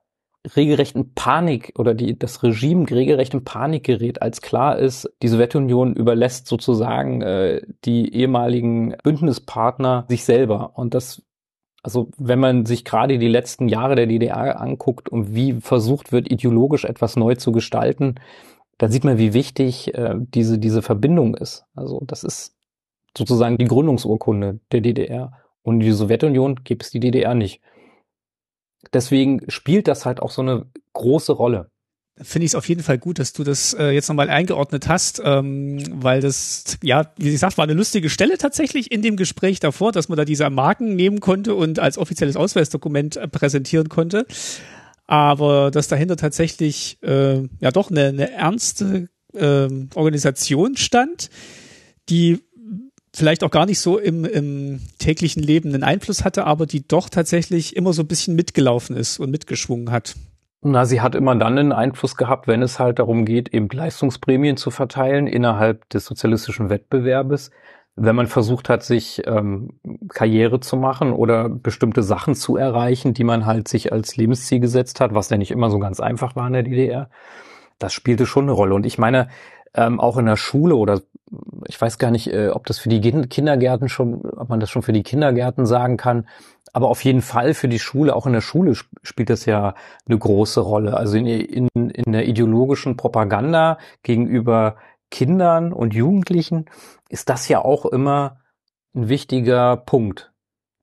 regelrecht 0.56 0.96
in 0.96 1.14
Panik 1.14 1.74
oder 1.78 1.94
die, 1.94 2.18
das 2.18 2.44
Regime 2.44 2.90
regelrecht 2.90 3.34
in 3.34 3.44
Panik 3.44 3.84
gerät, 3.86 4.22
als 4.22 4.42
klar 4.42 4.78
ist, 4.78 5.10
die 5.22 5.30
Sowjetunion 5.30 5.96
überlässt 5.96 6.48
sozusagen 6.48 7.22
äh, 7.22 7.62
die 7.86 8.14
ehemaligen 8.14 8.96
Bündnispartner 9.04 10.06
sich 10.10 10.26
selber. 10.26 10.72
Und 10.76 10.94
das, 10.94 11.22
also 11.82 12.10
wenn 12.18 12.40
man 12.40 12.66
sich 12.66 12.84
gerade 12.84 13.20
die 13.20 13.30
letzten 13.30 13.70
Jahre 13.70 13.96
der 13.96 14.08
DDR 14.08 14.60
anguckt 14.60 15.08
und 15.08 15.34
wie 15.34 15.54
versucht 15.62 16.12
wird, 16.12 16.30
ideologisch 16.30 16.84
etwas 16.84 17.16
neu 17.16 17.36
zu 17.36 17.54
gestalten, 17.54 18.16
dann 18.78 18.92
sieht 18.92 19.06
man, 19.06 19.18
wie 19.18 19.34
wichtig 19.34 19.94
äh, 19.94 20.16
diese, 20.18 20.60
diese 20.60 20.82
Verbindung 20.82 21.36
ist. 21.36 21.66
Also 21.74 22.02
das 22.06 22.26
ist 22.26 22.56
sozusagen 23.18 23.58
die 23.58 23.66
Gründungsurkunde 23.66 24.60
der 24.72 24.82
DDR. 24.82 25.32
Und 25.62 25.80
die 25.80 25.92
Sowjetunion 25.92 26.64
gibt 26.66 26.84
es 26.84 26.92
die 26.92 27.00
DDR 27.00 27.34
nicht 27.34 27.62
deswegen 28.92 29.50
spielt 29.50 29.88
das 29.88 30.06
halt 30.06 30.22
auch 30.22 30.32
so 30.32 30.42
eine 30.42 30.66
große 30.94 31.32
Rolle. 31.32 31.70
Finde 32.22 32.46
ich 32.46 32.52
es 32.52 32.56
auf 32.56 32.70
jeden 32.70 32.84
Fall 32.84 33.00
gut, 33.00 33.18
dass 33.18 33.34
du 33.34 33.44
das 33.44 33.74
äh, 33.74 33.90
jetzt 33.90 34.08
nochmal 34.08 34.30
eingeordnet 34.30 34.88
hast, 34.88 35.20
ähm, 35.26 35.84
weil 35.92 36.22
das, 36.22 36.78
ja, 36.84 37.12
wie 37.18 37.32
gesagt, 37.32 37.58
war 37.58 37.64
eine 37.64 37.74
lustige 37.74 38.08
Stelle 38.12 38.38
tatsächlich 38.38 38.92
in 38.92 39.02
dem 39.02 39.16
Gespräch 39.16 39.60
davor, 39.60 39.92
dass 39.92 40.10
man 40.10 40.18
da 40.18 40.24
diese 40.24 40.48
Marken 40.52 40.96
nehmen 40.96 41.22
konnte 41.22 41.56
und 41.56 41.80
als 41.80 41.98
offizielles 41.98 42.36
Ausweisdokument 42.36 43.18
äh, 43.18 43.28
präsentieren 43.28 43.90
konnte. 43.90 44.28
Aber 45.08 45.72
dass 45.72 45.88
dahinter 45.88 46.16
tatsächlich 46.16 47.00
äh, 47.02 47.48
ja 47.60 47.72
doch 47.72 47.90
eine, 47.90 48.10
eine 48.10 48.32
ernste 48.32 49.10
äh, 49.34 49.68
Organisation 49.96 50.78
stand, 50.78 51.32
die 52.10 52.44
vielleicht 53.16 53.44
auch 53.44 53.52
gar 53.52 53.66
nicht 53.66 53.80
so 53.80 53.98
im, 53.98 54.26
im 54.26 54.82
täglichen 54.98 55.44
Leben 55.44 55.70
einen 55.70 55.84
Einfluss 55.84 56.26
hatte, 56.26 56.46
aber 56.46 56.66
die 56.66 56.88
doch 56.88 57.10
tatsächlich 57.10 57.76
immer 57.76 57.94
so 57.94 58.04
ein 58.04 58.08
bisschen 58.08 58.36
mitgelaufen 58.36 58.96
ist 58.96 59.20
und 59.20 59.30
mitgeschwungen 59.30 59.92
hat. 59.92 60.16
Na, 60.66 60.86
sie 60.86 61.02
hat 61.02 61.14
immer 61.14 61.36
dann 61.36 61.58
einen 61.58 61.72
Einfluss 61.74 62.16
gehabt, 62.16 62.48
wenn 62.48 62.62
es 62.62 62.80
halt 62.80 63.00
darum 63.00 63.26
geht, 63.26 63.54
eben 63.54 63.68
Leistungsprämien 63.70 64.56
zu 64.56 64.72
verteilen 64.72 65.28
innerhalb 65.28 65.88
des 65.90 66.06
sozialistischen 66.06 66.70
Wettbewerbes. 66.70 67.52
Wenn 67.96 68.16
man 68.16 68.28
versucht 68.28 68.70
hat, 68.70 68.82
sich 68.82 69.22
ähm, 69.28 69.80
Karriere 70.10 70.62
zu 70.62 70.78
machen 70.78 71.12
oder 71.12 71.50
bestimmte 71.50 72.02
Sachen 72.02 72.34
zu 72.34 72.56
erreichen, 72.56 73.14
die 73.14 73.26
man 73.26 73.46
halt 73.46 73.68
sich 73.68 73.92
als 73.92 74.16
Lebensziel 74.16 74.62
gesetzt 74.62 75.00
hat, 75.00 75.14
was 75.14 75.30
ja 75.30 75.38
nicht 75.38 75.52
immer 75.52 75.70
so 75.70 75.80
ganz 75.80 76.00
einfach 76.00 76.36
war 76.36 76.48
in 76.48 76.54
der 76.54 76.64
DDR, 76.64 77.10
das 77.78 77.94
spielte 77.94 78.26
schon 78.26 78.46
eine 78.46 78.54
Rolle. 78.54 78.74
Und 78.74 78.86
ich 78.86 78.98
meine, 78.98 79.28
ähm, 79.76 80.00
auch 80.00 80.18
in 80.18 80.26
der 80.26 80.38
Schule 80.38 80.76
oder 80.76 81.02
ich 81.68 81.80
weiß 81.80 81.98
gar 81.98 82.12
nicht, 82.12 82.32
äh, 82.32 82.50
ob 82.50 82.68
das 82.68 82.78
für 82.78 82.90
die 82.90 83.02
Kindergärten 83.02 83.90
schon, 83.90 84.22
ob 84.22 84.50
man 84.50 84.60
das 84.60 84.70
schon 84.70 84.84
für 84.84 84.94
die 84.94 85.04
Kindergärten 85.04 85.66
sagen 85.66 85.98
kann, 85.98 86.28
aber 86.74 86.90
auf 86.90 87.04
jeden 87.04 87.22
Fall 87.22 87.54
für 87.54 87.68
die 87.68 87.80
Schule, 87.80 88.16
auch 88.16 88.26
in 88.26 88.34
der 88.34 88.42
Schule 88.42 88.72
sp 88.78 88.90
spielt 89.02 89.30
das 89.30 89.46
ja 89.46 89.76
eine 90.08 90.18
große 90.18 90.60
Rolle. 90.60 90.98
Also 90.98 91.18
in, 91.18 91.28
in, 91.28 91.70
in 91.90 92.12
der 92.12 92.28
ideologischen 92.28 92.98
Propaganda 92.98 93.78
gegenüber 94.02 94.78
Kindern 95.12 95.74
und 95.74 95.94
Jugendlichen 95.94 96.66
ist 97.10 97.30
das 97.30 97.48
ja 97.48 97.64
auch 97.64 97.86
immer 97.86 98.40
ein 98.96 99.10
wichtiger 99.10 99.78
Punkt. 99.78 100.32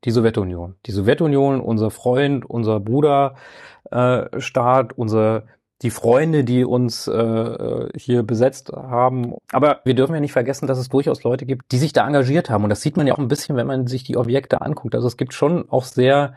Die 0.04 0.12
Sowjetunion. 0.12 0.76
Die 0.86 0.92
Sowjetunion, 0.92 1.60
unser 1.60 1.90
Freund, 1.90 2.48
unser 2.48 2.80
Bruderstaat, 2.80 4.92
äh, 4.92 4.94
unser 4.96 5.44
die 5.82 5.90
Freunde, 5.90 6.44
die 6.44 6.64
uns 6.64 7.08
äh, 7.08 7.88
hier 7.96 8.22
besetzt 8.22 8.70
haben. 8.72 9.34
Aber 9.50 9.80
wir 9.84 9.94
dürfen 9.94 10.14
ja 10.14 10.20
nicht 10.20 10.32
vergessen, 10.32 10.66
dass 10.66 10.78
es 10.78 10.88
durchaus 10.88 11.22
Leute 11.22 11.46
gibt, 11.46 11.72
die 11.72 11.78
sich 11.78 11.92
da 11.92 12.06
engagiert 12.06 12.50
haben. 12.50 12.64
Und 12.64 12.70
das 12.70 12.82
sieht 12.82 12.96
man 12.96 13.06
ja 13.06 13.14
auch 13.14 13.18
ein 13.18 13.28
bisschen, 13.28 13.56
wenn 13.56 13.66
man 13.66 13.86
sich 13.86 14.04
die 14.04 14.16
Objekte 14.16 14.60
anguckt. 14.60 14.94
Also 14.94 15.06
es 15.06 15.16
gibt 15.16 15.32
schon 15.32 15.70
auch 15.70 15.84
sehr, 15.84 16.34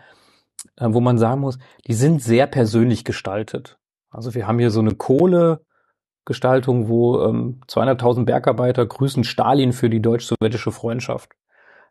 äh, 0.78 0.88
wo 0.88 1.02
man 1.02 1.18
sagen 1.18 1.41
muss, 1.41 1.57
die 1.88 1.94
sind 1.94 2.22
sehr 2.22 2.48
persönlich 2.48 3.03
gestaltet. 3.03 3.78
Also 4.10 4.34
wir 4.34 4.48
haben 4.48 4.60
hier 4.60 4.72
so 4.72 4.80
eine 4.80 4.95
Kohlegestaltung, 4.95 6.88
wo 6.88 7.24
ähm, 7.24 7.60
200.000 7.68 8.26
Bergarbeiter 8.26 8.86
grüßen 8.86 9.26
Stalin 9.26 9.74
für 9.74 9.90
die 9.90 10.02
deutsch-sowjetische 10.02 10.72
Freundschaft 10.72 11.32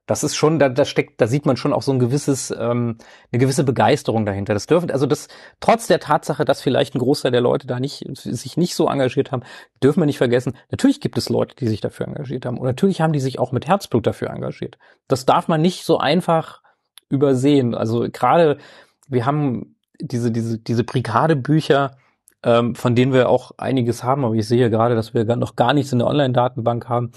das 0.07 0.25
ist 0.25 0.35
schon, 0.35 0.59
da, 0.59 0.69
da 0.69 0.85
steckt, 0.85 1.21
da 1.21 1.27
sieht 1.27 1.47
man 1.47 1.57
schon 1.57 1.73
auch 1.73 1.83
so 1.83 1.93
ein 1.93 2.01
gewisses, 2.01 2.51
ähm, 2.51 2.97
eine 3.31 3.39
gewisse 3.39 3.63
Begeisterung 3.63 4.27
dahinter. 4.27 4.53
Das 4.53 4.67
dürfen, 4.67 4.91
also 4.91 5.07
das, 5.07 5.29
trotz 5.61 5.87
der 5.87 6.01
Tatsache, 6.01 6.45
dass 6.45 6.61
vielleicht 6.61 6.95
ein 6.95 6.99
Großteil 6.99 7.31
der 7.31 7.41
Leute 7.41 7.67
da 7.67 7.79
nicht, 7.79 8.05
sich 8.17 8.57
nicht 8.57 8.75
so 8.75 8.89
engagiert 8.89 9.31
haben, 9.31 9.43
dürfen 9.83 10.01
wir 10.01 10.07
nicht 10.07 10.19
vergessen, 10.19 10.55
natürlich 10.71 11.01
gibt 11.01 11.19
es 11.19 11.29
Leute, 11.29 11.55
die 11.55 11.69
sich 11.69 11.81
dafür 11.81 12.09
engagiert 12.09 12.47
haben. 12.47 12.59
Und 12.59 12.67
natürlich 12.67 13.01
haben 13.01 13.13
die 13.13 13.21
sich 13.21 13.39
auch 13.39 13.53
mit 13.53 13.69
Herzblut 13.69 14.07
dafür 14.07 14.31
engagiert. 14.31 14.77
Das 15.07 15.25
darf 15.25 15.47
man 15.47 15.63
nicht 15.63 15.85
so 15.85 15.99
einfach 15.99 16.63
übersehen. 17.09 17.75
Also 17.75 18.09
gerade, 18.11 18.59
wir 19.07 19.25
haben 19.25 19.77
diese, 20.01 20.33
diese, 20.33 20.59
diese 20.59 20.83
Brigadebücher, 20.83 21.97
ähm, 22.43 22.75
von 22.75 22.97
denen 22.97 23.13
wir 23.13 23.29
auch 23.29 23.53
einiges 23.57 24.03
haben, 24.03 24.25
aber 24.25 24.35
ich 24.35 24.49
sehe 24.49 24.69
gerade, 24.69 24.97
dass 24.97 25.15
wir 25.15 25.25
noch 25.37 25.55
gar 25.55 25.75
nichts 25.75 25.93
in 25.93 26.01
der 26.01 26.09
Online-Datenbank 26.09 26.89
haben. 26.89 27.13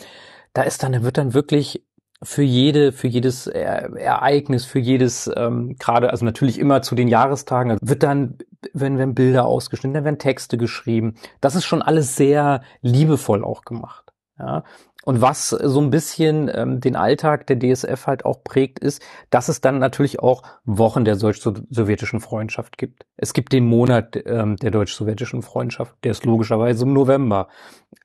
Da 0.54 0.62
ist 0.62 0.84
dann, 0.84 0.94
da 0.94 1.04
wird 1.04 1.18
dann 1.18 1.34
wirklich 1.34 1.85
für 2.24 2.44
jede, 2.44 2.92
für 2.92 3.08
jedes 3.08 3.48
Ereignis, 3.48 4.66
für 4.66 4.80
jedes, 4.80 5.30
ähm, 5.36 5.76
gerade, 5.78 6.10
also 6.10 6.26
natürlich 6.26 6.60
immer 6.60 6.82
zu 6.82 6.96
den 6.96 7.08
Jahrestagen, 7.08 7.78
wird 7.82 8.04
dann, 8.04 8.38
wenn, 8.74 8.98
wenn 8.98 9.14
Bilder 9.14 9.46
ausgeschnitten, 9.46 9.94
dann 9.94 10.06
werden 10.06 10.20
Texte 10.20 10.58
geschrieben. 10.58 11.16
Das 11.42 11.56
ist 11.56 11.66
schon 11.66 11.82
alles 11.82 12.16
sehr 12.16 12.62
liebevoll 12.82 13.44
auch 13.44 13.64
gemacht. 13.64 14.14
Ja. 14.40 14.64
Und 15.06 15.22
was 15.22 15.50
so 15.50 15.80
ein 15.80 15.92
bisschen 15.92 16.50
ähm, 16.52 16.82
den 16.82 16.96
Alltag 16.96 17.46
der 17.46 17.60
DSF 17.60 18.08
halt 18.08 18.26
auch 18.26 18.44
prägt, 18.44 18.80
ist, 18.80 19.04
dass 19.30 19.50
es 19.50 19.62
dann 19.62 19.78
natürlich 19.78 20.20
auch 20.20 20.42
Wochen 20.64 21.06
der 21.06 21.16
deutsch-sowjetischen 21.16 22.20
Freundschaft 22.20 22.80
gibt. 22.80 23.06
Es 23.16 23.34
gibt 23.34 23.54
den 23.54 23.68
Monat 23.68 24.18
ähm, 24.26 24.56
der 24.58 24.72
deutsch-sowjetischen 24.72 25.44
Freundschaft, 25.44 25.94
der 26.04 26.12
ist 26.12 26.26
logischerweise 26.26 26.86
im 26.86 26.94
November. 26.94 27.50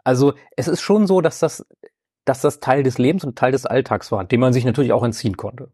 Also 0.04 0.34
es 0.56 0.68
ist 0.68 0.82
schon 0.82 1.06
so, 1.06 1.22
dass 1.22 1.38
das 1.38 1.66
dass 2.24 2.40
das 2.40 2.60
Teil 2.60 2.82
des 2.82 2.98
Lebens 2.98 3.24
und 3.24 3.36
Teil 3.36 3.52
des 3.52 3.66
Alltags 3.66 4.12
war, 4.12 4.24
dem 4.24 4.40
man 4.40 4.52
sich 4.52 4.64
natürlich 4.64 4.92
auch 4.92 5.02
entziehen 5.02 5.36
konnte. 5.36 5.68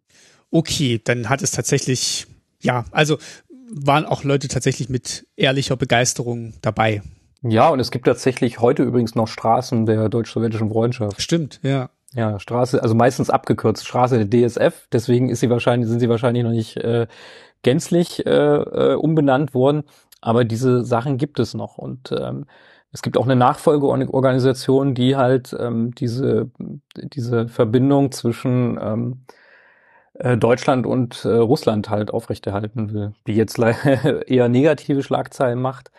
Okay, 0.51 1.01
dann 1.03 1.29
hat 1.29 1.43
es 1.43 1.51
tatsächlich, 1.51 2.27
ja, 2.61 2.85
also 2.93 3.19
waren 3.71 4.05
auch 4.05 4.25
Leute 4.25 4.49
tatsächlich 4.49 4.89
mit 4.89 5.27
ehrlicher 5.37 5.77
Begeisterung 5.77 6.55
dabei. 6.63 7.03
Ja, 7.43 7.69
und 7.69 7.81
es 7.81 7.91
gibt 7.91 8.07
tatsächlich 8.07 8.61
heute 8.61 8.83
übrigens 8.83 9.15
noch 9.15 9.29
Straßen 9.29 9.87
der 9.87 10.09
deutsch-sowjetischen 10.09 10.71
Freundschaft. 10.71 11.21
Stimmt, 11.21 11.61
ja. 11.63 11.91
Ja, 12.15 12.39
Straße, 12.39 12.83
also 12.83 12.95
meistens 12.95 13.29
abgekürzt, 13.29 13.87
Straße 13.87 14.25
der 14.25 14.49
DSF, 14.49 14.87
deswegen 14.91 15.29
ist 15.29 15.41
sie 15.41 15.51
wahrscheinlich, 15.51 15.89
sind 15.89 16.01
sie 16.01 16.09
wahrscheinlich 16.09 16.45
noch 16.45 16.51
nicht 16.51 16.77
äh, 16.79 17.09
gänzlich 17.63 18.25
äh, 18.25 18.31
äh, 18.31 18.95
umbenannt 18.95 19.53
worden, 19.53 19.83
aber 20.23 20.45
diese 20.45 20.85
Sachen 20.85 21.19
gibt 21.19 21.39
es 21.41 21.53
noch 21.53 21.77
und 21.77 22.13
ähm, 22.19 22.47
es 22.97 23.03
gibt 23.03 23.19
auch 23.19 23.27
eine 23.27 23.37
Nachfolgeorganisation, 23.37 24.95
die 24.95 25.17
halt 25.17 25.55
ähm, 25.61 25.95
diese, 25.95 26.51
diese 26.97 27.47
Verbindung 27.47 28.11
zwischen 28.11 28.79
ähm, 28.81 29.21
äh, 30.15 30.39
Deutschland 30.39 30.87
und 30.87 31.23
äh, 31.27 31.29
Russland 31.29 31.91
halt 31.91 32.11
aufrechterhalten 32.11 32.95
will, 32.95 33.13
die 33.27 33.35
jetzt 33.35 33.59
eher 34.27 34.49
negative 34.49 35.03
Schlagzeilen 35.03 35.61
macht. 35.61 35.91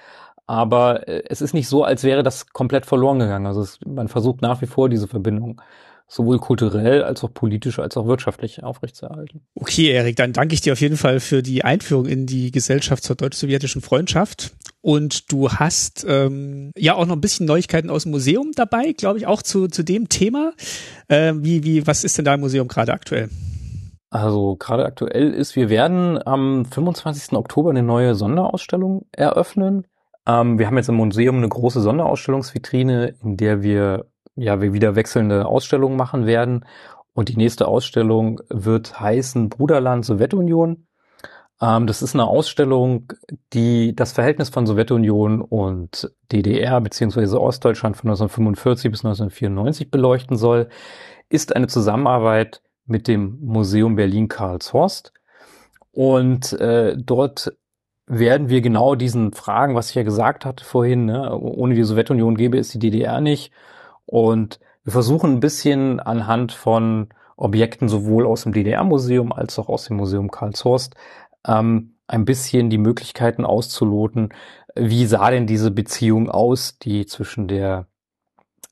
Aber 0.47 1.07
äh, 1.07 1.21
es 1.29 1.43
ist 1.43 1.53
nicht 1.53 1.67
so, 1.67 1.83
als 1.83 2.03
wäre 2.03 2.23
das 2.23 2.47
komplett 2.47 2.87
verloren 2.87 3.19
gegangen. 3.19 3.45
Also 3.45 3.61
es, 3.61 3.77
man 3.85 4.07
versucht 4.07 4.41
nach 4.41 4.63
wie 4.63 4.67
vor 4.67 4.89
diese 4.89 5.07
Verbindung 5.07 5.61
sowohl 6.07 6.39
kulturell 6.39 7.03
als 7.03 7.23
auch 7.23 7.31
politisch 7.31 7.77
als 7.77 7.95
auch 7.95 8.07
wirtschaftlich 8.07 8.63
aufrechtzuerhalten. 8.63 9.41
Okay, 9.53 9.91
Erik, 9.91 10.15
dann 10.15 10.33
danke 10.33 10.55
ich 10.55 10.61
dir 10.61 10.73
auf 10.73 10.81
jeden 10.81 10.97
Fall 10.97 11.19
für 11.19 11.43
die 11.43 11.63
Einführung 11.63 12.07
in 12.07 12.25
die 12.25 12.49
Gesellschaft 12.49 13.03
zur 13.03 13.15
deutsch-sowjetischen 13.15 13.83
Freundschaft. 13.83 14.55
Und 14.81 15.31
du 15.31 15.49
hast 15.49 16.05
ähm, 16.07 16.71
ja 16.77 16.95
auch 16.95 17.05
noch 17.05 17.15
ein 17.15 17.21
bisschen 17.21 17.45
Neuigkeiten 17.45 17.89
aus 17.89 18.03
dem 18.03 18.11
Museum 18.11 18.51
dabei, 18.55 18.93
glaube 18.93 19.19
ich, 19.19 19.27
auch 19.27 19.41
zu, 19.41 19.67
zu 19.67 19.83
dem 19.83 20.07
Thema. 20.07 20.53
Äh, 21.07 21.33
wie, 21.37 21.63
wie, 21.63 21.87
was 21.87 22.03
ist 22.03 22.17
denn 22.17 22.25
da 22.25 22.35
im 22.35 22.41
Museum 22.41 22.67
gerade 22.67 22.93
aktuell? 22.93 23.29
Also 24.09 24.55
gerade 24.55 24.85
aktuell 24.85 25.33
ist, 25.33 25.55
wir 25.55 25.69
werden 25.69 26.19
am 26.25 26.65
25. 26.65 27.33
Oktober 27.33 27.71
eine 27.71 27.83
neue 27.83 28.15
Sonderausstellung 28.15 29.05
eröffnen. 29.11 29.85
Ähm, 30.25 30.59
wir 30.59 30.67
haben 30.67 30.77
jetzt 30.77 30.89
im 30.89 30.95
Museum 30.95 31.37
eine 31.37 31.49
große 31.49 31.81
Sonderausstellungsvitrine, 31.81 33.15
in 33.21 33.35
der 33.35 33.63
wir 33.63 34.05
ja, 34.37 34.61
wir 34.61 34.71
wieder 34.71 34.95
wechselnde 34.95 35.45
Ausstellungen 35.45 35.97
machen 35.97 36.25
werden. 36.25 36.65
Und 37.13 37.29
die 37.29 37.35
nächste 37.35 37.67
Ausstellung 37.67 38.39
wird 38.49 38.99
heißen 38.99 39.49
Bruderland 39.49 40.05
Sowjetunion. 40.05 40.86
Ähm, 41.61 41.87
das 41.87 42.01
ist 42.01 42.13
eine 42.13 42.25
Ausstellung, 42.25 43.13
die 43.53 43.95
das 43.95 44.11
Verhältnis 44.13 44.49
von 44.49 44.65
Sowjetunion 44.65 45.41
und 45.41 46.11
DDR 46.31 46.81
beziehungsweise 46.81 47.41
Ostdeutschland 47.41 47.97
von 47.97 48.09
1945 48.09 48.91
bis 48.91 49.05
1994 49.05 49.91
beleuchten 49.91 50.37
soll. 50.37 50.69
Ist 51.29 51.55
eine 51.55 51.67
Zusammenarbeit 51.67 52.61
mit 52.85 53.07
dem 53.07 53.37
Museum 53.41 53.95
Berlin 53.95 54.27
Karlshorst. 54.27 55.11
Und 55.91 56.53
äh, 56.53 56.95
dort 56.97 57.53
werden 58.07 58.49
wir 58.49 58.61
genau 58.61 58.95
diesen 58.95 59.33
Fragen, 59.33 59.75
was 59.75 59.89
ich 59.89 59.95
ja 59.95 60.03
gesagt 60.03 60.45
hatte 60.45 60.63
vorhin, 60.63 61.05
ne, 61.05 61.37
ohne 61.37 61.75
die 61.75 61.83
Sowjetunion 61.83 62.37
gäbe 62.37 62.57
es 62.57 62.69
die 62.69 62.79
DDR 62.79 63.19
nicht 63.19 63.51
und 64.05 64.59
wir 64.85 64.93
versuchen 64.93 65.33
ein 65.33 65.39
bisschen 65.41 65.99
anhand 65.99 66.53
von 66.53 67.09
Objekten 67.35 67.89
sowohl 67.89 68.25
aus 68.25 68.43
dem 68.43 68.53
DDR-Museum 68.53 69.33
als 69.33 69.59
auch 69.59 69.67
aus 69.67 69.85
dem 69.85 69.97
Museum 69.97 70.31
Karlshorst 70.31 70.95
ähm, 71.45 71.95
ein 72.07 72.25
bisschen 72.25 72.69
die 72.69 72.77
Möglichkeiten 72.77 73.45
auszuloten, 73.45 74.29
wie 74.75 75.05
sah 75.05 75.29
denn 75.29 75.47
diese 75.47 75.71
Beziehung 75.71 76.29
aus, 76.29 76.77
die 76.79 77.05
zwischen 77.05 77.47
der 77.47 77.87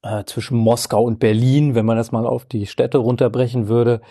äh, 0.03 0.23
zwischen 0.25 0.57
Moskau 0.57 1.03
und 1.03 1.19
Berlin, 1.19 1.75
wenn 1.75 1.85
man 1.85 1.97
das 1.97 2.11
mal 2.11 2.25
auf 2.25 2.45
die 2.45 2.67
Städte 2.67 2.99
runterbrechen 2.99 3.67
würde. 3.67 4.01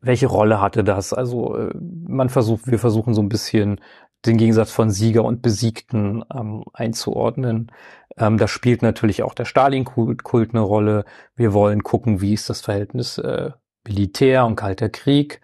Welche 0.00 0.26
Rolle 0.26 0.60
hatte 0.60 0.84
das? 0.84 1.12
Also 1.12 1.56
äh, 1.56 1.74
man 1.74 2.28
versucht, 2.28 2.68
wir 2.68 2.78
versuchen 2.78 3.12
so 3.12 3.22
ein 3.22 3.28
bisschen 3.28 3.80
den 4.24 4.38
Gegensatz 4.38 4.70
von 4.70 4.90
Sieger 4.90 5.24
und 5.24 5.42
Besiegten 5.42 6.24
ähm, 6.32 6.64
einzuordnen. 6.72 7.72
Ähm, 8.16 8.38
da 8.38 8.48
spielt 8.48 8.82
natürlich 8.82 9.22
auch 9.22 9.34
der 9.34 9.44
Stalin-Kult 9.44 10.50
eine 10.52 10.60
Rolle. 10.60 11.04
Wir 11.34 11.52
wollen 11.52 11.82
gucken, 11.82 12.20
wie 12.20 12.34
ist 12.34 12.48
das 12.48 12.60
Verhältnis 12.60 13.18
äh, 13.18 13.50
Militär 13.86 14.46
und 14.46 14.56
Kalter 14.56 14.88
Krieg 14.88 15.40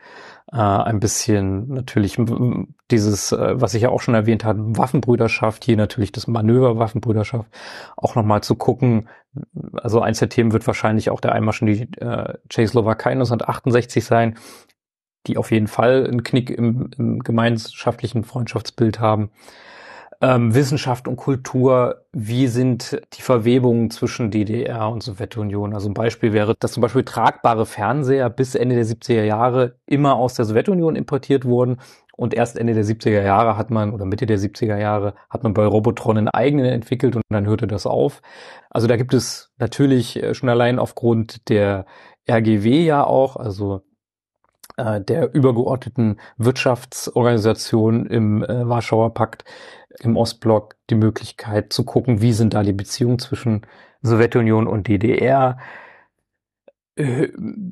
äh, 0.53 0.57
ein 0.57 1.01
bisschen 1.01 1.69
natürlich 1.69 2.19
dieses, 2.91 3.33
äh, 3.33 3.61
was 3.61 3.75
ich 3.75 3.83
ja 3.83 3.89
auch 3.89 4.01
schon 4.01 4.15
erwähnt 4.15 4.45
habe, 4.45 4.77
Waffenbrüderschaft, 4.77 5.65
hier 5.65 5.77
natürlich 5.77 6.13
das 6.13 6.27
Manöver 6.27 6.79
Waffenbrüderschaft, 6.79 7.51
auch 7.97 8.15
nochmal 8.15 8.43
zu 8.43 8.55
gucken, 8.55 9.09
also 9.75 10.01
eins 10.01 10.19
der 10.19 10.29
Themen 10.29 10.53
wird 10.53 10.67
wahrscheinlich 10.67 11.09
auch 11.09 11.21
der 11.21 11.33
Einmarsch 11.33 11.63
in 11.63 11.67
die 11.67 11.83
äh, 12.01 12.35
Tschechoslowakei 12.51 13.13
1968 13.13 14.05
sein, 14.05 14.37
die 15.27 15.39
auf 15.39 15.51
jeden 15.51 15.69
Fall 15.69 16.07
einen 16.07 16.23
Knick 16.23 16.51
im, 16.51 16.91
im 16.99 17.21
gemeinschaftlichen 17.21 18.25
Freundschaftsbild 18.25 19.01
haben 19.01 19.31
ähm, 20.23 20.55
Wissenschaft 20.55 21.09
und 21.09 21.17
Kultur, 21.17 22.05
wie 22.13 22.47
sind 22.47 23.03
die 23.15 23.23
Verwebungen 23.23 23.91
zwischen 23.91 24.31
DDR 24.31 24.89
und 24.89 25.03
Sowjetunion? 25.03 25.75
Also 25.75 25.91
ein 25.91 25.95
Beispiel 25.95 26.33
wäre, 26.33 26.55
dass 26.59 26.73
zum 26.73 26.81
Beispiel 26.81 27.03
tragbare 27.03 27.67
Fernseher 27.67 28.31
bis 28.31 28.55
Ende 28.55 28.77
der 28.77 28.87
70er 28.87 29.25
Jahre 29.25 29.75
immer 29.85 30.15
aus 30.15 30.35
der 30.35 30.45
Sowjetunion 30.45 30.95
importiert 30.95 31.45
wurden 31.45 31.79
und 32.17 32.35
erst 32.35 32.57
Ende 32.57 32.73
der 32.75 32.85
70er 32.85 33.23
Jahre 33.23 33.57
hat 33.57 33.71
man, 33.71 33.93
oder 33.93 34.05
Mitte 34.05 34.27
der 34.27 34.39
70er 34.39 34.79
Jahre, 34.79 35.15
hat 35.29 35.43
man 35.43 35.55
bei 35.55 35.67
Robotron 35.67 36.17
einen 36.17 36.29
eigenen 36.29 36.67
entwickelt 36.67 37.17
und 37.17 37.25
dann 37.29 37.47
hörte 37.47 37.67
das 37.67 37.85
auf. 37.85 38.23
Also 38.71 38.87
da 38.87 38.97
gibt 38.97 39.15
es 39.15 39.51
natürlich 39.59 40.23
äh, 40.23 40.35
schon 40.35 40.49
allein 40.49 40.79
aufgrund 40.79 41.49
der 41.49 41.85
RGW 42.31 42.85
ja 42.85 43.05
auch, 43.05 43.35
also 43.35 43.83
äh, 44.77 45.01
der 45.01 45.35
übergeordneten 45.35 46.19
Wirtschaftsorganisation 46.39 48.07
im 48.07 48.43
äh, 48.43 48.69
Warschauer 48.69 49.13
Pakt, 49.15 49.45
im 50.01 50.17
Ostblock 50.17 50.77
die 50.91 50.95
Möglichkeit 50.95 51.73
zu 51.73 51.85
gucken, 51.85 52.21
wie 52.21 52.33
sind 52.33 52.55
da 52.55 52.63
die 52.63 52.73
Beziehungen 52.73 53.19
zwischen 53.19 53.67
Sowjetunion 54.03 54.67
und 54.67 54.89
DDR. 54.89 55.59
Äh, 56.97 57.29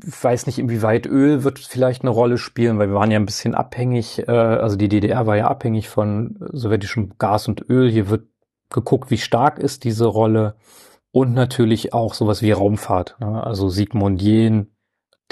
ich 0.06 0.24
weiß 0.24 0.47
nicht, 0.47 0.59
inwieweit 0.59 1.06
Öl 1.06 1.44
wird 1.44 1.59
vielleicht 1.59 2.02
eine 2.02 2.10
Rolle 2.10 2.38
spielen, 2.38 2.78
weil 2.78 2.88
wir 2.88 2.94
waren 2.94 3.10
ja 3.10 3.18
ein 3.18 3.26
bisschen 3.26 3.55
abhängig, 3.55 4.26
äh, 4.28 4.30
also 4.30 4.76
die 4.76 4.88
DDR 4.88 5.26
war 5.26 5.36
ja 5.36 5.48
abhängig 5.48 5.88
von 5.88 6.36
sowjetischem 6.40 7.14
Gas 7.18 7.48
und 7.48 7.68
Öl. 7.68 7.90
Hier 7.90 8.09
wird 8.09 8.26
geguckt, 8.70 9.10
wie 9.10 9.18
stark 9.18 9.59
ist 9.59 9.84
diese 9.84 10.06
Rolle 10.06 10.56
und 11.12 11.34
natürlich 11.34 11.92
auch 11.92 12.14
sowas 12.14 12.42
wie 12.42 12.52
Raumfahrt. 12.52 13.16
Ne? 13.20 13.42
Also 13.44 13.68
Sigmund 13.68 14.22
Jähn, 14.22 14.69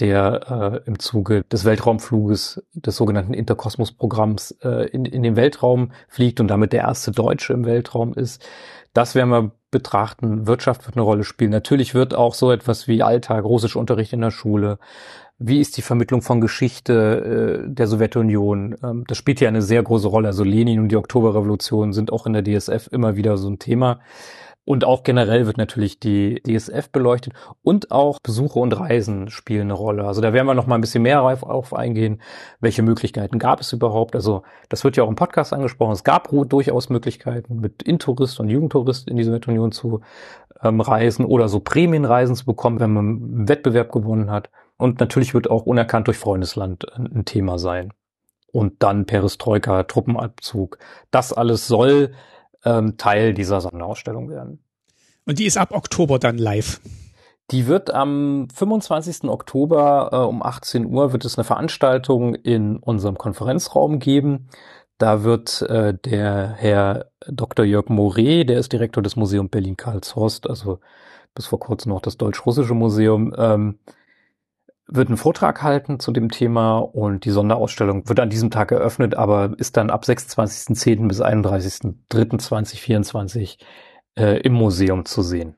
der 0.00 0.82
äh, 0.84 0.88
im 0.88 0.98
Zuge 0.98 1.44
des 1.50 1.64
Weltraumfluges 1.64 2.62
des 2.72 2.96
sogenannten 2.96 3.34
Interkosmos-Programms 3.34 4.52
äh, 4.62 4.88
in, 4.88 5.04
in 5.04 5.22
den 5.22 5.36
Weltraum 5.36 5.92
fliegt 6.08 6.40
und 6.40 6.48
damit 6.48 6.72
der 6.72 6.82
erste 6.82 7.10
Deutsche 7.10 7.52
im 7.52 7.64
Weltraum 7.64 8.14
ist. 8.14 8.44
Das 8.94 9.14
werden 9.14 9.30
wir 9.30 9.50
betrachten. 9.70 10.46
Wirtschaft 10.46 10.86
wird 10.86 10.96
eine 10.96 11.04
Rolle 11.04 11.24
spielen. 11.24 11.50
Natürlich 11.50 11.94
wird 11.94 12.14
auch 12.14 12.34
so 12.34 12.50
etwas 12.50 12.88
wie 12.88 13.02
Alltag, 13.02 13.44
Russischunterricht 13.44 14.12
in 14.12 14.20
der 14.20 14.30
Schule. 14.30 14.78
Wie 15.38 15.60
ist 15.60 15.76
die 15.76 15.82
Vermittlung 15.82 16.20
von 16.22 16.40
Geschichte 16.40 17.64
äh, 17.64 17.72
der 17.72 17.86
Sowjetunion? 17.86 18.76
Ähm, 18.82 19.04
das 19.06 19.18
spielt 19.18 19.40
ja 19.40 19.48
eine 19.48 19.62
sehr 19.62 19.82
große 19.82 20.08
Rolle. 20.08 20.28
Also 20.28 20.42
Lenin 20.42 20.80
und 20.80 20.88
die 20.88 20.96
Oktoberrevolution 20.96 21.92
sind 21.92 22.12
auch 22.12 22.26
in 22.26 22.32
der 22.32 22.42
DSF 22.42 22.88
immer 22.90 23.16
wieder 23.16 23.36
so 23.36 23.48
ein 23.48 23.58
Thema. 23.58 24.00
Und 24.68 24.84
auch 24.84 25.02
generell 25.02 25.46
wird 25.46 25.56
natürlich 25.56 25.98
die 25.98 26.42
DSF 26.42 26.90
beleuchtet 26.90 27.32
und 27.62 27.90
auch 27.90 28.18
Besuche 28.22 28.58
und 28.58 28.78
Reisen 28.78 29.30
spielen 29.30 29.62
eine 29.62 29.72
Rolle. 29.72 30.04
Also 30.04 30.20
da 30.20 30.34
werden 30.34 30.46
wir 30.46 30.52
noch 30.52 30.66
mal 30.66 30.74
ein 30.74 30.82
bisschen 30.82 31.04
mehr 31.04 31.22
auf 31.22 31.72
eingehen. 31.72 32.20
Welche 32.60 32.82
Möglichkeiten 32.82 33.38
gab 33.38 33.60
es 33.60 33.72
überhaupt? 33.72 34.14
Also 34.14 34.42
das 34.68 34.84
wird 34.84 34.98
ja 34.98 35.04
auch 35.04 35.08
im 35.08 35.14
Podcast 35.14 35.54
angesprochen. 35.54 35.92
Es 35.92 36.04
gab 36.04 36.28
durchaus 36.50 36.90
Möglichkeiten, 36.90 37.60
mit 37.60 37.82
Intourist 37.82 38.40
und 38.40 38.50
Jugendtourist 38.50 39.08
in 39.08 39.16
die 39.16 39.24
Sowjetunion 39.24 39.72
zu 39.72 40.02
ähm, 40.62 40.82
reisen 40.82 41.24
oder 41.24 41.48
so 41.48 41.60
Prämienreisen 41.60 42.36
zu 42.36 42.44
bekommen, 42.44 42.78
wenn 42.78 42.92
man 42.92 43.06
einen 43.06 43.48
Wettbewerb 43.48 43.90
gewonnen 43.90 44.30
hat. 44.30 44.50
Und 44.76 45.00
natürlich 45.00 45.32
wird 45.32 45.48
auch 45.48 45.64
unerkannt 45.64 46.08
durch 46.08 46.18
Freundesland 46.18 46.84
ein 46.94 47.24
Thema 47.24 47.58
sein. 47.58 47.94
Und 48.52 48.82
dann 48.82 49.06
Perestroika, 49.06 49.84
Truppenabzug. 49.84 50.76
Das 51.10 51.32
alles 51.32 51.66
soll 51.68 52.12
ähm, 52.64 52.96
Teil 52.96 53.34
dieser 53.34 53.60
Sonderausstellung 53.60 54.28
werden. 54.28 54.62
Und 55.24 55.38
die 55.38 55.46
ist 55.46 55.58
ab 55.58 55.72
Oktober 55.72 56.18
dann 56.18 56.38
live. 56.38 56.80
Die 57.50 57.66
wird 57.66 57.90
am 57.90 58.48
25. 58.54 59.24
Oktober 59.24 60.10
äh, 60.12 60.16
um 60.16 60.42
18 60.42 60.86
Uhr 60.86 61.12
wird 61.12 61.24
es 61.24 61.38
eine 61.38 61.44
Veranstaltung 61.44 62.34
in 62.34 62.76
unserem 62.76 63.16
Konferenzraum 63.16 63.98
geben. 63.98 64.48
Da 64.98 65.22
wird 65.22 65.62
äh, 65.62 65.94
der 65.94 66.54
Herr 66.56 67.06
Dr. 67.26 67.64
Jörg 67.64 67.88
Moret, 67.88 68.48
der 68.48 68.58
ist 68.58 68.72
Direktor 68.72 69.02
des 69.02 69.16
Museums 69.16 69.50
Berlin-Karlshorst, 69.50 70.48
also 70.48 70.80
bis 71.34 71.46
vor 71.46 71.60
kurzem 71.60 71.90
noch 71.90 72.02
das 72.02 72.16
Deutsch-Russische 72.16 72.74
Museum, 72.74 73.32
ähm, 73.38 73.78
wird 74.90 75.08
einen 75.08 75.18
Vortrag 75.18 75.62
halten 75.62 76.00
zu 76.00 76.12
dem 76.12 76.30
Thema 76.30 76.78
und 76.78 77.24
die 77.24 77.30
Sonderausstellung 77.30 78.08
wird 78.08 78.20
an 78.20 78.30
diesem 78.30 78.50
Tag 78.50 78.72
eröffnet, 78.72 79.14
aber 79.14 79.52
ist 79.58 79.76
dann 79.76 79.90
ab 79.90 80.04
26.10. 80.04 81.08
bis 81.08 81.20
31.03.2024 81.20 83.58
äh, 84.18 84.40
im 84.40 84.54
Museum 84.54 85.04
zu 85.04 85.22
sehen. 85.22 85.54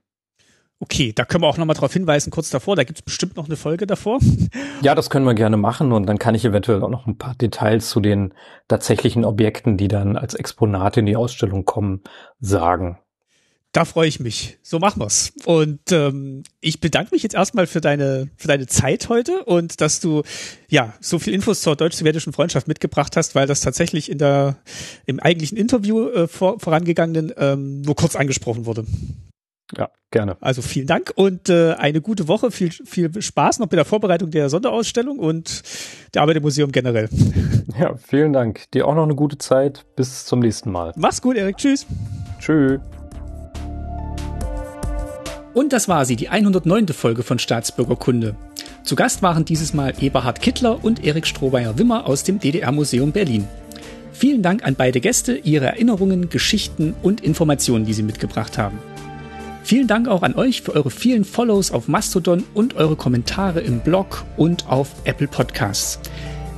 Okay, 0.82 1.12
da 1.14 1.26
können 1.26 1.44
wir 1.44 1.48
auch 1.48 1.58
nochmal 1.58 1.74
darauf 1.74 1.92
hinweisen, 1.92 2.30
kurz 2.30 2.48
davor, 2.48 2.74
da 2.74 2.84
gibt 2.84 2.98
es 2.98 3.02
bestimmt 3.02 3.36
noch 3.36 3.46
eine 3.46 3.56
Folge 3.56 3.86
davor. 3.86 4.18
Ja, 4.82 4.94
das 4.94 5.10
können 5.10 5.26
wir 5.26 5.34
gerne 5.34 5.58
machen 5.58 5.92
und 5.92 6.06
dann 6.06 6.18
kann 6.18 6.34
ich 6.34 6.42
eventuell 6.42 6.82
auch 6.82 6.88
noch 6.88 7.06
ein 7.06 7.18
paar 7.18 7.34
Details 7.34 7.90
zu 7.90 8.00
den 8.00 8.32
tatsächlichen 8.66 9.26
Objekten, 9.26 9.76
die 9.76 9.88
dann 9.88 10.16
als 10.16 10.32
Exponate 10.32 11.00
in 11.00 11.06
die 11.06 11.16
Ausstellung 11.16 11.66
kommen, 11.66 12.00
sagen. 12.38 12.98
Da 13.72 13.84
freue 13.84 14.08
ich 14.08 14.18
mich. 14.18 14.58
So 14.62 14.80
machen 14.80 15.00
wir's. 15.00 15.32
Und 15.44 15.92
ähm, 15.92 16.42
ich 16.60 16.80
bedanke 16.80 17.14
mich 17.14 17.22
jetzt 17.22 17.34
erstmal 17.34 17.68
für 17.68 17.80
deine 17.80 18.28
für 18.36 18.48
deine 18.48 18.66
Zeit 18.66 19.08
heute 19.08 19.44
und 19.44 19.80
dass 19.80 20.00
du 20.00 20.22
ja 20.68 20.92
so 21.00 21.20
viel 21.20 21.34
Infos 21.34 21.60
zur 21.60 21.76
deutsch-sowjetischen 21.76 22.32
Freundschaft 22.32 22.66
mitgebracht 22.66 23.16
hast, 23.16 23.36
weil 23.36 23.46
das 23.46 23.60
tatsächlich 23.60 24.10
in 24.10 24.18
der 24.18 24.56
im 25.06 25.20
eigentlichen 25.20 25.56
Interview 25.56 26.08
äh, 26.08 26.26
vor, 26.26 26.58
vorangegangenen 26.58 27.32
ähm, 27.36 27.82
nur 27.82 27.94
kurz 27.94 28.16
angesprochen 28.16 28.66
wurde. 28.66 28.86
Ja, 29.76 29.88
gerne. 30.10 30.36
Also 30.40 30.62
vielen 30.62 30.88
Dank 30.88 31.12
und 31.14 31.48
äh, 31.48 31.74
eine 31.74 32.00
gute 32.00 32.26
Woche. 32.26 32.50
Viel, 32.50 32.72
viel 32.72 33.22
Spaß 33.22 33.60
noch 33.60 33.68
bei 33.68 33.76
der 33.76 33.84
Vorbereitung 33.84 34.32
der 34.32 34.48
Sonderausstellung 34.48 35.20
und 35.20 35.62
der 36.12 36.22
Arbeit 36.22 36.38
im 36.38 36.42
Museum 36.42 36.72
generell. 36.72 37.08
Ja, 37.78 37.94
vielen 37.94 38.32
Dank. 38.32 38.68
Dir 38.72 38.86
auch 38.86 38.96
noch 38.96 39.04
eine 39.04 39.14
gute 39.14 39.38
Zeit. 39.38 39.86
Bis 39.94 40.26
zum 40.26 40.40
nächsten 40.40 40.72
Mal. 40.72 40.92
Mach's 40.96 41.22
gut, 41.22 41.36
Erik. 41.36 41.56
Tschüss. 41.56 41.86
Tschüss. 42.40 42.80
Und 45.52 45.72
das 45.72 45.88
war 45.88 46.04
sie, 46.04 46.16
die 46.16 46.28
109. 46.28 46.88
Folge 46.88 47.22
von 47.22 47.38
Staatsbürgerkunde. 47.38 48.36
Zu 48.84 48.96
Gast 48.96 49.22
waren 49.22 49.44
dieses 49.44 49.74
Mal 49.74 49.94
Eberhard 50.00 50.40
Kittler 50.40 50.84
und 50.84 51.04
Erik 51.04 51.26
Strohmeier-Wimmer 51.26 52.06
aus 52.06 52.24
dem 52.24 52.38
DDR-Museum 52.38 53.12
Berlin. 53.12 53.48
Vielen 54.12 54.42
Dank 54.42 54.64
an 54.64 54.76
beide 54.76 55.00
Gäste, 55.00 55.36
ihre 55.36 55.66
Erinnerungen, 55.66 56.28
Geschichten 56.28 56.94
und 57.02 57.22
Informationen, 57.22 57.84
die 57.84 57.94
sie 57.94 58.02
mitgebracht 58.02 58.58
haben. 58.58 58.78
Vielen 59.62 59.86
Dank 59.86 60.08
auch 60.08 60.22
an 60.22 60.34
euch 60.34 60.62
für 60.62 60.74
eure 60.74 60.90
vielen 60.90 61.24
Follows 61.24 61.70
auf 61.70 61.88
Mastodon 61.88 62.44
und 62.54 62.76
eure 62.76 62.96
Kommentare 62.96 63.60
im 63.60 63.80
Blog 63.80 64.24
und 64.36 64.66
auf 64.68 64.88
Apple 65.04 65.28
Podcasts. 65.28 65.98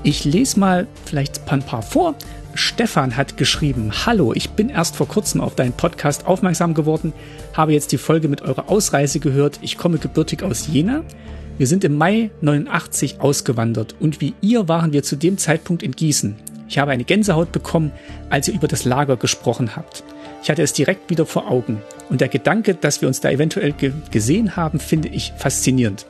Ich 0.02 0.24
lese 0.24 0.58
mal 0.58 0.86
vielleicht 1.04 1.50
ein 1.50 1.62
paar 1.62 1.82
vor. 1.82 2.14
Stefan 2.54 3.16
hat 3.16 3.36
geschrieben, 3.36 3.90
Hallo, 4.04 4.32
ich 4.34 4.50
bin 4.50 4.68
erst 4.68 4.96
vor 4.96 5.08
kurzem 5.08 5.40
auf 5.40 5.54
deinen 5.54 5.72
Podcast 5.72 6.26
aufmerksam 6.26 6.74
geworden, 6.74 7.12
habe 7.54 7.72
jetzt 7.72 7.92
die 7.92 7.98
Folge 7.98 8.28
mit 8.28 8.42
eurer 8.42 8.68
Ausreise 8.68 9.20
gehört. 9.20 9.58
Ich 9.62 9.78
komme 9.78 9.98
gebürtig 9.98 10.42
aus 10.42 10.66
Jena. 10.66 11.02
Wir 11.56 11.66
sind 11.66 11.84
im 11.84 11.96
Mai 11.96 12.30
89 12.40 13.20
ausgewandert 13.20 13.94
und 14.00 14.20
wie 14.20 14.34
ihr 14.40 14.68
waren 14.68 14.92
wir 14.92 15.02
zu 15.02 15.16
dem 15.16 15.38
Zeitpunkt 15.38 15.82
in 15.82 15.92
Gießen. 15.92 16.36
Ich 16.68 16.78
habe 16.78 16.90
eine 16.90 17.04
Gänsehaut 17.04 17.52
bekommen, 17.52 17.92
als 18.30 18.48
ihr 18.48 18.54
über 18.54 18.68
das 18.68 18.84
Lager 18.84 19.16
gesprochen 19.16 19.76
habt. 19.76 20.04
Ich 20.42 20.50
hatte 20.50 20.62
es 20.62 20.72
direkt 20.72 21.10
wieder 21.10 21.26
vor 21.26 21.50
Augen. 21.50 21.82
Und 22.08 22.20
der 22.20 22.28
Gedanke, 22.28 22.74
dass 22.74 23.00
wir 23.00 23.08
uns 23.08 23.20
da 23.20 23.30
eventuell 23.30 23.72
ge 23.72 23.92
gesehen 24.10 24.56
haben, 24.56 24.78
finde 24.78 25.08
ich 25.08 25.32
faszinierend. 25.36 26.06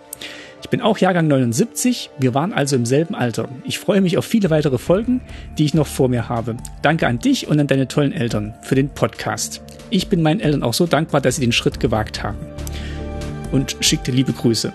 Ich 0.62 0.70
bin 0.70 0.80
auch 0.80 0.98
Jahrgang 0.98 1.28
79, 1.28 2.10
wir 2.18 2.34
waren 2.34 2.52
also 2.52 2.76
im 2.76 2.86
selben 2.86 3.14
Alter. 3.14 3.48
Ich 3.64 3.78
freue 3.78 4.00
mich 4.00 4.16
auf 4.16 4.24
viele 4.24 4.48
weitere 4.48 4.78
Folgen, 4.78 5.20
die 5.58 5.64
ich 5.64 5.74
noch 5.74 5.86
vor 5.86 6.08
mir 6.08 6.28
habe. 6.28 6.56
Danke 6.80 7.06
an 7.06 7.18
dich 7.18 7.48
und 7.48 7.60
an 7.60 7.66
deine 7.66 7.88
tollen 7.88 8.12
Eltern 8.12 8.54
für 8.62 8.74
den 8.74 8.88
Podcast. 8.88 9.60
Ich 9.90 10.08
bin 10.08 10.22
meinen 10.22 10.40
Eltern 10.40 10.62
auch 10.62 10.74
so 10.74 10.86
dankbar, 10.86 11.20
dass 11.20 11.36
sie 11.36 11.42
den 11.42 11.52
Schritt 11.52 11.80
gewagt 11.80 12.22
haben. 12.22 12.38
Und 13.50 13.76
schickte 13.80 14.12
liebe 14.12 14.32
Grüße. 14.32 14.72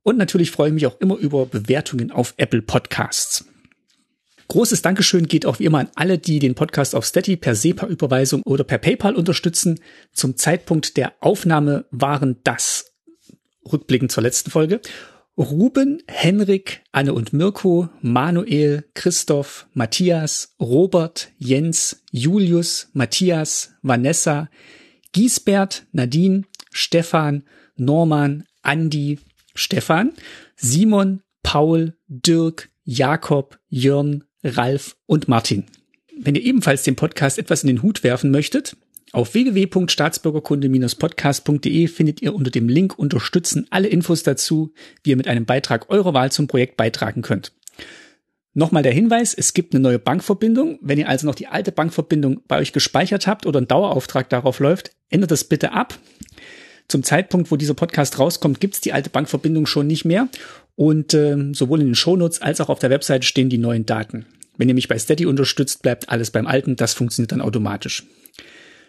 Und 0.03 0.17
natürlich 0.17 0.51
freue 0.51 0.69
ich 0.69 0.73
mich 0.73 0.87
auch 0.87 1.01
immer 1.01 1.17
über 1.17 1.45
Bewertungen 1.45 2.11
auf 2.11 2.33
Apple 2.37 2.61
Podcasts. 2.61 3.43
Großes 4.47 4.81
Dankeschön 4.81 5.27
geht 5.27 5.45
auch 5.45 5.59
wie 5.59 5.65
immer 5.65 5.79
an 5.79 5.89
alle, 5.95 6.17
die 6.17 6.39
den 6.39 6.55
Podcast 6.55 6.95
auf 6.95 7.05
Steady 7.05 7.35
per 7.37 7.55
SEPA-Überweisung 7.55 8.41
oder 8.43 8.63
per 8.63 8.79
PayPal 8.79 9.15
unterstützen. 9.15 9.79
Zum 10.13 10.37
Zeitpunkt 10.37 10.95
der 10.97 11.13
Aufnahme 11.19 11.85
waren 11.91 12.37
das, 12.43 12.93
rückblickend 13.71 14.11
zur 14.11 14.23
letzten 14.23 14.49
Folge, 14.51 14.81
Ruben, 15.37 16.03
Henrik, 16.07 16.83
Anne 16.91 17.13
und 17.13 17.33
Mirko, 17.33 17.89
Manuel, 18.01 18.85
Christoph, 18.93 19.67
Matthias, 19.73 20.53
Robert, 20.59 21.31
Jens, 21.37 22.03
Julius, 22.11 22.89
Matthias, 22.93 23.73
Vanessa, 23.81 24.49
Giesbert, 25.13 25.85
Nadine, 25.93 26.43
Stefan, 26.71 27.43
Norman, 27.75 28.45
Andi, 28.61 29.19
Stefan, 29.55 30.13
Simon, 30.55 31.21
Paul, 31.43 31.95
Dirk, 32.07 32.69
Jakob, 32.83 33.59
Jörn, 33.69 34.23
Ralf 34.43 34.95
und 35.05 35.27
Martin. 35.27 35.65
Wenn 36.17 36.35
ihr 36.35 36.43
ebenfalls 36.43 36.83
dem 36.83 36.95
Podcast 36.95 37.39
etwas 37.39 37.63
in 37.63 37.67
den 37.67 37.81
Hut 37.81 38.03
werfen 38.03 38.31
möchtet, 38.31 38.75
auf 39.13 39.33
www.staatsbürgerkunde-podcast.de 39.33 41.87
findet 41.87 42.21
ihr 42.21 42.33
unter 42.33 42.49
dem 42.49 42.69
Link 42.69 42.97
Unterstützen 42.97 43.67
alle 43.69 43.89
Infos 43.89 44.23
dazu, 44.23 44.73
wie 45.03 45.09
ihr 45.09 45.17
mit 45.17 45.27
einem 45.27 45.45
Beitrag 45.45 45.89
eurer 45.89 46.13
Wahl 46.13 46.31
zum 46.31 46.47
Projekt 46.47 46.77
beitragen 46.77 47.21
könnt. 47.21 47.51
Nochmal 48.53 48.83
der 48.83 48.93
Hinweis, 48.93 49.33
es 49.33 49.53
gibt 49.53 49.73
eine 49.73 49.81
neue 49.81 49.99
Bankverbindung. 49.99 50.79
Wenn 50.81 50.97
ihr 50.97 51.09
also 51.09 51.27
noch 51.27 51.35
die 51.35 51.47
alte 51.47 51.71
Bankverbindung 51.71 52.41
bei 52.47 52.57
euch 52.57 52.73
gespeichert 52.73 53.27
habt 53.27 53.45
oder 53.45 53.61
ein 53.61 53.67
Dauerauftrag 53.67 54.29
darauf 54.29 54.59
läuft, 54.59 54.91
ändert 55.09 55.31
das 55.31 55.43
bitte 55.43 55.73
ab. 55.73 55.97
Zum 56.87 57.03
Zeitpunkt, 57.03 57.51
wo 57.51 57.55
dieser 57.55 57.73
Podcast 57.73 58.19
rauskommt, 58.19 58.59
gibt 58.59 58.75
es 58.75 58.81
die 58.81 58.93
alte 58.93 59.09
Bankverbindung 59.09 59.65
schon 59.65 59.87
nicht 59.87 60.05
mehr. 60.05 60.27
Und 60.75 61.13
äh, 61.13 61.53
sowohl 61.53 61.81
in 61.81 61.87
den 61.87 61.95
Shownotes 61.95 62.41
als 62.41 62.59
auch 62.59 62.69
auf 62.69 62.79
der 62.79 62.89
Webseite 62.89 63.25
stehen 63.25 63.49
die 63.49 63.57
neuen 63.57 63.85
Daten. 63.85 64.25
Wenn 64.57 64.67
ihr 64.67 64.75
mich 64.75 64.89
bei 64.89 64.99
Steady 64.99 65.25
unterstützt, 65.25 65.81
bleibt 65.81 66.09
alles 66.09 66.31
beim 66.31 66.47
Alten. 66.47 66.75
Das 66.75 66.93
funktioniert 66.93 67.31
dann 67.31 67.41
automatisch. 67.41 68.05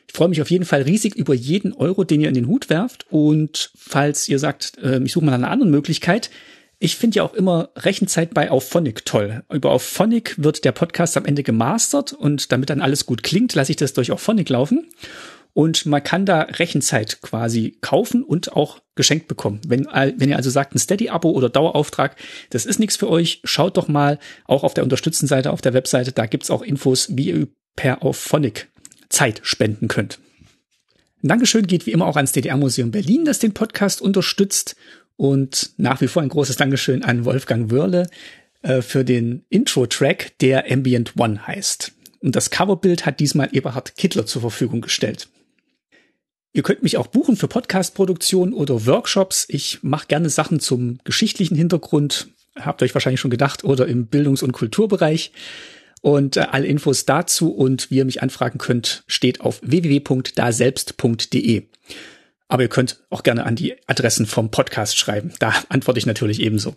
Ich 0.09 0.15
freue 0.15 0.29
mich 0.29 0.43
auf 0.43 0.51
jeden 0.51 0.65
Fall 0.65 0.83
riesig 0.83 1.15
über 1.17 1.35
jeden 1.35 1.73
Euro, 1.73 2.05
den 2.05 2.21
ihr 2.21 2.29
in 2.29 2.35
den 2.35 2.47
Hut 2.47 2.71
werft. 2.71 3.07
Und 3.11 3.73
falls 3.77 4.29
ihr 4.29 4.39
sagt, 4.39 4.79
äh, 4.79 5.03
ich 5.03 5.13
suche 5.13 5.25
mal 5.25 5.35
eine 5.35 5.49
andere 5.49 5.69
Möglichkeit, 5.69 6.31
ich 6.79 6.97
finde 6.97 7.19
ja 7.19 7.23
auch 7.23 7.35
immer 7.35 7.71
Rechenzeit 7.77 8.35
bei 8.35 8.51
Auphonic 8.51 9.05
toll. 9.05 9.45
Über 9.53 9.71
Auphonic 9.71 10.35
wird 10.43 10.65
der 10.65 10.73
Podcast 10.73 11.17
am 11.17 11.25
Ende 11.25 11.45
gemastert 11.45 12.13
und 12.13 12.51
damit 12.51 12.71
dann 12.71 12.81
alles 12.81 13.07
gut 13.07 13.23
klingt, 13.23 13.55
lasse 13.55 13.71
ich 13.71 13.77
das 13.77 13.93
durch 13.93 14.11
Auphonic 14.11 14.49
laufen. 14.49 14.89
Und 15.55 15.87
man 15.87 16.03
kann 16.03 16.27
da 16.27 16.41
Rechenzeit 16.43 17.21
quasi 17.23 17.79
kaufen 17.83 18.25
und 18.25 18.55
auch 18.55 18.81
geschenkt 18.97 19.29
bekommen. 19.29 19.61
Wenn, 19.65 19.85
wenn 19.85 20.31
ihr 20.31 20.37
also 20.37 20.51
sagt, 20.51 20.75
ein 20.75 20.79
Steady-Abo 20.79 21.31
oder 21.31 21.49
Dauerauftrag, 21.51 22.17
das 22.51 22.67
ist 22.67 22.81
nichts 22.81 22.97
für 22.97 23.09
euch, 23.09 23.43
schaut 23.45 23.77
doch 23.77 23.87
mal 23.87 24.19
auch 24.47 24.65
auf 24.65 24.75
der 24.75 24.83
Unterstützenseite 24.83 25.53
auf 25.53 25.61
der 25.61 25.75
Webseite, 25.75 26.11
da 26.11 26.27
gibt's 26.27 26.51
auch 26.51 26.63
Infos, 26.63 27.17
wie 27.17 27.29
ihr 27.29 27.49
per 27.77 28.03
Auphonic 28.03 28.72
Zeit 29.13 29.41
spenden 29.45 29.89
könnt. 29.89 30.19
Ein 31.23 31.29
Dankeschön 31.29 31.67
geht 31.67 31.87
wie 31.87 31.93
immer 31.93 32.07
auch 32.07 32.17
ans 32.17 32.33
DDR-Museum 32.33 32.91
Berlin, 32.91 33.25
das 33.25 33.39
den 33.39 33.55
Podcast 33.55 34.01
unterstützt. 34.01 34.75
Und 35.17 35.71
nach 35.77 36.01
wie 36.01 36.09
vor 36.09 36.23
ein 36.23 36.29
großes 36.29 36.57
Dankeschön 36.57 37.05
an 37.05 37.25
Wolfgang 37.25 37.71
Wörle 37.71 38.09
äh, 38.63 38.83
für 38.83 39.05
den 39.05 39.45
Intro-Track, 39.51 40.39
der 40.41 40.71
Ambient 40.71 41.13
One 41.17 41.47
heißt. 41.47 41.93
Und 42.21 42.35
das 42.35 42.51
Coverbild 42.51 43.07
hat 43.07 43.21
diesmal 43.21 43.51
Eberhard 43.53 43.97
Kittler 43.97 44.27
zur 44.27 44.41
Verfügung 44.41 44.81
gestellt. 44.81 45.29
Ihr 46.53 46.63
könnt 46.63 46.83
mich 46.83 46.97
auch 46.97 47.07
buchen 47.07 47.37
für 47.37 47.49
Podcast-Produktion 47.49 48.53
oder 48.53 48.87
Workshops. 48.87 49.47
Ich 49.49 49.83
mache 49.83 50.07
gerne 50.07 50.29
Sachen 50.29 50.61
zum 50.61 50.99
geschichtlichen 51.05 51.57
Hintergrund, 51.57 52.29
habt 52.57 52.83
euch 52.83 52.95
wahrscheinlich 52.95 53.21
schon 53.21 53.31
gedacht, 53.31 53.65
oder 53.65 53.87
im 53.87 54.07
Bildungs- 54.07 54.43
und 54.43 54.53
Kulturbereich. 54.53 55.33
Und 56.03 56.37
äh, 56.37 56.47
alle 56.51 56.67
Infos 56.67 57.07
dazu 57.07 57.55
und 57.55 57.91
wie 57.91 57.97
ihr 57.97 58.05
mich 58.05 58.23
anfragen 58.23 58.59
könnt, 58.59 59.05
steht 59.07 59.41
auf 59.41 59.61
www.daselbst.de. 59.63 61.63
Aber 62.49 62.63
ihr 62.63 62.69
könnt 62.69 63.03
auch 63.09 63.23
gerne 63.23 63.47
an 63.47 63.57
die 63.57 63.75
Adressen 63.87 64.27
vom 64.27 64.51
Podcast 64.51 64.99
schreiben. 64.99 65.33
Da 65.39 65.55
antworte 65.71 65.99
ich 65.99 66.07
natürlich 66.07 66.41
ebenso. 66.41 66.77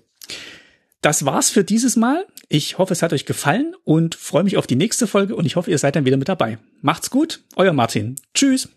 Das 1.02 1.26
war's 1.26 1.50
für 1.50 1.64
dieses 1.64 1.98
Mal. 1.98 2.26
Ich 2.48 2.78
hoffe, 2.78 2.94
es 2.94 3.02
hat 3.02 3.14
euch 3.14 3.26
gefallen 3.26 3.76
und 3.84 4.16
freue 4.16 4.44
mich 4.44 4.58
auf 4.58 4.68
die 4.68 4.76
nächste 4.76 5.06
Folge 5.06 5.36
und 5.36 5.46
ich 5.46 5.56
hoffe, 5.56 5.70
ihr 5.70 5.78
seid 5.78 5.96
dann 5.96 6.06
wieder 6.06 6.18
mit 6.18 6.30
dabei. 6.30 6.58
Macht's 6.82 7.10
gut, 7.10 7.42
euer 7.56 7.74
Martin. 7.74 8.16
Tschüss. 8.34 8.70